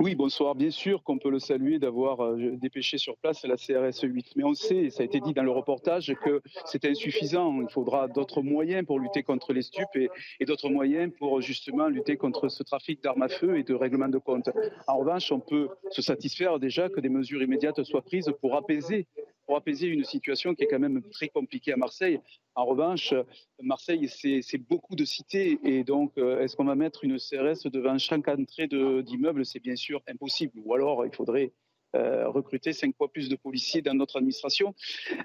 Oui, 0.00 0.14
bonsoir. 0.14 0.54
Bien 0.54 0.70
sûr 0.70 1.02
qu'on 1.02 1.18
peut 1.18 1.30
le 1.30 1.38
saluer 1.38 1.78
d'avoir 1.78 2.22
euh, 2.22 2.56
dépêché 2.56 2.98
sur 2.98 3.16
place 3.16 3.44
la 3.44 3.56
CRS 3.56 4.02
8. 4.02 4.32
Mais 4.36 4.44
on 4.44 4.54
sait, 4.54 4.90
ça 4.90 5.02
a 5.02 5.06
été 5.06 5.20
dit 5.20 5.32
dans 5.32 5.42
le 5.42 5.50
reportage, 5.50 6.14
que 6.22 6.42
c'est 6.64 6.84
insuffisant. 6.84 7.60
Il 7.62 7.68
faudra 7.68 8.08
d'autres 8.08 8.42
moyens 8.42 8.84
pour 8.84 8.98
lutter 8.98 9.22
contre 9.22 9.52
les 9.52 9.62
stupes 9.62 9.94
et, 9.94 10.08
et 10.40 10.44
d'autres 10.44 10.68
moyens 10.68 11.12
pour 11.18 11.40
justement 11.40 11.88
lutter 11.88 12.16
contre 12.16 12.48
ce 12.48 12.62
trafic 12.62 13.02
d'armes 13.02 13.22
à 13.22 13.28
feu 13.28 13.58
et 13.58 13.62
de 13.62 13.74
règlement 13.74 14.08
de 14.08 14.18
compte. 14.18 14.50
En 14.86 14.98
revanche, 14.98 15.32
on 15.32 15.40
peut 15.40 15.68
se 15.90 16.02
satisfaire 16.02 16.58
déjà 16.58 16.88
que 16.88 17.00
des 17.00 17.08
mesures 17.08 17.42
immédiates 17.42 17.82
soient 17.84 18.02
prises 18.02 18.32
pour 18.40 18.56
apaiser 18.56 19.06
pour 19.46 19.56
apaiser 19.56 19.86
une 19.86 20.04
situation 20.04 20.54
qui 20.54 20.64
est 20.64 20.66
quand 20.66 20.78
même 20.78 21.02
très 21.10 21.28
compliquée 21.28 21.72
à 21.72 21.76
Marseille. 21.76 22.20
En 22.54 22.64
revanche, 22.64 23.14
Marseille, 23.62 24.08
c'est 24.08 24.58
beaucoup 24.58 24.96
de 24.96 25.04
cités 25.04 25.58
et 25.62 25.84
donc 25.84 26.12
euh, 26.18 26.40
est-ce 26.40 26.56
qu'on 26.56 26.64
va 26.64 26.74
mettre 26.74 27.04
une 27.04 27.18
CRS 27.18 27.70
devant 27.70 27.96
chaque 27.98 28.28
entrée 28.28 28.66
d'immeuble? 28.66 29.44
C'est 29.44 29.60
bien 29.60 29.76
sûr 29.76 30.02
impossible. 30.08 30.60
Ou 30.64 30.74
alors 30.74 31.06
il 31.06 31.14
faudrait 31.14 31.52
recruter 31.94 32.72
cinq 32.72 32.94
fois 32.96 33.10
plus 33.10 33.28
de 33.28 33.36
policiers 33.36 33.82
dans 33.82 33.94
notre 33.94 34.16
administration 34.16 34.74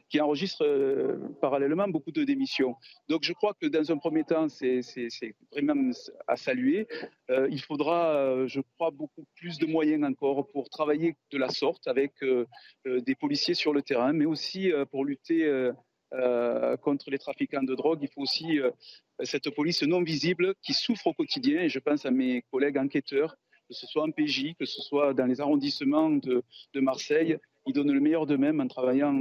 qui 0.10 0.20
enregistre 0.22 0.66
euh, 0.66 1.18
parallèlement 1.42 1.88
beaucoup 1.88 2.12
de 2.12 2.24
démissions. 2.24 2.76
Donc 3.10 3.24
je 3.24 3.34
crois 3.34 3.54
que 3.54 3.68
dans 3.68 3.92
un 3.92 3.98
premier 3.98 4.24
temps, 4.24 4.48
c'est 4.50 4.82
vraiment 5.52 5.92
à 6.28 6.36
saluer. 6.36 6.88
Euh, 7.30 7.48
il 7.52 7.62
faudra, 7.62 8.48
je 8.48 8.62
crois, 8.76 8.92
beaucoup 8.92 9.26
plus 9.36 9.58
de 9.58 9.66
moyens 9.66 10.04
encore 10.04 10.48
pour 10.52 10.70
travailler 10.70 11.16
de 11.32 11.38
la 11.38 11.50
sorte 11.50 11.88
avec 11.88 12.14
des 12.86 13.16
policiers 13.16 13.54
sur 13.54 13.74
le 13.74 13.82
terrain, 13.82 14.14
mais 14.14 14.26
aussi 14.26 14.72
pour 14.92 15.06
lutter 15.06 15.72
contre 16.82 17.10
les 17.10 17.18
trafiquants 17.20 17.64
de 17.64 17.76
drogue. 17.76 18.00
Il 18.02 18.10
faut 18.10 18.22
aussi 18.22 18.60
cette 19.24 19.50
police 19.52 19.84
non 19.84 20.02
visible 20.02 20.56
qui 20.62 20.74
souffre 20.74 21.08
au 21.08 21.14
quotidien, 21.14 21.62
et 21.62 21.70
je 21.70 21.80
pense 21.80 22.06
à 22.06 22.12
mes 22.12 22.44
collègues 22.52 22.78
enquêteurs 22.78 23.36
que 23.72 23.78
ce 23.78 23.88
soit 23.88 24.04
en 24.04 24.12
PJ, 24.12 24.54
que 24.60 24.66
ce 24.66 24.82
soit 24.82 25.14
dans 25.14 25.26
les 25.26 25.40
arrondissements 25.40 26.10
de, 26.10 26.44
Marseille. 26.76 27.38
Ils 27.66 27.74
donnent 27.74 27.94
le 27.94 28.02
meilleur 28.02 28.26
d'eux-mêmes 28.26 28.60
en 28.60 28.68
travaillant 28.68 29.16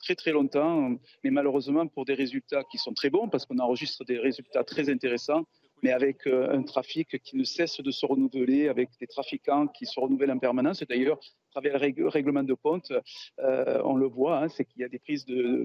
très 0.00 0.14
très 0.14 0.32
longtemps, 0.32 0.96
mais 1.24 1.30
malheureusement 1.30 1.86
pour 1.86 2.04
des 2.04 2.12
résultats 2.12 2.62
qui 2.70 2.76
sont 2.76 2.92
très 2.92 3.08
bons, 3.08 3.28
parce 3.30 3.46
qu'on 3.46 3.58
enregistre 3.58 4.04
des 4.04 4.18
résultats 4.18 4.64
très 4.64 4.90
intéressants, 4.90 5.46
mais 5.82 5.92
avec 5.92 6.26
euh, 6.26 6.50
un 6.52 6.62
trafic 6.62 7.22
qui 7.22 7.36
ne 7.36 7.44
cesse 7.44 7.80
de 7.80 7.90
se 7.90 8.06
renouveler, 8.06 8.68
avec 8.68 8.90
des 9.00 9.06
trafiquants 9.06 9.66
qui 9.66 9.86
se 9.86 9.98
renouvellent 10.00 10.32
en 10.32 10.38
permanence. 10.38 10.82
D'ailleurs, 10.82 11.18
à 11.18 11.60
travers 11.60 11.78
le 11.78 12.08
règlement 12.08 12.42
de 12.42 12.54
compte, 12.54 12.92
euh, 13.40 13.80
on 13.84 13.96
le 13.96 14.06
voit, 14.06 14.42
hein, 14.42 14.48
c'est 14.48 14.64
qu'il 14.64 14.80
y 14.80 14.84
a 14.84 14.88
des 14.88 15.00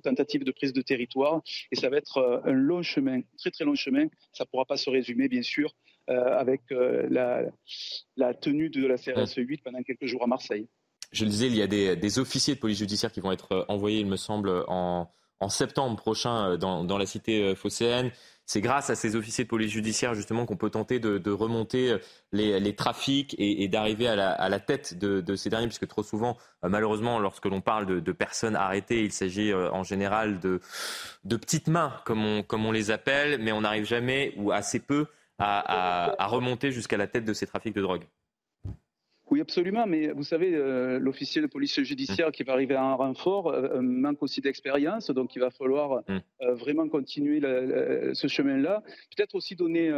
tentatives 0.02 0.44
de 0.44 0.52
prise 0.52 0.74
de 0.74 0.82
territoire, 0.82 1.42
et 1.72 1.76
ça 1.76 1.90
va 1.90 1.98
être 1.98 2.18
euh, 2.18 2.40
un 2.46 2.54
long 2.54 2.82
chemin, 2.82 3.22
très 3.38 3.52
très 3.52 3.66
long 3.66 3.76
chemin. 3.76 4.08
Ça 4.34 4.44
ne 4.44 4.50
pourra 4.50 4.66
pas 4.66 4.78
se 4.78 4.90
résumer, 4.90 5.28
bien 5.28 5.42
sûr, 5.42 5.74
avec 6.08 6.62
la, 6.72 8.34
tenue 8.34 8.70
de 8.70 8.86
la 8.86 8.98
CRS 8.98 9.36
8 9.38 9.62
pendant 9.64 9.82
quelques 9.82 10.08
jours 10.08 10.24
à 10.24 10.28
Marseille. 10.28 10.68
Je 11.14 11.24
le 11.24 11.30
disais, 11.30 11.48
il 11.48 11.56
y 11.56 11.62
a 11.62 11.68
des, 11.68 12.20
officiers 12.20 12.56
de 12.56 12.60
police 12.60 12.80
judiciaire 12.80 13.14
qui 13.14 13.22
vont 13.22 13.32
être 13.32 13.66
envoyés, 13.70 14.02
il 14.02 14.08
me 14.08 14.18
semble, 14.18 14.66
en, 14.68 15.08
septembre 15.48 15.96
prochain 15.96 16.58
dans, 16.58 16.98
la 16.98 17.06
cité 17.06 17.56
phocéenne. 17.56 18.12
C'est 18.46 18.62
grâce 18.62 18.90
à 18.90 18.96
ces 18.96 19.16
officiers 19.16 19.46
de 19.46 19.50
police 19.50 19.72
judiciaire 19.72 20.14
justement 20.14 20.46
qu'on 20.46 20.58
peut 20.58 20.70
tenter 20.70 21.00
de, 21.00 21.32
remonter 21.32 21.98
les, 22.34 22.76
trafics 22.76 23.36
et, 23.38 23.68
d'arriver 23.68 24.08
à 24.08 24.50
la, 24.50 24.60
tête 24.60 24.98
de, 24.98 25.36
ces 25.36 25.50
derniers, 25.50 25.68
puisque 25.68 25.88
trop 25.88 26.04
souvent, 26.04 26.38
malheureusement, 26.62 27.20
lorsque 27.20 27.46
l'on 27.46 27.62
parle 27.62 28.02
de, 28.02 28.12
personnes 28.12 28.58
arrêtées, 28.58 29.06
il 29.06 29.14
s'agit 29.14 29.54
en 29.54 29.84
général 29.84 30.40
de, 30.40 30.60
petites 31.38 31.68
mains, 31.68 31.94
comme 32.04 32.26
on, 32.26 32.44
comme 32.44 32.66
on 32.66 32.72
les 32.72 32.92
appelle, 32.92 33.42
mais 33.42 33.52
on 33.54 33.62
n'arrive 33.62 33.86
jamais 33.86 34.34
ou 34.36 34.52
assez 34.52 34.80
peu 34.80 35.06
à, 35.42 36.28
remonter 36.28 36.72
jusqu'à 36.72 36.98
la 36.98 37.08
tête 37.08 37.26
de 37.26 37.34
ces 37.34 37.48
trafics 37.48 37.76
de 37.76 37.82
drogue. 37.82 38.04
Oui, 39.32 39.40
absolument. 39.40 39.88
Mais 39.88 40.12
vous 40.12 40.24
savez, 40.24 40.54
euh, 40.54 41.00
l'officier 41.00 41.42
de 41.42 41.48
police 41.48 41.82
judiciaire 41.82 42.30
mmh. 42.30 42.32
qui 42.34 42.44
va 42.44 42.52
arriver 42.52 42.76
à 42.76 42.84
un 42.84 42.96
renfort 42.96 43.48
euh, 43.48 43.76
euh, 43.76 43.82
manque 43.82 44.22
aussi 44.22 44.42
d'expérience. 44.42 45.10
Donc, 45.10 45.36
il 45.36 45.40
va 45.40 45.50
falloir 45.50 46.04
mmh. 46.08 46.20
vraiment 46.52 46.90
continuer 46.90 47.40
ce 48.14 48.28
chemin-là. 48.28 48.84
Peut-être 49.16 49.36
aussi 49.36 49.56
donner 49.56 49.90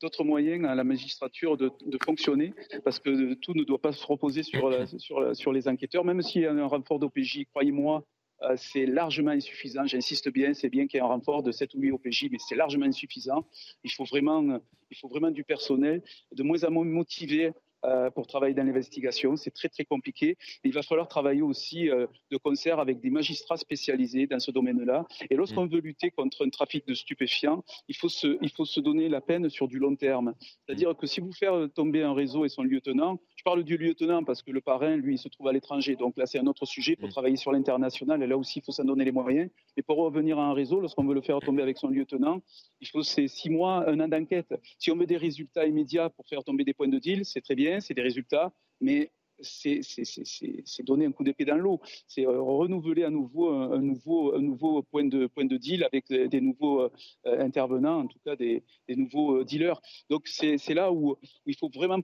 d'autres 0.00 0.24
moyens 0.24 0.64
à 0.66 0.74
la 0.74 0.84
magistrature 0.84 1.56
de, 1.56 1.70
fonctionner, 2.04 2.52
parce 2.84 2.98
que 2.98 3.34
tout 3.34 3.54
ne 3.54 3.64
doit 3.64 3.80
pas 3.80 3.92
se 3.92 4.06
reposer 4.06 4.42
sur, 4.42 4.70
sur, 4.98 5.34
sur 5.34 5.52
les 5.52 5.66
enquêteurs. 5.66 6.04
Même 6.04 6.20
s'il 6.20 6.42
y 6.42 6.46
a 6.46 6.52
un 6.52 6.66
renfort 6.66 6.98
d'OPJ, 6.98 7.44
croyez-moi, 7.50 8.04
euh, 8.42 8.54
c'est 8.56 8.86
largement 8.86 9.32
insuffisant. 9.32 9.86
J'insiste 9.86 10.30
bien, 10.30 10.54
c'est 10.54 10.70
bien 10.70 10.86
qu'il 10.86 10.98
y 10.98 11.00
ait 11.00 11.04
un 11.04 11.08
renfort 11.08 11.42
de 11.42 11.52
7 11.52 11.74
ou 11.74 11.80
8 11.80 11.92
OPJ, 11.92 12.28
mais 12.30 12.38
c'est 12.38 12.54
largement 12.54 12.86
insuffisant. 12.86 13.46
Il 13.84 13.92
faut 13.92 14.04
vraiment, 14.04 14.60
il 14.90 14.96
faut 14.96 15.08
vraiment 15.08 15.30
du 15.30 15.44
personnel, 15.44 16.02
de 16.32 16.42
moins 16.42 16.64
en 16.64 16.70
moins 16.70 16.84
motivé 16.84 17.52
euh, 17.84 18.10
pour 18.10 18.26
travailler 18.26 18.54
dans 18.54 18.64
l'investigation. 18.64 19.36
C'est 19.36 19.52
très 19.52 19.68
très 19.68 19.84
compliqué. 19.84 20.36
Il 20.64 20.72
va 20.72 20.82
falloir 20.82 21.08
travailler 21.08 21.42
aussi 21.42 21.88
euh, 21.88 22.06
de 22.30 22.36
concert 22.36 22.78
avec 22.78 23.00
des 23.00 23.10
magistrats 23.10 23.56
spécialisés 23.56 24.26
dans 24.26 24.38
ce 24.38 24.50
domaine-là. 24.50 25.06
Et 25.30 25.36
lorsqu'on 25.36 25.66
mm. 25.66 25.70
veut 25.70 25.80
lutter 25.80 26.10
contre 26.10 26.44
un 26.44 26.50
trafic 26.50 26.86
de 26.86 26.94
stupéfiants, 26.94 27.64
il 27.88 27.96
faut 27.96 28.08
se, 28.08 28.38
il 28.42 28.50
faut 28.50 28.64
se 28.64 28.80
donner 28.80 29.08
la 29.08 29.20
peine 29.20 29.48
sur 29.48 29.66
du 29.66 29.78
long 29.78 29.96
terme. 29.96 30.34
C'est-à-dire 30.66 30.96
que 30.96 31.06
si 31.06 31.20
vous 31.20 31.32
faites 31.32 31.72
tomber 31.74 32.02
un 32.02 32.12
réseau 32.12 32.44
et 32.44 32.48
son 32.48 32.62
lieutenant, 32.62 33.18
je 33.40 33.42
parle 33.42 33.64
du 33.64 33.78
lieutenant 33.78 34.22
parce 34.22 34.42
que 34.42 34.50
le 34.50 34.60
parrain, 34.60 34.96
lui, 34.96 35.14
il 35.14 35.18
se 35.18 35.30
trouve 35.30 35.48
à 35.48 35.52
l'étranger. 35.54 35.96
Donc 35.96 36.18
là, 36.18 36.26
c'est 36.26 36.38
un 36.38 36.46
autre 36.46 36.66
sujet. 36.66 36.94
pour 36.94 37.08
mm. 37.08 37.12
travailler 37.12 37.36
sur 37.36 37.52
l'international. 37.52 38.22
Et 38.22 38.26
là 38.26 38.36
aussi, 38.36 38.58
il 38.58 38.62
faut 38.62 38.70
s'en 38.70 38.84
donner 38.84 39.02
les 39.02 39.12
moyens. 39.12 39.48
Et 39.78 39.82
pour 39.82 39.96
revenir 39.96 40.38
à 40.38 40.44
un 40.44 40.52
réseau, 40.52 40.78
lorsqu'on 40.78 41.06
veut 41.06 41.14
le 41.14 41.22
faire 41.22 41.40
tomber 41.40 41.62
avec 41.62 41.78
son 41.78 41.88
lieutenant, 41.88 42.42
il 42.82 42.88
faut 42.88 43.02
ces 43.02 43.28
six 43.28 43.48
mois, 43.48 43.88
un 43.88 43.98
an 43.98 44.08
d'enquête. 44.08 44.52
Si 44.78 44.90
on 44.90 44.96
veut 44.96 45.06
des 45.06 45.16
résultats 45.16 45.66
immédiats 45.66 46.10
pour 46.10 46.26
faire 46.28 46.44
tomber 46.44 46.64
des 46.64 46.74
points 46.74 46.88
de 46.88 46.98
deal, 46.98 47.24
c'est 47.24 47.40
très 47.40 47.54
bien 47.54 47.80
c'est 47.80 47.94
des 47.94 48.02
résultats, 48.02 48.52
mais 48.82 49.10
c'est 49.42 50.82
donner 50.84 51.06
un 51.06 51.12
coup 51.12 51.24
d'épée 51.24 51.44
dans 51.44 51.56
l'eau. 51.56 51.80
C'est 52.06 52.26
euh, 52.26 52.40
renouveler 52.40 53.04
à 53.04 53.10
nouveau 53.10 53.50
un, 53.50 53.80
nouveau, 53.80 54.34
un 54.34 54.40
nouveau 54.40 54.82
point 54.82 55.04
de, 55.04 55.26
point 55.26 55.44
de 55.44 55.56
deal 55.56 55.84
avec 55.84 56.08
des, 56.08 56.40
nouveaux 56.40 56.82
euh, 56.82 56.88
intervenants, 57.24 58.00
en 58.00 58.06
tout 58.06 58.18
cas 58.24 58.36
des, 58.36 58.62
nouveaux 58.88 59.44
dealers. 59.44 59.80
Donc 60.08 60.28
c'est 60.28 60.74
là 60.74 60.92
où, 60.92 61.16
il 61.46 61.56
faut 61.56 61.70
vraiment 61.72 62.00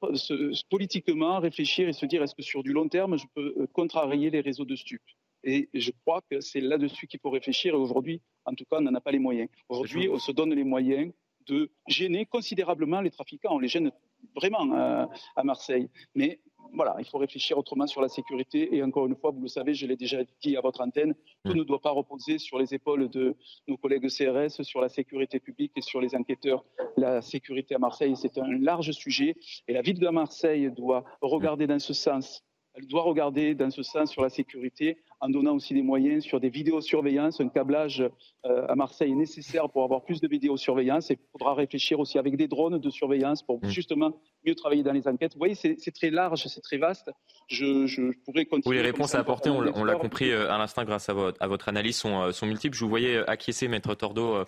politiquement 0.71 1.39
réfléchir 1.41 1.89
et 1.89 1.93
se 1.93 2.07
dire 2.07 2.23
est-ce 2.23 2.35
que 2.35 2.43
sur 2.43 2.63
du 2.63 2.73
long 2.73 2.89
terme, 2.89 3.19
je 3.19 3.27
peux 3.35 3.67
contrarier 3.73 4.31
les 4.31 4.41
réseaux 4.41 4.65
de 4.65 4.77
stupes 4.77 5.03
et 5.47 5.69
je 5.73 5.93
crois 6.03 6.21
que 6.29 6.41
c'est 6.41 6.61
là-dessus 6.61 7.07
qu'il 7.07 7.21
faut 7.21 7.31
réfléchir. 7.31 7.75
Et 7.75 7.77
aujourd'hui, 7.77 8.21
en 8.45 8.55
tout 8.55 8.65
cas, 8.65 8.79
on 8.79 8.83
n'en 8.83 8.95
a 8.95 9.01
pas 9.01 9.13
les 9.13 9.21
moyens. 9.21 9.49
Aujourd'hui, 9.69 10.09
on 10.09 10.19
se 10.19 10.33
donne 10.33 10.53
les 10.53 10.65
moyens 10.65 11.13
de 11.47 11.71
gêner 11.87 12.27
considérablement 12.27 13.01
les 13.01 13.11
trafiquants. 13.11 13.55
On 13.55 13.61
les 13.61 13.69
gêne 13.69 13.93
vraiment 14.35 14.75
euh, 14.75 15.07
à 15.37 15.45
Marseille. 15.45 15.89
Mais 16.15 16.41
voilà, 16.73 16.97
il 16.99 17.07
faut 17.07 17.19
réfléchir 17.19 17.59
autrement 17.59 17.87
sur 17.87 18.01
la 18.01 18.09
sécurité. 18.09 18.75
Et 18.75 18.83
encore 18.83 19.07
une 19.07 19.17
fois, 19.17 19.31
vous 19.31 19.43
le 19.43 19.49
savez, 19.49 19.75
je 19.75 19.87
l'ai 19.87 19.97
déjà 19.97 20.19
dit 20.43 20.57
à 20.57 20.61
votre 20.61 20.81
antenne, 20.81 21.15
tout 21.45 21.53
mm. 21.53 21.59
ne 21.59 21.63
doit 21.65 21.81
pas 21.81 21.91
reposer 21.91 22.39
sur 22.39 22.59
les 22.59 22.75
épaules 22.75 23.09
de 23.09 23.37
nos 23.69 23.77
collègues 23.77 24.09
CRS, 24.09 24.63
sur 24.63 24.81
la 24.81 24.89
sécurité 24.89 25.41
publique 25.41 25.73
et 25.77 25.83
sur 25.83 26.01
les 26.01 26.15
enquêteurs. 26.15 26.65
La 26.97 27.23
sécurité 27.23 27.75
à 27.75 27.79
Marseille, 27.79 28.15
c'est 28.17 28.39
un 28.39 28.59
large 28.59 28.93
sujet. 28.93 29.37
Et 29.69 29.73
la 29.73 29.83
ville 29.83 29.99
de 29.99 30.09
Marseille 30.09 30.71
doit 30.71 31.05
regarder 31.21 31.67
dans 31.67 31.79
ce 31.79 31.95
sens. 31.95 32.45
Elle 32.75 32.87
doit 32.87 33.03
regarder 33.03 33.55
dans 33.55 33.71
ce 33.71 33.83
sens 33.83 34.11
sur 34.11 34.23
la 34.23 34.29
sécurité 34.29 34.99
en 35.21 35.29
donnant 35.29 35.55
aussi 35.55 35.75
des 35.75 35.83
moyens 35.83 36.25
sur 36.25 36.41
des 36.41 36.51
vidéosurveillances. 36.51 37.41
Un 37.41 37.49
câblage 37.49 38.03
euh, 38.45 38.67
à 38.69 38.75
Marseille 38.75 39.13
est 39.13 39.17
nécessaire 39.17 39.69
pour 39.71 39.83
avoir 39.85 40.05
plus 40.05 40.21
de 40.21 40.29
vidéosurveillance 40.29 41.11
et 41.11 41.15
il 41.15 41.31
faudra 41.33 41.55
réfléchir 41.55 41.99
aussi 41.99 42.19
avec 42.19 42.37
des 42.37 42.49
drones 42.49 42.79
de 42.79 42.91
surveillance 42.91 43.43
pour 43.43 43.65
mm. 43.65 43.69
justement 43.69 44.21
mieux 44.45 44.55
travailler 44.55 44.83
dans 44.83 44.93
les 44.93 45.09
enquêtes. 45.09 45.33
Vous 45.33 45.39
voyez, 45.39 45.55
c'est 45.55 45.95
très 45.95 46.11
large, 46.11 46.47
c'est 46.47 46.61
très 46.61 46.77
vaste. 46.77 47.11
Je, 47.49 48.13
pourrais 48.25 48.45
continuer. 48.45 48.77
Oui, 48.77 48.83
les 48.83 48.91
réponses 48.91 49.15
à 49.15 49.21
apporter, 49.21 49.51
on, 49.51 49.61
l'a 49.61 49.95
compris 49.95 50.31
euh, 50.31 50.51
à 50.51 50.59
l'instant 50.59 50.85
grâce 50.85 51.09
à 51.09 51.15
votre, 51.15 51.43
à 51.43 51.47
votre 51.47 51.69
analyse, 51.69 51.97
sont, 51.97 52.23
euh, 52.23 52.33
sont, 52.33 52.47
multiples. 52.47 52.77
Je 52.77 52.85
vous 52.85 52.91
voyais 52.91 53.19
acquiescer, 53.27 53.69
Maître 53.69 53.95
Tordo, 53.95 54.45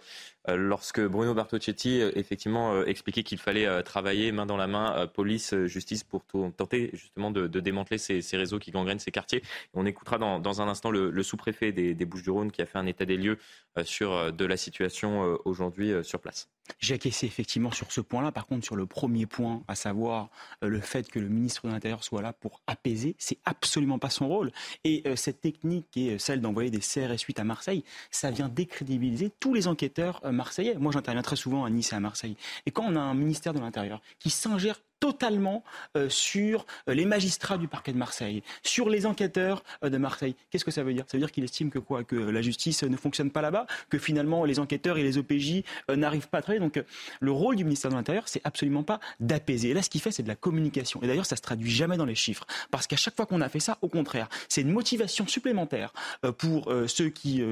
lorsque 0.47 1.01
Bruno 1.01 1.35
Bartocchetti 1.35 2.01
effectivement 2.15 2.83
expliquait 2.85 3.23
qu'il 3.23 3.39
fallait 3.39 3.83
travailler 3.83 4.33
main 4.33 4.47
dans 4.47 4.57
la 4.57 4.67
main, 4.67 5.07
police, 5.07 5.55
justice, 5.67 6.05
pour 6.05 6.23
tenter 6.57 6.91
justement 6.95 7.31
de, 7.31 7.47
démanteler 7.61 7.99
ces, 7.99 8.37
réseaux 8.37 8.59
qui 8.59 8.71
gangrènent 8.71 8.99
ces 8.99 9.11
quartiers. 9.11 9.43
On 9.75 9.85
écoutera 9.87 10.19
dans, 10.19 10.39
dans 10.39 10.58
un 10.61 10.69
instant 10.69 10.91
le, 10.91 11.23
sous-préfet 11.23 11.73
des, 11.73 12.05
Bouches-du-Rhône 12.05 12.51
qui 12.51 12.63
a 12.63 12.67
fait 12.67 12.79
un 12.79 12.87
état 12.87 13.05
des 13.05 13.17
lieux 13.17 13.39
euh, 13.77 13.85
sur 13.85 14.13
euh, 14.13 14.31
de 14.31 14.45
la 14.45 14.57
situation 14.57 15.25
euh, 15.25 15.37
aujourd'hui 15.45 15.93
sur 16.03 16.21
place. 16.21 16.49
J'ai 16.81 16.95
acquiescé 16.95 17.27
effectivement 17.27 17.71
sur 17.71 17.91
ce 17.93 18.01
point-là. 18.01 18.31
Par 18.31 18.47
contre, 18.47 18.65
sur 18.65 18.77
le 18.77 18.85
premier 18.85 19.25
point, 19.25 19.63
à 19.69 19.75
savoir 19.75 20.29
le 20.61 20.81
fait 20.81 21.11
que 21.11 21.19
le 21.19 21.29
ministre 21.29 21.67
de 21.67 21.73
l'Intérieur 21.73 22.05
soit 22.05 22.21
là 22.21 22.35
pour 22.35 22.61
apaiser, 22.67 23.17
c'est 23.19 23.39
absolument 23.47 23.99
pas 23.99 24.11
son 24.11 24.29
rôle. 24.29 24.53
Et 24.85 25.03
cette 25.17 25.41
technique 25.41 25.87
qui 25.91 26.11
est 26.11 26.19
celle 26.19 26.43
d'envoyer 26.43 26.71
des 26.71 26.81
CRS 26.81 27.23
8 27.27 27.41
à 27.41 27.45
Marseille, 27.45 27.85
ça 28.11 28.31
vient 28.31 28.51
décrédibiliser 28.51 29.31
tous 29.41 29.55
les 29.55 29.67
enquêteurs 29.67 30.21
marseillais. 30.31 30.75
Moi, 30.75 30.93
j'interviens 30.93 31.23
très 31.23 31.37
souvent 31.37 31.65
à 31.65 31.71
Nice 31.71 31.95
et 31.95 31.97
à 31.97 32.01
Marseille. 32.01 32.37
Et 32.67 32.71
quand 32.71 32.85
on 32.85 32.97
a 32.97 33.01
un 33.01 33.15
ministère 33.15 33.55
de 33.55 33.61
l'Intérieur 33.61 34.03
qui 34.19 34.29
s'ingère 34.29 34.79
totalement 35.01 35.63
euh, 35.97 36.09
sur 36.09 36.67
euh, 36.89 36.95
les 36.95 37.05
magistrats 37.05 37.59
du 37.59 37.69
parquet 37.69 37.93
de 37.93 37.99
Marseille, 37.99 38.43
sur 38.63 38.89
les 38.89 39.07
enquêteurs 39.07 39.63
euh, 39.85 39.91
de 39.91 39.99
Marseille. 39.99 40.35
Qu'est-ce 40.51 40.65
que 40.65 40.71
ça 40.71 40.83
veut 40.83 40.93
dire? 40.93 41.05
Ça 41.07 41.17
veut 41.17 41.21
dire 41.21 41.33
qu'il 41.33 41.45
estime 41.45 41.71
que 41.71 41.79
quoi? 41.79 42.05
Que 42.05 42.17
la 42.17 42.43
justice 42.43 42.83
ne 42.83 42.97
fonctionne 42.97 43.31
pas 43.31 43.43
là-bas, 43.43 43.67
que 43.91 43.99
finalement 43.99 44.45
les 44.45 44.59
enquêteurs 44.59 44.99
et 44.99 45.03
les 45.03 45.19
OPJ 45.19 45.63
n'arrivent 45.89 46.29
pas 46.29 46.39
à 46.39 46.43
travailler. 46.43 46.61
Donc 46.61 46.83
le 47.21 47.33
rôle 47.33 47.57
du 47.57 47.65
ministère 47.65 47.91
de 47.91 47.97
l'Intérieur, 47.97 48.29
c'est 48.29 48.41
absolument 48.45 48.83
pas 48.83 49.01
d'apaiser. 49.21 49.71
Et 49.71 49.75
là, 49.75 49.83
ce 49.83 49.91
qu'il 49.91 50.01
fait, 50.01 50.11
c'est 50.11 50.23
de 50.23 50.29
la 50.29 50.37
communication. 50.37 51.01
Et 51.03 51.07
d'ailleurs, 51.07 51.27
ça 51.27 51.37
se 51.37 51.43
traduit 51.43 51.71
jamais 51.71 51.97
dans 51.97 52.05
les 52.05 52.15
chiffres, 52.15 52.47
parce 52.71 52.87
qu'à 52.87 52.97
chaque 52.97 53.17
fois 53.17 53.27
qu'on 53.27 53.41
a 53.41 53.49
fait 53.49 53.61
ça, 53.61 53.79
au 53.83 53.89
contraire, 53.89 54.29
c'est 54.49 54.63
une 54.63 54.73
motivation 54.73 55.27
supplémentaire 55.27 55.93
pour 56.39 56.73
ceux 56.87 57.09
qui 57.09 57.43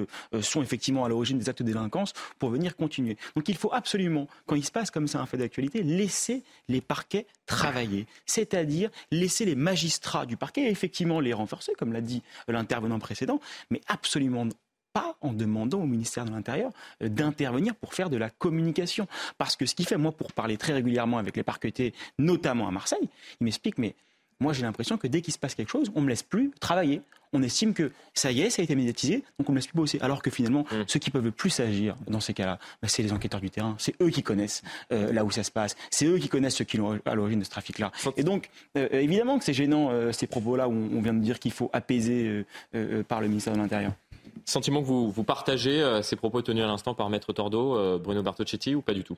sont 0.41 0.63
effectivement 0.63 1.05
à 1.05 1.09
l'origine 1.09 1.39
des 1.39 1.49
actes 1.49 1.63
de 1.63 1.67
délinquance 1.67 2.13
pour 2.39 2.51
venir 2.51 2.77
continuer. 2.77 3.17
Donc 3.35 3.49
il 3.49 3.57
faut 3.57 3.73
absolument, 3.73 4.29
quand 4.47 4.57
il 4.57 4.65
se 4.65 4.73
passe 4.73 4.91
comme 4.91 5.09
ça 5.09 5.21
un 5.21 5.27
fait 5.27 5.39
d'actualité, 5.39 5.83
laisser 5.83 6.43
les 6.69 6.81
parquets 6.81 7.27
travailler, 7.47 8.07
c'est-à-dire 8.27 8.91
laisser 9.11 9.45
les 9.45 9.55
magistrats 9.55 10.27
du 10.27 10.37
parquet, 10.37 10.71
effectivement 10.71 11.21
les 11.21 11.33
renforcer, 11.33 11.73
comme 11.79 11.93
l'a 11.93 12.01
dit 12.01 12.23
l'intervenant 12.49 12.99
précédent, 12.99 13.41
mais 13.71 13.81
absolument 13.87 14.47
pas 14.93 15.17
en 15.21 15.35
demandant 15.35 15.83
au 15.83 15.87
ministère 15.87 16.25
de 16.25 16.31
l'Intérieur 16.31 16.73
euh, 17.03 17.11
d'intervenir 17.11 17.75
pour 17.75 17.93
faire 17.93 18.09
de 18.09 18.17
la 18.17 18.31
communication. 18.31 19.07
Parce 19.37 19.55
que 19.55 19.67
ce 19.67 19.75
qui 19.75 19.85
fait, 19.85 19.99
moi, 19.99 20.11
pour 20.11 20.33
parler 20.33 20.57
très 20.57 20.73
régulièrement 20.73 21.19
avec 21.19 21.37
les 21.37 21.43
parquetés, 21.43 21.93
notamment 22.19 22.67
à 22.67 22.71
Marseille, 22.71 23.07
il 23.41 23.45
m'explique, 23.45 23.77
mais 23.77 23.95
moi 24.41 24.53
j'ai 24.53 24.63
l'impression 24.63 24.97
que 24.99 25.07
dès 25.07 25.23
qu'il 25.23 25.33
se 25.33 25.39
passe 25.39 25.55
quelque 25.55 25.71
chose, 25.71 25.91
on 25.95 26.01
ne 26.01 26.07
me 26.07 26.11
laisse 26.11 26.23
plus 26.23 26.51
travailler 26.61 27.03
on 27.33 27.43
estime 27.43 27.75
que 27.75 27.93
ça 28.15 28.33
y 28.33 28.41
est, 28.41 28.51
ça 28.51 28.63
a 28.63 28.65
été 28.65 28.75
médiatisé, 28.75 29.25
donc 29.39 29.49
on 29.49 29.53
ne 29.53 29.59
laisse 29.59 29.67
plus 29.67 29.77
bosser. 29.77 29.99
Alors 30.01 30.23
que 30.23 30.31
finalement, 30.31 30.63
mm. 30.71 30.85
ceux 30.87 30.99
qui 30.99 31.11
peuvent 31.11 31.25
le 31.25 31.31
plus 31.31 31.59
agir 31.61 31.97
dans 32.07 32.21
ces 32.21 32.35
cas-là, 32.35 32.59
bah, 32.83 32.89
c'est 32.89 33.03
les 33.03 33.13
enquêteurs 33.13 33.41
du 33.41 33.51
terrain. 33.51 33.75
C'est 33.79 34.01
eux 34.03 34.11
qui 34.11 34.23
connaissent 34.23 34.63
euh, 34.93 35.13
là 35.13 35.25
où 35.25 35.31
ça 35.31 35.43
se 35.43 35.51
passe. 35.51 35.77
C'est 35.91 36.07
eux 36.07 36.19
qui 36.19 36.29
connaissent 36.29 36.57
ceux 36.57 36.65
qui 36.65 36.77
sont 36.77 36.99
à 37.05 37.15
l'origine 37.15 37.41
de 37.41 37.45
ce 37.45 37.51
trafic-là. 37.51 37.93
Et 38.17 38.25
donc, 38.25 38.49
euh, 38.77 38.89
évidemment 38.93 39.39
que 39.39 39.45
c'est 39.45 39.55
gênant 39.55 39.91
euh, 39.91 40.13
ces 40.13 40.27
propos-là 40.27 40.69
où 40.69 40.73
on 40.73 41.01
vient 41.01 41.15
de 41.15 41.21
dire 41.21 41.39
qu'il 41.39 41.53
faut 41.53 41.71
apaiser 41.73 42.45
par 43.09 43.21
le 43.21 43.29
ministère 43.29 43.53
de 43.53 43.59
l'Intérieur. 43.59 43.93
Sentiment 44.45 44.81
que 44.81 44.87
vous, 44.87 45.11
vous 45.11 45.25
partagez 45.25 46.01
ces 46.03 46.17
propos 46.17 46.43
tenus 46.43 46.65
à 46.65 46.67
l'instant 46.67 46.95
par 46.95 47.11
Maître 47.11 47.33
Tordo, 47.33 47.99
Bruno 47.99 48.23
Bartocchetti, 48.23 48.75
ou 48.75 48.83
pas 48.83 48.95
du 48.95 49.05
tout? 49.05 49.17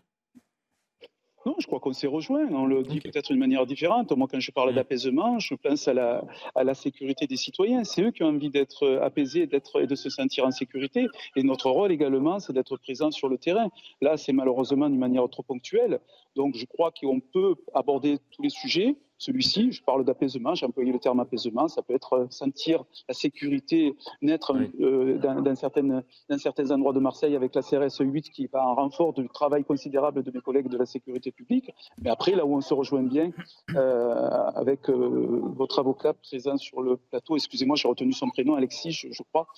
Non, 1.47 1.55
je 1.59 1.67
crois 1.67 1.81
qu'on 1.81 1.93
s'est 1.93 2.07
rejoint. 2.07 2.47
On 2.51 2.67
le 2.67 2.83
dit 2.83 3.01
peut-être 3.01 3.29
d'une 3.29 3.39
manière 3.39 3.65
différente. 3.65 4.11
Moi, 4.13 4.27
quand 4.31 4.41
je 4.41 4.51
parle 4.51 4.73
mm. 4.73 4.75
d'apaisement, 4.75 5.39
je 5.39 5.55
pense 5.55 5.89
à 5.89 5.95
la, 5.95 6.25
à 6.55 6.65
la 6.65 6.75
sécurité 6.75 7.27
des 7.27 7.37
citoyens. 7.37 7.85
C'est 7.85 8.03
eux 8.03 8.11
qui 8.11 8.23
ont 8.23 8.29
envie 8.29 8.51
d'être 8.51 8.99
apaisés 9.03 9.47
d'être, 9.47 9.81
et 9.81 9.87
de 9.87 9.95
se 9.95 10.11
sentir 10.11 10.45
en 10.47 10.51
sécurité. 10.51 11.07
Et 11.37 11.43
notre 11.43 11.71
rôle 11.71 11.93
également, 11.93 12.39
c'est 12.41 12.53
d'être 12.53 12.77
présent 12.77 13.11
sur 13.11 13.29
le 13.29 13.39
terrain. 13.39 13.71
Là, 14.01 14.17
c'est 14.17 14.33
malheureusement 14.33 14.89
d'une 14.89 14.99
manière 14.99 15.29
trop 15.29 15.43
ponctuelle. 15.43 16.01
Donc, 16.37 16.57
je 16.57 16.67
crois 16.67 16.91
qu'on 16.91 17.21
peut 17.21 17.55
aborder 17.75 18.19
tous 18.31 18.43
les 18.43 18.51
sujets 18.51 18.97
celui-ci. 19.19 19.73
Je 19.73 19.83
parle 19.83 20.05
d'apaisement, 20.05 20.55
j'ai 20.55 20.65
employé 20.65 20.93
le 20.93 20.99
terme 20.99 21.21
apaisement. 21.21 21.69
Ça 21.69 21.83
peut 21.83 21.95
être 21.95 22.13
euh, 22.15 22.27
sentir 22.31 22.85
la 23.09 23.15
sécurité 23.15 23.97
naître 24.23 24.55
euh, 24.81 25.19
dans, 25.19 25.55
certains 25.57 26.71
endroits 26.71 26.93
de 26.93 27.01
Marseille 27.01 27.35
avec 27.35 27.55
la 27.55 27.63
CRS 27.63 28.01
8 28.01 28.31
qui 28.31 28.47
va 28.47 28.67
en 28.67 28.75
renfort 28.75 29.13
du 29.13 29.29
travail 29.29 29.65
considérable 29.65 30.23
de 30.23 30.31
mes 30.31 30.41
collègues 30.41 30.69
de 30.69 30.79
la 30.79 30.87
sécurité 30.87 31.33
publique. 31.33 31.71
Mais 32.01 32.11
après, 32.11 32.33
là 32.33 32.47
où 32.47 32.55
on 32.55 32.61
se 32.61 32.73
rejoint 32.73 33.03
bien 33.03 33.33
euh, 33.75 34.15
avec 34.55 34.89
votre 34.89 35.81
avocat 35.81 36.15
présent 36.15 36.57
sur 36.57 36.81
le 36.81 36.97
plateau, 36.97 37.37
excusez-moi, 37.37 37.77
j'ai 37.77 37.89
retenu 37.89 38.13
son 38.13 38.29
prénom, 38.29 38.55
Alexis, 38.55 38.93
je, 38.93 39.23
crois. 39.33 39.49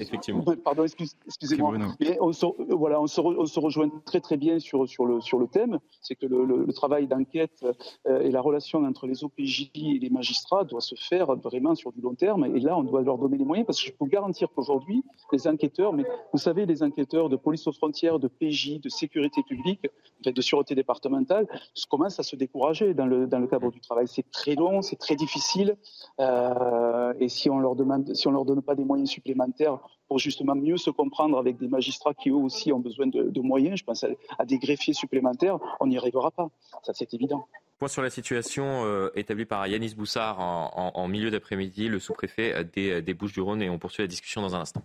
Effectivement. 0.00 0.44
Pardon, 0.64 0.84
excusez-moi. 0.84 1.76
Mais 2.00 2.18
on 2.20 2.32
se, 2.32 2.46
voilà, 2.72 3.00
on 3.00 3.06
se, 3.06 3.60
rejoint 3.60 3.90
très 4.04 4.20
très 4.20 4.36
bien 4.36 4.58
sur, 4.60 4.88
sur, 4.88 5.06
le, 5.06 5.20
sur 5.20 5.38
le 5.38 5.48
thème. 5.48 5.80
C'est 6.00 6.14
que 6.14 6.26
le, 6.26 6.44
le 6.44 6.72
travail 6.72 7.08
d'enquête 7.08 7.64
et 8.06 8.30
la 8.30 8.40
relation 8.44 8.84
entre 8.84 9.06
les 9.06 9.24
OPJ 9.24 9.70
et 9.74 9.98
les 9.98 10.10
magistrats 10.10 10.64
doit 10.64 10.80
se 10.80 10.94
faire 10.94 11.34
vraiment 11.36 11.74
sur 11.74 11.92
du 11.92 12.00
long 12.00 12.14
terme. 12.14 12.44
Et 12.56 12.60
là, 12.60 12.76
on 12.76 12.82
doit 12.82 13.02
leur 13.02 13.18
donner 13.18 13.38
les 13.38 13.44
moyens 13.44 13.66
parce 13.66 13.80
que 13.80 13.88
je 13.88 13.92
peux 13.92 14.06
garantir 14.06 14.48
qu'aujourd'hui, 14.54 15.02
les 15.32 15.48
enquêteurs, 15.48 15.92
mais 15.92 16.04
vous 16.32 16.38
savez, 16.38 16.66
les 16.66 16.82
enquêteurs 16.82 17.28
de 17.28 17.36
police 17.36 17.66
aux 17.66 17.72
frontières, 17.72 18.18
de 18.18 18.28
PJ, 18.28 18.80
de 18.80 18.88
sécurité 18.88 19.42
publique, 19.42 19.86
de 20.24 20.40
sûreté 20.40 20.74
départementale, 20.74 21.46
commencent 21.90 22.20
à 22.20 22.22
se 22.22 22.36
décourager 22.36 22.94
dans 22.94 23.06
le, 23.06 23.26
dans 23.26 23.38
le 23.38 23.46
cadre 23.46 23.70
du 23.70 23.80
travail. 23.80 24.06
C'est 24.08 24.30
très 24.30 24.54
long, 24.54 24.82
c'est 24.82 24.96
très 24.96 25.16
difficile. 25.16 25.76
Euh, 26.20 27.12
et 27.20 27.28
si 27.28 27.50
on 27.50 27.58
leur 27.58 27.74
demande, 27.76 28.14
si 28.14 28.26
on 28.28 28.32
leur 28.32 28.44
donne 28.44 28.62
pas 28.62 28.74
des 28.74 28.84
moyens 28.84 29.10
supplémentaires 29.10 29.78
pour 30.08 30.18
justement 30.18 30.54
mieux 30.54 30.76
se 30.76 30.90
comprendre 30.90 31.38
avec 31.38 31.56
des 31.58 31.68
magistrats 31.68 32.14
qui 32.14 32.30
eux 32.30 32.34
aussi 32.34 32.72
ont 32.72 32.80
besoin 32.80 33.06
de, 33.06 33.40
moyens, 33.40 33.78
je 33.78 33.84
pense 33.84 34.04
à, 34.38 34.44
des 34.44 34.58
greffiers 34.58 34.94
supplémentaires, 34.94 35.58
on 35.80 35.86
n'y 35.86 35.96
arrivera 35.96 36.30
pas. 36.30 36.48
Ça, 36.82 36.92
c'est 36.94 37.12
évident. 37.14 37.46
Point 37.78 37.88
sur 37.88 38.02
la 38.02 38.10
situation 38.10 38.84
euh, 38.84 39.10
établie 39.14 39.44
par 39.44 39.66
Yanis 39.66 39.94
Boussard 39.94 40.38
en, 40.40 41.08
milieu 41.08 41.30
d'après-midi, 41.30 41.88
le 41.88 41.98
sous-préfet 41.98 42.64
des, 42.72 43.02
des 43.02 43.14
Bouches-du-Rhône, 43.14 43.62
et 43.62 43.70
on 43.70 43.78
poursuit 43.78 44.02
la 44.02 44.08
discussion 44.08 44.42
dans 44.42 44.54
un 44.54 44.60
instant. 44.60 44.84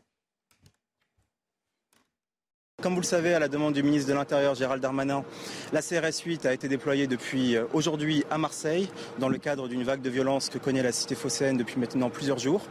Comme 2.81 2.93
vous 2.93 3.01
le 3.01 3.05
savez, 3.05 3.33
à 3.33 3.39
la 3.39 3.49
demande 3.49 3.73
du 3.73 3.83
ministre 3.83 4.07
de 4.07 4.13
l'Intérieur 4.13 4.55
Gérald 4.55 4.81
Darmanin, 4.81 5.25
la 5.73 5.81
CRS 5.81 6.23
8 6.25 6.45
a 6.45 6.53
été 6.53 6.69
déployée 6.69 7.07
depuis 7.07 7.57
euh, 7.57 7.65
aujourd'hui 7.73 8.23
à 8.31 8.37
Marseille 8.37 8.89
dans 9.17 9.27
le 9.27 9.37
cadre 9.37 9.67
d'une 9.67 9.83
vague 9.83 10.01
de 10.01 10.09
violence 10.09 10.47
que 10.47 10.57
connaît 10.59 10.81
la 10.81 10.93
cité 10.93 11.13
phocéenne 11.13 11.57
depuis 11.57 11.77
maintenant 11.77 12.09
plusieurs 12.09 12.39
jours. 12.39 12.61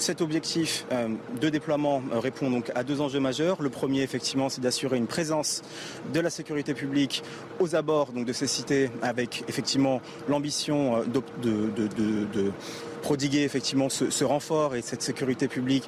Cet 0.00 0.22
objectif 0.22 0.86
euh, 0.92 1.08
de 1.42 1.50
déploiement 1.50 2.02
euh, 2.10 2.20
répond 2.20 2.50
donc 2.50 2.72
à 2.74 2.84
deux 2.84 3.02
enjeux 3.02 3.20
majeurs. 3.20 3.60
Le 3.60 3.68
premier, 3.68 4.00
effectivement, 4.00 4.48
c'est 4.48 4.62
d'assurer 4.62 4.96
une 4.96 5.06
présence 5.06 5.60
de 6.14 6.20
la 6.20 6.30
sécurité 6.30 6.72
publique 6.72 7.22
aux 7.58 7.76
abords 7.76 8.10
de 8.14 8.32
ces 8.32 8.46
cités 8.46 8.88
avec 9.02 9.44
effectivement 9.46 10.00
l'ambition 10.26 11.02
de, 11.04 11.20
prodiguer 13.02 13.42
effectivement 13.42 13.90
ce, 13.90 14.24
renfort 14.24 14.74
et 14.74 14.80
cette 14.80 15.02
sécurité 15.02 15.48
publique 15.48 15.86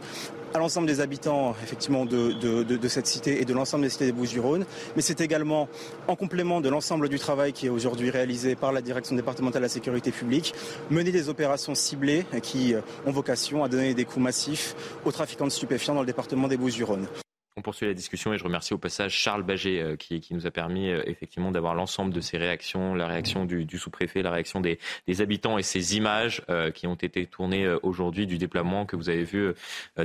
à 0.54 0.58
l'ensemble 0.58 0.86
des 0.86 1.00
habitants 1.00 1.54
effectivement 1.62 2.04
de, 2.04 2.88
cette 2.88 3.06
cité 3.06 3.40
et 3.40 3.44
de 3.44 3.54
l'ensemble 3.54 3.84
des 3.84 3.90
cités 3.90 4.06
des 4.06 4.12
Bouches-du-Rhône, 4.12 4.64
mais 4.96 5.02
c'est 5.02 5.20
également 5.20 5.68
en 6.08 6.16
complément 6.16 6.60
de 6.60 6.68
l'ensemble 6.68 7.08
du 7.08 7.18
travail 7.18 7.52
qui 7.52 7.66
est 7.66 7.70
aujourd'hui 7.70 8.10
réalisé 8.10 8.54
par 8.54 8.72
la 8.72 8.82
direction 8.82 9.16
départementale 9.16 9.62
de 9.62 9.66
la 9.66 9.68
sécurité 9.68 10.10
publique, 10.10 10.54
mener 10.90 11.10
des 11.10 11.28
opérations 11.28 11.74
ciblées 11.74 12.26
qui 12.42 12.74
ont 13.06 13.12
vocation 13.12 13.64
à 13.64 13.68
donner 13.68 13.94
des 13.94 14.04
coups 14.04 14.24
massifs 14.24 14.74
aux 15.04 15.12
trafiquants 15.12 15.46
de 15.46 15.50
stupéfiants 15.50 15.94
dans 15.94 16.00
le 16.00 16.06
département 16.06 16.48
des 16.48 16.56
Bouches-du-Rhône. 16.56 17.06
On 17.54 17.60
poursuit 17.60 17.86
la 17.86 17.92
discussion 17.92 18.32
et 18.32 18.38
je 18.38 18.44
remercie 18.44 18.72
au 18.72 18.78
passage 18.78 19.12
Charles 19.12 19.42
Baget 19.42 19.82
euh, 19.82 19.96
qui, 19.96 20.26
nous 20.30 20.46
a 20.46 20.50
permis 20.50 20.88
euh, 20.88 21.02
effectivement 21.04 21.50
d'avoir 21.50 21.74
l'ensemble 21.74 22.10
de 22.10 22.20
ces 22.22 22.38
réactions, 22.38 22.94
la 22.94 23.06
réaction 23.06 23.44
du, 23.44 23.66
sous-préfet, 23.76 24.22
la 24.22 24.30
réaction 24.30 24.62
des, 24.62 24.78
habitants 25.20 25.58
et 25.58 25.62
ces 25.62 25.98
images 25.98 26.42
euh, 26.48 26.70
qui 26.70 26.86
ont 26.86 26.94
été 26.94 27.26
tournées 27.26 27.68
aujourd'hui 27.82 28.26
du 28.26 28.38
déploiement 28.38 28.86
que 28.86 28.96
vous 28.96 29.10
avez 29.10 29.24
vu 29.24 29.52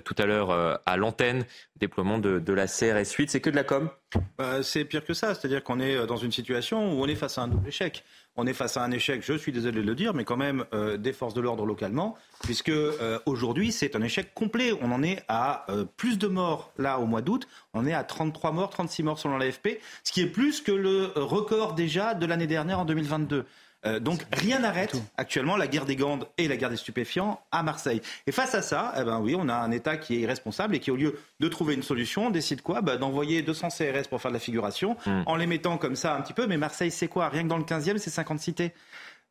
tout 0.04 0.16
à 0.18 0.26
l'heure 0.26 0.52
à 0.86 0.98
l'antenne, 0.98 1.46
déploiement 1.78 2.18
de, 2.20 2.54
la 2.54 2.68
CRS 2.68 3.10
8. 3.18 3.30
C'est 3.30 3.40
que 3.40 3.50
de 3.50 3.56
la 3.56 3.64
com? 3.64 3.90
Bah, 4.38 4.62
C'est 4.64 4.84
pire 4.84 5.06
que 5.06 5.14
ça, 5.14 5.34
c'est-à-dire 5.34 5.64
qu'on 5.64 5.80
est 5.80 6.06
dans 6.06 6.18
une 6.18 6.32
situation 6.32 6.94
où 6.94 7.04
on 7.04 7.08
est 7.08 7.16
face 7.16 7.38
à 7.38 7.44
un 7.44 7.48
double 7.48 7.68
échec 7.68 8.04
on 8.38 8.46
est 8.46 8.54
face 8.54 8.78
à 8.78 8.84
un 8.84 8.92
échec, 8.92 9.24
je 9.24 9.34
suis 9.34 9.52
désolé 9.52 9.82
de 9.82 9.88
le 9.88 9.96
dire, 9.96 10.14
mais 10.14 10.24
quand 10.24 10.38
même 10.38 10.64
euh, 10.74 10.98
des 10.98 11.12
forces 11.12 11.34
de 11.34 11.42
l'ordre 11.42 11.66
localement, 11.66 12.16
puisque 12.44 12.70
euh, 12.70 13.20
aujourd'hui 13.26 13.72
c'est 13.72 13.96
un 13.96 14.02
échec 14.04 14.34
complet. 14.36 14.72
On 14.82 14.92
en 14.92 15.02
est 15.02 15.24
à 15.28 15.66
euh, 15.70 15.86
plus 15.98 16.20
de 16.20 16.28
morts 16.28 16.72
là 16.78 17.00
au 17.00 17.08
mois 17.08 17.24
d'août, 17.24 17.48
on 17.74 17.86
est 17.86 17.94
à 17.94 18.04
33 18.04 18.52
morts, 18.52 18.70
36 18.70 19.04
morts 19.04 19.20
selon 19.20 19.38
l'AFP, 19.38 19.80
ce 20.04 20.12
qui 20.12 20.22
est 20.22 20.28
plus 20.28 20.62
que 20.62 20.72
le 20.72 21.12
record 21.16 21.74
déjà 21.74 22.14
de 22.14 22.26
l'année 22.26 22.48
dernière 22.48 22.80
en 22.80 22.86
2022. 22.86 23.46
Euh, 23.86 24.00
donc 24.00 24.22
rien 24.34 24.60
n'arrête 24.60 24.96
actuellement 25.18 25.56
la 25.56 25.68
guerre 25.68 25.86
des 25.86 25.96
gandes 25.96 26.28
et 26.38 26.48
la 26.48 26.58
guerre 26.58 26.70
des 26.70 26.78
stupéfiants 26.78 27.42
à 27.52 27.64
Marseille. 27.64 28.02
Et 28.26 28.32
face 28.32 28.56
à 28.56 28.62
ça, 28.62 28.94
eh 29.00 29.04
ben 29.04 29.20
oui, 29.20 29.36
on 29.38 29.50
a 29.50 29.56
un 29.56 29.72
État 29.72 29.98
qui 29.98 30.16
est 30.16 30.20
irresponsable 30.20 30.76
et 30.76 30.80
qui, 30.80 30.92
au 30.92 30.96
lieu 30.96 31.20
de 31.40 31.48
trouver 31.48 31.76
une 31.76 31.84
solution, 31.84 32.30
décide 32.30 32.62
quoi? 32.62 32.82
Bah, 32.82 32.98
D'envoyer 32.98 33.42
200 33.42 33.70
CRS 33.70 34.08
pour 34.10 34.22
faire 34.22 34.32
de 34.32 34.36
la 34.36 34.40
figuration, 34.40 34.98
hmm. 35.06 35.24
en 35.26 35.36
les 35.36 35.46
mettant 35.46 35.78
comme 35.78 35.96
ça 35.96 36.16
un 36.16 36.22
petit 36.22 36.34
peu. 36.34 36.48
Mais 36.48 36.58
Marseille, 36.58 36.92
c'est 36.92 37.08
quoi? 37.08 37.30
Rien 37.30 37.44
que 37.44 37.48
dans 37.48 37.58
le 37.58 37.64
15e, 37.64 37.98
c'est 37.98 38.10
50 38.10 38.40
cités. 38.40 38.74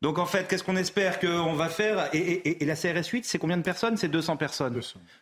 Donc 0.01 0.19
en 0.19 0.27
fait, 0.27 0.47
qu'est-ce 0.47 0.63
qu'on 0.63 0.75
espère 0.75 1.19
qu'on 1.19 1.53
va 1.53 1.69
faire? 1.69 2.09
Et, 2.13 2.63
la 2.63 2.75
CRS 2.75 3.07
8, 3.11 3.25
c'est 3.25 3.39
combien 3.39 3.57
de 3.57 3.63
personnes? 3.63 3.97
C'est 3.97 4.09
200 4.09 4.37
personnes. 4.37 4.79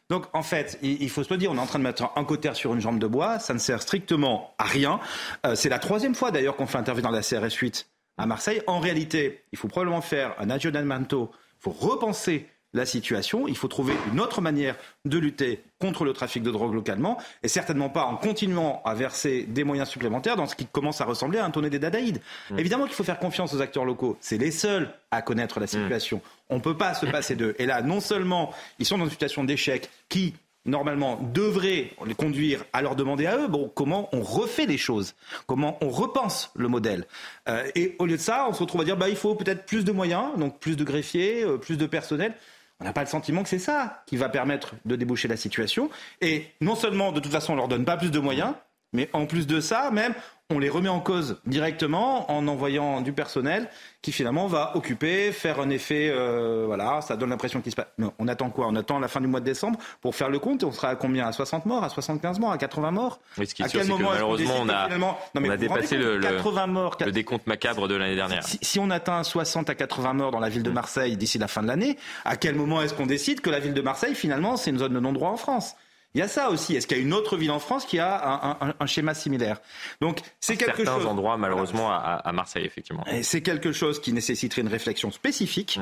Donc 0.10 0.26
en 0.34 0.44
fait, 0.44 0.78
il, 0.82 1.10
faut 1.10 1.24
se 1.24 1.34
le 1.34 1.38
dire, 1.38 1.52
on 1.52 1.56
est 1.56 1.60
en 1.60 1.66
train 1.66 1.80
de 1.80 1.84
mettre 1.86 2.12
un 2.16 2.24
côté 2.26 2.54
sur 2.54 2.74
une 2.74 2.82
jambe 2.82 3.00
de 3.00 3.08
bois, 3.08 3.40
ça 3.40 3.54
ne 3.54 3.60
sert 3.60 3.82
strictement 3.82 4.54
à 4.58 4.66
rien. 4.66 5.00
Euh, 5.46 5.56
c'est 5.56 5.70
la 5.70 5.80
troisième 5.80 6.14
fois 6.14 6.32
d'ailleurs 6.32 6.58
qu'on 6.58 6.68
fait 6.68 6.78
intervenir 6.78 7.12
la 7.12 7.22
CRS 7.22 7.54
8 7.54 7.88
à 8.18 8.26
Marseille. 8.26 8.62
En 8.68 8.80
réalité, 8.80 9.44
il 9.52 9.58
faut 9.58 9.68
probablement 9.68 10.02
faire 10.02 10.36
un 10.40 10.50
aggiornamento, 10.50 11.32
il 11.34 11.64
faut 11.64 11.72
repenser 11.72 12.48
la 12.76 12.86
situation, 12.86 13.48
il 13.48 13.56
faut 13.56 13.70
trouver 13.70 13.94
une 14.12 14.20
autre 14.20 14.42
manière 14.42 14.76
de 15.06 15.18
lutter 15.18 15.64
contre 15.80 16.04
le 16.04 16.14
trafic 16.14 16.44
de 16.44 16.52
drogue 16.52 16.74
localement, 16.74 17.18
et 17.42 17.48
certainement 17.48 17.90
pas 17.90 18.04
en 18.04 18.18
continuant 18.18 18.82
à 18.84 18.94
verser 18.94 19.44
des 19.44 19.64
moyens 19.64 19.88
supplémentaires 19.88 20.36
dans 20.36 20.46
ce 20.46 20.56
qui 20.56 20.66
commence 20.66 21.00
à 21.00 21.06
ressembler 21.06 21.40
à 21.40 21.46
un 21.46 21.52
tonnet 21.52 21.70
des 21.70 21.80
dadaïdes. 21.80 22.22
Mmh. 22.52 22.60
Évidemment 22.60 22.86
qu'il 22.86 22.94
faut 22.94 23.04
faire 23.04 23.20
confiance 23.20 23.54
aux 23.54 23.62
acteurs 23.62 23.86
locaux, 23.86 24.18
c'est 24.20 24.38
les 24.38 24.52
seuls 24.52 24.94
à 25.10 25.22
connaître 25.22 25.60
la 25.60 25.68
situation. 25.68 26.18
Mmh. 26.18 26.50
On 26.50 26.56
ne 26.56 26.62
peut 26.62 26.78
pas 26.78 26.94
se 26.94 27.06
passer 27.06 27.36
d'eux. 27.36 27.56
Et 27.60 27.66
là, 27.66 27.82
non 27.82 28.02
seulement 28.02 28.54
ils 28.78 28.86
sont 28.86 28.98
dans 28.98 29.06
une 29.06 29.12
situation 29.12 29.46
d'échec 29.46 29.90
qui, 30.10 30.36
normalement, 30.66 31.20
devrait 31.34 31.92
les 32.06 32.16
conduire 32.16 32.66
à 32.74 32.82
leur 32.82 32.96
demander 32.96 33.26
à 33.26 33.38
eux 33.38 33.48
bon, 33.48 33.72
comment 33.74 34.10
on 34.12 34.22
refait 34.22 34.66
les 34.66 34.78
choses, 34.78 35.16
comment 35.48 35.78
on 35.82 35.90
repense 35.90 36.52
le 36.56 36.68
modèle. 36.68 37.06
Euh, 37.48 37.70
et 37.76 37.96
au 38.00 38.06
lieu 38.06 38.18
de 38.18 38.22
ça, 38.22 38.48
on 38.50 38.54
se 38.54 38.62
retrouve 38.62 38.82
à 38.82 38.84
dire 38.84 38.98
bah, 38.98 39.10
il 39.10 39.16
faut 39.16 39.36
peut-être 39.36 39.66
plus 39.66 39.86
de 39.86 39.92
moyens, 39.92 40.38
donc 40.38 40.60
plus 40.60 40.76
de 40.76 40.84
greffiers, 40.84 41.44
euh, 41.44 41.58
plus 41.58 41.78
de 41.78 41.86
personnel. 41.86 42.34
On 42.80 42.84
n'a 42.84 42.94
pas 42.94 43.02
le 43.02 43.08
sentiment 43.08 43.44
que 43.44 43.50
c'est 43.50 43.60
ça 43.60 44.04
qui 44.06 44.18
va 44.18 44.28
permettre 44.28 44.76
de 44.84 44.96
déboucher 44.96 45.28
la 45.28 45.38
situation. 45.38 45.90
Et 46.20 46.48
non 46.60 46.76
seulement, 46.76 47.12
de 47.12 47.20
toute 47.20 47.32
façon, 47.32 47.54
on 47.54 47.56
leur 47.56 47.70
donne 47.70 47.86
pas 47.86 47.96
plus 47.96 48.12
de 48.12 48.20
moyens, 48.20 48.54
mais 48.92 49.10
en 49.14 49.26
plus 49.26 49.48
de 49.48 49.62
ça, 49.62 49.92
même, 49.92 50.14
on 50.52 50.60
les 50.60 50.70
remet 50.70 50.90
en 50.90 51.00
cause 51.00 51.38
directement 51.48 52.32
en 52.32 52.48
envoyant 52.48 53.02
du 53.02 53.14
personnel 53.14 53.68
qui 54.04 54.12
finalement 54.12 54.46
va 54.46 54.78
occuper, 54.78 55.32
faire 55.32 55.60
un 55.60 55.72
effet, 55.72 56.12
euh, 56.12 56.66
voilà, 56.68 57.02
ça 57.02 57.18
donne 57.18 57.32
l'impression 57.32 57.62
qu'il 57.62 57.72
se 57.72 57.76
passe. 57.76 57.88
on 58.20 58.28
attend 58.28 58.52
quoi? 58.52 58.68
On 58.68 58.76
attend 58.76 59.00
la 59.00 59.08
fin 59.08 59.22
du 59.22 59.26
mois 59.26 59.40
de 59.40 59.46
décembre 59.46 59.80
pour 60.02 60.14
faire 60.16 60.30
le 60.30 60.38
compte 60.38 60.62
et 60.62 60.66
on 60.68 60.72
sera 60.72 60.90
à 60.90 60.96
combien? 60.96 61.26
À 61.26 61.32
60 61.32 61.66
morts, 61.66 61.84
à 61.84 61.90
75 61.90 62.38
morts, 62.38 62.52
à 62.52 62.60
80 62.60 62.92
morts? 62.92 63.20
Oui, 63.40 63.48
ce 63.48 63.56
qui 63.56 63.64
est 63.64 63.68
sûr, 63.68 63.82
c'est 63.82 63.90
que 63.90 64.04
malheureusement, 64.04 64.54
on 64.62 64.70
a, 64.70 64.88
on 65.34 65.50
a 65.50 65.58
dépassé 65.58 65.98
le, 65.98 66.20
morts, 66.68 66.98
le 67.04 67.12
décompte 67.12 67.48
macabre 67.48 67.88
de 67.88 67.96
l'année 67.96 68.16
dernière. 68.16 68.46
Si, 68.46 68.60
si, 68.62 68.80
on 68.80 68.92
atteint 68.92 69.24
60 69.24 69.72
à 69.72 69.76
80 69.76 70.14
morts 70.14 70.32
dans 70.32 70.40
la 70.40 70.50
ville 70.50 70.64
de 70.64 70.70
Marseille 70.70 71.18
d'ici 71.18 71.40
la 71.40 71.48
fin 71.48 71.64
de 71.64 71.68
l'année, 71.68 71.98
à 72.24 72.36
quel 72.36 72.54
moment 72.54 72.84
est-ce 72.84 72.94
qu'on 72.94 73.08
décide 73.08 73.42
que 73.42 73.50
la 73.50 73.60
ville 73.60 73.74
de 73.74 73.82
Marseille, 73.82 74.14
finalement, 74.14 74.58
c'est 74.58 74.70
une 74.70 74.78
zone 74.78 74.94
de 74.94 75.00
non-droit 75.00 75.30
en 75.30 75.38
France? 75.38 75.76
Il 76.16 76.20
y 76.20 76.22
a 76.22 76.28
ça 76.30 76.50
aussi. 76.50 76.76
Est-ce 76.76 76.88
qu'il 76.88 76.98
y 76.98 77.00
a 77.02 77.04
une 77.04 77.14
autre 77.14 77.36
ville 77.36 77.52
en 77.52 77.60
France 77.60 77.86
qui 77.86 78.00
a 78.00 78.74
un, 78.80 78.86
schéma 78.86 79.14
similaire? 79.14 79.62
Donc 80.02 80.22
c'est 80.40 80.56
quelque 80.56 80.86
certains 80.86 81.06
endroits, 81.06 81.38
malheureusement, 81.38 81.92
à, 81.92 82.32
Marseille, 82.34 82.66
effectivement. 82.66 83.04
C'est 83.22 83.42
quelque 83.42 83.74
chose 83.74 84.02
qui 84.02 84.14
nécessiterait 84.14 84.62
une 84.62 84.70
réflexion 84.70 85.12
spécifique. 85.12 85.80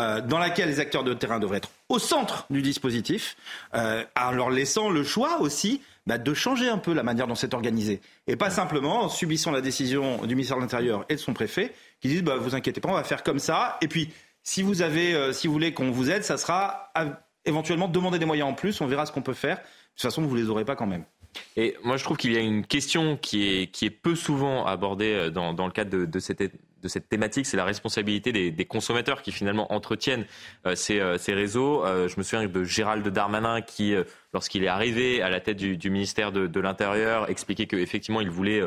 Euh, 0.00 0.22
dans 0.22 0.38
laquelle 0.38 0.70
les 0.70 0.80
acteurs 0.80 1.04
de 1.04 1.12
terrain 1.12 1.38
devraient 1.38 1.58
être 1.58 1.68
au 1.90 1.98
centre 1.98 2.46
du 2.48 2.62
dispositif, 2.62 3.36
euh, 3.74 4.02
en 4.18 4.30
leur 4.30 4.48
laissant 4.48 4.88
le 4.88 5.04
choix 5.04 5.38
aussi 5.40 5.82
bah, 6.06 6.16
de 6.16 6.32
changer 6.32 6.70
un 6.70 6.78
peu 6.78 6.94
la 6.94 7.02
manière 7.02 7.26
dont 7.26 7.34
c'est 7.34 7.52
organisé. 7.52 8.00
Et 8.26 8.36
pas 8.36 8.48
simplement 8.48 9.02
en 9.02 9.08
subissant 9.10 9.50
la 9.50 9.60
décision 9.60 10.24
du 10.24 10.34
ministère 10.34 10.56
de 10.56 10.62
l'Intérieur 10.62 11.04
et 11.10 11.16
de 11.16 11.20
son 11.20 11.34
préfet, 11.34 11.74
qui 12.00 12.08
disent 12.08 12.22
bah, 12.22 12.36
vous 12.36 12.54
inquiétez 12.54 12.80
pas, 12.80 12.88
on 12.88 12.94
va 12.94 13.04
faire 13.04 13.22
comme 13.22 13.38
ça. 13.38 13.76
Et 13.82 13.88
puis, 13.88 14.10
si 14.42 14.62
vous, 14.62 14.80
avez, 14.80 15.14
euh, 15.14 15.34
si 15.34 15.46
vous 15.46 15.52
voulez 15.52 15.74
qu'on 15.74 15.90
vous 15.90 16.10
aide, 16.10 16.24
ça 16.24 16.38
sera 16.38 16.90
éventuellement 17.44 17.88
demander 17.88 18.18
des 18.18 18.26
moyens 18.26 18.50
en 18.50 18.54
plus, 18.54 18.80
on 18.80 18.86
verra 18.86 19.06
ce 19.06 19.12
qu'on 19.12 19.22
peut 19.22 19.34
faire. 19.34 19.56
De 19.56 19.62
toute 19.96 20.02
façon, 20.02 20.22
vous 20.22 20.36
ne 20.36 20.42
les 20.42 20.48
aurez 20.48 20.64
pas 20.64 20.76
quand 20.76 20.86
même. 20.86 21.04
Et 21.56 21.76
moi, 21.82 21.96
je 21.96 22.04
trouve 22.04 22.16
qu'il 22.16 22.32
y 22.32 22.36
a 22.36 22.40
une 22.40 22.66
question 22.66 23.16
qui 23.16 23.48
est, 23.48 23.66
qui 23.68 23.86
est 23.86 23.90
peu 23.90 24.14
souvent 24.14 24.66
abordée 24.66 25.12
euh, 25.12 25.30
dans, 25.30 25.54
dans 25.54 25.66
le 25.66 25.72
cadre 25.72 25.90
de, 25.90 26.04
de, 26.04 26.18
cette, 26.18 26.40
de 26.40 26.88
cette 26.88 27.08
thématique, 27.08 27.46
c'est 27.46 27.56
la 27.56 27.64
responsabilité 27.64 28.32
des, 28.32 28.64
consommateurs 28.64 29.22
qui 29.22 29.32
finalement 29.32 29.72
entretiennent 29.72 30.26
euh, 30.66 30.74
ces, 30.74 31.00
euh, 31.00 31.18
ces, 31.18 31.32
réseaux. 31.32 31.84
je 31.86 32.14
me 32.16 32.22
souviens 32.22 32.46
de 32.46 32.64
Gérald 32.64 33.06
Darmanin 33.08 33.60
qui, 33.60 33.94
lorsqu'il 34.32 34.64
est 34.64 34.68
arrivé 34.68 35.22
à 35.22 35.30
la 35.30 35.40
tête 35.40 35.56
du, 35.56 35.76
du 35.76 35.90
ministère 35.90 36.32
de, 36.32 36.46
de 36.46 36.60
l'Intérieur, 36.60 37.30
expliquait 37.30 37.66
qu'effectivement, 37.66 38.20
il 38.20 38.30
voulait 38.30 38.62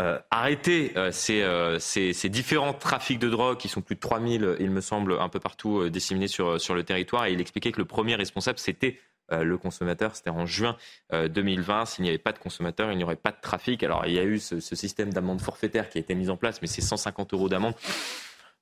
euh, 0.00 0.18
arrêter 0.30 0.92
euh, 0.96 1.12
ces, 1.12 1.42
euh, 1.42 1.78
ces, 1.78 2.28
différents 2.30 2.72
trafics 2.72 3.18
de 3.18 3.28
drogue 3.28 3.58
qui 3.58 3.68
sont 3.68 3.82
plus 3.82 3.94
de 3.94 4.00
3000, 4.00 4.56
il 4.58 4.70
me 4.70 4.80
semble, 4.80 5.18
un 5.20 5.28
peu 5.28 5.38
partout 5.38 5.90
disséminés 5.90 6.28
sur, 6.28 6.54
le 6.54 6.82
territoire. 6.82 7.26
Et 7.26 7.32
il 7.32 7.40
expliquait 7.40 7.72
que 7.72 7.78
le 7.78 7.84
premier 7.84 8.14
responsable, 8.14 8.58
c'était 8.58 8.98
le 9.30 9.56
consommateur. 9.56 10.16
C'était 10.16 10.30
en 10.30 10.46
juin 10.46 10.76
2020. 11.12 11.86
S'il 11.86 12.04
n'y 12.04 12.08
avait 12.08 12.18
pas 12.18 12.32
de 12.32 12.38
consommateur, 12.38 12.90
il 12.90 12.98
n'y 12.98 13.04
aurait 13.04 13.16
pas 13.16 13.32
de 13.32 13.40
trafic. 13.40 13.82
Alors, 13.82 14.04
il 14.06 14.12
y 14.12 14.18
a 14.18 14.24
eu 14.24 14.38
ce, 14.38 14.60
ce 14.60 14.76
système 14.76 15.12
d'amende 15.12 15.40
forfaitaire 15.40 15.88
qui 15.88 15.98
a 15.98 16.00
été 16.00 16.14
mis 16.14 16.28
en 16.28 16.36
place, 16.36 16.60
mais 16.60 16.68
c'est 16.68 16.82
150 16.82 17.32
euros 17.34 17.48
d'amende. 17.48 17.74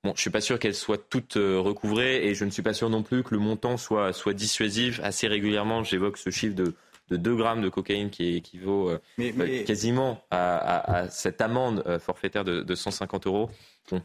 Bon, 0.05 0.13
je 0.15 0.21
suis 0.21 0.31
pas 0.31 0.41
sûr 0.41 0.59
qu'elles 0.59 0.75
soient 0.75 0.99
toutes 0.99 1.35
recouvrées 1.35 2.27
et 2.27 2.35
je 2.35 2.45
ne 2.45 2.51
suis 2.51 2.63
pas 2.63 2.73
sûr 2.73 2.89
non 2.89 3.03
plus 3.03 3.23
que 3.23 3.35
le 3.35 3.41
montant 3.41 3.77
soit, 3.77 4.13
soit 4.13 4.33
dissuasif. 4.33 5.01
Assez 5.03 5.29
régulièrement, 5.29 5.83
j'évoque 5.85 6.19
ce 6.19 6.31
chiffre 6.31 6.55
de 6.55 6.75
de 7.11 7.17
2 7.17 7.37
grammes 7.37 7.63
de 7.63 7.69
cocaïne 7.69 8.11
qui 8.11 8.37
équivaut 8.37 8.91
euh, 8.91 8.99
euh, 9.19 9.65
quasiment 9.65 10.23
à, 10.31 11.07
cette 11.11 11.41
amende 11.41 11.83
euh, 11.87 11.99
forfaitaire 11.99 12.45
de, 12.45 12.75
150 12.75 13.27
euros. 13.27 13.51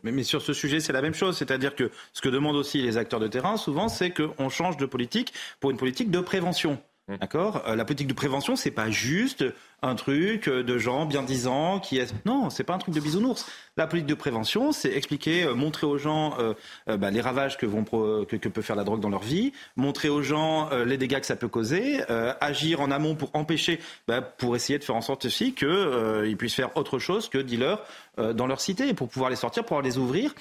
Mais, 0.03 0.11
mais, 0.11 0.23
sur 0.23 0.41
ce 0.41 0.53
sujet, 0.53 0.79
c'est 0.79 0.93
la 0.93 1.01
même 1.01 1.13
chose. 1.13 1.37
C'est-à-dire 1.37 1.75
que 1.75 1.91
ce 2.13 2.21
que 2.21 2.29
demandent 2.29 2.55
aussi 2.55 2.81
les 2.81 2.97
acteurs 2.97 3.19
de 3.19 3.27
terrain, 3.27 3.57
souvent, 3.57 3.87
c'est 3.87 4.11
qu'on 4.11 4.49
change 4.49 4.77
de 4.77 4.85
politique 4.85 5.33
pour 5.59 5.69
une 5.69 5.77
politique 5.77 6.09
de 6.09 6.19
prévention. 6.19 6.79
Mmh. 7.07 7.17
D'accord? 7.17 7.63
La 7.67 7.85
politique 7.85 8.07
de 8.07 8.13
prévention, 8.13 8.55
c'est 8.55 8.71
pas 8.71 8.89
juste 8.89 9.45
un 9.83 9.93
truc 9.93 10.49
de 10.49 10.77
gens 10.79 11.05
bien 11.05 11.21
disants 11.21 11.79
qui 11.79 11.99
est 11.99 12.11
non, 12.25 12.49
c'est 12.49 12.63
pas 12.63 12.73
un 12.73 12.79
truc 12.79 12.95
de 12.95 12.99
bisounours. 12.99 13.45
La 13.77 13.85
politique 13.85 14.09
de 14.09 14.15
prévention, 14.15 14.71
c'est 14.71 14.91
expliquer, 14.91 15.43
euh, 15.43 15.53
montrer 15.53 15.85
aux 15.85 15.99
gens 15.99 16.33
euh, 16.39 16.53
euh, 16.89 16.97
bah, 16.97 17.11
les 17.11 17.21
ravages 17.21 17.57
que, 17.57 17.67
vont 17.67 17.83
que, 17.83 18.35
peut 18.49 18.61
faire 18.63 18.75
la 18.75 18.83
drogue 18.83 19.01
dans 19.01 19.09
leur 19.09 19.21
vie, 19.21 19.53
montrer 19.75 20.09
aux 20.09 20.23
gens 20.23 20.69
les 20.85 20.97
dégâts 20.97 21.19
que 21.19 21.25
ça 21.25 21.35
peut 21.35 21.47
causer, 21.47 22.01
agir 22.41 22.81
en 22.81 22.89
amont 22.89 23.15
pour 23.15 23.29
empêcher, 23.33 23.79
bah, 24.07 24.21
pour 24.21 24.55
essayer 24.55 24.79
de 24.79 24.83
faire 24.83 24.95
en 24.95 25.01
sorte 25.01 25.25
aussi 25.25 25.53
qu'ils 25.53 26.35
puissent 26.37 26.55
faire 26.55 26.75
autre 26.77 26.99
chose 26.99 27.29
que 27.29 27.37
dealers 27.37 27.79
dans 28.17 28.47
leur 28.47 28.61
cité, 28.61 28.93
pour 28.93 29.09
pouvoir 29.09 29.29
les 29.29 29.35
sortir, 29.35 29.65
pour 29.65 29.81
les 29.81 29.97
ouvrir, 29.97 30.33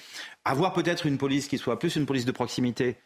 avoir 0.45 0.73
peut-être 0.73 1.07
une 1.07 1.19
police 1.19 1.49
qui 1.49 1.59
soit 1.59 1.79
plus 1.79 1.97
une 1.97 2.07
police 2.07 2.25
de 2.25 2.33
proximité 2.33 2.97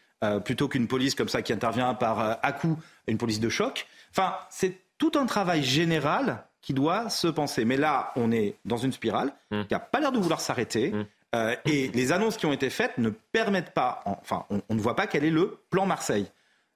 plutôt 0.44 0.68
qu'une 0.68 0.88
police 0.88 1.14
comme 1.14 1.28
ça 1.28 1.42
qui 1.42 1.52
intervient 1.52 1.94
par 1.94 2.38
à 2.42 2.52
coup, 2.52 2.78
une 3.06 3.18
police 3.18 3.40
de 3.40 3.48
choc. 3.48 3.86
Enfin, 4.10 4.34
c'est 4.50 4.78
tout 4.98 5.12
un 5.14 5.26
travail 5.26 5.62
général 5.62 6.44
qui 6.60 6.74
doit 6.74 7.08
se 7.08 7.28
penser. 7.28 7.64
Mais 7.64 7.76
là, 7.76 8.12
on 8.16 8.30
est 8.32 8.56
dans 8.64 8.76
une 8.76 8.92
spirale 8.92 9.32
mmh. 9.50 9.62
qui 9.64 9.74
n'a 9.74 9.80
pas 9.80 10.00
l'air 10.00 10.12
de 10.12 10.18
vouloir 10.18 10.40
s'arrêter. 10.40 10.90
Mmh. 10.90 11.06
Euh, 11.34 11.56
et 11.66 11.88
les 11.88 12.12
annonces 12.12 12.36
qui 12.36 12.46
ont 12.46 12.52
été 12.52 12.70
faites 12.70 12.98
ne 12.98 13.10
permettent 13.10 13.72
pas, 13.72 14.02
enfin, 14.04 14.44
on, 14.50 14.74
ne 14.74 14.80
voit 14.80 14.96
pas 14.96 15.06
quel 15.06 15.24
est 15.24 15.30
le 15.30 15.58
plan 15.70 15.86
Marseille. 15.86 16.26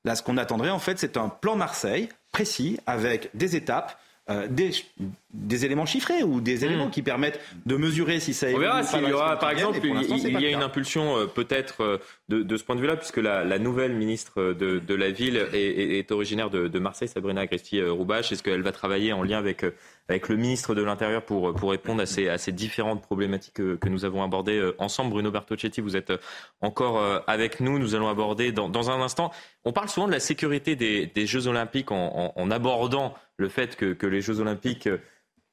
Là, 0.04 0.14
ce 0.14 0.22
qu'on 0.22 0.36
attendrait, 0.36 0.70
en 0.70 0.78
fait, 0.78 0.98
c'est 0.98 1.16
un 1.16 1.28
plan 1.28 1.56
Marseille 1.56 2.08
précis, 2.32 2.78
avec 2.86 3.30
des 3.34 3.56
étapes, 3.56 3.98
euh, 4.30 4.46
des, 4.46 4.70
des, 5.34 5.64
éléments 5.64 5.84
chiffrés 5.84 6.22
ou 6.22 6.40
des 6.40 6.64
éléments 6.64 6.86
hmm. 6.86 6.92
qui 6.92 7.02
permettent 7.02 7.40
de 7.66 7.74
mesurer 7.74 8.20
si 8.20 8.34
ça 8.34 8.46
On 8.54 8.58
verra 8.58 8.84
s'il 8.84 9.02
y 9.02 9.12
aura, 9.12 9.36
par 9.36 9.50
exemple, 9.50 9.80
il, 9.82 10.40
y 10.40 10.46
a 10.46 10.50
une 10.50 10.62
impulsion 10.62 11.16
euh, 11.16 11.26
peut-être 11.26 11.82
euh, 11.82 11.98
de, 12.28 12.44
de, 12.44 12.56
ce 12.56 12.62
point 12.62 12.76
de 12.76 12.80
vue-là, 12.80 12.94
puisque 12.94 13.16
la, 13.16 13.42
la, 13.42 13.58
nouvelle 13.58 13.94
ministre 13.94 14.52
de, 14.52 14.78
de 14.78 14.94
la 14.94 15.10
ville 15.10 15.48
est, 15.52 15.98
est 15.98 16.12
originaire 16.12 16.50
de, 16.50 16.68
de, 16.68 16.78
Marseille, 16.78 17.08
Sabrina 17.08 17.40
Agresti-Roubache. 17.40 18.30
Est-ce 18.30 18.44
qu'elle 18.44 18.62
va 18.62 18.70
travailler 18.70 19.12
en 19.12 19.24
lien 19.24 19.38
avec, 19.38 19.64
avec 20.08 20.28
le 20.28 20.36
ministre 20.36 20.74
de 20.74 20.82
l'Intérieur 20.82 21.24
pour, 21.24 21.54
pour 21.54 21.70
répondre 21.70 22.02
à 22.02 22.06
ces, 22.06 22.28
à 22.28 22.38
ces 22.38 22.52
différentes 22.52 23.02
problématiques 23.02 23.54
que, 23.54 23.76
que, 23.76 23.88
nous 23.88 24.04
avons 24.04 24.22
abordées 24.22 24.72
ensemble 24.78 25.10
Bruno 25.10 25.30
Bertocchetti, 25.30 25.80
vous 25.80 25.96
êtes 25.96 26.12
encore 26.60 27.00
avec 27.26 27.60
nous. 27.60 27.78
Nous 27.78 27.94
allons 27.94 28.08
aborder 28.08 28.52
dans, 28.52 28.68
dans 28.68 28.90
un 28.90 29.00
instant. 29.00 29.30
On 29.64 29.72
parle 29.72 29.88
souvent 29.88 30.06
de 30.06 30.12
la 30.12 30.20
sécurité 30.20 30.76
des, 30.76 31.06
des 31.06 31.26
Jeux 31.26 31.46
Olympiques 31.46 31.92
en, 31.92 32.32
en, 32.36 32.40
en 32.40 32.50
abordant 32.50 33.14
le 33.36 33.48
fait 33.48 33.76
que, 33.76 33.92
que 33.92 34.06
les 34.06 34.20
Jeux 34.20 34.40
Olympiques 34.40 34.86
euh, 34.86 34.98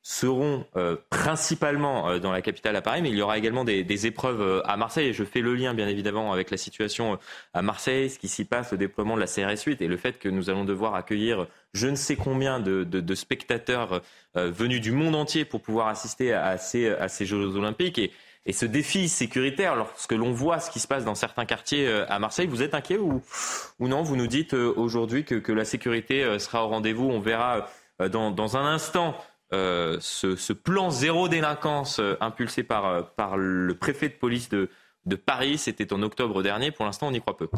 seront 0.10 0.65
euh, 0.76 0.95
principalement 1.11 2.10
euh, 2.10 2.18
dans 2.18 2.31
la 2.31 2.41
capitale 2.41 2.76
à 2.76 2.81
Paris, 2.81 3.03
mais 3.03 3.10
il 3.10 3.15
y 3.15 3.22
aura 3.22 3.38
également 3.38 3.64
des, 3.64 3.84
des, 3.84 4.07
épreuves 4.07 4.64
à 4.65 4.76
Marseille. 4.76 5.10
Et 5.10 5.14
je 5.14 5.23
fais 5.23 5.40
le 5.40 5.53
lien, 5.53 5.76
bien 5.76 5.88
évidemment, 5.88 6.34
avec 6.34 6.49
la 6.49 6.57
situation 6.57 7.19
à 7.53 7.61
Marseille, 7.61 8.10
ce 8.10 8.18
qui 8.18 8.27
s'y 8.27 8.44
passe, 8.44 8.72
le 8.72 8.80
déploiement 8.80 9.15
de 9.15 9.19
la 9.19 9.27
CRS 9.27 9.61
8 9.68 9.84
et 9.84 9.88
le 9.88 9.98
fait 9.98 10.18
que 10.18 10.27
nous 10.27 10.49
allons 10.49 10.65
devoir 10.65 10.95
accueillir 10.95 11.45
je 11.76 11.88
ne 11.88 11.94
sais 11.95 12.15
combien 12.15 12.60
de, 12.60 12.84
de, 12.84 12.99
de 12.99 13.15
spectateurs 13.15 14.02
venus 14.34 14.81
du 14.81 14.91
monde 14.91 15.14
entier 15.14 15.45
pour 15.45 15.61
pouvoir 15.61 15.88
assister 15.88 16.34
à, 16.34 16.57
ces, 16.57 16.90
à 16.90 17.07
ces, 17.07 17.27
Jeux 17.27 17.56
Olympiques. 17.56 17.99
Et, 17.99 18.11
et 18.48 18.53
ce 18.53 18.65
défi 18.65 19.07
sécuritaire, 19.07 19.76
lorsque 19.76 20.14
l'on 20.14 20.31
voit 20.31 20.60
ce 20.60 20.72
qui 20.72 20.80
se 20.80 20.88
passe 20.88 21.06
dans 21.06 21.14
certains 21.14 21.45
quartiers 21.45 21.88
à 22.10 22.18
Marseille, 22.18 22.48
vous 22.48 22.64
êtes 22.64 22.73
inquiet 22.73 22.98
ou, 22.98 23.22
ou 23.77 23.88
non? 23.88 24.02
Vous 24.02 24.15
nous 24.15 24.26
dites 24.26 24.56
aujourd'hui 24.56 25.23
que, 25.23 25.36
que, 25.36 25.52
la 25.52 25.65
sécurité 25.65 26.40
sera 26.40 26.65
au 26.65 26.69
rendez-vous. 26.69 27.07
On 27.07 27.19
verra 27.19 27.69
euh, 28.02 28.10
dans, 28.10 28.57
un 28.57 28.65
instant 28.65 29.15
euh, 29.53 29.97
ce, 29.99 30.53
plan 30.53 30.89
zéro 30.89 31.27
délinquance 31.27 31.99
euh, 31.99 32.15
impulsé 32.19 32.63
par, 32.63 33.11
par 33.13 33.38
le 33.38 33.73
préfet 33.73 34.09
de 34.09 34.13
police 34.13 34.49
de, 34.49 34.69
de 35.05 35.15
Paris. 35.15 35.57
C'était 35.57 35.91
en 35.93 36.01
octobre 36.01 36.43
dernier. 36.43 36.71
Pour 36.71 36.85
l'instant, 36.85 37.07
on 37.07 37.13
y 37.13 37.19
croit 37.19 37.38
peu. 37.38 37.49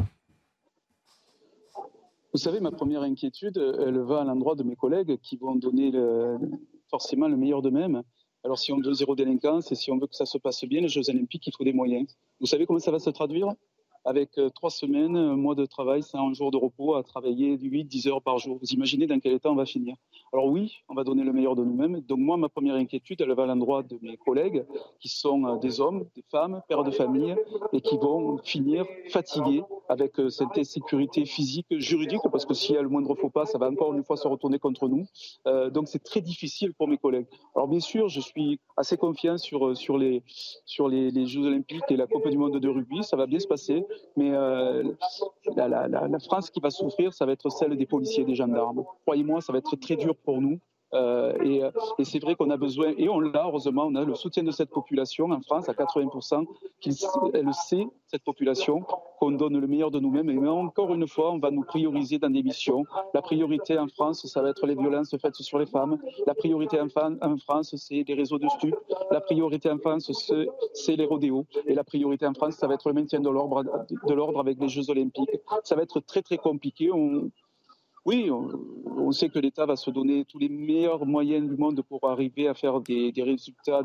Vous 2.32 2.38
savez, 2.38 2.60
ma 2.60 2.70
première 2.70 3.02
inquiétude, 3.02 3.58
elle 3.58 3.98
va 3.98 4.22
à 4.22 4.24
l'endroit 4.24 4.54
de 4.54 4.62
mes 4.62 4.76
collègues 4.76 5.18
qui 5.18 5.36
vont 5.36 5.54
donner 5.54 5.92
forcément 6.88 7.28
le 7.28 7.36
meilleur 7.36 7.60
d'eux-mêmes. 7.60 8.02
Alors, 8.44 8.58
si 8.58 8.72
on 8.72 8.80
veut 8.80 8.92
zéro 8.92 9.14
délinquance 9.14 9.70
et 9.70 9.74
si 9.74 9.90
on 9.92 9.98
veut 9.98 10.06
que 10.06 10.16
ça 10.16 10.26
se 10.26 10.38
passe 10.38 10.64
bien, 10.64 10.80
les 10.80 10.88
Jeux 10.88 11.08
Olympiques, 11.08 11.46
il 11.46 11.52
faut 11.56 11.62
des 11.62 11.72
moyens. 11.72 12.06
Vous 12.40 12.46
savez 12.46 12.66
comment 12.66 12.80
ça 12.80 12.90
va 12.90 12.98
se 12.98 13.10
traduire? 13.10 13.48
Avec 14.04 14.38
euh, 14.38 14.50
trois 14.50 14.70
semaines, 14.70 15.16
un 15.16 15.36
mois 15.36 15.54
de 15.54 15.64
travail, 15.64 16.02
un 16.14 16.32
jour 16.32 16.50
de 16.50 16.56
repos, 16.56 16.94
à 16.94 17.02
travailler 17.02 17.56
8-10 17.56 18.08
heures 18.08 18.22
par 18.22 18.38
jour. 18.38 18.58
Vous 18.60 18.72
imaginez 18.72 19.06
dans 19.06 19.18
quel 19.20 19.32
état 19.32 19.50
on 19.50 19.54
va 19.54 19.66
finir 19.66 19.96
Alors 20.32 20.46
oui, 20.46 20.82
on 20.88 20.94
va 20.94 21.04
donner 21.04 21.22
le 21.22 21.32
meilleur 21.32 21.54
de 21.54 21.64
nous-mêmes. 21.64 22.00
Donc 22.00 22.18
moi, 22.18 22.36
ma 22.36 22.48
première 22.48 22.74
inquiétude, 22.74 23.20
elle 23.20 23.32
va 23.32 23.44
à 23.44 23.46
l'endroit 23.46 23.82
de 23.82 23.98
mes 24.02 24.16
collègues, 24.16 24.64
qui 25.00 25.08
sont 25.08 25.44
euh, 25.44 25.56
des 25.58 25.80
hommes, 25.80 26.06
des 26.16 26.24
femmes, 26.30 26.62
pères 26.68 26.84
de 26.84 26.90
famille, 26.90 27.36
et 27.72 27.80
qui 27.80 27.96
vont 27.96 28.38
finir 28.38 28.84
fatigués 29.08 29.62
avec 29.88 30.18
euh, 30.18 30.30
cette 30.30 30.56
insécurité 30.56 31.24
physique, 31.24 31.66
juridique, 31.70 32.22
parce 32.30 32.44
que 32.44 32.54
s'il 32.54 32.74
y 32.74 32.78
a 32.78 32.82
le 32.82 32.88
moindre 32.88 33.14
faux 33.14 33.30
pas, 33.30 33.46
ça 33.46 33.58
va 33.58 33.68
encore 33.68 33.92
une 33.94 34.04
fois 34.04 34.16
se 34.16 34.26
retourner 34.26 34.58
contre 34.58 34.88
nous. 34.88 35.06
donc 35.70 35.88
c'est 35.88 36.02
très 36.02 36.20
difficile 36.20 36.72
pour 36.74 36.88
mes 36.88 36.98
collègues. 36.98 37.26
Alors 37.54 37.68
bien 37.68 37.80
sûr, 37.80 38.08
je 38.08 38.20
suis 38.20 38.58
assez 38.76 38.96
confiant 38.96 39.38
sur, 39.38 39.76
sur, 39.76 39.98
les, 39.98 40.22
sur 40.64 40.88
les 40.88 41.26
Jeux 41.26 41.46
Olympiques 41.46 41.84
et 41.90 41.96
la 41.96 42.06
Coupe 42.06 42.28
du 42.28 42.38
Monde 42.38 42.58
de 42.58 42.68
rugby. 42.68 43.02
Ça 43.04 43.16
va 43.16 43.26
bien 43.26 43.38
se 43.38 43.46
passer. 43.46 43.84
Mais 44.16 44.30
euh, 44.32 44.82
la, 45.56 45.88
la, 45.88 46.18
France 46.18 46.50
qui 46.50 46.60
va 46.60 46.70
souffrir, 46.70 47.12
ça 47.14 47.26
va 47.26 47.32
être 47.32 47.50
celle 47.50 47.76
des 47.76 47.86
policiers 47.86 48.24
des 48.24 48.34
gendarmes. 48.34 48.84
Croyez-moi, 49.04 49.40
ça 49.40 49.52
va 49.52 49.58
être 49.58 49.76
très 49.76 49.96
dur 49.96 50.14
pour 50.16 50.40
nous. 50.40 50.58
Euh, 50.94 51.32
et, 51.42 51.64
euh, 51.64 51.70
et 51.98 52.04
c'est 52.04 52.18
vrai 52.18 52.34
qu'on 52.34 52.50
a 52.50 52.56
besoin, 52.56 52.92
et 52.98 53.08
on 53.08 53.20
l'a, 53.20 53.46
heureusement, 53.46 53.86
on 53.86 53.94
a 53.94 54.04
le 54.04 54.14
soutien 54.14 54.42
de 54.42 54.50
cette 54.50 54.70
population 54.70 55.30
en 55.30 55.40
France 55.40 55.68
à 55.68 55.72
80%, 55.72 56.46
qu'elle 56.80 57.54
sait, 57.54 57.86
cette 58.06 58.24
population, 58.24 58.84
qu'on 59.18 59.30
donne 59.30 59.58
le 59.58 59.66
meilleur 59.66 59.90
de 59.90 60.00
nous-mêmes. 60.00 60.28
Et 60.28 60.48
encore 60.48 60.92
une 60.92 61.08
fois, 61.08 61.32
on 61.32 61.38
va 61.38 61.50
nous 61.50 61.62
prioriser 61.62 62.18
dans 62.18 62.30
des 62.30 62.42
missions. 62.42 62.84
La 63.14 63.22
priorité 63.22 63.78
en 63.78 63.88
France, 63.88 64.26
ça 64.26 64.42
va 64.42 64.50
être 64.50 64.66
les 64.66 64.74
violences 64.74 65.16
faites 65.16 65.36
sur 65.36 65.58
les 65.58 65.66
femmes. 65.66 65.98
La 66.26 66.34
priorité 66.34 66.78
en, 66.80 66.88
France, 67.38 67.74
c'est 67.76 68.04
les 68.06 68.14
réseaux 68.14 68.38
de 68.38 68.48
stupes. 68.48 68.76
La 69.10 69.20
priorité 69.20 69.70
en 69.70 69.78
France, 69.78 70.10
c'est 70.74 70.96
les 70.96 71.06
rodéos. 71.06 71.46
Et 71.66 71.74
la 71.74 71.84
priorité 71.84 72.26
en 72.26 72.34
France, 72.34 72.56
ça 72.56 72.66
va 72.66 72.74
être 72.74 72.88
le 72.88 72.94
maintien 72.94 73.20
de 73.20 73.30
l'ordre 73.30 74.40
avec 74.40 74.60
les 74.60 74.68
Jeux 74.68 74.90
Olympiques. 74.90 75.30
Ça 75.64 75.74
va 75.74 75.82
être 75.82 76.00
très, 76.00 76.22
très 76.22 76.36
compliqué. 76.36 76.90
Oui, 78.04 78.30
on, 78.30 79.12
sait 79.12 79.28
que 79.28 79.38
l'État 79.38 79.64
va 79.64 79.76
se 79.76 79.90
donner 79.90 80.24
tous 80.24 80.38
les 80.38 80.48
meilleurs 80.48 81.06
moyens 81.06 81.48
du 81.48 81.56
monde 81.56 81.82
pour 81.82 82.08
arriver 82.08 82.48
à 82.48 82.54
faire 82.54 82.80
des, 82.80 83.12
résultats, 83.16 83.84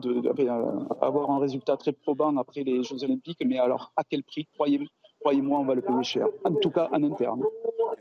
avoir 1.02 1.30
un 1.30 1.40
résultat 1.40 1.78
très 1.78 1.92
probant 1.92 2.36
après 2.38 2.64
les 2.64 2.84
Jeux 2.84 3.04
Olympiques. 3.04 3.44
Mais 3.46 3.60
alors, 3.60 3.94
à 3.96 4.04
quel 4.04 4.24
prix 4.24 4.48
Croyez-moi, 4.56 4.88
croyez-moi, 5.28 5.60
on 5.60 5.66
va 5.66 5.76
le 5.76 5.82
payer 5.82 6.04
cher. 6.04 6.28
En 6.46 6.54
tout 6.54 6.72
cas, 6.72 6.88
en 6.94 7.04
interne. 7.04 7.42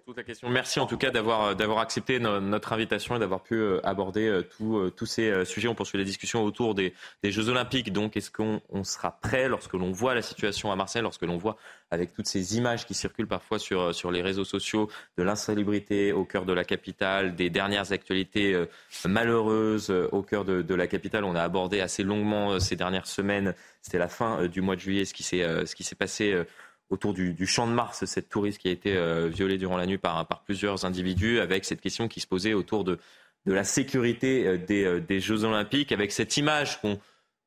toute 0.05 0.17
la 0.17 0.23
question. 0.23 0.49
Merci 0.49 0.79
en 0.79 0.87
tout 0.87 0.97
cas 0.97 1.11
d'avoir 1.11 1.57
d'avoir 1.57 1.81
accepté 1.81 2.21
notre 2.21 2.73
invitation 2.73 3.17
et 3.17 3.19
d'avoir 3.19 3.43
pu 3.43 3.57
euh, 3.57 3.81
aborder 3.83 4.29
euh, 4.29 4.43
tous 4.91 5.07
ces 5.07 5.29
euh, 5.29 5.45
sujets. 5.45 5.67
On 5.67 5.75
poursuit 5.75 5.99
la 5.99 6.05
discussion 6.05 6.45
autour 6.45 6.77
des, 6.77 6.95
des 7.25 7.33
Jeux 7.33 7.49
Olympiques. 7.49 7.93
Donc, 7.93 8.17
est-ce 8.17 8.31
qu'on 8.31 8.85
sera 8.85 9.11
prêt 9.11 9.49
lorsque 9.49 9.73
l'on 9.73 9.91
voit 9.91 10.15
la 10.15 10.23
situation 10.23 10.71
à 10.71 10.77
Marseille, 10.77 11.03
lorsque 11.03 11.23
l'on 11.23 11.37
voit 11.37 11.57
avec 11.91 12.13
toutes 12.13 12.29
ces 12.29 12.57
images 12.57 12.87
qui 12.87 12.95
circulent 12.95 13.27
parfois 13.27 13.59
sur, 13.59 13.93
sur 13.93 14.13
les 14.13 14.23
réseaux 14.23 14.45
sociaux 14.45 14.89
de 15.19 15.25
l'insalubrité 15.25 16.13
au 16.13 16.25
cœur 16.25 16.45
de 16.45 16.53
la 16.53 16.65
capitale, 16.65 17.35
des 17.35 17.51
dernières 17.51 17.91
actualités 17.93 18.61
malheureuses 19.05 19.91
au 20.13 20.23
cœur 20.23 20.45
de, 20.45 20.63
de 20.63 20.75
la 20.75 20.87
capitale? 20.87 21.25
On 21.25 21.35
a 21.35 21.43
abordé 21.43 21.81
assez 21.81 22.05
longuement 22.05 22.61
ces 22.61 22.77
dernières 22.77 23.07
semaines. 23.07 23.55
C'était 23.83 23.99
la 23.99 24.09
fin 24.09 24.47
du 24.47 24.63
mois 24.63 24.75
de 24.75 24.81
juillet, 24.81 25.05
ce 25.05 25.15
qui 25.15 25.23
s'est 25.23 25.45
ce 25.65 25.75
qui 25.77 25.85
s'est 25.85 25.95
passé 25.95 26.45
autour 26.91 27.15
du, 27.15 27.33
du, 27.33 27.47
champ 27.47 27.67
de 27.67 27.73
Mars, 27.73 28.05
cette 28.05 28.29
touriste 28.29 28.59
qui 28.59 28.69
a 28.69 28.71
été 28.71 28.97
euh, 28.97 29.29
violée 29.29 29.59
durant 29.59 29.77
la 29.77 29.87
nuit 29.87 29.99
par, 29.99 30.27
par, 30.27 30.43
plusieurs 30.43 30.85
individus, 30.85 31.41
avec 31.41 31.65
cette 31.65 31.81
question 31.81 32.09
qui 32.09 32.21
se 32.21 32.27
posait 32.27 32.55
autour 32.55 32.85
de, 32.85 32.99
de 33.45 33.53
la 33.53 33.65
sécurité 33.65 34.47
euh, 34.47 34.59
des, 34.59 34.85
euh, 34.85 35.01
des, 35.01 35.21
Jeux 35.21 35.45
Olympiques, 35.45 35.93
avec 35.93 36.13
cette 36.13 36.37
image 36.37 36.81
qu'on 36.81 36.99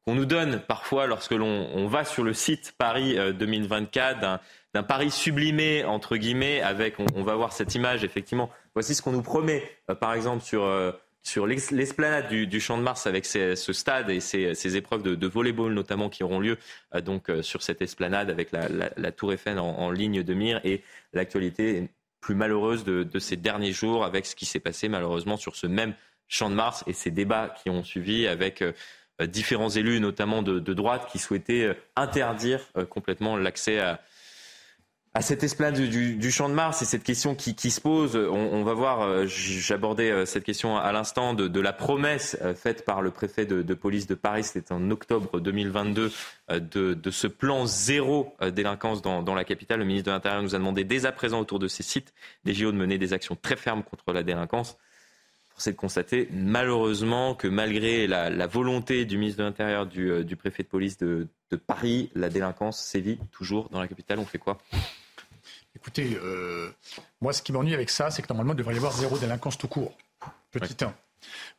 nous 0.08 0.26
donne 0.26 0.62
parfois 0.68 1.08
lorsque 1.08 1.32
l'on 1.32 1.70
on 1.74 1.88
va 1.88 2.04
sur 2.04 2.24
le 2.24 2.34
site 2.34 2.74
Paris 2.78 3.18
2024 3.36 4.40
d'un 4.74 4.84
Paris 4.84 5.12
sublimé 5.12 5.86
entre 5.86 6.18
guillemets, 6.18 6.62
avec 6.62 7.00
on, 7.00 7.06
on, 7.16 7.24
va 7.24 7.36
voir 7.36 7.54
cette 7.54 7.76
image 7.76 8.04
effectivement. 8.04 8.50
Voici 8.74 8.96
ce 8.96 9.02
qu'on 9.02 9.12
nous 9.12 9.22
promet, 9.22 9.64
par 10.00 10.14
exemple 10.14 10.44
sur 10.44 10.64
sur 11.24 11.46
l'esplanade 11.46 12.30
du, 12.30 12.60
Champ 12.60 12.78
de 12.78 12.84
Mars 12.84 13.06
avec 13.06 13.26
ce 13.26 13.74
stade 13.74 14.10
et 14.10 14.20
ces, 14.20 14.78
épreuves 14.78 15.04
de, 15.04 15.16
de 15.16 15.28
volleyball 15.28 15.74
notamment 15.74 16.10
qui 16.10 16.24
auront 16.24 16.40
lieu 16.40 16.58
euh, 16.96 17.02
donc 17.02 17.30
euh, 17.30 17.42
sur 17.42 17.62
cette 17.62 17.82
esplanade 17.82 18.30
avec 18.30 18.52
la, 18.52 19.12
Tour 19.12 19.34
Eiffel 19.34 19.60
en, 19.60 19.92
ligne 19.92 20.24
de 20.24 20.34
mire 20.34 20.62
et 20.64 20.82
l'actualité 21.14 21.90
plus 22.22 22.36
malheureuse 22.36 22.84
de, 22.84 23.20
ces 23.20 23.36
derniers 23.36 23.74
jours 23.74 24.06
avec 24.06 24.26
ce 24.26 24.36
qui 24.36 24.46
s'est 24.46 24.60
passé 24.60 24.88
malheureusement 24.88 25.38
sur 25.38 25.56
ce 25.56 25.68
même 25.68 25.94
Champ 26.28 26.50
de 26.50 26.56
Mars 26.56 26.84
et 26.88 26.94
ces 26.94 27.12
débats 27.12 27.54
qui 27.62 27.70
ont 27.70 27.84
suivi 27.84 28.28
avec 28.28 28.62
euh, 28.62 28.74
différents 29.28 29.70
élus 29.70 30.00
notamment 30.00 30.42
de, 30.42 30.60
droite 30.74 31.10
qui 31.12 31.20
souhaitaient 31.20 31.78
interdire 31.98 32.62
complètement 32.90 33.36
l'accès 33.36 33.80
à, 33.80 34.00
à 35.14 35.22
cette 35.22 35.44
esplanade 35.44 35.80
du, 35.80 36.32
Champ 36.32 36.50
de 36.50 36.54
Mars 36.54 36.82
et 36.84 36.86
cette 36.86 37.04
question 37.04 37.34
qui, 37.34 37.72
se 37.72 37.82
pose, 37.82 38.16
on, 38.16 38.64
va 38.64 38.74
voir, 38.74 39.02
euh, 39.02 39.26
j'abordais 39.28 40.12
euh, 40.12 40.26
cette 40.26 40.44
question 40.44 40.78
à 40.78 40.92
l'instant 40.92 41.34
de, 41.34 41.60
la 41.60 41.74
promesse 41.74 42.38
euh, 42.42 42.54
faite 42.54 42.86
par 42.86 43.02
le 43.02 43.10
préfet 43.10 43.46
de, 43.46 43.74
police 43.74 44.06
de 44.06 44.14
Paris, 44.14 44.44
c'était 44.44 44.72
en 44.72 44.92
octobre 44.92 45.40
2022, 45.40 46.12
de, 46.50 47.12
ce 47.12 47.28
plan 47.28 47.66
zéro 47.66 48.36
délinquance 48.54 49.02
dans, 49.02 49.36
la 49.36 49.44
capitale. 49.44 49.80
Le 49.80 49.86
ministre 49.86 50.08
de 50.08 50.12
l'Intérieur 50.12 50.44
nous 50.44 50.56
a 50.56 50.58
demandé 50.58 50.84
dès 50.84 51.06
à 51.06 51.12
présent 51.12 51.40
autour 51.40 51.60
de 51.60 51.68
ces 51.68 51.84
sites 51.84 52.14
des 52.46 52.54
JO 52.54 52.72
de 52.72 52.78
mener 52.78 52.98
des 52.98 53.14
actions 53.14 53.36
très 53.36 53.56
fermes 53.56 53.84
contre 53.84 54.14
la 54.14 54.24
délinquance. 54.24 54.78
C'est 55.60 55.74
de 55.74 55.78
constater 55.78 56.30
malheureusement 56.32 57.36
que 57.36 57.48
malgré 57.48 58.08
la, 58.08 58.48
volonté 58.48 59.04
du 59.04 59.18
ministre 59.18 59.40
de 59.40 59.44
l'Intérieur, 59.44 59.86
du, 59.86 60.10
euh, 60.10 60.24
préfet 60.38 60.64
de 60.64 60.70
police 60.70 60.98
de, 60.98 61.28
Paris, 61.56 62.12
la 62.16 62.30
délinquance 62.30 62.82
sévit 62.82 63.20
toujours 63.32 63.70
dans 63.70 63.80
la 63.80 63.88
capitale. 63.88 64.20
On 64.20 64.26
fait 64.26 64.38
quoi? 64.38 64.58
Écoutez, 65.76 66.18
euh, 66.22 66.72
moi 67.22 67.34
ce 67.34 67.42
qui 67.42 67.52
m'ennuie 67.52 67.74
avec 67.74 67.90
ça, 67.90 68.12
c'est 68.12 68.22
que 68.22 68.28
normalement 68.30 68.54
il 68.54 68.58
devrait 68.58 68.74
y 68.74 68.78
avoir 68.78 68.94
zéro 68.94 69.18
délinquance 69.18 69.58
tout 69.58 69.68
court. 69.68 69.96
Petit 70.52 70.84
1. 70.84 70.94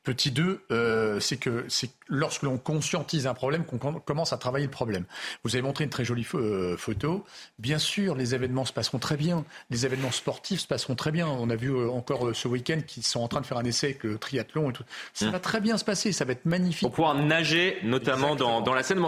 Petit 0.03 0.31
2, 0.31 0.65
euh, 0.71 1.21
c'est 1.21 1.37
que 1.37 1.67
c'est 1.69 1.91
lorsque 2.09 2.43
l'on 2.43 2.57
conscientise 2.57 3.27
un 3.27 3.35
problème 3.35 3.65
qu'on 3.65 3.79
commence 3.79 4.33
à 4.33 4.39
travailler 4.39 4.65
le 4.65 4.71
problème. 4.71 5.05
Vous 5.45 5.55
avez 5.55 5.63
montré 5.63 5.85
une 5.85 5.91
très 5.91 6.05
jolie 6.05 6.27
euh, 6.35 6.77
photo. 6.77 7.25
Bien 7.59 7.79
sûr, 7.79 8.15
les 8.15 8.35
événements 8.35 8.65
se 8.65 8.73
passeront 8.73 8.99
très 8.99 9.17
bien. 9.17 9.45
Les 9.69 9.85
événements 9.85 10.11
sportifs 10.11 10.61
se 10.61 10.67
passeront 10.67 10.95
très 10.95 11.13
bien. 11.13 11.29
On 11.29 11.51
a 11.51 11.57
vu 11.57 11.71
euh, 11.71 11.91
encore 11.91 12.35
ce 12.35 12.49
week-end 12.49 12.81
qu'ils 12.87 13.05
sont 13.05 13.21
en 13.21 13.29
train 13.29 13.43
de 13.43 13.47
faire 13.47 13.59
un 13.59 13.65
essai 13.65 13.89
avec 13.89 14.05
le 14.05 14.19
triathlon 14.19 14.71
et 14.71 14.73
tout. 14.73 14.85
Ça 15.13 15.27
mmh. 15.27 15.31
va 15.31 15.41
très 15.41 15.61
bien 15.61 15.77
se 15.77 15.85
passer. 15.85 16.13
Ça 16.13 16.25
va 16.25 16.33
être 16.33 16.47
magnifique. 16.47 16.89
Pour 16.89 16.93
pouvoir 16.93 17.15
nager, 17.15 17.77
notamment 17.83 18.37
dans, 18.37 18.63
dans, 18.63 18.75
la 18.75 18.83
Seine. 18.83 19.01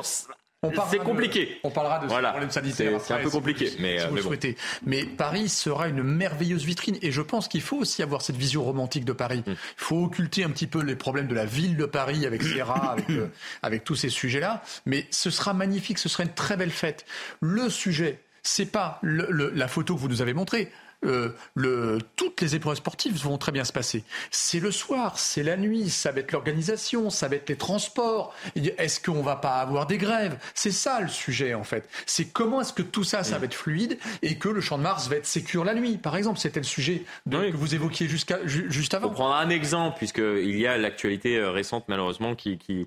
C'est 0.90 0.98
compliqué. 0.98 1.58
on 1.64 1.70
parlera 1.70 1.98
de 1.98 2.06
voilà. 2.06 2.30
problème 2.30 2.50
sanitaire. 2.50 3.00
C'est 3.00 3.14
un 3.14 3.18
peu 3.18 3.30
compliqué, 3.30 3.66
si, 3.66 3.76
mais, 3.80 3.98
si 3.98 4.04
euh, 4.04 4.08
vous 4.08 4.14
mais 4.14 4.18
le 4.20 4.22
bon. 4.22 4.28
souhaitez. 4.28 4.56
Mais 4.86 5.04
Paris 5.04 5.48
sera 5.48 5.88
une 5.88 6.02
merveilleuse 6.04 6.64
vitrine, 6.64 6.98
et 7.02 7.10
je 7.10 7.20
pense 7.20 7.48
qu'il 7.48 7.62
faut 7.62 7.78
aussi 7.78 8.00
avoir 8.02 8.22
cette 8.22 8.36
vision 8.36 8.62
romantique 8.62 9.04
de 9.04 9.12
Paris. 9.12 9.42
Mm. 9.44 9.50
Il 9.50 9.56
faut 9.76 10.04
occulter 10.04 10.44
un 10.44 10.50
petit 10.50 10.68
peu 10.68 10.80
les 10.82 10.94
problèmes 10.94 11.26
de 11.26 11.34
la 11.34 11.46
ville 11.46 11.76
de 11.76 11.84
Paris 11.84 12.26
avec 12.26 12.42
ses 12.44 12.62
rats, 12.62 12.92
avec, 12.92 13.10
euh, 13.10 13.26
avec 13.62 13.82
tous 13.82 13.96
ces 13.96 14.08
sujets-là. 14.08 14.62
Mais 14.86 15.06
ce 15.10 15.30
sera 15.30 15.52
magnifique, 15.52 15.98
ce 15.98 16.08
sera 16.08 16.22
une 16.22 16.32
très 16.32 16.56
belle 16.56 16.70
fête. 16.70 17.06
Le 17.40 17.68
sujet, 17.68 18.20
c'est 18.44 18.66
pas 18.70 19.00
le- 19.02 19.26
le- 19.30 19.50
la 19.50 19.66
photo 19.66 19.96
que 19.96 20.00
vous 20.00 20.08
nous 20.08 20.22
avez 20.22 20.32
montrée. 20.34 20.70
Euh, 21.04 21.30
le, 21.54 21.98
toutes 22.16 22.40
les 22.40 22.54
épreuves 22.54 22.76
sportives 22.76 23.16
vont 23.22 23.36
très 23.38 23.50
bien 23.52 23.64
se 23.64 23.72
passer. 23.72 24.04
C'est 24.30 24.60
le 24.60 24.70
soir, 24.70 25.18
c'est 25.18 25.42
la 25.42 25.56
nuit, 25.56 25.90
ça 25.90 26.12
va 26.12 26.20
être 26.20 26.30
l'organisation, 26.32 27.10
ça 27.10 27.26
va 27.28 27.36
être 27.36 27.48
les 27.48 27.56
transports. 27.56 28.34
Est-ce 28.54 29.00
qu'on 29.00 29.22
va 29.22 29.36
pas 29.36 29.56
avoir 29.56 29.86
des 29.86 29.98
grèves? 29.98 30.38
C'est 30.54 30.70
ça 30.70 31.00
le 31.00 31.08
sujet 31.08 31.54
en 31.54 31.64
fait. 31.64 31.88
C'est 32.06 32.26
comment 32.26 32.60
est-ce 32.60 32.72
que 32.72 32.82
tout 32.82 33.04
ça, 33.04 33.24
ça 33.24 33.38
va 33.38 33.46
être 33.46 33.54
fluide 33.54 33.98
et 34.22 34.36
que 34.36 34.48
le 34.48 34.60
champ 34.60 34.78
de 34.78 34.82
Mars 34.84 35.08
va 35.08 35.16
être 35.16 35.26
sécure 35.26 35.64
la 35.64 35.74
nuit. 35.74 35.96
Par 35.98 36.16
exemple, 36.16 36.38
c'était 36.38 36.60
le 36.60 36.64
sujet 36.66 37.04
de- 37.26 37.50
que 37.50 37.56
vous 37.56 37.74
évoquiez 37.74 38.06
jusqu'à 38.08 38.38
ju- 38.46 38.66
juste 38.70 38.94
avant. 38.94 39.08
Pour 39.08 39.14
prendre 39.14 39.34
un 39.34 39.50
exemple, 39.50 39.96
puisqu'il 39.98 40.56
y 40.58 40.66
a 40.66 40.78
l'actualité 40.78 41.36
euh, 41.36 41.50
récente 41.50 41.84
malheureusement 41.88 42.34
qui, 42.36 42.58
qui, 42.58 42.86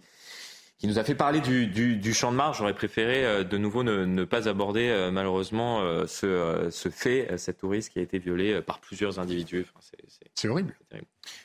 qui 0.77 0.87
nous 0.87 0.99
a 0.99 1.03
fait 1.03 1.15
parler 1.15 1.39
du, 1.39 1.67
du, 1.67 1.95
du 1.95 2.13
champ 2.13 2.31
de 2.31 2.37
Mars. 2.37 2.57
J'aurais 2.57 2.73
préféré 2.73 3.25
euh, 3.25 3.43
de 3.43 3.57
nouveau 3.57 3.83
ne, 3.83 4.03
ne 4.05 4.23
pas 4.25 4.49
aborder 4.49 4.89
euh, 4.89 5.09
malheureusement 5.11 5.81
euh, 5.81 6.05
ce, 6.05 6.25
euh, 6.25 6.69
ce 6.69 6.89
fait, 6.89 7.31
euh, 7.31 7.37
cette 7.37 7.59
touriste 7.59 7.93
qui 7.93 7.99
a 7.99 8.01
été 8.01 8.19
violée 8.19 8.61
par 8.61 8.79
plusieurs 8.79 9.19
individus. 9.19 9.61
Enfin, 9.69 9.79
c'est- 9.81 10.03
c'est- 10.09 10.29
C'est 10.35 10.47
horrible. 10.49 10.75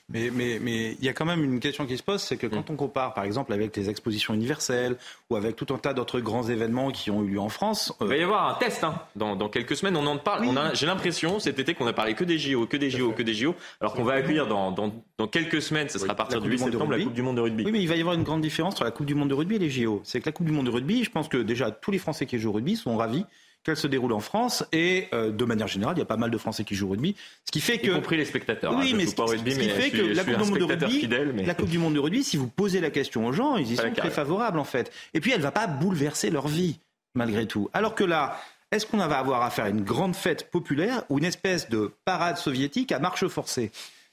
Mais 0.09 0.31
mais 0.31 0.59
mais 0.61 0.97
il 0.99 1.05
y 1.05 1.09
a 1.09 1.13
quand 1.13 1.25
même 1.25 1.45
une 1.45 1.61
question 1.61 1.87
qui 1.87 1.97
se 1.97 2.03
pose, 2.03 2.21
c'est 2.21 2.37
que 2.37 2.47
quand 2.47 2.69
on 2.71 2.77
compare, 2.77 3.15
par 3.15 3.25
exemple, 3.25 3.53
avec 3.53 3.77
les 3.77 3.89
expositions 3.89 4.35
universelles 4.35 4.97
ou 5.31 5.37
avec 5.37 5.57
tout 5.57 5.73
un 5.73 5.79
tas 5.79 5.95
d'autres 5.95 6.21
grands 6.21 6.49
événements 6.49 6.91
qui 6.91 7.11
ont 7.11 7.23
eu 7.23 7.29
lieu 7.29 7.41
en 7.41 7.49
France, 7.49 7.93
Il 8.01 8.07
va 8.07 8.17
y 8.17 8.23
avoir 8.23 8.49
un 8.49 8.55
test 8.55 8.83
hein. 8.85 9.01
dans, 9.17 9.37
dans 9.37 9.49
quelques 9.49 9.77
semaines. 9.77 9.97
On 9.97 10.07
en 10.07 10.19
parle. 10.19 10.47
J'ai 10.75 10.87
l'impression 10.87 11.39
cet 11.39 11.59
été 11.59 11.75
qu'on 11.75 11.87
a 11.87 11.93
parlé 11.93 12.15
que 12.15 12.25
des 12.25 12.39
JO, 12.39 12.67
que 12.67 12.77
des 12.77 12.91
JO, 12.91 13.13
que 13.13 13.23
des 13.23 13.35
JO, 13.35 13.55
alors 13.81 13.95
qu'on 13.95 14.05
va 14.05 14.15
accueillir 14.15 14.47
dans, 14.47 14.73
dans, 14.73 14.93
dans 15.19 15.29
quelques 15.29 15.63
semaines, 15.63 15.89
ce 15.89 15.99
sera 15.99 16.13
à 16.13 16.15
partir 16.17 16.41
du 16.41 16.51
Coupe 16.51 16.59
8 16.59 16.61
Monde 16.61 16.69
de 16.69 16.73
septembre, 16.73 16.93
la. 16.97 17.05
Coupe 17.05 17.15
du 17.15 17.23
Monde 17.23 17.37
de 17.37 17.41
rugby. 17.43 17.65
Oui, 17.65 17.73
mais 17.73 17.81
il 17.81 17.89
va 17.89 17.97
y 17.97 18.01
avoir 18.01 18.15
une 18.15 18.25
grande 18.25 18.41
différence 18.41 18.75
entre 18.75 18.85
la 18.85 18.91
Coupe 18.91 19.07
du 19.07 19.15
Monde 19.15 19.29
de 19.31 19.35
rugby 19.35 19.57
et 19.57 19.59
les 19.59 19.71
JO. 19.71 20.01
C'est 20.05 20.21
que 20.21 20.27
la 20.27 20.33
Coupe 20.33 20.47
du 20.47 20.53
Monde 20.53 20.67
de 20.67 20.71
rugby, 20.71 21.05
je 21.05 21.11
pense 21.11 21.29
que 21.29 21.39
déjà 21.39 21.71
tous 21.71 21.91
les 21.91 21.99
Français 21.99 22.27
qui 22.27 22.39
jouent 22.39 22.51
au 22.51 22.55
rugby 22.55 22.77
sont 22.77 22.97
ravis 22.97 23.25
qu'elle 23.65 23.77
se 23.77 23.87
déroule 23.87 24.13
en 24.13 24.21
France 24.21 24.65
et 24.73 25.09
euh, 25.13 25.31
de 25.31 25.45
manière 25.45 25.69
générale, 25.69 25.95
il 25.97 25.99
y 25.99 26.03
a 26.03 26.07
pas 26.07 26.17
mal 26.17 26.31
de 26.31 26.39
Français 26.39 26.65
qui 26.65 26.75
jouent 26.75 26.89
au 26.89 26.91
rugby, 26.93 27.15
ce 27.45 27.53
qui 27.53 27.61
fait 27.61 27.79
que 27.79 27.89
Y 27.89 27.95
compris 27.95 28.17
les 28.17 28.25
spectateurs. 28.25 28.73
hein. 28.73 28.77
Oui, 28.81 28.89
Je 28.91 28.97
mais 28.97 29.07
ce 29.07 29.15
pas 29.15 29.25
qui, 29.27 29.31
rugby, 29.33 29.53
ce 29.53 29.59
qui 29.61 29.67
mais 29.67 29.73
fait 29.73 29.91
je 29.91 30.03
que 30.03 30.09
je 30.09 30.13
la 30.15 30.25
Coupe 30.25 30.33
du 30.43 30.51
Monde 30.51 30.59
de 30.59 30.65
rugby, 30.65 31.01
fidèle, 31.01 31.33
mais- 31.35 31.45
la 31.45 31.55
Coupe 31.55 31.69
du 31.69 31.79
Monde 31.79 31.95
de 31.95 31.99
rugby, 32.01 32.25
si 32.25 32.37
vous 32.37 32.47
posez 32.49 32.81
la 32.81 32.91
question 32.91 33.27
aux 33.27 33.33
gens, 33.33 33.57
ils 33.57 33.71
y 33.73 33.77
Pas 33.77 33.83
sont 33.89 33.93
très 33.95 34.11
favorables 34.11 34.59
en 34.59 34.65
fait. 34.65 34.91
Et 35.15 35.21
puis 35.21 35.33
elle 35.33 35.43
va 35.43 35.53
pas 35.53 35.67
bouleverser 35.67 36.31
leur 36.31 36.49
vie 36.49 36.79
malgré 37.15 37.47
tout. 37.47 37.69
Alors 37.75 37.95
que 37.95 38.05
là, 38.05 38.41
est-ce 38.73 38.87
qu'on 38.87 38.99
va 38.99 39.19
avoir 39.19 39.43
à 39.43 39.51
faire 39.51 39.67
une 39.67 39.83
grande 39.83 40.15
fête 40.15 40.51
populaire 40.51 41.03
ou 41.11 41.19
une 41.19 41.25
espèce 41.25 41.69
de 41.69 41.93
parade 42.05 42.37
soviétique 42.39 42.93
à 42.93 42.99
marche 43.01 43.27
forcée? 43.27 43.73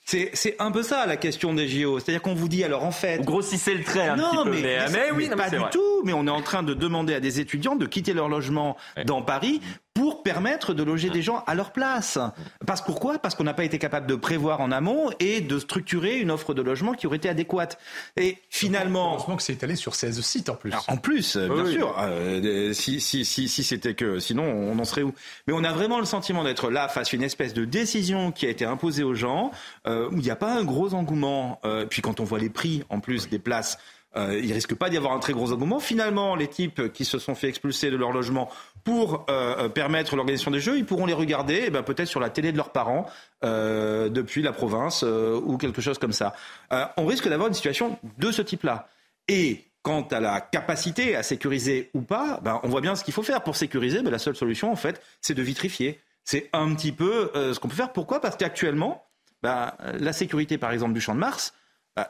C'est, 0.10 0.30
c'est 0.34 0.56
un 0.60 0.72
peu 0.72 0.84
ça 0.84 1.06
la 1.06 1.18
question 1.18 1.54
des 1.54 1.68
JO. 1.68 2.00
C'est-à-dire 2.00 2.22
qu'on 2.22 2.34
vous 2.34 2.48
dit 2.48 2.64
alors 2.64 2.86
en 2.86 2.92
fait. 2.92 3.18
Vous 3.18 3.24
grossissez 3.24 3.74
le 3.74 3.84
trait 3.84 4.08
un 4.08 4.16
non, 4.16 4.30
petit 4.32 4.44
peu, 4.44 4.50
mais, 4.52 4.62
mais- 4.62 4.90
mais 4.92 5.12
oui, 5.14 5.28
non, 5.28 5.36
pas 5.36 5.50
du 5.50 5.58
vrai. 5.58 5.70
tout. 5.70 6.02
Mais 6.06 6.14
on 6.14 6.26
est 6.28 6.32
en 6.32 6.42
train 6.42 6.64
de 6.64 6.74
demander 6.74 7.14
à 7.14 7.20
des 7.20 7.42
étudiants 7.42 7.76
de 7.76 7.86
quitter 7.86 8.14
leur 8.14 8.30
logement 8.30 8.78
dans 9.06 9.22
Paris 9.22 9.60
pour 9.98 10.22
permettre 10.22 10.76
de 10.76 10.84
loger 10.84 11.10
des 11.10 11.24
gens 11.24 11.44
à 11.48 11.56
leur 11.56 11.72
place. 11.72 12.20
Parce 12.68 12.82
pourquoi? 12.84 13.18
Parce 13.18 13.34
qu'on 13.34 13.46
n'a 13.46 13.56
pas 13.56 13.64
été 13.64 13.80
capable 13.80 14.06
de 14.06 14.14
prévoir 14.14 14.62
en 14.62 14.72
amont 14.72 15.10
et 15.20 15.42
de 15.42 15.58
structurer 15.58 16.20
une 16.20 16.30
offre 16.30 16.54
de 16.54 16.62
logement 16.62 16.94
qui 16.94 17.08
aurait 17.08 17.18
été 17.18 17.28
adéquate. 17.30 17.80
Et 18.16 18.38
finalement, 18.52 19.16
Heureusement 19.16 19.38
que 19.38 19.42
c'est 19.42 19.54
étalé 19.54 19.76
sur 19.76 19.96
16 19.96 20.22
sites 20.22 20.50
en 20.50 20.56
plus. 20.56 20.72
alors, 20.72 20.86
en 20.88 20.98
plus, 20.98 21.36
bien 21.36 21.50
Oui, 21.50 21.62
oui. 21.66 21.74
sûr, 21.74 21.96
euh, 22.00 22.74
si, 22.74 23.02
si, 23.02 23.26
si, 23.26 23.50
si 23.50 23.64
c'était 23.64 23.96
que, 23.96 24.20
sinon 24.20 24.44
on 24.44 24.78
en 24.78 24.86
serait 24.86 25.02
où? 25.02 25.16
Mais 25.48 25.54
on 25.56 25.64
a 25.64 25.72
vraiment 25.74 25.98
le 26.00 26.06
sentiment 26.06 26.44
d'être 26.44 26.70
là 26.70 26.88
face 26.90 27.12
à 27.12 27.16
une 27.16 27.24
espèce 27.24 27.56
de 27.56 27.66
décision 27.66 28.32
qui 28.32 28.46
a 28.46 28.50
été 28.50 28.66
imposée 28.66 29.02
aux 29.02 29.16
gens, 29.16 29.50
euh, 29.88 30.10
où 30.12 30.18
il 30.18 30.22
n'y 30.22 30.30
a 30.30 30.36
pas 30.36 30.54
un 30.54 30.64
gros 30.64 30.94
engouement. 30.94 31.60
Euh, 31.66 31.88
puis 31.88 32.04
quand 32.04 32.20
on 32.20 32.24
voit 32.24 32.38
les 32.38 32.50
prix 32.52 32.84
en 32.90 33.00
plus 33.00 33.30
des 33.30 33.40
places, 33.40 33.80
euh, 34.18 34.40
il 34.44 34.52
risque 34.52 34.76
pas 34.76 34.90
d'y 34.90 34.98
avoir 34.98 35.14
un 35.14 35.20
très 35.20 35.34
gros 35.34 35.52
engouement. 35.52 35.80
Finalement, 35.80 36.36
les 36.36 36.48
types 36.48 36.92
qui 36.92 37.06
se 37.06 37.20
sont 37.20 37.36
fait 37.36 37.48
expulser 37.48 37.92
de 37.92 37.98
leur 37.98 38.12
logement 38.12 38.50
pour 38.88 39.26
euh, 39.30 39.66
euh, 39.66 39.70
permettre 39.70 40.16
l'organisation 40.16 40.50
des 40.50 40.62
jeux, 40.62 40.78
ils 40.78 40.86
pourront 40.86 41.06
les 41.06 41.14
regarder, 41.14 41.66
eh 41.68 41.70
ben, 41.70 41.84
peut-être 41.84 42.08
sur 42.08 42.22
la 42.22 42.30
télé 42.30 42.54
de 42.54 42.58
leurs 42.58 42.72
parents 42.72 43.06
euh, 43.44 44.08
depuis 44.08 44.42
la 44.42 44.54
province 44.54 45.04
ou 45.04 45.58
quelque 45.58 45.82
chose 45.82 45.98
comme 45.98 46.14
ça. 46.14 46.34
On 46.96 47.06
risque 47.06 47.28
d'avoir 47.28 47.50
une 47.50 47.54
situation 47.54 48.00
de 48.18 48.32
ce 48.32 48.42
type-là. 48.42 48.88
Et 49.28 49.66
quant 49.82 50.04
à 50.04 50.22
la 50.22 50.40
capacité 50.40 51.18
à 51.18 51.24
sécuriser 51.24 51.90
ou 51.94 52.02
pas, 52.02 52.40
ben, 52.42 52.62
on 52.64 52.70
voit 52.70 52.80
bien 52.80 52.96
ce 52.96 53.04
qu'il 53.04 53.14
faut 53.14 53.24
faire. 53.24 53.44
Pour 53.44 53.58
sécuriser, 53.58 54.02
ben, 54.02 54.10
la 54.10 54.20
seule 54.20 54.38
solution, 54.38 54.72
en 54.72 54.78
fait, 54.78 55.02
c'est 55.20 55.34
de 55.34 55.44
vitrifier. 55.44 56.00
C'est 56.24 56.50
un 56.54 56.74
petit 56.74 56.94
peu 56.94 57.32
ce 57.34 57.60
qu'on 57.60 57.68
peut 57.68 57.76
faire. 57.76 57.92
Pourquoi? 57.92 58.22
Parce 58.22 58.38
qu'actuellement, 58.38 59.04
la 59.44 60.14
sécurité, 60.14 60.58
par 60.58 60.72
exemple, 60.72 60.94
du 60.94 61.02
Champ 61.02 61.14
de 61.14 61.20
Mars, 61.20 61.54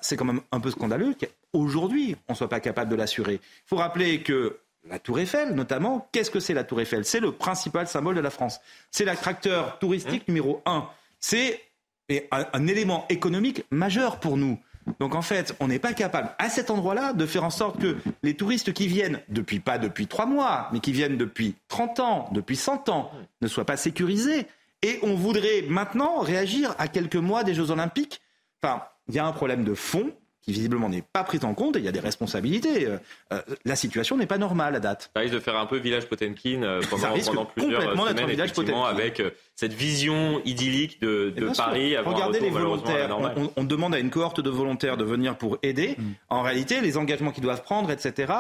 c'est 0.02 0.16
quand 0.16 0.26
même 0.26 0.42
un 0.52 0.60
peu 0.60 0.70
scandaleux 0.70 1.16
qu'aujourd'hui, 1.54 2.16
on 2.28 2.34
ne 2.34 2.38
soit 2.38 2.50
pas 2.50 2.60
capable 2.60 2.92
de 2.92 2.96
l'assurer. 2.96 3.36
Il 3.36 3.68
faut 3.68 3.78
rappeler 3.78 4.22
que 4.22 4.60
la 4.90 5.00
Tour 5.00 5.20
Eiffel, 5.20 5.54
notamment, 5.54 6.08
qu'est-ce 6.12 6.32
que 6.32 6.40
c'est 6.40 6.54
la 6.54 6.64
Tour 6.64 6.82
Eiffel? 6.82 7.04
C'est 7.06 7.20
le 7.20 7.32
principal 7.32 7.88
symbole 7.88 8.16
de 8.16 8.22
la 8.22 8.30
France. 8.30 8.60
C'est 8.92 9.06
l'attracteur 9.06 9.80
touristique 9.80 10.28
numéro 10.28 10.62
un. 10.66 10.88
C'est 11.20 11.62
un, 12.10 12.46
un 12.54 12.68
élément 12.68 13.06
économique 13.10 13.66
majeur 13.70 14.20
pour 14.20 14.38
nous. 14.38 14.58
Donc 15.00 15.16
en 15.16 15.22
fait, 15.22 15.56
on 15.60 15.68
n'est 15.68 15.80
pas 15.80 15.94
capable 15.94 16.30
à 16.40 16.50
cet 16.50 16.70
endroit-là 16.70 17.14
de 17.14 17.26
faire 17.26 17.44
en 17.44 17.50
sorte 17.50 17.80
que 17.80 17.98
les 18.24 18.36
touristes 18.36 18.72
qui 18.74 18.88
viennent 18.88 19.20
depuis 19.28 19.60
pas 19.60 19.78
depuis 19.78 20.08
trois 20.08 20.26
mois, 20.26 20.70
mais 20.72 20.80
qui 20.80 20.92
viennent 20.92 21.18
depuis 21.18 21.56
30 21.68 22.00
ans, 22.00 22.30
depuis 22.32 22.56
100 22.56 22.90
ans, 22.90 23.12
ne 23.42 23.48
soient 23.48 23.66
pas 23.66 23.78
sécurisés. 23.78 24.48
Et 24.84 25.00
on 25.02 25.16
voudrait 25.16 25.64
maintenant 25.68 26.20
réagir 26.20 26.76
à 26.78 26.88
quelques 26.88 27.16
mois 27.16 27.44
des 27.44 27.54
Jeux 27.54 27.72
Olympiques. 27.72 28.22
Enfin, 28.62 28.84
il 29.10 29.16
y 29.16 29.20
a 29.20 29.26
un 29.26 29.32
problème 29.32 29.64
de 29.64 29.74
fond 29.74 30.12
qui 30.48 30.54
visiblement 30.54 30.88
n'est 30.88 31.02
pas 31.02 31.26
pris 31.26 31.40
en 31.44 31.54
compte 31.54 31.76
et 31.76 31.80
il 31.80 31.86
y 31.86 31.90
a 31.90 31.92
des 31.92 32.00
responsabilités. 32.00 32.88
Euh, 32.88 32.98
euh, 33.34 33.42
la 33.66 33.76
situation 33.76 34.16
n'est 34.16 34.28
pas 34.28 34.38
normale 34.38 34.76
à 34.76 34.80
date. 34.80 35.12
Ça 35.14 35.20
risque 35.20 35.34
de 35.34 35.40
faire 35.42 35.58
un 35.58 35.66
peu 35.66 35.76
village 35.76 36.08
Potemkin 36.08 36.64
euh, 36.64 36.82
Ça 36.82 36.88
pendant, 36.88 37.14
risque 37.14 37.28
pendant 37.28 37.46
plusieurs 37.46 37.82
complètement 37.82 38.06
d'être 38.06 38.12
semaines, 38.14 38.24
un 38.24 38.32
village 38.32 38.54
Potemkin. 38.54 38.84
avec 38.84 39.20
euh, 39.20 39.32
cette 39.56 39.74
vision 39.74 40.42
idyllique 40.46 41.02
de, 41.02 41.34
de 41.36 41.50
Paris. 41.50 41.98
un 41.98 42.02
Regardez 42.02 42.40
retour 42.40 42.48
les 42.48 42.52
malheureusement 42.52 42.88
à 42.88 42.98
la 42.98 43.08
volontaires. 43.08 43.52
On, 43.58 43.62
on 43.62 43.64
demande 43.66 43.94
à 43.94 44.00
une 44.00 44.10
cohorte 44.10 44.40
de 44.40 44.50
volontaires 44.50 44.96
de 44.96 45.04
venir 45.04 45.38
pour 45.38 45.58
aider. 45.64 45.96
Mm. 45.98 46.04
En 46.30 46.42
réalité, 46.44 46.80
les 46.80 46.96
engagements 46.96 47.32
qu'ils 47.32 47.44
doivent 47.44 47.64
prendre, 47.64 47.92
etc., 47.92 48.32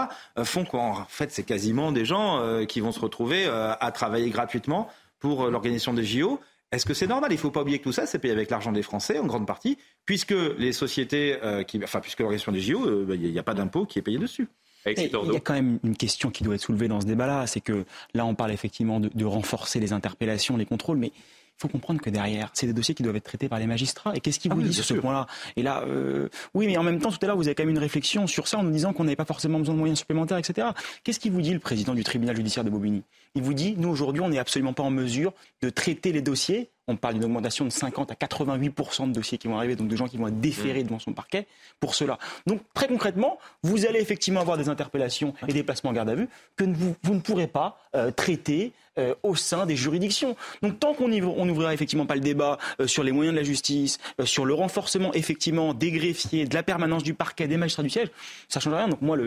font 0.46 0.64
qu'en 0.64 1.06
fait, 1.10 1.34
c'est 1.34 1.44
quasiment 1.44 1.92
des 1.92 2.06
gens 2.06 2.66
qui 2.68 2.80
vont 2.80 2.94
se 2.94 3.00
retrouver 3.00 3.48
à 3.48 3.92
travailler 3.92 4.30
gratuitement 4.30 4.90
pour 5.20 5.48
l'organisation 5.50 5.94
des 5.94 6.06
JO. 6.06 6.40
Est-ce 6.72 6.86
que 6.86 6.94
c'est 6.94 7.08
normal? 7.08 7.32
Il 7.32 7.36
ne 7.36 7.40
faut 7.40 7.52
pas 7.52 7.62
oublier 7.62 7.80
que 7.80 7.84
tout 7.84 7.94
ça, 7.94 8.06
c'est 8.06 8.20
payé 8.20 8.34
avec 8.34 8.50
l'argent 8.50 8.72
des 8.72 8.82
Français 8.82 9.20
en 9.20 9.26
grande 9.26 9.48
partie, 9.48 9.78
puisque 10.06 10.36
les 10.58 10.74
sociétés, 10.74 11.38
euh, 11.44 11.64
qui, 11.64 11.82
enfin, 11.84 12.02
puisque 12.02 12.20
l'organisation 12.20 12.52
des 12.52 12.60
JO, 12.60 12.86
euh, 12.86 13.16
il 13.16 13.32
n'y 13.32 13.40
a 13.40 13.44
pas 13.44 13.54
d'impôt 13.54 13.86
qui 13.86 14.00
est 14.00 14.02
payé 14.02 14.18
dessus. 14.18 14.48
Et 14.86 14.94
Il 15.02 15.34
y 15.34 15.36
a 15.36 15.40
quand 15.40 15.54
même 15.54 15.80
une 15.84 15.98
question 15.98 16.30
qui 16.30 16.44
doit 16.44 16.56
être 16.56 16.62
soulevée 16.62 16.88
dans 16.88 17.02
ce 17.02 17.06
débat-là, 17.06 17.46
c'est 17.46 17.60
que 17.60 17.86
là 18.14 18.26
on 18.26 18.36
parle 18.36 18.52
effectivement 18.52 19.02
de, 19.02 19.10
de 19.14 19.26
renforcer 19.26 19.82
les 19.82 19.92
interpellations, 19.92 20.56
les 20.56 20.66
contrôles, 20.66 20.98
mais 20.98 21.12
il 21.58 21.62
faut 21.62 21.68
comprendre 21.70 22.00
que 22.02 22.12
derrière, 22.12 22.52
c'est 22.54 22.68
des 22.68 22.74
dossiers 22.74 22.94
qui 22.94 23.02
doivent 23.02 23.16
être 23.16 23.24
traités 23.24 23.50
par 23.50 23.58
les 23.58 23.66
magistrats. 23.66 24.16
Et 24.16 24.20
qu'est-ce 24.20 24.40
qu'ils 24.40 24.52
Ah 24.52 24.56
vous 24.56 24.62
oui, 24.62 24.68
disent 24.68 24.76
sur 24.76 24.86
ce 24.86 24.94
point-là? 24.94 25.26
Et 25.56 25.64
là, 25.64 25.82
euh, 25.88 26.30
oui, 26.54 26.68
mais 26.68 26.78
en 26.78 26.84
même 26.84 27.00
temps, 27.00 27.12
tout 27.12 27.18
à 27.24 27.26
l'heure, 27.26 27.36
vous 27.36 27.48
avez 27.48 27.56
quand 27.56 27.64
même 27.64 27.72
une 27.72 27.80
réflexion 27.80 28.28
sur 28.28 28.48
ça 28.48 28.60
en 28.60 28.64
nous 28.64 28.70
disant 28.70 28.94
qu'on 28.94 29.06
n'avait 29.06 29.16
pas 29.16 29.26
forcément 29.26 29.58
besoin 29.58 29.74
de 29.74 29.80
moyens 29.80 29.98
supplémentaires, 29.98 30.38
etc. 30.38 30.68
Qu'est-ce 31.04 31.20
qu'il 31.20 31.32
vous 31.32 31.42
dit, 31.42 31.54
le 31.54 31.60
président 31.60 31.96
du 31.96 32.04
tribunal 32.04 32.36
judiciaire 32.36 32.64
de 32.64 32.70
Bobigny? 32.70 33.02
Il 33.34 33.42
vous 33.42 33.56
dit, 33.56 33.74
nous 33.76 33.90
aujourd'hui, 33.90 34.22
on 34.22 34.30
n'est 34.30 34.38
absolument 34.38 34.74
pas 34.74 34.84
en 34.84 34.92
mesure 34.92 35.34
de 35.64 35.72
traiter 35.72 36.12
les 36.12 36.22
dossiers. 36.22 36.70
On 36.88 36.96
parle 36.96 37.16
d'une 37.16 37.26
augmentation 37.26 37.66
de 37.66 37.72
50 37.72 38.12
à 38.12 38.14
88% 38.14 39.10
de 39.10 39.14
dossiers 39.14 39.40
qui 39.40 39.48
vont 39.48 39.58
arriver, 39.58 39.76
donc 39.76 39.88
de 39.88 39.96
gens 39.96 40.08
qui 40.08 40.18
vont 40.18 40.28
être 40.28 40.40
déférés 40.40 40.84
devant 40.84 41.00
son 41.00 41.12
parquet 41.12 41.48
pour 41.80 41.96
cela. 41.96 42.18
Donc 42.46 42.62
très 42.74 42.88
concrètement, 42.88 43.40
vous 43.64 43.86
allez 43.86 44.00
effectivement 44.00 44.40
avoir 44.40 44.58
des 44.58 44.70
interpellations 44.70 45.34
et 45.48 45.54
des 45.54 45.64
placements 45.64 45.90
en 45.90 45.94
garde 45.94 46.10
à 46.10 46.16
vue 46.16 46.30
que 46.56 46.64
vous, 46.64 46.96
vous 47.04 47.14
ne 47.16 47.20
pourrez 47.20 47.48
pas 47.48 47.80
euh, 47.96 48.12
traiter 48.12 48.72
euh, 48.98 49.16
au 49.24 49.36
sein 49.36 49.66
des 49.66 49.76
juridictions. 49.76 50.36
Donc 50.62 50.80
tant 50.80 50.94
qu'on 50.94 51.12
on 51.12 51.46
n'ouvrira 51.46 51.74
effectivement 51.74 52.06
pas 52.06 52.16
le 52.16 52.22
débat 52.22 52.58
euh, 52.80 52.88
sur 52.88 53.04
les 53.04 53.12
moyens 53.12 53.34
de 53.36 53.40
la 53.40 53.46
justice, 53.46 53.98
euh, 54.20 54.26
sur 54.26 54.46
le 54.46 54.54
renforcement 54.54 55.14
effectivement 55.14 55.74
des 55.74 55.92
greffiers, 55.92 56.46
de 56.46 56.54
la 56.54 56.64
permanence 56.64 57.04
du 57.04 57.14
parquet, 57.14 57.48
des 57.48 57.58
magistrats 57.58 57.84
du 57.84 57.90
siège, 57.90 58.10
ça 58.48 58.60
change 58.60 58.74
rien. 58.74 58.88
Donc 58.88 59.02
moi, 59.02 59.18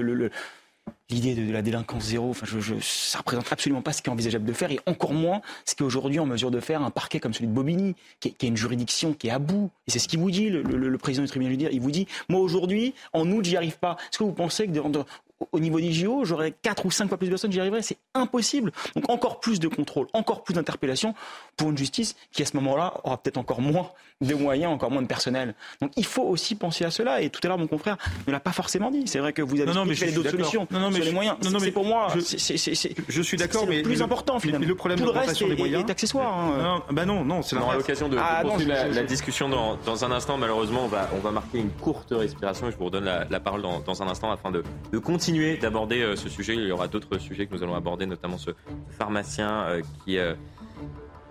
L'idée 1.09 1.35
de, 1.35 1.53
la 1.53 1.61
délinquance 1.61 2.05
zéro, 2.05 2.31
enfin, 2.31 2.47
je, 2.47 2.59
je, 2.61 2.75
ça 2.81 3.19
représente 3.19 3.53
absolument 3.53 3.83
pas 3.83 3.93
ce 3.93 4.01
qui 4.01 4.09
est 4.09 4.13
envisageable 4.13 4.45
de 4.45 4.53
faire, 4.53 4.71
et 4.71 4.81
encore 4.87 5.13
moins 5.13 5.41
ce 5.65 5.75
qui 5.75 5.83
est 5.83 5.87
aujourd'hui 5.87 6.19
en 6.21 6.27
mesure 6.27 6.51
de 6.51 6.61
faire 6.61 6.83
un 6.83 6.91
parquet 6.91 7.21
comme 7.21 7.35
celui 7.35 7.49
de 7.49 7.53
Bobigny, 7.53 7.95
qui 8.21 8.29
est, 8.29 8.43
une 8.43 8.57
juridiction 8.57 9.13
qui 9.13 9.27
est 9.29 9.31
à 9.31 9.39
bout. 9.39 9.71
Et 9.87 9.91
c'est 9.91 9.99
ce 9.99 10.09
qu'il 10.09 10.21
vous 10.21 10.31
dit, 10.31 10.51
le 10.51 10.99
président 10.99 11.25
du 11.25 11.29
tribunal 11.29 11.53
judiciaire. 11.53 11.73
Il 11.75 11.81
vous 11.81 11.91
dit, 11.91 12.07
moi 12.29 12.41
aujourd'hui, 12.41 12.95
en 13.13 13.29
août, 13.31 13.45
j'y 13.45 13.57
arrive 13.57 13.79
pas. 13.79 13.97
Est-ce 14.11 14.19
que 14.19 14.25
vous 14.25 14.33
pensez 14.33 14.67
que 14.67 14.73
de- 14.73 14.81
de- 14.89 15.05
au 15.53 15.61
niveau 15.61 15.81
des 15.81 15.93
JO, 15.93 16.25
j'aurais 16.25 16.53
4 16.63 16.87
ou 16.87 16.91
5 16.91 17.09
fois 17.09 17.19
plus 17.19 17.27
de 17.27 17.33
personnes, 17.33 17.53
j'y 17.53 17.61
arriverais. 17.61 17.83
C'est 17.83 17.99
impossible. 18.15 18.73
Donc 18.95 19.09
encore 19.09 19.41
plus 19.41 19.61
de 19.61 19.69
contrôle, 19.69 20.07
encore 20.13 20.43
plus 20.43 20.55
d'interpellation 20.55 21.15
pour 21.57 21.71
une 21.71 21.79
justice 21.79 22.17
qui, 22.33 22.43
à 22.43 22.47
ce 22.47 22.57
moment-là, 22.57 22.95
aura 23.05 23.19
peut-être 23.19 23.39
encore 23.39 23.61
moins 23.61 23.91
de 24.21 24.35
moyens, 24.35 24.73
encore 24.73 24.91
moins 24.91 25.01
de 25.01 25.07
personnel. 25.07 25.55
Donc 25.81 25.93
il 25.97 26.05
faut 26.05 26.23
aussi 26.23 26.55
penser 26.55 26.85
à 26.85 26.91
cela. 26.91 27.23
Et 27.23 27.31
tout 27.31 27.41
à 27.43 27.49
l'heure, 27.49 27.59
mon 27.59 27.67
confrère 27.67 27.97
ne 28.27 28.33
l'a 28.33 28.41
pas 28.41 28.53
forcément 28.53 28.91
dit. 28.91 29.05
C'est 29.07 29.19
vrai 29.19 29.33
que 29.33 29.41
vous 29.41 29.57
avez 29.57 29.67
non, 29.73 29.85
non, 29.85 29.87
d'autres 29.87 30.31
solutions 30.31 30.67
non, 30.71 30.81
non, 30.81 30.91
mais 30.91 30.97
sur 30.97 31.05
les 31.05 31.13
moyens. 31.13 31.37
Non, 31.43 31.51
non, 31.51 31.59
mais 31.61 31.71
pour 31.71 31.85
moi, 31.85 32.09
je, 32.15 33.23
suis 33.23 33.37
d'accord, 33.39 33.67
mais 33.67 33.79
le 33.79 33.83
plus 33.83 34.03
important 34.03 34.39
finalement. 34.39 34.67
le 34.67 34.75
problème 34.75 34.99
tout 34.99 35.07
de 35.07 35.13
le 35.13 35.19
reste 35.19 35.43
des 35.43 35.57
moyens 35.57 35.85
est 35.85 35.91
accessoire. 35.91 36.39
Hein. 36.39 36.59
Non, 36.63 36.83
bah 36.91 37.07
non, 37.07 37.25
non, 37.25 37.43
c'est 37.43 37.57
On 37.57 37.63
aura 37.63 37.77
l'occasion 37.77 38.09
de, 38.09 38.19
ah, 38.21 38.43
continuer 38.43 38.75
la, 38.75 39.03
discussion 39.05 39.49
dans, 39.49 39.77
dans, 39.87 40.05
un 40.05 40.11
instant. 40.13 40.37
Malheureusement, 40.37 40.85
on 40.85 40.89
va, 40.89 41.09
on 41.15 41.21
va 41.21 41.31
marquer 41.31 41.59
une 41.59 41.71
courte 41.71 42.09
respiration 42.11 42.69
et 42.69 42.73
je 42.73 42.77
vous 42.77 42.87
redonne 42.87 43.05
la, 43.05 43.41
parole 43.41 43.63
dans, 43.63 43.81
dans, 43.81 44.03
un 44.03 44.09
instant 44.09 44.31
afin 44.31 44.51
de, 44.51 44.63
de 44.93 44.99
continuer 44.99 45.30
d'aborder 45.61 46.03
euh, 46.03 46.17
ce 46.17 46.29
sujet. 46.29 46.55
Il 46.55 46.67
y 46.67 46.73
aura 46.73 46.89
d'autres 46.89 47.19
sujets 47.19 47.47
que 47.47 47.55
nous 47.55 47.63
allons 47.63 47.75
aborder, 47.75 48.07
notamment 48.07 48.39
ce 48.39 48.51
pharmacien 48.91 49.63
euh, 49.63 49.83
qui 50.05 50.19
euh, 50.19 50.35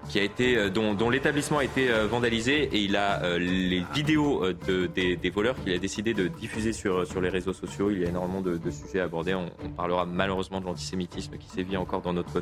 qui 0.07 0.17
a 0.17 0.23
été, 0.23 0.71
dont, 0.71 1.09
l'établissement 1.09 1.59
a 1.59 1.63
été 1.63 1.89
vandalisé 2.09 2.63
et 2.63 2.79
il 2.79 2.95
a 2.95 3.37
les 3.37 3.83
vidéos 3.93 4.43
de, 4.65 4.87
des, 4.87 5.29
voleurs 5.29 5.61
qu'il 5.61 5.73
a 5.73 5.77
décidé 5.77 6.15
de 6.15 6.27
diffuser 6.27 6.71
sur, 6.71 7.05
les 7.21 7.29
réseaux 7.29 7.53
sociaux. 7.53 7.91
Il 7.91 7.99
y 7.99 8.05
a 8.05 8.09
énormément 8.09 8.41
de, 8.41 8.57
sujets 8.71 9.01
abordés. 9.01 9.35
On, 9.35 9.51
on, 9.63 9.69
parlera 9.69 10.05
malheureusement 10.05 10.61
de 10.61 10.65
l'antisémitisme 10.65 11.37
qui 11.37 11.49
sévit 11.49 11.77
encore 11.77 12.01
dans 12.01 12.13
notre 12.13 12.41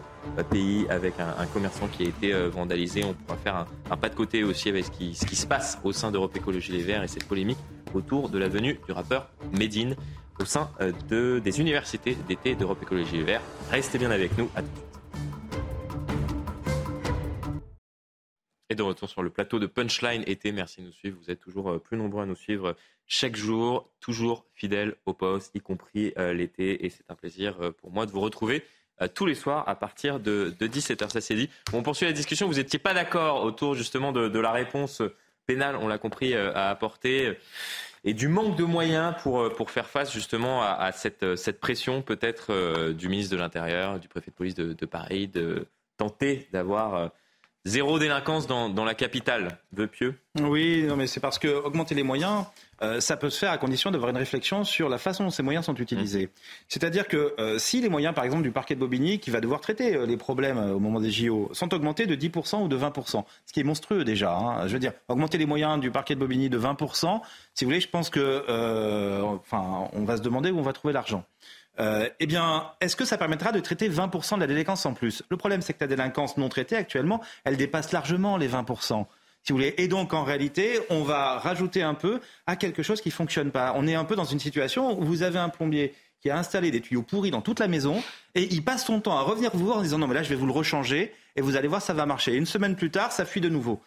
pays 0.49 0.85
avec 0.89 1.15
un, 1.19 1.45
commerçant 1.47 1.87
qui 1.87 2.03
a 2.03 2.07
été 2.07 2.31
vandalisé. 2.47 3.03
On 3.03 3.13
pourra 3.13 3.37
faire 3.37 3.55
un, 3.55 3.65
un, 3.89 3.97
pas 3.97 4.09
de 4.09 4.15
côté 4.15 4.43
aussi 4.45 4.69
avec 4.69 4.85
ce 4.85 4.91
qui, 4.91 5.15
ce 5.15 5.25
qui 5.25 5.35
se 5.35 5.47
passe 5.47 5.79
au 5.83 5.91
sein 5.91 6.11
d'Europe 6.11 6.37
Écologie 6.37 6.71
Les 6.71 6.83
Verts 6.83 7.03
et 7.03 7.07
cette 7.07 7.25
polémique 7.25 7.57
autour 7.93 8.29
de 8.29 8.37
la 8.37 8.47
venue 8.47 8.79
du 8.85 8.91
rappeur 8.91 9.29
Medine 9.51 9.95
au 10.39 10.45
sein 10.45 10.69
de, 11.09 11.39
des 11.39 11.59
universités 11.59 12.15
d'été 12.27 12.55
d'Europe 12.55 12.79
Écologie 12.81 13.17
Les 13.17 13.23
Verts. 13.23 13.41
Restez 13.71 13.97
bien 13.97 14.11
avec 14.11 14.37
nous. 14.37 14.49
À 14.55 14.61
tout 14.61 14.67
de 14.67 14.75
suite. 14.75 14.87
Et 18.69 18.75
de 18.75 18.83
retour 18.83 19.09
sur 19.09 19.23
le 19.23 19.29
plateau 19.29 19.59
de 19.59 19.65
Punchline 19.65 20.23
été. 20.27 20.51
Merci 20.51 20.81
de 20.81 20.87
nous 20.87 20.91
suivre. 20.91 21.17
Vous 21.21 21.31
êtes 21.31 21.39
toujours 21.39 21.69
euh, 21.69 21.79
plus 21.79 21.95
nombreux 21.95 22.23
à 22.23 22.25
nous 22.25 22.35
suivre 22.35 22.75
chaque 23.05 23.37
jour, 23.37 23.89
toujours 24.01 24.45
fidèles 24.55 24.95
au 25.05 25.13
poste, 25.13 25.55
y 25.55 25.61
compris 25.61 26.11
euh, 26.17 26.33
l'été. 26.33 26.85
Et 26.85 26.89
c'est 26.89 27.05
un 27.07 27.15
plaisir 27.15 27.55
euh, 27.61 27.71
pour 27.71 27.91
moi 27.91 28.05
de 28.05 28.11
vous 28.11 28.19
retrouver 28.19 28.65
tous 29.13 29.27
les 29.27 29.35
soirs 29.35 29.63
à 29.69 29.75
partir 29.75 30.19
de, 30.19 30.55
17h. 30.59 31.11
Ça 31.11 31.21
c'est 31.21 31.35
dit. 31.35 31.51
on 31.71 31.83
poursuit 31.83 32.07
la 32.07 32.13
discussion. 32.13 32.47
Vous 32.47 32.55
n'étiez 32.55 32.79
pas 32.79 32.95
d'accord 32.95 33.43
autour 33.43 33.75
justement 33.75 34.11
de, 34.11 34.39
la 34.39 34.51
réponse 34.51 35.03
pénale, 35.45 35.75
on 35.75 35.87
l'a 35.87 35.99
compris, 35.99 36.33
à 36.33 36.71
apporter. 36.71 37.37
Et 38.03 38.13
du 38.13 38.27
manque 38.27 38.55
de 38.55 38.63
moyens 38.63 39.15
pour, 39.21 39.53
pour 39.53 39.71
faire 39.71 39.87
face 39.87 40.13
justement 40.13 40.61
à, 40.63 40.91
cette, 40.91 41.35
cette 41.35 41.59
pression 41.59 42.01
peut-être 42.01 42.91
du 42.93 43.09
ministre 43.09 43.35
de 43.35 43.41
l'Intérieur, 43.41 43.99
du 43.99 44.07
préfet 44.07 44.31
de 44.31 44.35
police 44.35 44.55
de, 44.55 44.73
de 44.73 44.85
Paris, 44.85 45.27
de 45.27 45.67
tenter 45.97 46.47
d'avoir 46.53 47.11
Zéro 47.67 47.99
délinquance 47.99 48.47
dans, 48.47 48.69
dans 48.69 48.85
la 48.85 48.93
capitale, 48.93 49.57
veut 49.73 49.87
Pieux 49.87 50.15
Oui, 50.39 50.85
non, 50.87 50.95
mais 50.95 51.05
c'est 51.05 51.19
parce 51.19 51.37
que 51.37 51.49
augmenter 51.49 51.95
les 51.95 52.03
moyens, 52.03 52.45
euh, 52.81 53.01
ça 53.01 53.17
peut 53.17 53.29
se 53.29 53.37
faire 53.37 53.51
à 53.51 53.57
condition 53.57 53.91
d'avoir 53.91 54.09
une 54.09 54.17
réflexion 54.17 54.63
sur 54.63 54.87
la 54.87 54.97
façon 54.97 55.25
dont 55.25 55.31
ces 55.31 55.43
moyens 55.43 55.65
sont 55.65 55.75
utilisés. 55.75 56.27
Mmh. 56.27 56.29
C'est-à-dire 56.69 57.09
que 57.09 57.35
euh, 57.39 57.59
si 57.59 57.81
les 57.81 57.89
moyens, 57.89 58.15
par 58.15 58.23
exemple, 58.23 58.43
du 58.43 58.51
parquet 58.51 58.73
de 58.75 58.79
Bobigny, 58.79 59.19
qui 59.19 59.31
va 59.31 59.41
devoir 59.41 59.59
traiter 59.59 59.97
euh, 59.97 60.05
les 60.05 60.15
problèmes 60.15 60.57
au 60.57 60.79
moment 60.79 61.01
des 61.01 61.11
JO, 61.11 61.49
sont 61.51 61.73
augmentés 61.73 62.05
de 62.05 62.15
10% 62.15 62.63
ou 62.63 62.69
de 62.69 62.77
20%, 62.77 63.25
ce 63.45 63.51
qui 63.51 63.59
est 63.59 63.63
monstrueux 63.63 64.05
déjà. 64.05 64.33
Hein. 64.33 64.65
Je 64.67 64.71
veux 64.71 64.79
dire, 64.79 64.93
augmenter 65.09 65.37
les 65.37 65.45
moyens 65.45 65.77
du 65.77 65.91
parquet 65.91 66.15
de 66.15 66.21
Bobigny 66.21 66.49
de 66.49 66.57
20%, 66.57 67.19
si 67.53 67.65
vous 67.65 67.69
voulez, 67.69 67.81
je 67.81 67.89
pense 67.89 68.09
que, 68.09 68.45
enfin, 69.25 69.89
on 69.91 70.05
va 70.05 70.15
se 70.15 70.21
demander 70.21 70.51
où 70.51 70.59
on 70.59 70.63
va 70.63 70.71
trouver 70.71 70.93
l'argent. 70.93 71.25
Euh, 71.79 72.09
eh 72.19 72.25
bien, 72.25 72.71
est-ce 72.81 72.95
que 72.95 73.05
ça 73.05 73.17
permettra 73.17 73.51
de 73.51 73.59
traiter 73.59 73.89
20% 73.89 74.35
de 74.35 74.39
la 74.41 74.47
délinquance 74.47 74.85
en 74.85 74.93
plus? 74.93 75.23
Le 75.29 75.37
problème, 75.37 75.61
c'est 75.61 75.73
que 75.73 75.79
la 75.81 75.87
délinquance 75.87 76.37
non 76.37 76.49
traitée 76.49 76.75
actuellement, 76.75 77.21
elle 77.43 77.57
dépasse 77.57 77.91
largement 77.91 78.37
les 78.37 78.49
20%. 78.49 79.05
Si 79.43 79.53
vous 79.53 79.59
voulez. 79.59 79.75
Et 79.77 79.87
donc, 79.87 80.13
en 80.13 80.23
réalité, 80.23 80.79
on 80.89 81.03
va 81.03 81.37
rajouter 81.37 81.81
un 81.81 81.93
peu 81.93 82.19
à 82.47 82.55
quelque 82.55 82.83
chose 82.83 82.99
qui 82.99 83.09
ne 83.09 83.13
fonctionne 83.13 83.51
pas. 83.51 83.73
On 83.75 83.87
est 83.87 83.95
un 83.95 84.03
peu 84.03 84.15
dans 84.15 84.25
une 84.25 84.39
situation 84.39 84.99
où 84.99 85.05
vous 85.05 85.23
avez 85.23 85.39
un 85.39 85.49
plombier 85.49 85.93
qui 86.21 86.29
a 86.29 86.37
installé 86.37 86.71
des 86.71 86.81
tuyaux 86.81 87.03
pourris 87.03 87.31
dans 87.31 87.41
toute 87.41 87.59
la 87.59 87.67
maison 87.67 88.01
et 88.35 88.43
il 88.51 88.63
passe 88.63 88.85
son 88.85 88.99
temps 88.99 89.17
à 89.17 89.21
revenir 89.21 89.51
vous 89.53 89.65
voir 89.65 89.77
en 89.77 89.81
disant 89.83 89.99
non 89.99 90.07
mais 90.07 90.15
là 90.15 90.23
je 90.23 90.29
vais 90.29 90.35
vous 90.35 90.47
le 90.47 90.51
rechanger 90.51 91.13
et 91.35 91.41
vous 91.41 91.55
allez 91.55 91.67
voir 91.67 91.81
ça 91.81 91.93
va 91.93 92.07
marcher. 92.07 92.33
une 92.33 92.47
semaine 92.47 92.75
plus 92.75 92.89
tard, 92.89 93.11
ça 93.11 93.23
fuit 93.23 93.39
de 93.39 93.49
nouveau. 93.49 93.81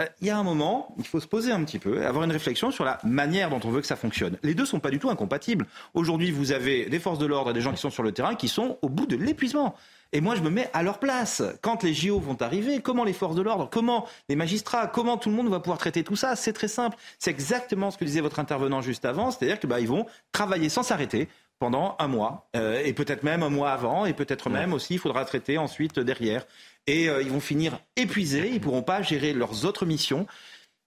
Euh, 0.00 0.06
il 0.20 0.26
y 0.26 0.30
a 0.30 0.38
un 0.38 0.42
moment, 0.42 0.94
il 0.98 1.06
faut 1.06 1.20
se 1.20 1.26
poser 1.26 1.52
un 1.52 1.62
petit 1.64 1.78
peu, 1.78 2.06
avoir 2.06 2.24
une 2.24 2.32
réflexion 2.32 2.70
sur 2.70 2.84
la 2.84 2.98
manière 3.04 3.50
dont 3.50 3.60
on 3.64 3.70
veut 3.70 3.80
que 3.82 3.86
ça 3.86 3.96
fonctionne. 3.96 4.38
Les 4.42 4.54
deux 4.54 4.64
sont 4.64 4.80
pas 4.80 4.90
du 4.90 4.98
tout 4.98 5.10
incompatibles. 5.10 5.66
Aujourd'hui, 5.92 6.30
vous 6.30 6.52
avez 6.52 6.86
des 6.86 6.98
forces 6.98 7.18
de 7.18 7.26
l'ordre 7.26 7.50
et 7.50 7.54
des 7.54 7.60
gens 7.60 7.72
qui 7.72 7.80
sont 7.80 7.90
sur 7.90 8.02
le 8.02 8.12
terrain 8.12 8.34
qui 8.34 8.48
sont 8.48 8.78
au 8.80 8.88
bout 8.88 9.06
de 9.06 9.16
l'épuisement. 9.16 9.74
Et 10.14 10.20
moi, 10.20 10.34
je 10.34 10.42
me 10.42 10.50
mets 10.50 10.68
à 10.72 10.82
leur 10.82 10.98
place. 10.98 11.42
Quand 11.62 11.82
les 11.82 11.94
JO 11.94 12.20
vont 12.20 12.36
arriver, 12.40 12.80
comment 12.80 13.04
les 13.04 13.14
forces 13.14 13.34
de 13.34 13.42
l'ordre, 13.42 13.68
comment 13.70 14.06
les 14.28 14.36
magistrats, 14.36 14.86
comment 14.86 15.16
tout 15.16 15.30
le 15.30 15.36
monde 15.36 15.48
va 15.48 15.60
pouvoir 15.60 15.78
traiter 15.78 16.04
tout 16.04 16.16
ça 16.16 16.36
C'est 16.36 16.52
très 16.52 16.68
simple. 16.68 16.96
C'est 17.18 17.30
exactement 17.30 17.90
ce 17.90 17.98
que 17.98 18.04
disait 18.04 18.20
votre 18.20 18.38
intervenant 18.38 18.82
juste 18.82 19.04
avant, 19.04 19.30
c'est-à-dire 19.30 19.58
que 19.58 19.66
bah, 19.66 19.80
ils 19.80 19.88
vont 19.88 20.06
travailler 20.32 20.68
sans 20.68 20.82
s'arrêter 20.82 21.28
pendant 21.58 21.94
un 22.00 22.08
mois, 22.08 22.48
euh, 22.56 22.82
et 22.84 22.92
peut-être 22.92 23.22
même 23.22 23.44
un 23.44 23.48
mois 23.48 23.70
avant, 23.70 24.04
et 24.04 24.14
peut-être 24.14 24.50
même 24.50 24.72
aussi, 24.72 24.94
il 24.94 24.98
faudra 24.98 25.24
traiter 25.24 25.58
ensuite 25.58 26.00
derrière 26.00 26.44
et 26.86 27.08
euh, 27.08 27.22
ils 27.22 27.30
vont 27.30 27.40
finir 27.40 27.78
épuisés, 27.96 28.48
ils 28.48 28.54
ne 28.54 28.58
pourront 28.58 28.82
pas 28.82 29.02
gérer 29.02 29.32
leurs 29.32 29.64
autres 29.64 29.86
missions. 29.86 30.26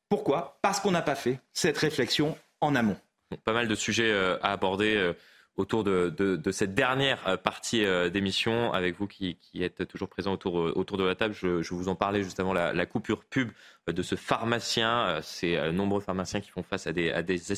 Pourquoi? 0.10 0.60
Parce 0.62 0.80
qu'on 0.80 0.92
n'a 0.92 1.02
pas 1.02 1.16
fait 1.16 1.40
cette 1.54 1.78
réflexion 1.78 2.38
en 2.62 2.76
amont. 2.76 2.98
Pas 3.44 3.54
mal 3.54 3.68
de 3.68 3.76
sujets 3.76 4.12
euh, 4.12 4.38
à 4.42 4.52
aborder 4.52 4.96
euh, 4.96 5.14
autour 5.58 5.84
de, 5.84 6.40
cette 6.52 6.76
dernière 6.76 7.42
partie 7.42 7.86
d'émission, 8.12 8.74
avec 8.74 8.98
vous 8.98 9.08
qui, 9.08 9.38
êtes 9.56 9.88
toujours 9.88 10.10
présent 10.10 10.34
autour, 10.34 10.56
autour 10.56 10.98
de 10.98 11.06
la 11.06 11.16
table. 11.16 11.34
Je, 11.34 11.74
vous 11.74 11.88
en 11.88 11.96
parlais 11.96 12.24
juste 12.24 12.42
avant 12.42 12.52
la, 12.52 12.86
coupure 12.86 13.24
pub 13.24 13.52
de 13.88 14.02
ce 14.04 14.16
pharmacien. 14.16 15.22
Ces 15.22 15.72
nombreux 15.72 16.02
pharmaciens 16.02 16.42
qui 16.42 16.50
font 16.52 16.62
face 16.62 16.88
à 16.88 16.92
des, 16.92 17.10
à 17.10 17.22
des, 17.24 17.52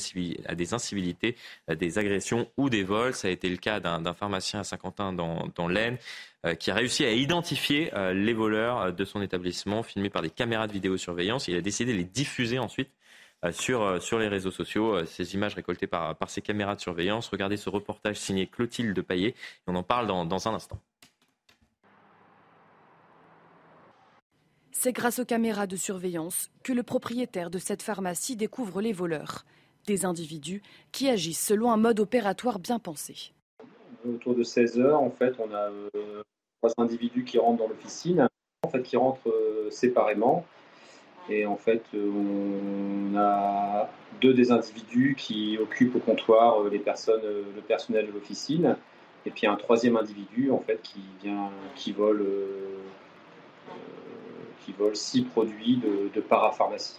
incivilités, 0.74 1.34
à 1.66 1.74
des 1.74 1.98
agressions 1.98 2.48
ou 2.56 2.70
des 2.70 2.84
vols. 2.84 3.14
Ça 3.14 3.26
a 3.26 3.32
été 3.32 3.48
le 3.48 3.56
cas 3.56 3.80
d'un 3.80 4.14
pharmacien 4.14 4.60
à 4.60 4.64
Saint-Quentin 4.64 5.12
dans, 5.12 5.66
l'Aisne 5.66 5.98
qui 6.58 6.70
a 6.70 6.74
réussi 6.74 7.04
à 7.04 7.12
identifier 7.12 7.92
euh, 7.94 8.12
les 8.12 8.32
voleurs 8.32 8.80
euh, 8.80 8.92
de 8.92 9.04
son 9.04 9.22
établissement, 9.22 9.82
filmés 9.82 10.10
par 10.10 10.22
des 10.22 10.30
caméras 10.30 10.66
de 10.66 10.72
vidéosurveillance. 10.72 11.48
Il 11.48 11.56
a 11.56 11.60
décidé 11.60 11.92
de 11.92 11.98
les 11.98 12.04
diffuser 12.04 12.58
ensuite 12.58 12.90
sur, 13.52 14.18
les 14.18 14.26
réseaux 14.26 14.50
sociaux, 14.50 15.04
ces 15.04 15.34
images 15.34 15.54
récoltées 15.54 15.86
par, 15.86 16.16
par 16.16 16.28
ces 16.28 16.42
caméras 16.42 16.74
de 16.74 16.80
surveillance. 16.80 17.28
Regardez 17.28 17.56
ce 17.56 17.70
reportage 17.70 18.16
signé 18.16 18.48
Clotilde 18.48 19.00
Paillet, 19.00 19.28
et 19.28 19.34
on 19.68 19.76
en 19.76 19.84
parle 19.84 20.08
dans 20.08 20.48
un 20.48 20.54
instant. 20.54 20.80
C'est 24.80 24.92
grâce 24.92 25.18
aux 25.18 25.24
caméras 25.24 25.66
de 25.66 25.74
surveillance 25.74 26.50
que 26.62 26.72
le 26.72 26.84
propriétaire 26.84 27.50
de 27.50 27.58
cette 27.58 27.82
pharmacie 27.82 28.36
découvre 28.36 28.80
les 28.80 28.92
voleurs, 28.92 29.44
des 29.86 30.04
individus 30.04 30.62
qui 30.92 31.08
agissent 31.08 31.44
selon 31.44 31.72
un 31.72 31.76
mode 31.76 31.98
opératoire 31.98 32.60
bien 32.60 32.78
pensé 32.78 33.32
autour 34.06 34.34
de 34.34 34.42
16 34.42 34.78
heures, 34.80 35.00
en 35.00 35.10
fait, 35.10 35.34
on 35.38 35.52
a 35.54 35.70
euh, 35.94 36.22
trois 36.60 36.72
individus 36.78 37.24
qui 37.24 37.38
rentrent 37.38 37.58
dans 37.58 37.68
l'officine, 37.68 38.28
en 38.62 38.68
fait, 38.68 38.82
qui 38.82 38.96
rentrent 38.96 39.28
euh, 39.28 39.70
séparément. 39.70 40.44
Et 41.30 41.44
en 41.44 41.56
fait, 41.56 41.84
on 41.94 43.14
a 43.16 43.90
deux 44.20 44.32
des 44.32 44.50
individus 44.50 45.14
qui 45.16 45.58
occupent 45.60 45.96
au 45.96 46.00
comptoir 46.00 46.62
euh, 46.62 46.70
les 46.70 46.78
personnes, 46.78 47.22
le 47.22 47.60
personnel 47.60 48.06
de 48.06 48.12
l'officine, 48.12 48.76
et 49.26 49.30
puis 49.30 49.46
un 49.46 49.56
troisième 49.56 49.96
individu 49.96 50.50
en 50.50 50.60
fait 50.60 50.80
qui 50.80 51.00
vient, 51.22 51.50
qui 51.74 51.92
vole, 51.92 52.24
qui 54.64 54.72
vole 54.72 54.96
six 54.96 55.22
produits 55.22 55.76
de, 55.76 56.08
de 56.14 56.20
parapharmacie. 56.20 56.98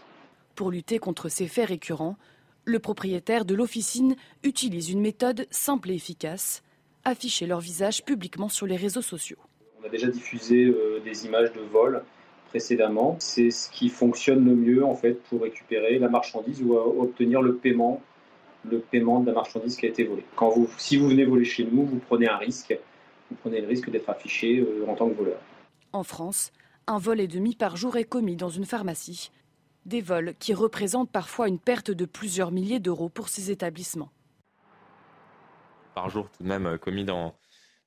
Pour 0.54 0.70
lutter 0.70 1.00
contre 1.00 1.30
ces 1.30 1.48
faits 1.48 1.70
récurrents, 1.70 2.18
le 2.66 2.78
propriétaire 2.78 3.46
de 3.46 3.56
l'officine 3.56 4.16
utilise 4.44 4.92
une 4.92 5.02
méthode 5.02 5.48
simple 5.50 5.90
et 5.90 5.96
efficace 5.96 6.62
afficher 7.06 7.48
leur 7.48 7.60
visage 7.60 8.04
publiquement 8.04 8.50
sur 8.50 8.66
les 8.66 8.76
réseaux 8.76 9.02
sociaux. 9.02 9.38
On 9.82 9.86
a 9.86 9.90
déjà 9.90 10.08
diffusé 10.08 10.66
euh, 10.66 11.00
des 11.04 11.26
images 11.26 11.52
de 11.54 11.62
vol 11.62 12.04
précédemment. 12.50 13.16
C'est 13.20 13.52
ce 13.52 13.70
qui 13.70 13.90
fonctionne 13.90 14.46
le 14.46 14.56
mieux 14.56 14.86
en 14.86 14.96
fait 14.96 15.22
pour 15.24 15.42
récupérer 15.42 16.00
la 16.00 16.10
marchandise 16.10 16.62
ou 16.62 16.76
obtenir 16.76 17.42
le 17.42 17.56
paiement, 17.56 18.02
le 18.70 18.80
paiement 18.80 19.22
de 19.22 19.28
la 19.28 19.34
marchandise 19.34 19.78
qui 19.78 19.86
a 19.86 19.90
été 19.90 20.04
volée. 20.04 20.26
Quand 20.36 20.50
vous, 20.50 20.68
si 20.78 20.98
vous 20.98 21.08
venez 21.08 21.26
voler 21.26 21.46
chez 21.46 21.64
nous, 21.64 21.86
vous 21.86 22.00
prenez 22.00 22.28
un 22.28 22.38
risque. 22.38 22.78
Vous 23.30 23.38
prenez 23.42 23.62
le 23.62 23.68
risque 23.68 23.90
d'être 23.90 24.10
affiché 24.10 24.60
euh, 24.60 24.86
en 24.88 24.96
tant 24.96 25.08
que 25.10 25.16
voleur. 25.16 25.40
En 25.94 26.04
France, 26.04 26.52
un 26.88 26.98
vol 26.98 27.20
et 27.20 27.28
demi 27.28 27.56
par 27.56 27.78
jour 27.78 27.98
est 27.98 28.04
commis 28.04 28.36
dans 28.36 28.50
une 28.50 28.66
pharmacie. 28.66 29.32
Des 29.86 30.02
vols 30.02 30.34
qui 30.40 30.54
représentent 30.54 31.12
parfois 31.12 31.48
une 31.48 31.60
perte 31.60 31.92
de 31.92 32.06
plusieurs 32.06 32.52
milliers 32.52 32.80
d'euros 32.80 33.10
pour 33.10 33.30
ces 33.30 33.52
établissements 33.52 34.10
par 35.94 36.10
jour 36.10 36.30
tout 36.36 36.44
de 36.44 36.48
même 36.48 36.66
euh, 36.66 36.78
commis 36.78 37.04
dans, 37.04 37.36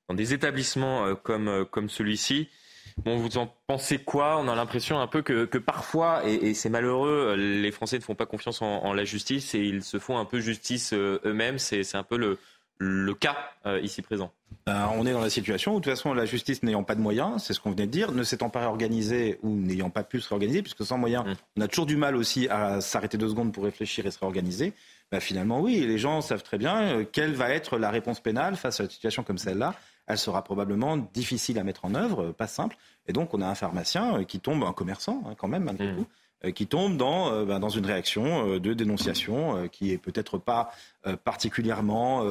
dans 0.07 0.15
des 0.15 0.33
établissements 0.33 1.05
euh, 1.05 1.15
comme, 1.15 1.47
euh, 1.47 1.65
comme 1.65 1.89
celui-ci. 1.89 2.49
Bon, 2.97 3.17
vous 3.17 3.37
en 3.37 3.53
pensez 3.67 3.97
quoi? 3.97 4.37
On 4.37 4.47
a 4.47 4.55
l'impression 4.55 4.99
un 4.99 5.07
peu 5.07 5.21
que, 5.21 5.45
que 5.45 5.57
parfois, 5.57 6.27
et, 6.27 6.53
c'est 6.53 6.69
malheureux, 6.69 7.33
les 7.35 7.71
Français 7.71 7.97
ne 7.97 8.03
font 8.03 8.13
pas 8.13 8.25
confiance 8.25 8.61
en, 8.61 8.93
la 8.93 9.03
justice 9.03 9.55
et 9.55 9.59
ils 9.59 9.83
se 9.83 9.97
font 9.97 10.19
un 10.19 10.25
peu 10.25 10.39
justice 10.39 10.93
eux-mêmes. 10.93 11.57
C'est 11.57 11.95
un 11.95 12.03
peu 12.03 12.17
le, 12.17 12.37
le 12.77 13.13
cas 13.15 13.35
ici 13.81 14.03
présent 14.03 14.31
ben, 14.65 14.89
on 14.95 15.05
est 15.05 15.11
dans 15.11 15.21
la 15.21 15.29
situation 15.29 15.75
où, 15.75 15.79
de 15.79 15.83
toute 15.83 15.93
façon, 15.93 16.13
la 16.13 16.25
justice 16.25 16.63
n'ayant 16.63 16.83
pas 16.83 16.95
de 16.95 17.01
moyens, 17.01 17.43
c'est 17.43 17.53
ce 17.53 17.59
qu'on 17.59 17.71
venait 17.71 17.85
de 17.85 17.91
dire, 17.91 18.11
ne 18.13 18.23
s'étant 18.23 18.49
pas 18.49 18.61
réorganisée 18.61 19.37
ou 19.43 19.49
n'ayant 19.49 19.89
pas 19.89 20.03
pu 20.03 20.21
se 20.21 20.29
réorganiser, 20.29 20.61
puisque 20.61 20.85
sans 20.85 20.97
moyens, 20.97 21.25
mm. 21.25 21.33
on 21.57 21.61
a 21.61 21.67
toujours 21.67 21.85
du 21.85 21.97
mal 21.97 22.15
aussi 22.15 22.47
à 22.47 22.79
s'arrêter 22.79 23.17
deux 23.17 23.27
secondes 23.27 23.51
pour 23.51 23.65
réfléchir 23.65 24.05
et 24.05 24.11
se 24.11 24.19
réorganiser. 24.19 24.73
Ben, 25.11 25.19
finalement, 25.19 25.59
oui, 25.59 25.85
les 25.85 25.97
gens 25.97 26.21
savent 26.21 26.43
très 26.43 26.57
bien 26.57 26.81
euh, 26.81 27.05
quelle 27.09 27.33
va 27.33 27.49
être 27.49 27.77
la 27.77 27.91
réponse 27.91 28.19
pénale 28.19 28.55
face 28.55 28.79
à 28.79 28.83
une 28.83 28.89
situation 28.89 29.23
comme 29.23 29.37
celle-là. 29.37 29.75
Elle 30.07 30.17
sera 30.17 30.43
probablement 30.43 30.97
difficile 30.97 31.59
à 31.59 31.63
mettre 31.63 31.85
en 31.85 31.95
œuvre, 31.95 32.31
pas 32.31 32.47
simple. 32.47 32.77
Et 33.07 33.13
donc, 33.13 33.33
on 33.33 33.41
a 33.41 33.47
un 33.47 33.55
pharmacien 33.55 34.19
euh, 34.19 34.23
qui 34.23 34.39
tombe, 34.39 34.63
un 34.63 34.73
commerçant, 34.73 35.23
hein, 35.25 35.35
quand 35.37 35.47
même, 35.47 35.63
malgré 35.63 35.91
mm. 35.91 35.97
tout, 35.97 36.07
euh, 36.45 36.51
qui 36.51 36.67
tombe 36.67 36.97
dans, 36.97 37.31
euh, 37.31 37.45
ben, 37.45 37.59
dans 37.59 37.69
une 37.69 37.85
réaction 37.85 38.49
euh, 38.49 38.59
de 38.59 38.73
dénonciation 38.73 39.67
qui 39.69 39.91
est 39.91 39.97
peut-être 39.97 40.37
pas 40.37 40.71
particulièrement 41.25 42.21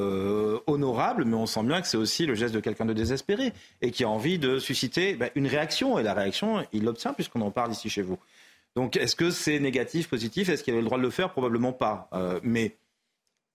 honorable, 0.65 1.25
mais 1.25 1.35
on 1.35 1.45
sent 1.45 1.63
bien 1.63 1.79
que 1.79 1.87
c'est 1.87 1.97
aussi 1.97 2.25
le 2.25 2.33
geste 2.33 2.55
de 2.55 2.59
quelqu'un 2.59 2.85
de 2.85 2.93
désespéré 2.93 3.53
et 3.81 3.91
qui 3.91 4.03
a 4.03 4.09
envie 4.09 4.39
de 4.39 4.57
susciter 4.57 5.13
ben, 5.13 5.29
une 5.35 5.45
réaction. 5.45 5.99
Et 5.99 6.03
la 6.03 6.15
réaction, 6.15 6.65
il 6.73 6.83
l'obtient 6.83 7.13
puisqu'on 7.13 7.41
en 7.41 7.51
parle 7.51 7.71
ici 7.71 7.89
chez 7.89 8.01
vous. 8.01 8.17
Donc 8.75 8.97
est-ce 8.97 9.15
que 9.15 9.31
c'est 9.31 9.59
négatif, 9.59 10.09
positif? 10.09 10.49
Est-ce 10.49 10.63
qu'il 10.63 10.73
avait 10.73 10.81
le 10.81 10.87
droit 10.87 10.97
de 10.97 11.03
le 11.03 11.09
faire? 11.09 11.31
Probablement 11.31 11.73
pas. 11.73 12.09
mais 12.43 12.77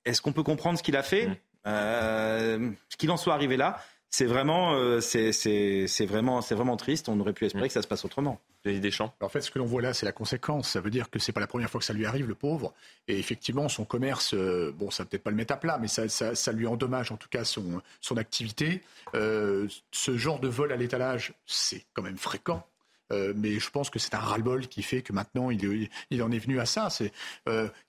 est-ce 0.05 0.23
qu'on 0.23 0.33
peut 0.33 0.43
comprendre 0.43 0.79
ce 0.79 0.83
qu'il 0.83 0.97
a 0.97 1.03
fait? 1.03 1.29
Mmh. 1.67 2.75
Qu'il 2.97 3.11
en 3.11 3.17
soit 3.17 3.35
arrivé 3.35 3.57
là, 3.57 3.79
c'est 4.11 4.25
vraiment, 4.25 4.73
euh, 4.75 5.01
c'est 5.01 6.07
vraiment, 6.07 6.41
c'est 6.41 6.55
vraiment 6.55 6.77
triste. 6.77 7.09
On 7.09 7.21
aurait 7.21 7.35
pu 7.35 7.45
espérer 7.45 7.67
mm. 7.67 7.69
que 7.69 7.75
ça 7.75 7.83
se 7.83 7.89
passe 7.89 8.05
autrement. 8.05 8.41
Des 8.65 8.91
champs. 8.91 9.15
En 9.21 9.29
fait, 9.29 9.41
ce 9.41 9.51
que 9.51 9.59
l'on 9.59 9.67
voit 9.67 9.83
là, 9.83 9.95
c'est 9.95 10.05
la 10.05 10.13
conséquence. 10.13 10.71
Ça 10.71 10.81
veut 10.81 10.91
dire 10.91 11.11
que 11.11 11.19
c'est 11.19 11.33
pas 11.33 11.41
la 11.41 11.47
première 11.47 11.71
fois 11.71 11.79
que 11.79 11.85
ça 11.85 11.93
lui 11.93 12.07
arrive, 12.07 12.27
le 12.27 12.35
pauvre. 12.35 12.75
Et 13.07 13.19
effectivement, 13.19 13.69
son 13.69 13.85
commerce, 13.85 14.35
euh, 14.35 14.75
bon, 14.77 14.91
ça 14.91 15.05
peut-être 15.05 15.23
pas 15.23 15.31
le 15.31 15.37
mettre 15.37 15.55
à 15.55 15.57
plat, 15.59 15.79
mais 15.79 15.89
ça, 15.89 16.09
ça, 16.09 16.53
lui 16.53 16.67
endommage 16.67 17.13
en 17.13 17.17
tout 17.17 17.29
cas 17.29 17.45
son, 17.45 17.81
son 18.01 18.17
activité. 18.17 18.83
Euh, 19.15 19.69
ce 19.91 20.17
genre 20.17 20.41
de 20.41 20.49
vol 20.49 20.73
à 20.73 20.77
l'étalage, 20.77 21.35
c'est 21.47 21.85
quand 21.95 22.03
même 22.03 22.19
fréquent. 22.19 22.67
Mais 23.11 23.59
je 23.59 23.71
pense 23.71 23.91
que 23.91 23.99
c'est 23.99 24.15
un 24.15 24.19
ras-le-bol 24.19 24.67
qui 24.69 24.83
fait 24.83 25.03
que 25.03 25.13
maintenant 25.13 25.51
il, 25.51 25.89
il, 26.11 26.23
en 26.23 26.31
est 26.31 26.39
venu 26.39 26.61
à 26.61 26.67
ça. 26.67 26.91
C'est 26.91 27.13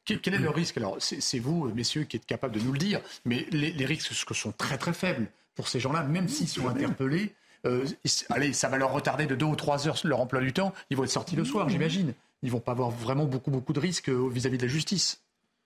quel, 0.06 0.34
est 0.34 0.40
le 0.40 0.50
risque? 0.50 0.78
Alors 0.78 0.98
c'est 1.00 1.40
vous, 1.40 1.70
messieurs, 1.74 2.04
qui 2.04 2.18
êtes 2.18 2.26
capables 2.26 2.56
de 2.56 2.62
nous 2.62 2.72
le 2.72 2.80
dire, 2.80 3.02
mais 3.26 3.46
les, 3.52 3.72
les 3.72 3.86
risques 3.86 4.14
sont 4.14 4.52
très 4.52 4.78
très 4.78 4.94
faibles 4.94 5.28
pour 5.56 5.68
ces 5.68 5.80
gens-là, 5.80 6.04
même 6.04 6.30
s'ils 6.30 6.48
sont 6.48 6.68
interpellés. 6.70 7.34
Euh, 7.66 7.86
allez, 8.30 8.54
ça 8.54 8.70
va 8.70 8.78
leur 8.78 8.94
retarder 8.94 9.26
de 9.26 9.36
deux 9.36 9.46
ou 9.46 9.56
trois 9.56 9.88
heures 9.88 9.98
leur 10.04 10.22
emploi 10.22 10.42
du 10.42 10.54
temps. 10.54 10.74
Ils 10.90 10.98
vont 10.98 11.04
être 11.04 11.10
sortis 11.10 11.36
le 11.36 11.44
soir, 11.44 11.68
j'imagine. 11.70 12.14
Ils 12.42 12.52
vont 12.52 12.62
pas 12.62 12.72
avoir 12.72 12.90
vraiment 12.90 13.26
beaucoup, 13.26 13.52
beaucoup 13.52 13.74
de 13.74 13.80
risques 13.80 14.10
euh, 14.10 14.30
vis-à-vis 14.30 14.58
de 14.58 14.64
la 14.64 14.70
justice. 14.70 15.22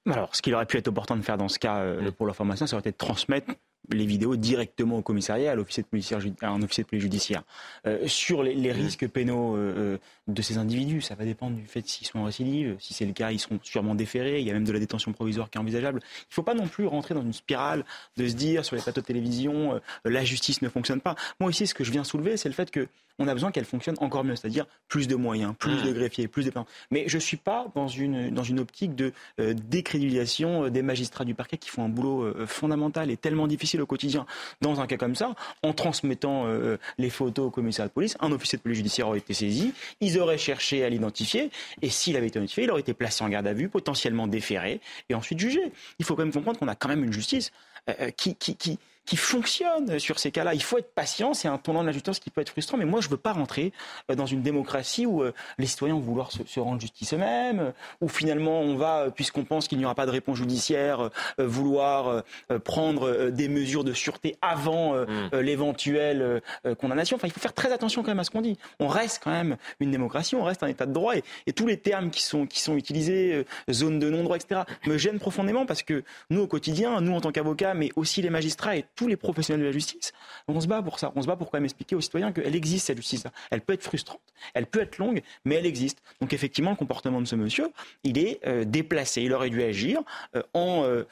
Alors, 0.10 0.36
ce 0.36 0.42
qu'il 0.42 0.54
aurait 0.56 0.66
pu 0.66 0.78
être 0.78 0.88
opportun 0.88 1.16
de 1.16 1.22
faire 1.22 1.38
dans 1.38 1.48
ce 1.48 1.60
cas 1.60 1.78
euh, 1.78 2.12
pour 2.12 2.26
l'information, 2.26 2.66
ça 2.66 2.76
aurait 2.76 2.82
été 2.82 2.92
de 2.92 2.98
transmettre 2.98 3.54
les 3.92 4.06
vidéos 4.06 4.36
directement 4.36 4.98
au 4.98 5.02
commissariat, 5.02 5.52
à 5.52 5.56
l'officier 5.56 5.84
de 5.84 5.88
police, 5.88 6.14
un 6.42 6.62
officier 6.62 6.84
de 6.84 6.90
police 6.90 7.04
judiciaire. 7.04 7.44
Euh, 7.86 8.08
sur 8.08 8.44
les, 8.44 8.54
les, 8.54 8.72
risques 8.72 9.08
pénaux 9.08 9.56
euh, 9.56 9.74
euh, 9.78 9.98
de 10.28 10.42
ces 10.42 10.58
individus, 10.58 11.02
ça 11.02 11.16
va 11.16 11.26
dépendre 11.26 11.58
du 11.58 11.66
fait 11.66 11.86
s'ils 11.86 12.08
sont 12.08 12.20
en 12.20 12.24
récidive. 12.24 12.76
Si 12.80 12.94
c'est 12.94 13.06
le 13.06 13.14
cas, 13.14 13.32
ils 13.32 13.40
seront 13.40 13.60
sûrement 13.62 13.96
déférés. 13.96 14.40
Il 14.40 14.48
y 14.48 14.52
a 14.52 14.54
même 14.54 14.64
de 14.64 14.72
la 14.72 14.80
détention 14.80 15.12
provisoire 15.12 15.50
qui 15.50 15.58
est 15.58 15.62
envisageable. 15.62 16.00
Il 16.04 16.30
ne 16.30 16.34
faut 16.34 16.44
pas 16.44 16.54
non 16.54 16.68
plus 16.68 16.86
rentrer 16.86 17.14
dans 17.14 17.24
une 17.24 17.34
spirale 17.34 17.84
de 18.18 18.28
se 18.28 18.34
dire 18.34 18.64
sur 18.64 18.76
les 18.76 18.82
plateaux 18.82 19.02
de 19.02 19.06
télévision, 19.06 19.82
la 20.06 20.24
justice 20.24 20.62
ne 20.62 20.70
fonctionne 20.70 21.02
pas. 21.02 21.16
Moi 21.40 21.52
ici, 21.52 21.68
ce 21.68 21.74
que 21.74 21.84
je 21.84 21.92
viens 21.92 22.04
soulever, 22.04 22.38
c'est 22.38 22.50
le 22.50 22.56
fait 22.56 22.72
que 22.72 22.88
on 23.20 23.28
a 23.28 23.34
besoin 23.34 23.52
qu'elle 23.52 23.66
fonctionne 23.66 23.96
encore 24.00 24.24
mieux, 24.24 24.36
c'est-à-dire 24.36 24.66
plus 24.88 25.08
de 25.08 25.16
moyens, 25.16 25.54
plus 25.60 25.84
de 25.84 25.92
mmh. 25.92 25.94
greffiers, 25.94 26.28
plus 26.28 26.46
de 26.46 26.52
Mais 26.90 27.04
je 27.08 27.18
ne 27.18 27.22
suis 27.22 27.38
pas 27.38 27.68
dans 27.76 27.88
une, 27.88 28.32
dans 28.32 28.42
une 28.42 28.60
optique 28.60 28.96
de 28.96 29.14
décrédibilisation 29.38 30.70
des 30.70 30.82
magistrats 30.82 31.24
du 31.24 31.36
parquet 31.36 31.58
qui 31.58 31.70
font 31.70 31.84
un 31.84 31.90
boulot 31.90 32.34
fondamental 32.48 33.12
et 33.12 33.18
tellement 33.18 33.46
difficile 33.46 33.73
au 33.82 33.86
quotidien. 33.86 34.26
Dans 34.62 34.82
un 34.82 34.88
cas 34.88 34.98
comme 34.98 35.16
ça, 35.16 35.36
en 35.62 35.74
transmettant 35.74 36.46
euh, 36.48 36.78
les 36.98 37.10
photos 37.10 37.48
au 37.48 37.50
commissariat 37.50 37.88
de 37.88 37.94
police, 37.94 38.18
un 38.20 38.32
officier 38.32 38.58
de 38.58 38.64
police 38.64 38.78
judiciaire 38.78 39.08
aurait 39.08 39.20
été 39.20 39.34
saisi, 39.34 39.74
ils 40.02 40.20
auraient 40.20 40.38
cherché 40.38 40.84
à 40.84 40.90
l'identifier, 40.90 41.52
et 41.82 41.90
s'il 41.90 42.16
avait 42.18 42.28
été 42.28 42.40
identifié, 42.40 42.64
il 42.64 42.72
aurait 42.72 42.82
été 42.82 42.94
placé 42.94 43.24
en 43.24 43.30
garde 43.30 43.48
à 43.48 43.54
vue, 43.54 43.70
potentiellement 43.70 44.28
déféré, 44.28 44.82
et 45.10 45.16
ensuite 45.16 45.40
jugé. 45.40 45.72
Il 46.00 46.06
faut 46.06 46.16
quand 46.16 46.24
même 46.24 46.34
comprendre 46.34 46.60
qu'on 46.60 46.68
a 46.68 46.76
quand 46.76 46.90
même 46.90 47.04
une 47.04 47.14
justice 47.14 47.52
euh, 47.90 47.94
euh, 48.02 48.12
qui 48.12 48.36
qui 49.06 49.18
fonctionne 49.18 50.00
sur 50.00 50.20
ces 50.20 50.32
cas-là. 50.32 50.54
Il 50.54 50.64
faut 50.64 50.78
être 50.78 50.94
patient, 50.94 51.34
c'est 51.34 51.48
un 51.48 51.58
tournant 51.58 51.82
de 51.82 51.88
la 51.88 51.92
justice 51.92 52.20
qui 52.20 52.30
peut 52.30 52.42
être 52.42 52.50
frustrant, 52.50 52.78
mais 52.78 52.86
moi 52.86 53.02
je 53.02 53.08
ne 53.08 53.12
veux 53.12 53.18
pas 53.18 53.34
rentrer 53.34 53.74
euh, 54.10 54.16
dans 54.16 54.26
une 54.26 54.42
démocratie 54.42 55.06
où 55.06 55.24
euh, 55.24 55.34
les 55.58 55.66
citoyens 55.66 55.96
vont 55.96 56.02
vouloir 56.02 56.32
se, 56.32 56.60
rendre 56.60 56.80
justice 56.80 57.14
eux-mêmes, 57.14 57.60
euh, 57.60 57.72
où 58.02 58.08
finalement 58.08 58.62
on 58.62 58.76
va, 58.76 59.12
puisqu'on 59.12 59.44
pense 59.44 59.68
qu'il 59.68 59.78
n'y 59.78 59.86
aura 59.86 59.96
pas 59.96 60.06
de 60.06 60.12
réponse 60.12 60.38
judiciaire, 60.38 61.10
vouloir 61.38 62.24
prendre 62.64 63.30
des 63.30 63.48
mesures 63.48 63.84
de 63.84 63.94
sûreté 63.94 64.38
avant 64.42 64.96
mm. 64.96 65.38
l'éventuelle 65.38 66.42
condamnation. 66.80 67.18
Enfin, 67.18 67.28
il 67.28 67.34
faut 67.34 67.40
faire 67.40 67.54
très 67.54 67.72
attention 67.72 68.02
quand 68.02 68.10
même 68.10 68.20
à 68.20 68.24
ce 68.24 68.32
qu'on 68.32 68.42
dit. 68.42 68.58
On 68.80 68.88
reste 68.88 69.22
quand 69.24 69.32
même 69.32 69.58
une 69.80 69.92
démocratie, 69.92 70.36
on 70.36 70.44
reste 70.44 70.64
un 70.64 70.68
état 70.68 70.86
de 70.86 70.94
droit, 70.94 71.16
et, 71.16 71.24
et 71.48 71.54
tous 71.54 71.68
les 71.68 71.78
termes 71.78 72.10
qui 72.10 72.22
sont, 72.22 72.46
qui 72.46 72.60
sont 72.60 72.76
utilisés, 72.76 73.46
zone 73.70 74.00
de 74.00 74.10
non-droit, 74.10 74.38
etc., 74.38 74.62
me 74.86 74.98
gênent 74.98 75.20
profondément 75.20 75.66
parce 75.66 75.84
que 75.84 76.04
nous 76.30 76.42
au 76.42 76.48
quotidien, 76.48 77.02
nous 77.02 77.14
en 77.14 77.22
tant 77.22 77.32
qu'avocats, 77.32 77.74
mais 77.74 77.90
aussi 77.96 78.22
les 78.22 78.30
magistrats 78.30 78.78
et 78.78 78.86
tous 78.96 79.08
les 79.08 79.18
professionnels 79.18 79.62
de 79.62 79.68
la 79.68 79.72
justice. 79.72 80.12
On 80.48 80.60
se 80.62 80.68
bat 80.68 80.82
pour 80.82 81.00
ça. 81.00 81.12
On 81.16 81.22
se 81.22 81.28
bat 81.28 81.36
pour 81.36 81.52
quand 81.52 81.58
même 81.58 81.66
expliquer 81.66 81.96
aux 81.96 82.02
citoyens 82.02 82.32
qu'elle 82.32 82.56
existe, 82.56 82.88
cette 82.88 82.98
justice-là. 82.98 83.32
Elle 83.52 83.62
peut 83.62 83.74
être 83.74 83.84
frustrante, 83.84 84.22
elle 84.54 84.66
peut 84.68 84.82
être 84.82 84.98
longue, 84.98 85.22
mais 85.46 85.56
elle 85.56 85.66
existe. 85.66 86.02
Donc 86.22 86.34
effectivement, 86.34 86.72
le 86.72 86.76
comportement 86.76 87.22
de 87.22 87.28
ce 87.28 87.36
monsieur, 87.36 87.72
il 88.04 88.18
est 88.18 88.40
euh, 88.46 88.66
déplacé. 88.66 89.22
Il 89.22 89.34
aurait 89.34 89.50
dû 89.50 89.64
agir 89.64 90.02
euh, 90.36 90.44
en 90.54 90.84
euh, 90.84 91.04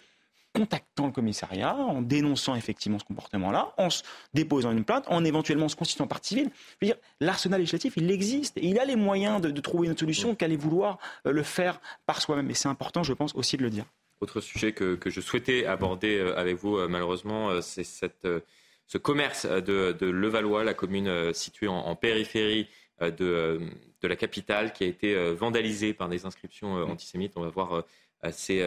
contactant 0.53 1.05
le 1.05 1.13
commissariat, 1.13 1.75
en 1.75 2.01
dénonçant 2.01 2.55
effectivement 2.55 2.99
ce 2.99 3.05
comportement-là, 3.05 3.73
en 3.77 3.89
se 3.89 4.03
déposant 4.33 4.71
une 4.71 4.83
plainte, 4.83 5.05
en 5.07 5.23
éventuellement 5.23 5.69
se 5.69 5.77
constituant 5.77 6.07
partie 6.07 6.29
civile. 6.29 6.51
Je 6.81 6.85
veux 6.85 6.93
dire, 6.93 7.01
l'arsenal 7.21 7.61
législatif, 7.61 7.93
il 7.95 8.11
existe. 8.11 8.57
Et 8.57 8.67
il 8.67 8.77
a 8.77 8.85
les 8.85 8.97
moyens 8.97 9.39
de, 9.39 9.49
de 9.49 9.61
trouver 9.61 9.87
une 9.87 9.97
solution 9.97 10.35
qu'allait 10.35 10.57
vouloir 10.57 10.97
le 11.23 11.43
faire 11.43 11.79
par 12.05 12.21
soi-même. 12.21 12.49
Et 12.49 12.53
c'est 12.53 12.67
important, 12.67 13.01
je 13.01 13.13
pense, 13.13 13.33
aussi 13.33 13.55
de 13.55 13.63
le 13.63 13.69
dire. 13.69 13.85
Autre 14.22 14.39
sujet 14.39 14.72
que, 14.72 14.99
je 15.03 15.19
souhaitais 15.19 15.65
aborder 15.65 16.19
euh, 16.19 16.38
avec 16.38 16.56
vous, 16.56 16.77
euh, 16.77 16.88
malheureusement, 16.88 17.49
euh, 17.49 17.61
c'est 17.61 17.84
ce 17.84 18.98
commerce 18.99 19.48
de, 19.48 20.06
Levallois, 20.06 20.64
la 20.64 20.76
commune 20.76 21.34
située 21.34 21.68
en, 21.68 21.95
périphérie 21.95 22.68
de, 22.99 23.60
la 24.03 24.15
capitale, 24.15 24.73
qui 24.73 24.84
a 24.84 24.88
été 24.88 25.34
vandalisé 25.34 25.93
par 25.93 26.10
des 26.10 26.26
inscriptions 26.26 26.73
antisémites. 26.84 27.34
On 27.38 27.41
va 27.41 27.49
voir 27.49 27.85
ces, 28.31 28.61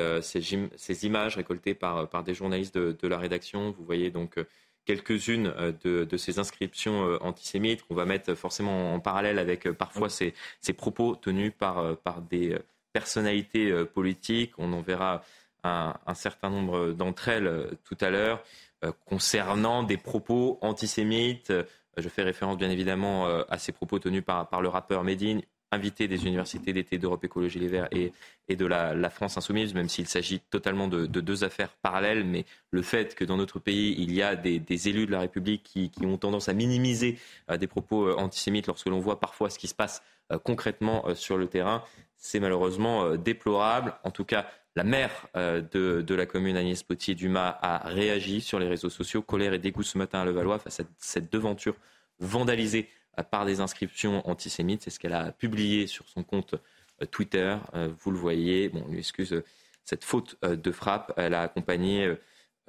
images 1.02 1.36
récoltées 1.36 1.74
par, 1.74 2.24
des 2.24 2.32
journalistes 2.32 2.78
de, 2.78 3.06
la 3.06 3.18
rédaction. 3.18 3.70
Vous 3.72 3.84
voyez 3.84 4.10
donc 4.10 4.42
quelques-unes 4.86 5.52
de, 5.84 6.16
ces 6.16 6.38
inscriptions 6.38 7.18
antisémites 7.20 7.82
qu'on 7.82 7.94
va 7.94 8.06
mettre 8.06 8.34
forcément 8.34 8.94
en 8.94 9.00
parallèle 9.00 9.38
avec 9.38 9.70
parfois 9.72 10.08
ces, 10.08 10.32
propos 10.74 11.16
tenus 11.16 11.52
par, 11.58 11.98
par 11.98 12.22
des 12.22 12.56
personnalités 12.94 13.84
politiques. 13.92 14.52
On 14.56 14.72
en 14.72 14.80
verra 14.80 15.22
un, 15.64 16.14
certain 16.14 16.50
nombre 16.50 16.92
d'entre 16.92 17.28
elles 17.28 17.46
euh, 17.46 17.70
tout 17.84 17.96
à 18.00 18.10
l'heure 18.10 18.42
euh, 18.84 18.92
concernant 19.06 19.82
des 19.82 19.96
propos 19.96 20.58
antisémites. 20.60 21.50
Euh, 21.50 21.64
je 21.96 22.08
fais 22.08 22.22
référence 22.22 22.58
bien 22.58 22.70
évidemment 22.70 23.26
à 23.48 23.56
ces 23.56 23.70
propos 23.70 24.00
tenus 24.00 24.24
par, 24.24 24.60
le 24.60 24.68
rappeur 24.68 25.04
Medine, 25.04 25.42
invité 25.70 26.08
des 26.08 26.26
universités 26.26 26.72
d'été 26.72 26.98
d'Europe 26.98 27.22
Écologie 27.22 27.60
Les 27.60 27.68
Verts 27.68 27.86
et, 27.92 28.12
et 28.48 28.56
de 28.56 28.66
la, 28.66 29.10
France 29.10 29.38
Insoumise, 29.38 29.74
même 29.74 29.88
s'il 29.88 30.08
s'agit 30.08 30.40
totalement 30.40 30.88
de, 30.88 31.06
deux 31.06 31.44
affaires 31.44 31.68
parallèles, 31.82 32.24
mais 32.24 32.46
le 32.72 32.82
fait 32.82 33.14
que 33.14 33.24
dans 33.24 33.36
notre 33.36 33.60
pays, 33.60 33.94
il 33.96 34.12
y 34.12 34.22
a 34.22 34.34
des, 34.34 34.88
élus 34.88 35.06
de 35.06 35.12
la 35.12 35.20
République 35.20 35.62
qui, 35.62 35.88
qui, 35.88 36.04
ont 36.04 36.18
tendance 36.18 36.48
à 36.48 36.52
minimiser 36.52 37.16
des 37.60 37.68
propos 37.68 38.10
antisémites 38.18 38.66
lorsque 38.66 38.86
l'on 38.86 38.98
voit 38.98 39.20
parfois 39.20 39.48
ce 39.48 39.60
qui 39.60 39.68
se 39.68 39.74
passe 39.76 40.02
concrètement 40.42 41.14
sur 41.14 41.36
le 41.36 41.46
terrain, 41.46 41.84
c'est 42.16 42.40
malheureusement 42.40 43.14
déplorable. 43.14 43.94
En 44.02 44.10
tout 44.10 44.24
cas, 44.24 44.48
la 44.76 44.84
maire 44.84 45.28
euh, 45.36 45.62
de, 46.02 46.14
la 46.14 46.26
commune, 46.26 46.56
Agnès 46.56 46.82
Potier-Dumas, 46.82 47.58
a 47.62 47.88
réagi 47.88 48.40
sur 48.40 48.58
les 48.58 48.68
réseaux 48.68 48.90
sociaux. 48.90 49.22
Colère 49.22 49.52
et 49.52 49.58
dégoût 49.58 49.82
ce 49.82 49.98
matin 49.98 50.20
à 50.20 50.24
Levallois 50.24 50.58
face 50.58 50.80
à 50.80 50.84
cette 50.98 51.32
devanture 51.32 51.76
vandalisée 52.18 52.88
euh, 53.18 53.22
par 53.22 53.44
des 53.44 53.60
inscriptions 53.60 54.28
antisémites. 54.28 54.82
C'est 54.82 54.90
ce 54.90 54.98
qu'elle 54.98 55.14
a 55.14 55.30
publié 55.32 55.86
sur 55.86 56.08
son 56.08 56.24
compte 56.24 56.54
euh, 57.02 57.06
Twitter. 57.06 57.56
Vous 58.00 58.10
le 58.10 58.18
voyez. 58.18 58.68
Bon, 58.68 58.84
on 58.86 58.90
lui 58.90 58.98
excuse 58.98 59.42
cette 59.84 60.04
faute 60.04 60.36
de 60.42 60.72
frappe. 60.72 61.12
Elle 61.16 61.34
a 61.34 61.42
accompagné 61.42 62.16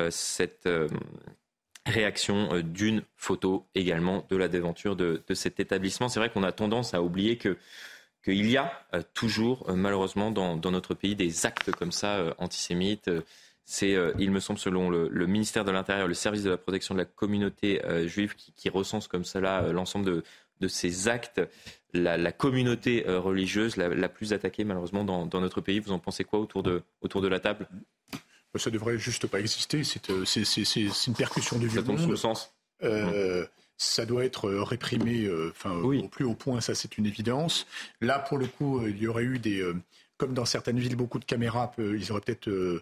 cette 0.09 0.67
réaction 1.85 2.59
d'une 2.61 3.03
photo 3.15 3.65
également 3.73 4.25
de 4.29 4.35
la 4.35 4.49
déventure 4.49 4.97
de 4.97 5.21
cet 5.33 5.59
établissement. 5.61 6.09
C'est 6.09 6.19
vrai 6.19 6.29
qu'on 6.29 6.43
a 6.43 6.51
tendance 6.51 6.93
à 6.93 7.01
oublier 7.01 7.37
que 7.37 7.57
qu'il 8.25 8.49
y 8.49 8.57
a 8.57 8.71
euh, 8.93 9.01
toujours, 9.13 9.69
euh, 9.69 9.75
malheureusement, 9.75 10.31
dans, 10.31 10.71
notre 10.71 10.93
pays, 10.95 11.15
des 11.15 11.45
actes 11.45 11.71
comme 11.71 11.91
ça 11.91 12.15
euh, 12.15 12.33
antisémites. 12.39 13.09
C'est, 13.67 13.97
il 14.19 14.29
me 14.29 14.39
semble, 14.39 14.59
selon 14.59 14.91
le, 14.91 15.25
ministère 15.25 15.65
de 15.65 15.71
l'Intérieur, 15.71 16.07
le 16.07 16.13
service 16.13 16.43
de 16.43 16.51
la 16.51 16.57
protection 16.57 16.93
de 16.93 16.99
la 16.99 17.05
communauté 17.05 17.81
juive, 18.05 18.35
qui, 18.35 18.69
recense 18.69 19.07
comme 19.07 19.25
cela 19.25 19.71
l'ensemble 19.71 20.21
de, 20.59 20.67
ces 20.67 21.07
actes. 21.07 21.41
La, 21.91 22.31
communauté 22.31 23.03
religieuse 23.07 23.75
la, 23.75 24.07
plus 24.07 24.33
attaquée, 24.33 24.65
malheureusement, 24.65 25.03
dans, 25.03 25.41
notre 25.41 25.61
pays. 25.61 25.79
Vous 25.79 25.93
en 25.93 25.97
pensez 25.97 26.23
quoi 26.23 26.37
autour 26.37 26.61
de, 26.61 26.83
autour 27.01 27.21
de 27.21 27.27
la 27.27 27.39
table? 27.39 27.67
Ça 28.55 28.69
devrait 28.69 28.99
juste 28.99 29.25
pas 29.25 29.39
exister. 29.39 29.83
C'est 29.83 30.09
une 31.07 31.15
percussion 31.15 31.57
du 31.57 31.67
vieux 31.67 31.81
ça 31.81 31.87
tombe 31.87 31.97
sous 31.97 32.11
le 32.11 32.17
sens. 32.17 32.53
Ça 33.77 34.05
doit 34.05 34.23
être 34.23 34.49
réprimé 34.49 35.29
enfin, 35.49 35.71
au 35.75 36.07
plus 36.07 36.25
haut 36.25 36.35
point, 36.35 36.61
ça 36.61 36.75
c'est 36.75 36.97
une 36.97 37.05
évidence. 37.05 37.67
Là, 38.01 38.19
pour 38.19 38.37
le 38.37 38.47
coup, 38.47 38.85
il 38.87 38.97
y 38.97 39.07
aurait 39.07 39.23
eu 39.23 39.39
des, 39.39 39.63
comme 40.17 40.33
dans 40.33 40.45
certaines 40.45 40.79
villes, 40.79 40.95
beaucoup 40.95 41.19
de 41.19 41.25
caméras, 41.25 41.71
ils 41.77 42.11
auraient 42.11 42.21
peut-être 42.21 42.47
euh, 42.47 42.81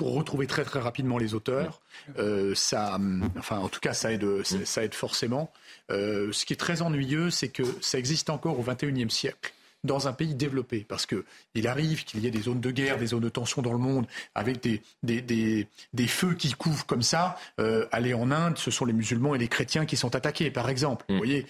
retrouvé 0.00 0.46
très 0.46 0.64
très 0.64 0.80
rapidement 0.80 1.16
les 1.16 1.34
auteurs. 1.34 1.80
Euh, 2.18 2.54
ça, 2.54 2.98
enfin, 3.38 3.58
en 3.58 3.68
tout 3.68 3.80
cas, 3.80 3.94
ça 3.94 4.12
aide, 4.12 4.44
ça 4.44 4.84
aide 4.84 4.94
forcément. 4.94 5.52
Euh, 5.90 6.30
ce 6.32 6.44
qui 6.44 6.52
est 6.52 6.56
très 6.56 6.82
ennuyeux, 6.82 7.30
c'est 7.30 7.48
que 7.48 7.62
ça 7.80 7.98
existe 7.98 8.28
encore 8.28 8.58
au 8.58 8.62
XXIe 8.62 9.10
siècle 9.10 9.54
dans 9.84 10.08
un 10.08 10.12
pays 10.12 10.34
développé, 10.34 10.84
parce 10.88 11.06
que 11.06 11.24
il 11.54 11.68
arrive 11.68 12.04
qu'il 12.04 12.20
y 12.20 12.26
ait 12.26 12.30
des 12.30 12.42
zones 12.42 12.60
de 12.60 12.70
guerre, 12.70 12.98
des 12.98 13.06
zones 13.06 13.22
de 13.22 13.28
tension 13.28 13.62
dans 13.62 13.72
le 13.72 13.78
monde, 13.78 14.06
avec 14.34 14.62
des, 14.62 14.82
des, 15.02 15.20
des, 15.20 15.68
des 15.92 16.06
feux 16.06 16.34
qui 16.34 16.52
couvrent 16.52 16.86
comme 16.86 17.02
ça. 17.02 17.36
Euh, 17.60 17.86
aller 17.92 18.14
en 18.14 18.30
Inde, 18.30 18.58
ce 18.58 18.70
sont 18.70 18.84
les 18.84 18.92
musulmans 18.92 19.34
et 19.34 19.38
les 19.38 19.48
chrétiens 19.48 19.86
qui 19.86 19.96
sont 19.96 20.14
attaqués, 20.16 20.50
par 20.50 20.68
exemple. 20.68 21.04
Vous 21.08 21.18
voyez, 21.18 21.46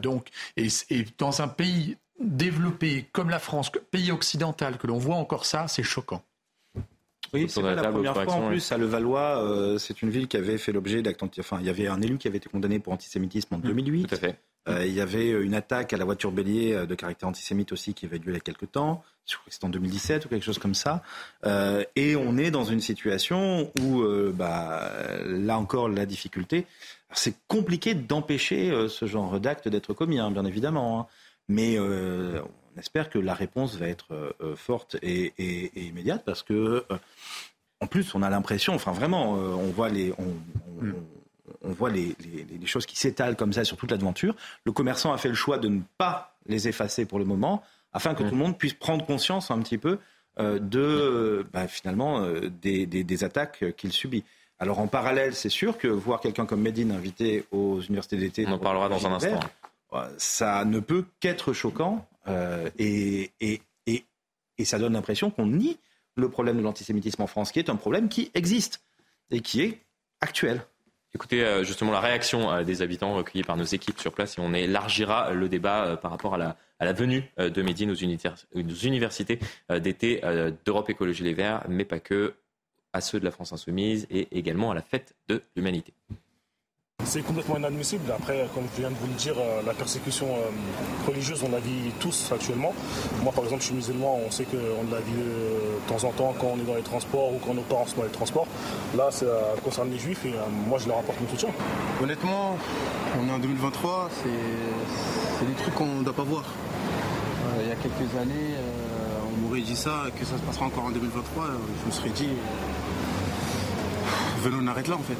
donc, 0.00 0.28
et, 0.56 0.68
et 0.90 1.04
dans 1.18 1.42
un 1.42 1.48
pays 1.48 1.96
développé 2.20 3.06
comme 3.12 3.30
la 3.30 3.38
France, 3.38 3.70
pays 3.90 4.12
occidental, 4.12 4.78
que 4.78 4.86
l'on 4.86 4.98
voit 4.98 5.16
encore 5.16 5.46
ça, 5.46 5.68
c'est 5.68 5.82
choquant. 5.82 6.22
Oui, 7.34 7.46
c'est 7.48 7.60
pas 7.60 7.74
la 7.74 7.90
première 7.90 8.14
fois 8.14 8.32
en 8.32 8.48
plus 8.48 8.72
à 8.72 8.78
Levallois. 8.78 9.42
Euh, 9.42 9.78
c'est 9.78 10.02
une 10.02 10.10
ville 10.10 10.28
qui 10.28 10.36
avait 10.36 10.56
fait 10.56 10.72
l'objet 10.72 11.02
d'actes. 11.02 11.22
Enfin, 11.38 11.58
il 11.60 11.66
y 11.66 11.70
avait 11.70 11.86
un 11.86 12.00
élu 12.00 12.16
qui 12.16 12.26
avait 12.26 12.38
été 12.38 12.48
condamné 12.48 12.78
pour 12.78 12.92
antisémitisme 12.92 13.54
en 13.54 13.58
2008. 13.58 14.02
Mmh, 14.02 14.06
tout 14.06 14.14
à 14.14 14.18
fait. 14.18 14.36
Euh, 14.68 14.86
il 14.86 14.92
y 14.92 15.00
avait 15.00 15.30
une 15.30 15.54
attaque 15.54 15.92
à 15.92 15.96
la 15.96 16.04
voiture 16.04 16.30
bélier 16.30 16.74
euh, 16.74 16.86
de 16.86 16.94
caractère 16.94 17.28
antisémite 17.28 17.72
aussi 17.72 17.94
qui 17.94 18.06
avait 18.06 18.18
lieu 18.18 18.28
il 18.28 18.34
y 18.34 18.36
a 18.36 18.40
quelques 18.40 18.70
temps. 18.72 19.02
Je 19.26 19.34
crois 19.34 19.46
que 19.46 19.52
c'était 19.52 19.66
en 19.66 19.70
2017 19.70 20.26
ou 20.26 20.28
quelque 20.28 20.44
chose 20.44 20.58
comme 20.58 20.74
ça. 20.74 21.02
et 21.96 22.16
on 22.16 22.38
est 22.38 22.50
dans 22.50 22.64
une 22.64 22.80
situation 22.80 23.70
où, 23.80 24.02
bah, 24.32 24.90
là 25.26 25.58
encore, 25.58 25.90
la 25.90 26.06
difficulté. 26.06 26.66
C'est 27.12 27.34
compliqué 27.46 27.94
d'empêcher 27.94 28.88
ce 28.88 29.04
genre 29.04 29.38
d'acte 29.38 29.68
d'être 29.68 29.92
commis, 29.92 30.18
hein, 30.18 30.30
bien 30.30 30.46
évidemment. 30.46 31.00
Hein. 31.00 31.06
Mais 31.48 31.78
euh, 31.78 32.42
on 32.76 32.78
espère 32.78 33.08
que 33.08 33.18
la 33.18 33.34
réponse 33.34 33.76
va 33.76 33.88
être 33.88 34.34
euh, 34.40 34.54
forte 34.54 34.96
et, 35.02 35.32
immédiate 35.74 36.22
parce 36.24 36.42
que, 36.42 36.84
euh, 36.90 36.96
en 37.80 37.86
plus, 37.86 38.14
on 38.14 38.22
a 38.22 38.30
l'impression, 38.30 38.74
enfin 38.74 38.92
vraiment, 38.92 39.34
on 39.34 39.70
voit 39.70 39.88
les. 39.88 40.12
On, 40.18 40.24
mm. 41.64 41.72
voit 41.72 41.90
les, 41.90 42.14
choses 42.64 42.86
qui 42.86 42.98
s'étalent 42.98 43.36
comme 43.36 43.52
ça 43.52 43.64
sur 43.64 43.76
toute 43.76 43.90
l'aventure. 43.90 44.34
Le 44.64 44.72
commerçant 44.72 45.12
a 45.12 45.18
fait 45.18 45.28
le 45.28 45.34
choix 45.34 45.58
de 45.58 45.68
ne 45.68 45.80
pas 45.96 46.36
les 46.46 46.68
effacer 46.68 47.04
pour 47.04 47.18
le 47.18 47.24
moment, 47.24 47.62
afin 47.92 48.14
que 48.14 48.22
tout 48.22 48.30
le 48.30 48.36
monde 48.36 48.58
puisse 48.58 48.74
prendre 48.74 49.04
conscience 49.06 49.50
un 49.50 49.60
petit 49.60 49.78
peu 49.78 49.98
de 50.38 51.46
bah, 51.52 51.66
finalement 51.66 52.26
des, 52.62 53.24
attaques 53.24 53.64
qu'il 53.76 53.92
subit. 53.92 54.24
Alors 54.58 54.78
en 54.78 54.86
parallèle, 54.86 55.34
c'est 55.34 55.48
sûr 55.48 55.78
que 55.78 55.88
voir 55.88 56.20
quelqu'un 56.20 56.46
comme 56.46 56.60
Medine 56.60 56.92
invité 56.92 57.46
aux 57.50 57.80
universités 57.80 58.16
d'été, 58.16 58.46
on 58.46 58.52
en 58.52 58.58
parlera 58.58 58.88
dans 58.88 59.06
un 59.06 59.12
instant 59.12 59.40
ça 60.18 60.64
ne 60.64 60.80
peut 60.80 61.04
qu'être 61.20 61.52
choquant 61.52 62.06
euh, 62.26 62.70
et, 62.78 63.30
et, 63.40 63.62
et, 63.86 64.04
et, 64.58 64.64
ça 64.64 64.78
donne 64.78 64.92
l'impression 64.92 65.30
qu'on 65.30 65.46
nie 65.46 65.78
le 66.14 66.28
problème 66.28 66.58
de 66.58 66.62
l'antisémitisme 66.62 67.22
en 67.22 67.26
France, 67.26 67.52
qui 67.52 67.58
est 67.58 67.70
un 67.70 67.76
problème 67.76 68.08
qui 68.08 68.30
existe 68.34 68.82
et 69.30 69.40
qui 69.40 69.62
est 69.62 69.78
actuel. 70.20 70.62
Écoutez 71.14 71.42
euh, 71.42 71.64
justement 71.64 71.92
la 71.92 72.00
réaction 72.00 72.50
euh, 72.50 72.64
des 72.64 72.82
habitants 72.82 73.14
recueillis 73.14 73.44
par 73.44 73.56
nos 73.56 73.64
équipes 73.64 73.98
sur 73.98 74.12
place 74.12 74.38
et 74.38 74.40
on 74.40 74.52
élargira 74.52 75.32
le 75.32 75.48
débat 75.48 75.96
par 75.96 76.10
rapport 76.10 76.34
à 76.34 76.38
la, 76.38 76.92
venue 76.92 77.24
de 77.38 77.62
Médine 77.62 77.90
aux 77.90 77.94
universités 77.94 79.40
d'été 79.68 80.20
d'Europe 80.64 80.90
Écologie 80.90 81.24
Les 81.24 81.34
Verts, 81.34 81.64
mais 81.68 81.84
pas 81.84 81.98
que, 81.98 82.34
à 82.92 83.00
ceux 83.00 83.18
de 83.18 83.24
la 83.24 83.32
France 83.32 83.52
Insoumise 83.52 84.06
et 84.10 84.28
également 84.38 84.70
à 84.70 84.74
la 84.74 84.82
fête 84.82 85.16
de 85.28 85.42
l'humanité. 85.56 85.92
C'est 87.04 87.22
complètement 87.22 87.56
inadmissible. 87.56 88.12
Après, 88.14 88.46
comme 88.52 88.64
je 88.74 88.82
viens 88.82 88.90
de 88.90 88.96
vous 88.96 89.06
le 89.06 89.14
dire, 89.14 89.32
euh, 89.38 89.62
la 89.64 89.72
persécution 89.72 90.26
euh, 90.26 91.06
religieuse, 91.06 91.42
on 91.42 91.50
la 91.50 91.58
vit 91.58 91.90
tous 91.98 92.30
actuellement. 92.32 92.74
Moi, 93.22 93.32
par 93.32 93.44
exemple, 93.44 93.62
je 93.62 93.68
suis 93.68 93.74
musulman, 93.76 94.20
on 94.26 94.30
sait 94.30 94.44
qu'on 94.44 94.92
la 94.92 95.00
vit 95.00 95.12
euh, 95.16 95.76
de 95.76 95.88
temps 95.88 96.06
en 96.06 96.12
temps 96.12 96.34
quand 96.38 96.48
on 96.54 96.58
est 96.58 96.66
dans 96.66 96.74
les 96.74 96.82
transports 96.82 97.32
ou 97.32 97.38
quand 97.38 97.54
nos 97.54 97.62
parents 97.62 97.86
sont 97.86 97.96
dans 97.96 98.02
les 98.02 98.10
transports. 98.10 98.46
Là, 98.94 99.10
ça 99.10 99.24
concerne 99.64 99.90
les 99.90 99.98
juifs 99.98 100.26
et 100.26 100.34
moi, 100.66 100.78
je 100.78 100.86
leur 100.86 100.98
apporte 100.98 101.18
mon 101.22 101.28
soutien. 101.28 101.48
Honnêtement, 102.02 102.58
on 103.18 103.26
est 103.26 103.32
en 103.32 103.38
2023, 103.38 104.10
c'est 104.22 105.46
des 105.46 105.54
trucs 105.54 105.74
qu'on 105.76 105.86
ne 105.86 106.04
doit 106.04 106.12
pas 106.12 106.24
voir. 106.24 106.44
il 107.62 107.68
y 107.68 107.72
a 107.72 107.76
quelques 107.76 108.14
années, 108.20 108.54
on 109.32 109.46
m'aurait 109.46 109.62
dit 109.62 109.76
ça, 109.76 110.04
que 110.18 110.26
ça 110.26 110.36
se 110.36 110.42
passera 110.42 110.66
encore 110.66 110.84
en 110.84 110.90
2023, 110.90 111.46
je 111.80 111.86
me 111.86 111.90
serais 111.90 112.10
dit 112.10 112.28
venons, 114.42 114.58
on 114.62 114.66
arrête 114.66 114.88
là 114.88 114.96
en 114.96 115.02
fait. 115.02 115.18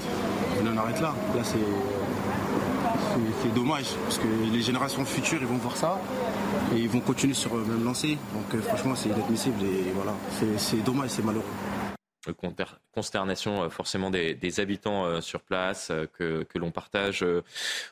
Venons, 0.58 0.72
on 0.74 0.78
arrête 0.78 1.00
là. 1.00 1.14
Là, 1.34 1.42
c'est, 1.44 1.58
dommage 3.54 3.86
parce 4.04 4.18
que 4.18 4.26
les 4.52 4.60
générations 4.62 5.04
futures, 5.04 5.38
ils 5.40 5.46
vont 5.46 5.56
voir 5.56 5.76
ça 5.76 5.98
et 6.74 6.78
ils 6.78 6.88
vont 6.88 7.00
continuer 7.00 7.34
sur 7.34 7.56
le 7.56 7.64
même 7.64 7.84
lancée. 7.84 8.18
Donc, 8.34 8.54
euh, 8.54 8.62
franchement, 8.62 8.94
c'est 8.94 9.08
inadmissible 9.08 9.62
et 9.64 9.92
voilà, 9.94 10.14
c'est 10.58 10.84
dommage, 10.84 11.10
c'est 11.10 11.24
malheureux 11.24 11.44
consternation 12.32 13.62
euh, 13.62 13.68
forcément 13.68 14.10
des, 14.10 14.60
habitants 14.60 15.04
euh, 15.04 15.20
sur 15.20 15.40
place 15.40 15.90
euh, 15.90 16.06
que, 16.18 16.58
l'on 16.58 16.70
partage 16.70 17.24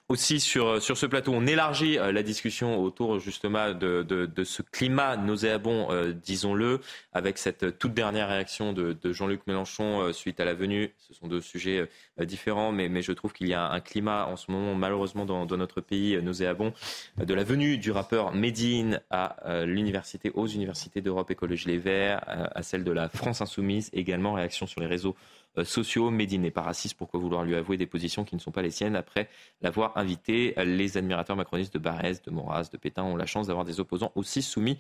aussi 0.09 0.41
sur, 0.41 0.83
sur 0.83 0.97
ce 0.99 1.07
plateau. 1.07 1.33
On 1.33 1.47
élargit 1.47 1.97
la 1.97 2.23
discussion 2.25 2.81
autour 2.81 3.21
justement 3.21 3.73
de, 3.73 4.03
de, 4.03 4.45
ce 4.45 4.63
climat 4.63 5.17
nauséabond, 5.17 5.89
disons-le, 6.25 6.81
avec 7.13 7.39
cette 7.39 7.79
toute 7.79 7.95
dernière 7.95 8.29
réaction 8.29 8.73
de, 8.73 8.97
Jean-Luc 9.13 9.47
Mélenchon 9.47 10.13
suite 10.13 10.41
à 10.41 10.45
la 10.45 10.55
venue. 10.55 10.93
Ce 10.99 11.15
sont 11.15 11.29
deux 11.29 11.41
sujets 11.41 11.89
différents, 12.21 12.73
mais, 12.73 13.03
je 13.03 13.13
trouve 13.13 13.33
qu'il 13.33 13.49
y 13.49 13.55
a 13.55 13.71
un 13.71 13.81
climat 13.81 14.27
en 14.27 14.37
ce 14.37 14.51
moment 14.51 14.75
malheureusement 14.75 15.27
dans, 15.27 15.47
notre 15.57 15.81
pays 15.81 16.21
nauséabond 16.23 16.73
de 17.19 17.35
la 17.35 17.45
venue 17.45 17.79
du 17.79 17.91
rappeur 17.91 18.35
Médine 18.35 19.01
à 19.11 19.37
l'université, 19.65 20.31
aux 20.35 20.47
universités 20.47 21.01
d'Europe 21.01 21.31
Écologie 21.31 21.69
Les 21.69 21.79
Verts, 21.79 22.23
à 22.27 22.63
celle 22.63 22.85
de 22.85 22.93
la 22.93 23.09
France 23.09 23.41
Insoumise 23.41 23.91
également. 23.93 24.35
Réaction 24.35 24.67
sur 24.67 24.81
les 24.81 24.87
réseaux 24.87 25.15
euh, 25.59 25.65
sociaux. 25.65 26.11
Médine 26.11 26.43
n'est 26.43 26.51
pas 26.51 26.63
raciste, 26.63 26.97
pourquoi 26.99 27.19
vouloir 27.19 27.45
lui 27.45 27.55
avouer 27.55 27.77
des 27.77 27.87
positions 27.87 28.25
qui 28.25 28.35
ne 28.35 28.41
sont 28.41 28.51
pas 28.51 28.61
les 28.61 28.71
siennes 28.71 28.97
après 28.97 29.29
l'avoir 29.63 29.97
invité? 29.97 30.55
Les 30.65 30.99
admirateurs 30.99 31.37
macronistes 31.37 31.73
de 31.73 31.79
Barès, 31.79 32.21
de 32.23 32.31
Maurras, 32.31 32.69
de 32.71 32.77
Pétain 32.77 33.05
ont 33.05 33.17
la 33.17 33.27
chance 33.27 33.47
d'avoir 33.47 33.65
des 33.65 33.81
opposants 33.81 34.13
aussi 34.17 34.43
soumis 34.43 34.79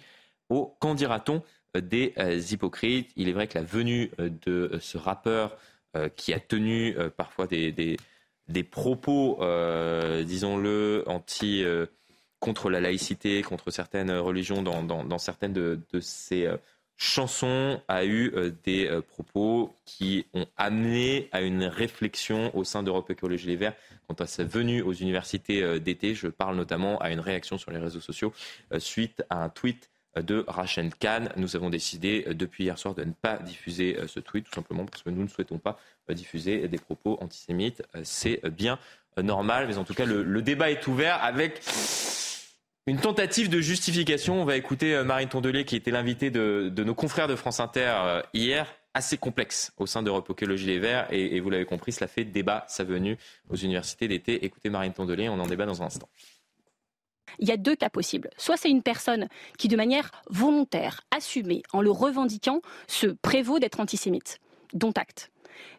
au 0.50 0.76
qu'en 0.78 0.94
dira-t-on 0.94 1.42
euh, 1.76 1.80
des 1.80 2.12
euh, 2.18 2.38
hypocrites. 2.50 3.10
Il 3.16 3.28
est 3.28 3.32
vrai 3.32 3.46
que 3.46 3.56
la 3.56 3.64
venue 3.64 4.10
de 4.18 4.78
ce 4.80 4.98
rappeur 4.98 5.56
qui 6.16 6.32
a 6.34 6.40
tenu 6.40 6.96
parfois 7.16 7.46
des, 7.46 7.72
des, 7.72 8.62
propos, 8.64 9.38
disons-le, 10.24 11.04
anti 11.06 11.64
contre 12.40 12.70
la 12.70 12.80
laïcité, 12.80 13.42
contre 13.42 13.70
certaines 13.70 14.10
religions 14.12 14.62
dans, 14.62 14.82
dans, 14.82 15.18
certaines 15.18 15.52
de, 15.52 15.80
de 15.92 16.00
ces 16.00 16.48
chanson 16.96 17.80
a 17.88 18.04
eu 18.04 18.32
euh, 18.34 18.50
des 18.64 18.86
euh, 18.86 19.02
propos 19.02 19.74
qui 19.84 20.26
ont 20.32 20.46
amené 20.56 21.28
à 21.30 21.42
une 21.42 21.64
réflexion 21.64 22.56
au 22.56 22.64
sein 22.64 22.82
d'Europe 22.82 23.10
Écologie 23.10 23.46
Les 23.46 23.56
Verts 23.56 23.74
quant 24.08 24.14
à 24.14 24.26
sa 24.26 24.44
venue 24.44 24.82
aux 24.82 24.94
universités 24.94 25.62
euh, 25.62 25.78
d'été. 25.78 26.14
Je 26.14 26.28
parle 26.28 26.56
notamment 26.56 26.98
à 26.98 27.10
une 27.10 27.20
réaction 27.20 27.58
sur 27.58 27.70
les 27.70 27.78
réseaux 27.78 28.00
sociaux 28.00 28.32
suite 28.78 29.22
à 29.28 29.44
un 29.44 29.48
tweet 29.48 29.90
de 30.16 30.44
Rachel 30.48 30.94
Kahn. 30.94 31.30
Nous 31.36 31.56
avons 31.56 31.70
décidé 31.70 32.26
depuis 32.30 32.64
hier 32.64 32.78
soir 32.78 32.94
de 32.94 33.04
ne 33.04 33.12
pas 33.12 33.36
diffuser 33.38 33.98
ce 34.06 34.20
tweet, 34.20 34.44
tout 34.44 34.54
simplement 34.54 34.84
parce 34.86 35.02
que 35.02 35.10
nous 35.10 35.22
ne 35.22 35.28
souhaitons 35.28 35.58
pas 35.58 35.78
diffuser 36.10 36.68
des 36.68 36.78
propos 36.78 37.18
antisémites. 37.20 37.82
C'est 38.02 38.40
bien 38.48 38.78
normal, 39.22 39.66
mais 39.68 39.78
en 39.78 39.84
tout 39.84 39.94
cas, 39.94 40.06
le 40.06 40.42
débat 40.42 40.70
est 40.70 40.86
ouvert 40.86 41.22
avec 41.22 41.60
une 42.88 42.98
tentative 42.98 43.48
de 43.48 43.60
justification. 43.60 44.40
On 44.40 44.44
va 44.44 44.56
écouter 44.56 44.94
euh, 44.94 45.02
Marine 45.02 45.28
Tondelier, 45.28 45.64
qui 45.64 45.74
était 45.74 45.90
l'invitée 45.90 46.30
de, 46.30 46.72
nos 46.76 46.94
confrères 46.94 47.26
de 47.26 47.34
France 47.34 47.58
Inter 47.58 47.92
euh, 47.96 48.22
hier, 48.32 48.72
assez 48.94 49.18
complexe 49.18 49.72
au 49.76 49.86
sein 49.86 50.04
d'Europe 50.04 50.30
Écologie 50.30 50.66
Les 50.66 50.78
Verts. 50.78 51.08
Et, 51.10 51.40
vous 51.40 51.50
l'avez 51.50 51.64
compris, 51.64 51.90
cela 51.90 52.06
fait 52.06 52.24
débat 52.24 52.64
sa 52.68 52.84
venue 52.84 53.18
aux 53.50 53.56
universités 53.56 54.06
d'été. 54.06 54.44
Écoutez 54.44 54.70
Marine 54.70 54.92
Tondelier, 54.92 55.28
on 55.28 55.40
en 55.40 55.48
débat 55.48 55.66
dans 55.66 55.82
un 55.82 55.86
instant. 55.86 56.08
Il 57.38 57.48
y 57.48 57.52
a 57.52 57.56
deux 57.56 57.76
cas 57.76 57.90
possibles. 57.90 58.30
Soit 58.36 58.56
c'est 58.56 58.70
une 58.70 58.82
personne 58.82 59.28
qui, 59.58 59.68
de 59.68 59.76
manière 59.76 60.10
volontaire, 60.30 61.02
assumée, 61.10 61.62
en 61.72 61.80
le 61.80 61.90
revendiquant, 61.90 62.60
se 62.86 63.06
prévaut 63.06 63.58
d'être 63.58 63.80
antisémite, 63.80 64.38
dont 64.72 64.92
acte. 64.92 65.30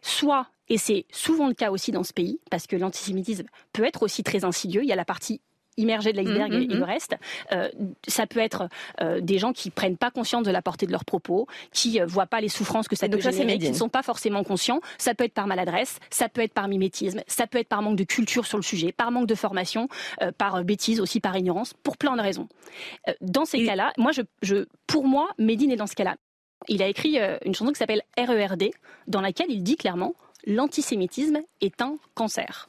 Soit, 0.02 0.48
et 0.68 0.78
c'est 0.78 1.06
souvent 1.12 1.48
le 1.48 1.54
cas 1.54 1.70
aussi 1.70 1.92
dans 1.92 2.02
ce 2.02 2.12
pays, 2.12 2.40
parce 2.50 2.66
que 2.66 2.76
l'antisémitisme 2.76 3.46
peut 3.72 3.84
être 3.84 4.02
aussi 4.02 4.22
très 4.22 4.44
insidieux, 4.44 4.82
il 4.82 4.88
y 4.88 4.92
a 4.92 4.96
la 4.96 5.04
partie 5.04 5.40
immergés 5.78 6.12
de 6.12 6.18
l'iceberg 6.18 6.52
mm, 6.52 6.56
mm, 6.56 6.62
et, 6.62 6.66
le 6.66 6.80
mm. 6.80 6.82
reste. 6.82 7.16
Euh, 7.52 7.68
ça 8.06 8.26
peut 8.26 8.40
être 8.40 8.68
euh, 9.00 9.20
des 9.20 9.38
gens 9.38 9.52
qui 9.52 9.70
prennent 9.70 9.96
pas 9.96 10.10
conscience 10.10 10.42
de 10.42 10.50
la 10.50 10.60
portée 10.60 10.86
de 10.86 10.92
leurs 10.92 11.04
propos, 11.04 11.46
qui 11.72 12.00
euh, 12.00 12.06
voient 12.06 12.26
pas 12.26 12.40
les 12.40 12.48
souffrances 12.48 12.88
que 12.88 12.96
ça 12.96 13.08
peut 13.08 13.20
générer, 13.20 13.58
qui 13.58 13.70
ne 13.70 13.74
sont 13.74 13.88
pas 13.88 14.02
forcément 14.02 14.44
conscients. 14.44 14.80
Ça 14.98 15.14
peut 15.14 15.24
être 15.24 15.32
par 15.32 15.46
maladresse, 15.46 15.98
ça 16.10 16.28
peut 16.28 16.42
être 16.42 16.52
par 16.52 16.68
mimétisme, 16.68 17.22
ça 17.26 17.46
peut 17.46 17.58
être 17.58 17.68
par 17.68 17.80
manque 17.82 17.96
de 17.96 18.04
culture 18.04 18.46
sur 18.46 18.58
le 18.58 18.62
sujet, 18.62 18.92
par 18.92 19.10
manque 19.10 19.26
de 19.26 19.34
formation, 19.34 19.88
par 20.36 20.62
bêtise 20.64 21.00
aussi, 21.00 21.20
par 21.20 21.36
ignorance, 21.36 21.74
pour 21.82 21.96
plein 21.96 22.16
de 22.16 22.22
raisons. 22.22 22.48
dans 23.20 23.44
ces 23.44 23.64
cas-là, 23.64 23.92
moi, 23.96 24.12
je, 24.12 24.22
je, 24.42 24.66
pour 24.86 25.06
moi, 25.06 25.28
Médine 25.38 25.70
est 25.70 25.76
dans 25.76 25.86
ce 25.86 25.94
cas-là. 25.94 26.16
Il 26.66 26.82
a 26.82 26.88
écrit 26.88 27.18
une 27.44 27.54
chanson 27.54 27.72
qui 27.72 27.78
s'appelle 27.78 28.02
RERD, 28.18 28.70
dans 29.06 29.20
laquelle 29.20 29.50
il 29.50 29.62
dit 29.62 29.76
clairement 29.76 30.14
l'antisémitisme 30.46 31.40
est 31.60 31.80
un 31.82 31.96
cancer. 32.14 32.68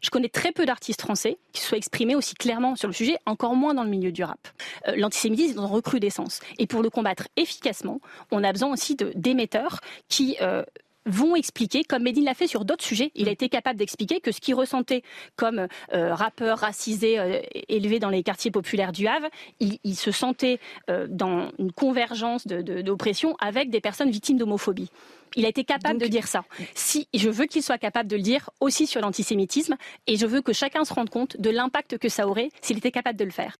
Je 0.00 0.10
connais 0.10 0.28
très 0.28 0.52
peu 0.52 0.66
d'artistes 0.66 1.00
français 1.00 1.38
qui 1.52 1.60
se 1.60 1.68
soient 1.68 1.78
exprimés 1.78 2.14
aussi 2.14 2.34
clairement 2.34 2.76
sur 2.76 2.88
le 2.88 2.94
sujet, 2.94 3.16
encore 3.26 3.54
moins 3.54 3.74
dans 3.74 3.84
le 3.84 3.90
milieu 3.90 4.12
du 4.12 4.24
rap. 4.24 4.48
Euh, 4.88 4.94
l'antisémitisme 4.96 5.58
est 5.58 5.62
en 5.62 5.68
recrudescence. 5.68 6.40
Et 6.58 6.66
pour 6.66 6.82
le 6.82 6.90
combattre 6.90 7.28
efficacement, 7.36 8.00
on 8.30 8.42
a 8.44 8.52
besoin 8.52 8.72
aussi 8.72 8.96
d'émetteurs 9.14 9.80
qui 10.08 10.36
euh, 10.40 10.64
vont 11.06 11.36
expliquer, 11.36 11.84
comme 11.84 12.02
Medine 12.02 12.24
l'a 12.24 12.34
fait 12.34 12.46
sur 12.46 12.64
d'autres 12.64 12.84
sujets, 12.84 13.10
il 13.14 13.28
a 13.28 13.32
été 13.32 13.48
capable 13.48 13.78
d'expliquer 13.78 14.20
que 14.20 14.32
ce 14.32 14.40
qu'il 14.40 14.54
ressentait 14.54 15.02
comme 15.36 15.66
euh, 15.92 16.14
rappeur 16.14 16.58
racisé 16.58 17.18
euh, 17.18 17.40
élevé 17.68 17.98
dans 17.98 18.10
les 18.10 18.22
quartiers 18.22 18.50
populaires 18.50 18.92
du 18.92 19.06
Havre, 19.06 19.28
il, 19.60 19.96
se 19.96 20.10
sentait 20.10 20.60
euh, 20.88 21.06
dans 21.08 21.50
une 21.58 21.72
convergence 21.72 22.46
d'oppression 22.46 23.30
de, 23.30 23.36
avec 23.40 23.70
des 23.70 23.80
personnes 23.80 24.10
victimes 24.10 24.38
d'homophobie. 24.38 24.90
Il 25.36 25.46
a 25.46 25.48
été 25.48 25.64
capable 25.64 26.00
de 26.00 26.06
dire 26.06 26.26
ça. 26.26 26.44
Si 26.74 27.08
je 27.14 27.28
veux 27.28 27.46
qu'il 27.46 27.62
soit 27.62 27.78
capable 27.78 28.08
de 28.08 28.16
le 28.16 28.22
dire 28.22 28.50
aussi 28.60 28.86
sur 28.86 29.00
l'antisémitisme, 29.00 29.76
et 30.06 30.16
je 30.16 30.26
veux 30.26 30.42
que 30.42 30.52
chacun 30.52 30.84
se 30.84 30.92
rende 30.92 31.10
compte 31.10 31.36
de 31.40 31.50
l'impact 31.50 31.98
que 31.98 32.08
ça 32.08 32.26
aurait 32.26 32.50
s'il 32.62 32.78
était 32.78 32.90
capable 32.90 33.18
de 33.18 33.24
le 33.24 33.30
faire. 33.30 33.56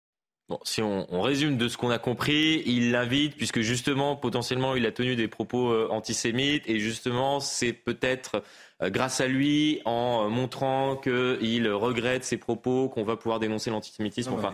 Bon, 0.51 0.59
si 0.65 0.83
on, 0.83 1.21
résume 1.21 1.57
de 1.57 1.69
ce 1.69 1.77
qu'on 1.77 1.91
a 1.91 2.01
compris, 2.01 2.65
il 2.67 2.91
l'invite 2.91 3.37
puisque 3.37 3.61
justement, 3.61 4.17
potentiellement, 4.17 4.75
il 4.75 4.85
a 4.85 4.91
tenu 4.91 5.15
des 5.15 5.29
propos 5.29 5.71
euh, 5.71 5.87
antisémites 5.93 6.65
et 6.67 6.81
justement, 6.81 7.39
c'est 7.39 7.73
peut-être 7.73 8.43
euh, 8.83 8.91
grâce 8.91 9.21
à 9.21 9.29
lui, 9.29 9.81
en 9.85 10.29
montrant 10.29 10.97
qu'il 10.97 11.69
regrette 11.71 12.25
ses 12.25 12.37
propos, 12.37 12.89
qu'on 12.89 13.05
va 13.05 13.15
pouvoir 13.15 13.39
dénoncer 13.39 13.71
l'antisémitisme. 13.71 14.33
Enfin, 14.33 14.53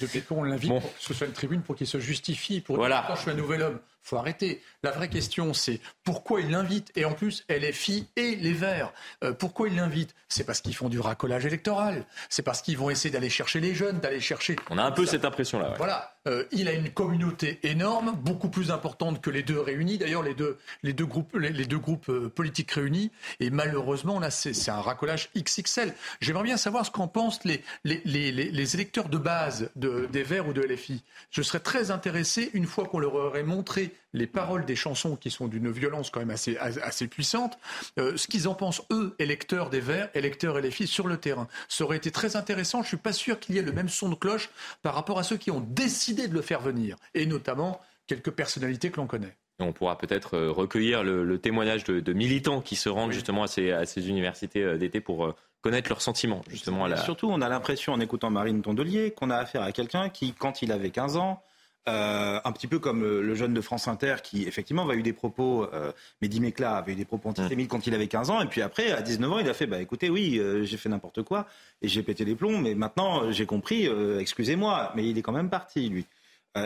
depuis 0.00 0.22
qu'on 0.22 0.44
l'invite 0.44 0.70
pour 0.70 0.80
que 0.80 1.02
ce 1.02 1.12
soit 1.12 1.26
une 1.26 1.34
tribune 1.34 1.60
pour 1.60 1.76
qu'il 1.76 1.86
se 1.86 1.98
justifie, 1.98 2.62
pour 2.62 2.76
voilà. 2.76 3.00
dire 3.00 3.08
quand 3.08 3.16
je 3.16 3.20
suis 3.20 3.30
un 3.30 3.34
nouvel 3.34 3.60
homme, 3.60 3.78
faut 4.04 4.16
arrêter. 4.16 4.62
La 4.82 4.90
vraie 4.92 5.08
question, 5.08 5.54
c'est 5.54 5.80
pourquoi 6.04 6.40
il 6.42 6.50
l'invite 6.50 6.92
Et 6.94 7.04
en 7.04 7.12
plus, 7.12 7.44
elle 7.48 7.64
est 7.64 7.72
fille 7.72 8.06
et 8.16 8.36
les 8.36 8.52
Verts. 8.52 8.92
Euh, 9.24 9.32
pourquoi 9.32 9.68
il 9.68 9.76
l'invite? 9.76 10.14
C'est 10.28 10.44
parce 10.44 10.60
qu'ils 10.60 10.76
font 10.76 10.88
du 10.88 11.00
racolage 11.00 11.46
électoral. 11.46 12.04
C'est 12.28 12.42
parce 12.42 12.62
qu'ils 12.62 12.76
vont 12.76 12.90
essayer 12.90 13.10
d'aller 13.10 13.30
chercher 13.30 13.60
les 13.60 13.74
jeunes, 13.74 13.98
d'aller 14.00 14.20
chercher. 14.20 14.56
On 14.70 14.78
a 14.78 14.84
un 14.84 14.92
peu 14.92 15.06
cette 15.06 15.24
impression-là. 15.24 15.74
Voilà. 15.78 16.13
Euh, 16.26 16.44
il 16.52 16.68
a 16.68 16.72
une 16.72 16.90
communauté 16.90 17.60
énorme, 17.64 18.16
beaucoup 18.16 18.48
plus 18.48 18.70
importante 18.70 19.20
que 19.20 19.28
les 19.28 19.42
deux 19.42 19.60
réunis. 19.60 19.98
D'ailleurs, 19.98 20.22
les 20.22 20.34
deux, 20.34 20.58
les 20.82 20.94
deux 20.94 21.04
groupes, 21.04 21.36
les, 21.36 21.66
deux 21.66 21.78
groupes 21.78 22.08
euh, 22.08 22.30
politiques 22.30 22.70
réunis. 22.70 23.10
Et 23.40 23.50
malheureusement, 23.50 24.18
là, 24.18 24.30
c'est 24.30 24.70
un 24.70 24.80
racolage 24.80 25.28
XXL. 25.36 25.92
J'aimerais 26.20 26.44
bien 26.44 26.56
savoir 26.56 26.86
ce 26.86 26.90
qu'en 26.90 27.08
pensent 27.08 27.44
les, 27.44 27.62
les, 27.84 28.00
les, 28.04 28.74
électeurs 28.74 29.10
de 29.10 29.18
base 29.18 29.70
de, 29.76 30.08
des 30.10 30.22
Verts 30.22 30.48
ou 30.48 30.54
de 30.54 30.62
LFI. 30.62 31.04
Je 31.30 31.42
serais 31.42 31.60
très 31.60 31.90
intéressé, 31.90 32.50
une 32.54 32.66
fois 32.66 32.86
qu'on 32.86 32.98
leur 32.98 33.14
aurait 33.14 33.42
montré 33.42 33.92
les 34.14 34.26
paroles 34.26 34.64
des 34.64 34.76
chansons 34.76 35.16
qui 35.16 35.30
sont 35.30 35.48
d'une 35.48 35.70
violence 35.70 36.08
quand 36.08 36.20
même 36.20 36.30
assez, 36.30 36.56
assez 36.56 37.08
puissante, 37.08 37.58
euh, 37.98 38.16
ce 38.16 38.26
qu'ils 38.26 38.48
en 38.48 38.54
pensent, 38.54 38.82
eux, 38.90 39.14
électeurs 39.18 39.68
des 39.68 39.80
Verts, 39.80 40.08
électeurs 40.14 40.58
et 40.58 40.62
les 40.62 40.70
filles, 40.70 40.86
sur 40.86 41.06
le 41.06 41.18
terrain. 41.18 41.48
Ça 41.68 41.84
aurait 41.84 41.98
été 41.98 42.10
très 42.10 42.36
intéressant. 42.36 42.78
Je 42.78 42.84
ne 42.84 42.88
suis 42.88 42.96
pas 42.96 43.12
sûr 43.12 43.38
qu'il 43.38 43.56
y 43.56 43.58
ait 43.58 43.62
le 43.62 43.72
même 43.72 43.88
son 43.88 44.08
de 44.08 44.14
cloche 44.14 44.48
par 44.82 44.94
rapport 44.94 45.18
à 45.18 45.24
ceux 45.24 45.36
qui 45.36 45.50
ont 45.50 45.60
décidé 45.60 46.28
de 46.28 46.34
le 46.34 46.42
faire 46.42 46.60
venir, 46.60 46.96
et 47.12 47.26
notamment 47.26 47.80
quelques 48.06 48.30
personnalités 48.30 48.90
que 48.90 48.96
l'on 48.96 49.06
connaît. 49.06 49.36
On 49.58 49.72
pourra 49.72 49.98
peut-être 49.98 50.34
euh, 50.34 50.50
recueillir 50.50 51.02
le, 51.04 51.38
témoignage 51.38 51.84
de, 51.84 52.12
militants 52.12 52.60
qui 52.60 52.76
se 52.76 52.88
rendent 52.88 53.12
justement 53.12 53.42
à 53.42 53.46
ces, 53.48 53.72
à 53.72 53.84
ces 53.84 54.08
universités 54.08 54.62
euh, 54.62 54.78
d'été 54.78 55.00
pour 55.00 55.34
connaître 55.60 55.88
leurs 55.88 56.02
sentiments 56.02 56.42
justement. 56.48 56.84
À 56.84 56.96
Surtout, 56.98 57.28
on 57.30 57.40
a 57.40 57.48
l'impression 57.48 57.92
en 57.92 58.00
écoutant 58.00 58.30
Marine 58.30 58.62
Tondelier 58.62 59.12
qu'on 59.12 59.30
a 59.30 59.36
affaire 59.36 59.62
à 59.62 59.72
quelqu'un 59.72 60.08
qui, 60.08 60.32
quand 60.32 60.60
il 60.62 60.72
avait 60.72 60.90
15 60.90 61.16
ans, 61.16 61.42
euh, 61.86 62.40
un 62.42 62.52
petit 62.52 62.66
peu 62.66 62.78
comme 62.78 63.02
le, 63.02 63.34
jeune 63.34 63.52
de 63.52 63.60
France 63.60 63.88
Inter 63.88 64.16
qui, 64.22 64.44
effectivement, 64.44 64.84
avait 64.88 64.96
eu 64.96 65.02
des 65.02 65.12
propos, 65.12 65.68
euh, 65.74 65.92
Mehdi 66.22 66.40
avait 66.64 66.92
eu 66.92 66.94
des 66.94 67.04
propos 67.04 67.28
antisémites 67.28 67.68
quand 67.68 67.86
il 67.86 67.94
avait 67.94 68.06
15 68.06 68.30
ans, 68.30 68.40
et 68.40 68.46
puis 68.46 68.62
après, 68.62 68.92
à 68.92 69.02
19 69.02 69.32
ans, 69.32 69.38
il 69.38 69.48
a 69.50 69.54
fait, 69.54 69.66
bah 69.66 69.80
écoutez, 69.80 70.08
oui, 70.08 70.38
euh, 70.38 70.64
j'ai 70.64 70.78
fait 70.78 70.88
n'importe 70.88 71.22
quoi, 71.22 71.46
et 71.82 71.88
j'ai 71.88 72.02
pété 72.02 72.24
les 72.24 72.34
plombs, 72.34 72.58
mais 72.58 72.74
maintenant, 72.74 73.30
j'ai 73.30 73.44
compris, 73.44 73.86
excusez-moi, 74.18 74.92
mais 74.96 75.06
il 75.06 75.18
est 75.18 75.22
quand 75.22 75.32
même 75.32 75.50
parti, 75.50 75.90
lui. 75.90 76.06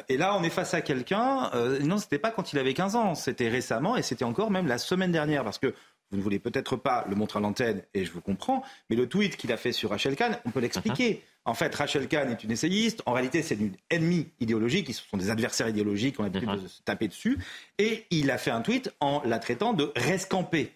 et 0.08 0.16
là, 0.16 0.36
on 0.36 0.42
est 0.44 0.50
face 0.50 0.74
à 0.74 0.82
quelqu'un, 0.82 1.50
non, 1.82 1.98
c'était 1.98 2.18
pas 2.18 2.30
quand 2.30 2.52
il 2.52 2.58
avait 2.60 2.74
15 2.74 2.94
ans, 2.94 3.14
c'était 3.16 3.48
récemment, 3.48 3.96
et 3.96 4.02
c'était 4.02 4.24
encore 4.24 4.52
même 4.52 4.68
la 4.68 4.78
semaine 4.78 5.10
dernière, 5.10 5.42
parce 5.42 5.58
que 5.58 5.74
vous 6.10 6.16
ne 6.16 6.22
voulez 6.22 6.38
peut-être 6.38 6.76
pas 6.76 7.04
le 7.08 7.14
montrer 7.14 7.38
à 7.38 7.42
l'antenne, 7.42 7.82
et 7.94 8.04
je 8.04 8.12
vous 8.12 8.20
comprends, 8.20 8.62
mais 8.88 8.96
le 8.96 9.08
tweet 9.08 9.36
qu'il 9.36 9.52
a 9.52 9.56
fait 9.56 9.72
sur 9.72 9.90
Rachel 9.90 10.16
Kahn, 10.16 10.38
on 10.44 10.50
peut 10.50 10.60
l'expliquer. 10.60 11.12
Uh-huh. 11.12 11.20
En 11.44 11.54
fait, 11.54 11.74
Rachel 11.74 12.08
Kahn 12.08 12.30
est 12.30 12.44
une 12.44 12.50
essayiste. 12.50 13.02
En 13.06 13.12
réalité, 13.12 13.42
c'est 13.42 13.54
une 13.54 13.74
ennemie 13.88 14.28
idéologique. 14.38 14.88
Ils 14.88 14.94
sont 14.94 15.16
des 15.16 15.30
adversaires 15.30 15.68
idéologiques. 15.68 16.20
On 16.20 16.24
a 16.24 16.26
l'habitude 16.26 16.48
uh-huh. 16.48 16.62
de 16.62 16.68
se 16.68 16.82
taper 16.82 17.08
dessus. 17.08 17.38
Et 17.78 18.04
il 18.10 18.30
a 18.30 18.36
fait 18.36 18.50
un 18.50 18.60
tweet 18.60 18.92
en 19.00 19.22
la 19.24 19.38
traitant 19.38 19.72
de 19.72 19.90
rescampée. 19.96 20.72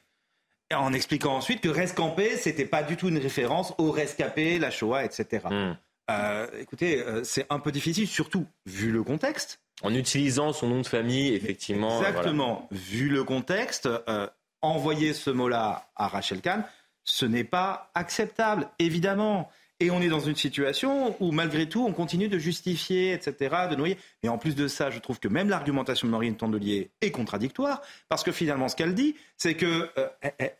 En 0.74 0.94
expliquant 0.94 1.36
ensuite 1.36 1.60
que 1.60 1.68
rescampé, 1.68 2.36
c'était 2.36 2.64
pas 2.64 2.82
du 2.82 2.96
tout 2.96 3.08
une 3.08 3.18
référence 3.18 3.74
au 3.76 3.90
rescapé, 3.90 4.58
la 4.58 4.70
Shoah, 4.70 5.04
etc. 5.04 5.46
Hmm. 5.50 5.72
Euh, 6.10 6.46
écoutez, 6.58 7.00
euh, 7.00 7.22
c'est 7.24 7.46
un 7.50 7.58
peu 7.58 7.72
difficile, 7.72 8.06
surtout 8.06 8.46
vu 8.66 8.90
le 8.90 9.02
contexte. 9.02 9.60
En 9.82 9.94
utilisant 9.94 10.52
son 10.52 10.68
nom 10.68 10.80
de 10.80 10.86
famille, 10.86 11.34
effectivement. 11.34 11.98
Exactement. 11.98 12.68
Vu 12.70 13.08
le 13.08 13.24
contexte, 13.24 13.86
euh, 13.86 14.28
envoyer 14.62 15.12
ce 15.12 15.30
mot-là 15.30 15.90
à 15.96 16.08
Rachel 16.08 16.40
Kahn, 16.40 16.64
ce 17.04 17.26
n'est 17.26 17.44
pas 17.44 17.90
acceptable, 17.94 18.68
évidemment. 18.78 19.50
Et 19.80 19.90
on 19.90 20.00
est 20.00 20.08
dans 20.08 20.20
une 20.20 20.36
situation 20.36 21.16
où, 21.18 21.32
malgré 21.32 21.68
tout, 21.68 21.84
on 21.84 21.92
continue 21.92 22.28
de 22.28 22.38
justifier, 22.38 23.12
etc., 23.12 23.66
de 23.68 23.74
noyer. 23.74 23.98
Et 24.22 24.28
en 24.28 24.38
plus 24.38 24.54
de 24.54 24.68
ça, 24.68 24.90
je 24.90 25.00
trouve 25.00 25.18
que 25.18 25.26
même 25.26 25.48
l'argumentation 25.48 26.06
de 26.06 26.12
Marine 26.12 26.36
Tondelier 26.36 26.92
est 27.00 27.10
contradictoire, 27.10 27.82
parce 28.08 28.22
que 28.22 28.30
finalement, 28.30 28.68
ce 28.68 28.76
qu'elle 28.76 28.94
dit, 28.94 29.16
c'est 29.36 29.56
qu'elle 29.56 29.90
euh, 29.98 30.08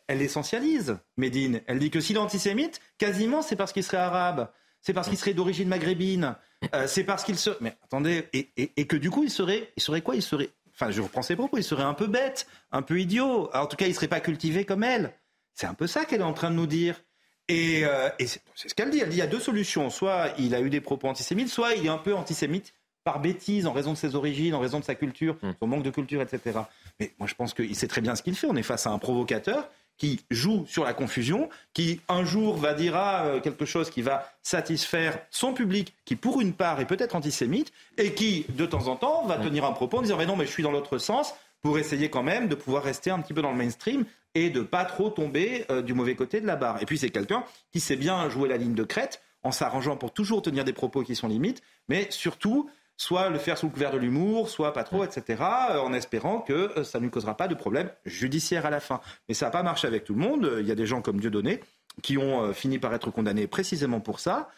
elle, 0.09 0.21
essentialise 0.21 0.97
Médine. 1.15 1.61
Elle 1.67 1.79
dit 1.79 1.89
que 1.89 2.01
si 2.01 2.11
l'antisémite, 2.13 2.81
quasiment, 2.97 3.41
c'est 3.41 3.55
parce 3.55 3.71
qu'il 3.71 3.85
serait 3.85 3.95
arabe, 3.95 4.49
c'est 4.81 4.91
parce 4.91 5.07
qu'il 5.07 5.17
serait 5.17 5.33
d'origine 5.33 5.69
maghrébine, 5.69 6.35
euh, 6.75 6.85
c'est 6.87 7.05
parce 7.05 7.23
qu'il 7.23 7.37
serait... 7.37 7.57
Mais 7.61 7.77
attendez, 7.81 8.27
et, 8.33 8.49
et, 8.57 8.87
que 8.87 8.97
du 8.97 9.09
coup, 9.09 9.23
il 9.23 9.31
serait, 9.31 9.71
il 9.77 9.81
serait 9.81 10.01
quoi? 10.01 10.17
Il 10.17 10.21
serait 10.21 10.49
enfin 10.73 10.91
je 10.91 11.01
reprends 11.01 11.21
ses 11.21 11.35
propos, 11.35 11.57
il 11.57 11.63
serait 11.63 11.83
un 11.83 11.93
peu 11.93 12.07
bête, 12.07 12.47
un 12.71 12.81
peu 12.81 12.99
idiot. 12.99 13.49
en 13.53 13.65
tout 13.67 13.77
cas, 13.77 13.85
il 13.85 13.89
ne 13.89 13.95
serait 13.95 14.07
pas 14.07 14.19
cultivé 14.19 14.65
comme 14.65 14.83
elle. 14.83 15.13
C'est 15.53 15.67
un 15.67 15.73
peu 15.73 15.87
ça 15.87 16.05
qu'elle 16.05 16.21
est 16.21 16.25
en 16.25 16.33
train 16.33 16.49
de 16.49 16.55
nous 16.55 16.67
dire. 16.67 17.03
Et, 17.47 17.85
euh, 17.85 18.09
c'est 18.19 18.41
ce 18.55 18.73
qu'elle 18.73 18.89
dit. 18.89 18.99
Elle 18.99 19.09
dit 19.09 19.17
il 19.17 19.19
y 19.19 19.23
a 19.23 19.27
deux 19.27 19.39
solutions. 19.39 19.89
Soit 19.89 20.33
il 20.37 20.55
a 20.55 20.61
eu 20.61 20.69
des 20.69 20.81
propos 20.81 21.07
antisémites, 21.07 21.49
soit 21.49 21.73
il 21.75 21.85
est 21.85 21.89
un 21.89 21.97
peu 21.97 22.15
antisémite 22.15 22.73
par 23.03 23.19
bêtise, 23.19 23.67
en 23.67 23.73
raison 23.73 23.91
de 23.91 23.97
ses 23.97 24.15
origines, 24.15 24.55
en 24.55 24.59
raison 24.59 24.79
de 24.79 24.85
sa 24.85 24.95
culture, 24.95 25.35
hmm. 25.41 25.51
son 25.59 25.67
manque 25.67 25.83
de 25.83 25.89
culture, 25.89 26.21
etc. 26.21 26.59
Mais 26.99 27.13
moi, 27.19 27.27
je 27.27 27.35
pense 27.35 27.53
qu'il 27.53 27.75
sait 27.75 27.87
très 27.87 28.01
bien 28.01 28.15
ce 28.15 28.23
qu'il 28.23 28.35
fait. 28.35 28.47
On 28.47 28.55
est 28.55 28.63
face 28.63 28.87
à 28.87 28.91
un 28.91 28.97
provocateur 28.97 29.69
qui 30.03 30.19
joue 30.29 30.65
sur 30.67 30.83
la 30.83 30.93
confusion, 30.93 31.47
qui 31.71 32.01
un 32.09 32.25
jour 32.25 32.57
va 32.57 32.73
dire 32.73 32.97
euh, 32.97 33.39
quelque 33.39 33.63
chose 33.63 33.89
qui 33.89 34.01
va 34.01 34.29
satisfaire 34.41 35.17
son 35.31 35.53
public, 35.53 35.95
qui 36.03 36.17
pour 36.17 36.41
une 36.41 36.51
part 36.51 36.81
est 36.81 36.85
peut-être 36.85 37.15
antisémite, 37.15 37.71
et 37.97 38.13
qui 38.13 38.45
de 38.49 38.65
temps 38.65 38.89
en 38.89 38.97
temps 38.97 39.25
va 39.27 39.37
tenir 39.37 39.63
un 39.63 39.71
propos 39.71 39.99
en 39.99 40.01
disant 40.01 40.17
mais 40.17 40.25
non 40.25 40.35
mais 40.35 40.45
je 40.45 40.51
suis 40.51 40.61
dans 40.61 40.73
l'autre 40.73 40.97
sens 40.97 41.33
pour 41.61 41.79
essayer 41.79 42.09
quand 42.09 42.21
même 42.21 42.49
de 42.49 42.55
pouvoir 42.55 42.83
rester 42.83 43.11
un 43.11 43.19
petit 43.19 43.33
peu 43.33 43.41
dans 43.41 43.51
le 43.51 43.57
mainstream 43.57 44.03
et 44.35 44.49
de 44.49 44.59
pas 44.59 44.83
trop 44.83 45.09
tomber 45.09 45.63
euh, 45.71 45.81
du 45.81 45.93
mauvais 45.93 46.15
côté 46.15 46.41
de 46.41 46.47
la 46.47 46.57
barre. 46.57 46.81
Et 46.81 46.85
puis 46.85 46.97
c'est 46.97 47.09
quelqu'un 47.09 47.45
qui 47.71 47.79
sait 47.79 47.95
bien 47.95 48.27
jouer 48.27 48.49
la 48.49 48.57
ligne 48.57 48.75
de 48.75 48.83
crête 48.83 49.21
en 49.41 49.53
s'arrangeant 49.53 49.95
pour 49.95 50.11
toujours 50.11 50.41
tenir 50.41 50.65
des 50.65 50.73
propos 50.73 51.03
qui 51.03 51.15
sont 51.15 51.29
limites, 51.29 51.61
mais 51.87 52.07
surtout 52.09 52.69
soit 52.97 53.29
le 53.29 53.39
faire 53.39 53.57
sous 53.57 53.67
le 53.67 53.71
couvert 53.71 53.91
de 53.91 53.97
l'humour, 53.97 54.49
soit 54.49 54.73
pas 54.73 54.83
trop, 54.83 55.03
etc., 55.03 55.43
euh, 55.71 55.79
en 55.79 55.93
espérant 55.93 56.39
que 56.39 56.53
euh, 56.77 56.83
ça 56.83 56.99
ne 56.99 57.05
lui 57.05 57.11
causera 57.11 57.35
pas 57.35 57.47
de 57.47 57.55
problème 57.55 57.89
judiciaire 58.05 58.65
à 58.65 58.69
la 58.69 58.79
fin. 58.79 59.01
Mais 59.27 59.33
ça 59.33 59.45
n'a 59.47 59.51
pas 59.51 59.63
marché 59.63 59.87
avec 59.87 60.03
tout 60.03 60.13
le 60.13 60.19
monde. 60.19 60.57
Il 60.59 60.67
y 60.67 60.71
a 60.71 60.75
des 60.75 60.85
gens 60.85 61.01
comme 61.01 61.19
Dieudonné 61.19 61.59
qui 62.01 62.17
ont 62.17 62.43
euh, 62.43 62.53
fini 62.53 62.79
par 62.79 62.93
être 62.93 63.11
condamnés 63.11 63.47
précisément 63.47 63.99
pour 63.99 64.19
ça 64.19 64.49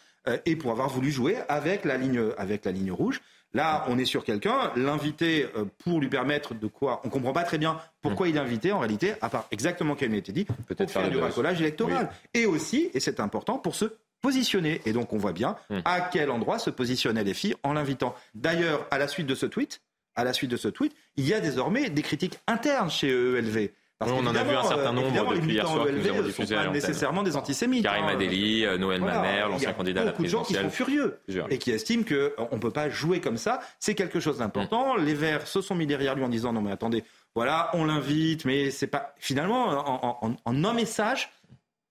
et 0.44 0.56
pour 0.56 0.72
avoir 0.72 0.88
voulu 0.88 1.12
jouer 1.12 1.36
avec 1.48 1.84
la 1.84 1.96
ligne, 1.96 2.20
avec 2.36 2.64
la 2.64 2.72
ligne 2.72 2.90
rouge. 2.90 3.20
Là, 3.54 3.84
on 3.86 3.96
est 3.96 4.04
sur 4.04 4.24
quelqu'un, 4.24 4.72
l'inviter 4.74 5.46
pour 5.78 6.00
lui 6.00 6.08
permettre 6.08 6.52
de 6.52 6.66
quoi 6.66 7.00
On 7.04 7.06
ne 7.06 7.12
comprend 7.12 7.32
pas 7.32 7.44
très 7.44 7.58
bien 7.58 7.78
pourquoi 8.02 8.26
il 8.26 8.34
est 8.34 8.40
invité, 8.40 8.72
en 8.72 8.80
réalité, 8.80 9.14
à 9.20 9.28
part 9.28 9.46
exactement 9.52 9.94
comme 9.94 10.08
il 10.10 10.14
a 10.16 10.18
été 10.18 10.32
dit, 10.32 10.44
peut-être 10.66 10.90
faire 10.90 11.08
du 11.10 11.18
racolage 11.18 11.60
électoral. 11.60 12.10
Et 12.34 12.44
aussi, 12.44 12.90
et 12.92 12.98
c'est 12.98 13.20
important, 13.20 13.58
pour 13.58 13.76
se 13.76 13.84
positionner. 14.26 14.80
Et 14.86 14.92
donc 14.92 15.12
on 15.12 15.18
voit 15.18 15.32
bien 15.32 15.54
hmm. 15.70 15.78
à 15.84 16.00
quel 16.00 16.32
endroit 16.32 16.58
se 16.58 16.70
positionnent 16.70 17.20
les 17.20 17.32
filles 17.32 17.54
en 17.62 17.74
l'invitant. 17.74 18.16
D'ailleurs, 18.34 18.84
à 18.90 18.98
la 18.98 19.06
suite 19.06 19.28
de 19.28 19.36
ce 19.36 19.46
tweet, 19.46 19.82
à 20.16 20.24
la 20.24 20.32
suite 20.32 20.50
de 20.50 20.56
ce 20.56 20.66
tweet, 20.66 20.92
il 21.14 21.28
y 21.28 21.32
a 21.32 21.38
désormais 21.38 21.90
des 21.90 22.02
critiques 22.02 22.40
internes 22.48 22.90
chez 22.90 23.08
ELV. 23.08 23.70
Parce 23.98 24.10
on 24.12 24.26
en 24.26 24.34
a 24.34 24.42
vu 24.42 24.54
un 24.54 24.64
certain 24.64 24.92
nombre 24.92 25.10
depuis 25.34 25.52
hier 25.52 25.66
soir 25.66 25.86
qui 25.86 25.92
nous 25.92 26.22
diffusé 26.24 26.54
pas 26.56 26.68
nécessairement 26.68 27.22
des 27.22 27.36
antisémites. 27.36 27.84
Karim 27.84 28.04
hein. 28.04 28.14
Adeli, 28.14 28.66
euh, 28.66 28.76
Noël 28.76 29.00
Mamère, 29.00 29.48
l'ancien 29.48 29.72
candidat 29.72 30.02
à 30.02 30.04
la 30.06 30.12
présidentielle. 30.12 30.64
Beaucoup 30.64 30.68
de 30.68 30.68
gens 30.68 30.68
qui 30.68 30.76
sont 30.76 30.84
furieux 30.84 31.20
et 31.48 31.58
qui 31.58 31.70
estiment 31.70 32.02
qu'on 32.02 32.56
ne 32.56 32.60
peut 32.60 32.72
pas 32.72 32.90
jouer 32.90 33.20
comme 33.20 33.38
ça. 33.38 33.60
C'est 33.78 33.94
quelque 33.94 34.20
chose 34.20 34.38
d'important. 34.38 34.98
Hmm. 34.98 35.04
Les 35.04 35.14
Verts 35.14 35.46
se 35.46 35.62
sont 35.62 35.76
mis 35.76 35.86
derrière 35.86 36.14
lui 36.14 36.24
en 36.24 36.28
disant 36.28 36.52
non 36.52 36.60
mais 36.60 36.72
attendez, 36.72 37.04
voilà, 37.34 37.70
on 37.74 37.84
l'invite, 37.84 38.44
mais 38.44 38.70
c'est 38.70 38.86
pas... 38.86 39.14
Finalement, 39.18 39.68
en, 39.68 40.18
en, 40.22 40.36
en 40.44 40.64
un 40.64 40.72
message, 40.74 41.30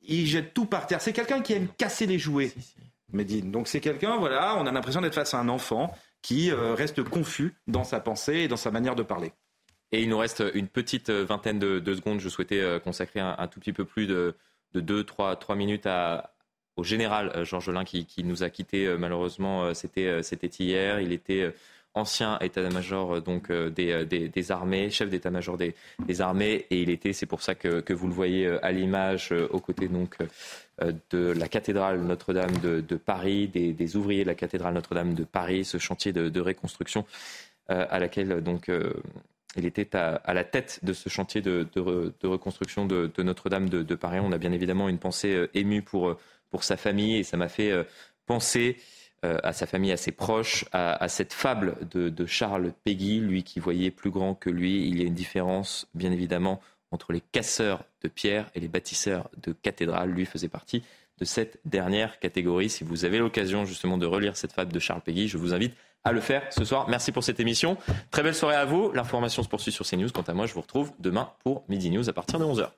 il 0.08 0.26
jette 0.28 0.54
tout 0.54 0.66
par 0.66 0.88
terre. 0.88 1.02
C'est 1.02 1.14
quelqu'un 1.14 1.42
qui 1.42 1.54
aime 1.54 1.68
casser 1.78 2.06
les 2.06 2.20
jouets, 2.20 2.54
Medine. 3.12 3.52
Donc 3.52 3.68
c'est 3.68 3.80
quelqu'un, 3.80 4.18
voilà, 4.18 4.56
on 4.58 4.66
a 4.66 4.72
l'impression 4.72 5.02
d'être 5.02 5.16
face 5.16 5.34
à 5.34 5.40
un 5.40 5.50
enfant 5.50 5.94
qui 6.22 6.52
euh, 6.52 6.74
reste 6.74 7.04
confus 7.04 7.54
dans 7.68 7.84
sa 7.84 8.00
pensée 8.00 8.36
et 8.36 8.48
dans 8.48 8.58
sa 8.58 8.72
manière 8.72 8.96
de 8.96 9.04
parler. 9.04 9.32
Et 9.92 10.02
il 10.02 10.10
nous 10.10 10.18
reste 10.18 10.44
une 10.54 10.68
petite 10.68 11.10
vingtaine 11.10 11.60
de, 11.60 11.94
secondes. 11.94 12.20
Je 12.20 12.28
souhaitais 12.28 12.80
consacrer 12.84 13.20
un, 13.20 13.48
tout 13.48 13.60
petit 13.60 13.72
peu 13.72 13.86
plus 13.86 14.08
de, 14.08 14.36
de 14.74 14.82
2, 14.82 15.04
3, 15.04 15.36
3 15.36 15.56
minutes 15.56 15.86
à, 15.86 16.34
au 16.76 16.84
général 16.84 17.46
Georges 17.46 17.70
Lin 17.70 17.86
qui, 17.86 18.06
qui, 18.06 18.24
nous 18.24 18.44
a 18.44 18.50
quittés 18.50 18.94
malheureusement. 18.98 19.74
C'était 19.74 20.22
hier. 20.60 21.00
Il 21.00 21.14
était 21.14 21.54
ancien 21.96 22.38
état-major 22.40 23.22
donc 23.22 23.52
des, 23.52 24.06
des, 24.06 24.52
armées, 24.52 24.90
chef 24.90 25.10
d'état-major 25.10 25.58
des, 25.58 26.22
armées, 26.22 26.66
et 26.70 26.82
il 26.82 26.90
était, 26.90 27.14
c'est 27.14 27.26
pour 27.26 27.42
ça 27.42 27.56
que, 27.56 27.80
que, 27.82 27.94
vous 27.94 28.08
le 28.08 28.14
voyez 28.14 28.48
à 28.62 28.72
l'image, 28.72 29.34
aux 29.50 29.60
côtés 29.60 29.88
donc 29.88 30.18
de 30.82 31.32
la 31.32 31.48
cathédrale 31.48 32.02
Notre-Dame 32.02 32.58
de, 32.62 32.96
Paris, 32.98 33.48
des, 33.48 33.96
ouvriers 33.96 34.24
de 34.24 34.30
la 34.30 34.36
cathédrale 34.36 34.74
Notre-Dame 34.74 35.14
de 35.14 35.24
Paris, 35.24 35.66
ce 35.66 35.78
chantier 35.78 36.14
de, 36.14 36.30
de 36.30 36.42
reconstruction 36.42 37.06
à 37.68 38.00
laquelle 38.00 38.42
donc 38.42 38.70
il 39.56 39.66
était 39.66 39.96
à, 39.96 40.34
la 40.34 40.44
tête 40.44 40.80
de 40.84 40.94
ce 40.94 41.10
chantier 41.10 41.42
de, 41.42 41.68
reconstruction 42.24 42.86
de, 42.86 43.12
Notre-Dame 43.20 43.70
de, 43.70 43.96
Paris. 43.96 44.20
On 44.22 44.32
a 44.32 44.38
bien 44.38 44.52
évidemment 44.52 44.90
une 44.90 45.00
pensée 45.00 45.34
euh, 45.34 45.50
émue 45.54 45.82
pour, 45.82 46.18
pour 46.50 46.64
sa 46.64 46.78
famille 46.78 47.18
et 47.18 47.24
ça 47.24 47.38
m'a 47.38 47.48
fait 47.48 47.72
euh, 47.72 47.84
penser 48.26 48.78
euh, 48.78 48.82
à 49.44 49.54
sa 49.54 49.66
famille 49.66 49.92
assez 49.92 50.12
proche, 50.12 50.66
à, 50.72 51.08
cette 51.08 51.34
fable 51.34 51.78
de, 51.90 52.26
Charles 52.26 52.74
Péguy, 52.84 53.20
lui 53.20 53.44
qui 53.44 53.60
voyait 53.60 53.92
plus 53.92 54.12
grand 54.12 54.36
que 54.36 54.50
lui. 54.50 54.88
Il 54.88 55.00
y 55.00 55.04
a 55.04 55.06
une 55.06 55.14
différence, 55.14 55.88
bien 55.94 56.12
évidemment, 56.12 56.62
entre 56.92 57.14
les 57.14 57.22
casseurs 57.22 57.84
de 58.02 58.08
pierre 58.08 58.50
et 58.56 58.60
les 58.60 58.68
bâtisseurs 58.68 59.30
de 59.38 59.52
cathédrales. 59.54 60.12
Lui 60.12 60.26
faisait 60.26 60.50
partie 60.50 60.84
de 61.20 61.26
cette 61.26 61.60
dernière 61.66 62.20
catégorie. 62.20 62.70
Si 62.70 62.84
vous 62.84 63.06
avez 63.06 63.20
l'occasion 63.20 63.66
justement 63.66 63.98
de 63.98 64.06
relire 64.06 64.36
cette 64.38 64.54
fable 64.54 64.74
de 64.74 64.80
Charles 64.80 65.02
Péguy, 65.02 65.28
je 65.28 65.38
vous 65.38 65.54
invite 65.54 65.74
à 66.04 66.12
le 66.12 66.22
faire 66.22 66.44
ce 66.52 66.64
soir. 66.64 66.88
Merci 66.88 67.12
pour 67.12 67.24
cette 67.24 67.40
émission. 67.40 67.78
Très 68.12 68.24
belle 68.24 68.36
soirée 68.36 68.56
à 68.56 68.66
vous. 68.66 68.92
L'information 68.92 69.44
se 69.44 69.50
poursuit 69.50 69.72
sur 69.72 69.86
CNews. 69.86 70.10
Quant 70.12 70.22
à 70.22 70.34
moi, 70.34 70.46
je 70.46 70.54
vous 70.54 70.62
retrouve 70.62 70.92
demain 71.00 71.32
pour 71.44 71.64
Midi 71.68 71.90
News 71.90 72.08
à 72.10 72.14
partir 72.14 72.40
de 72.40 72.46
11h. 72.46 72.70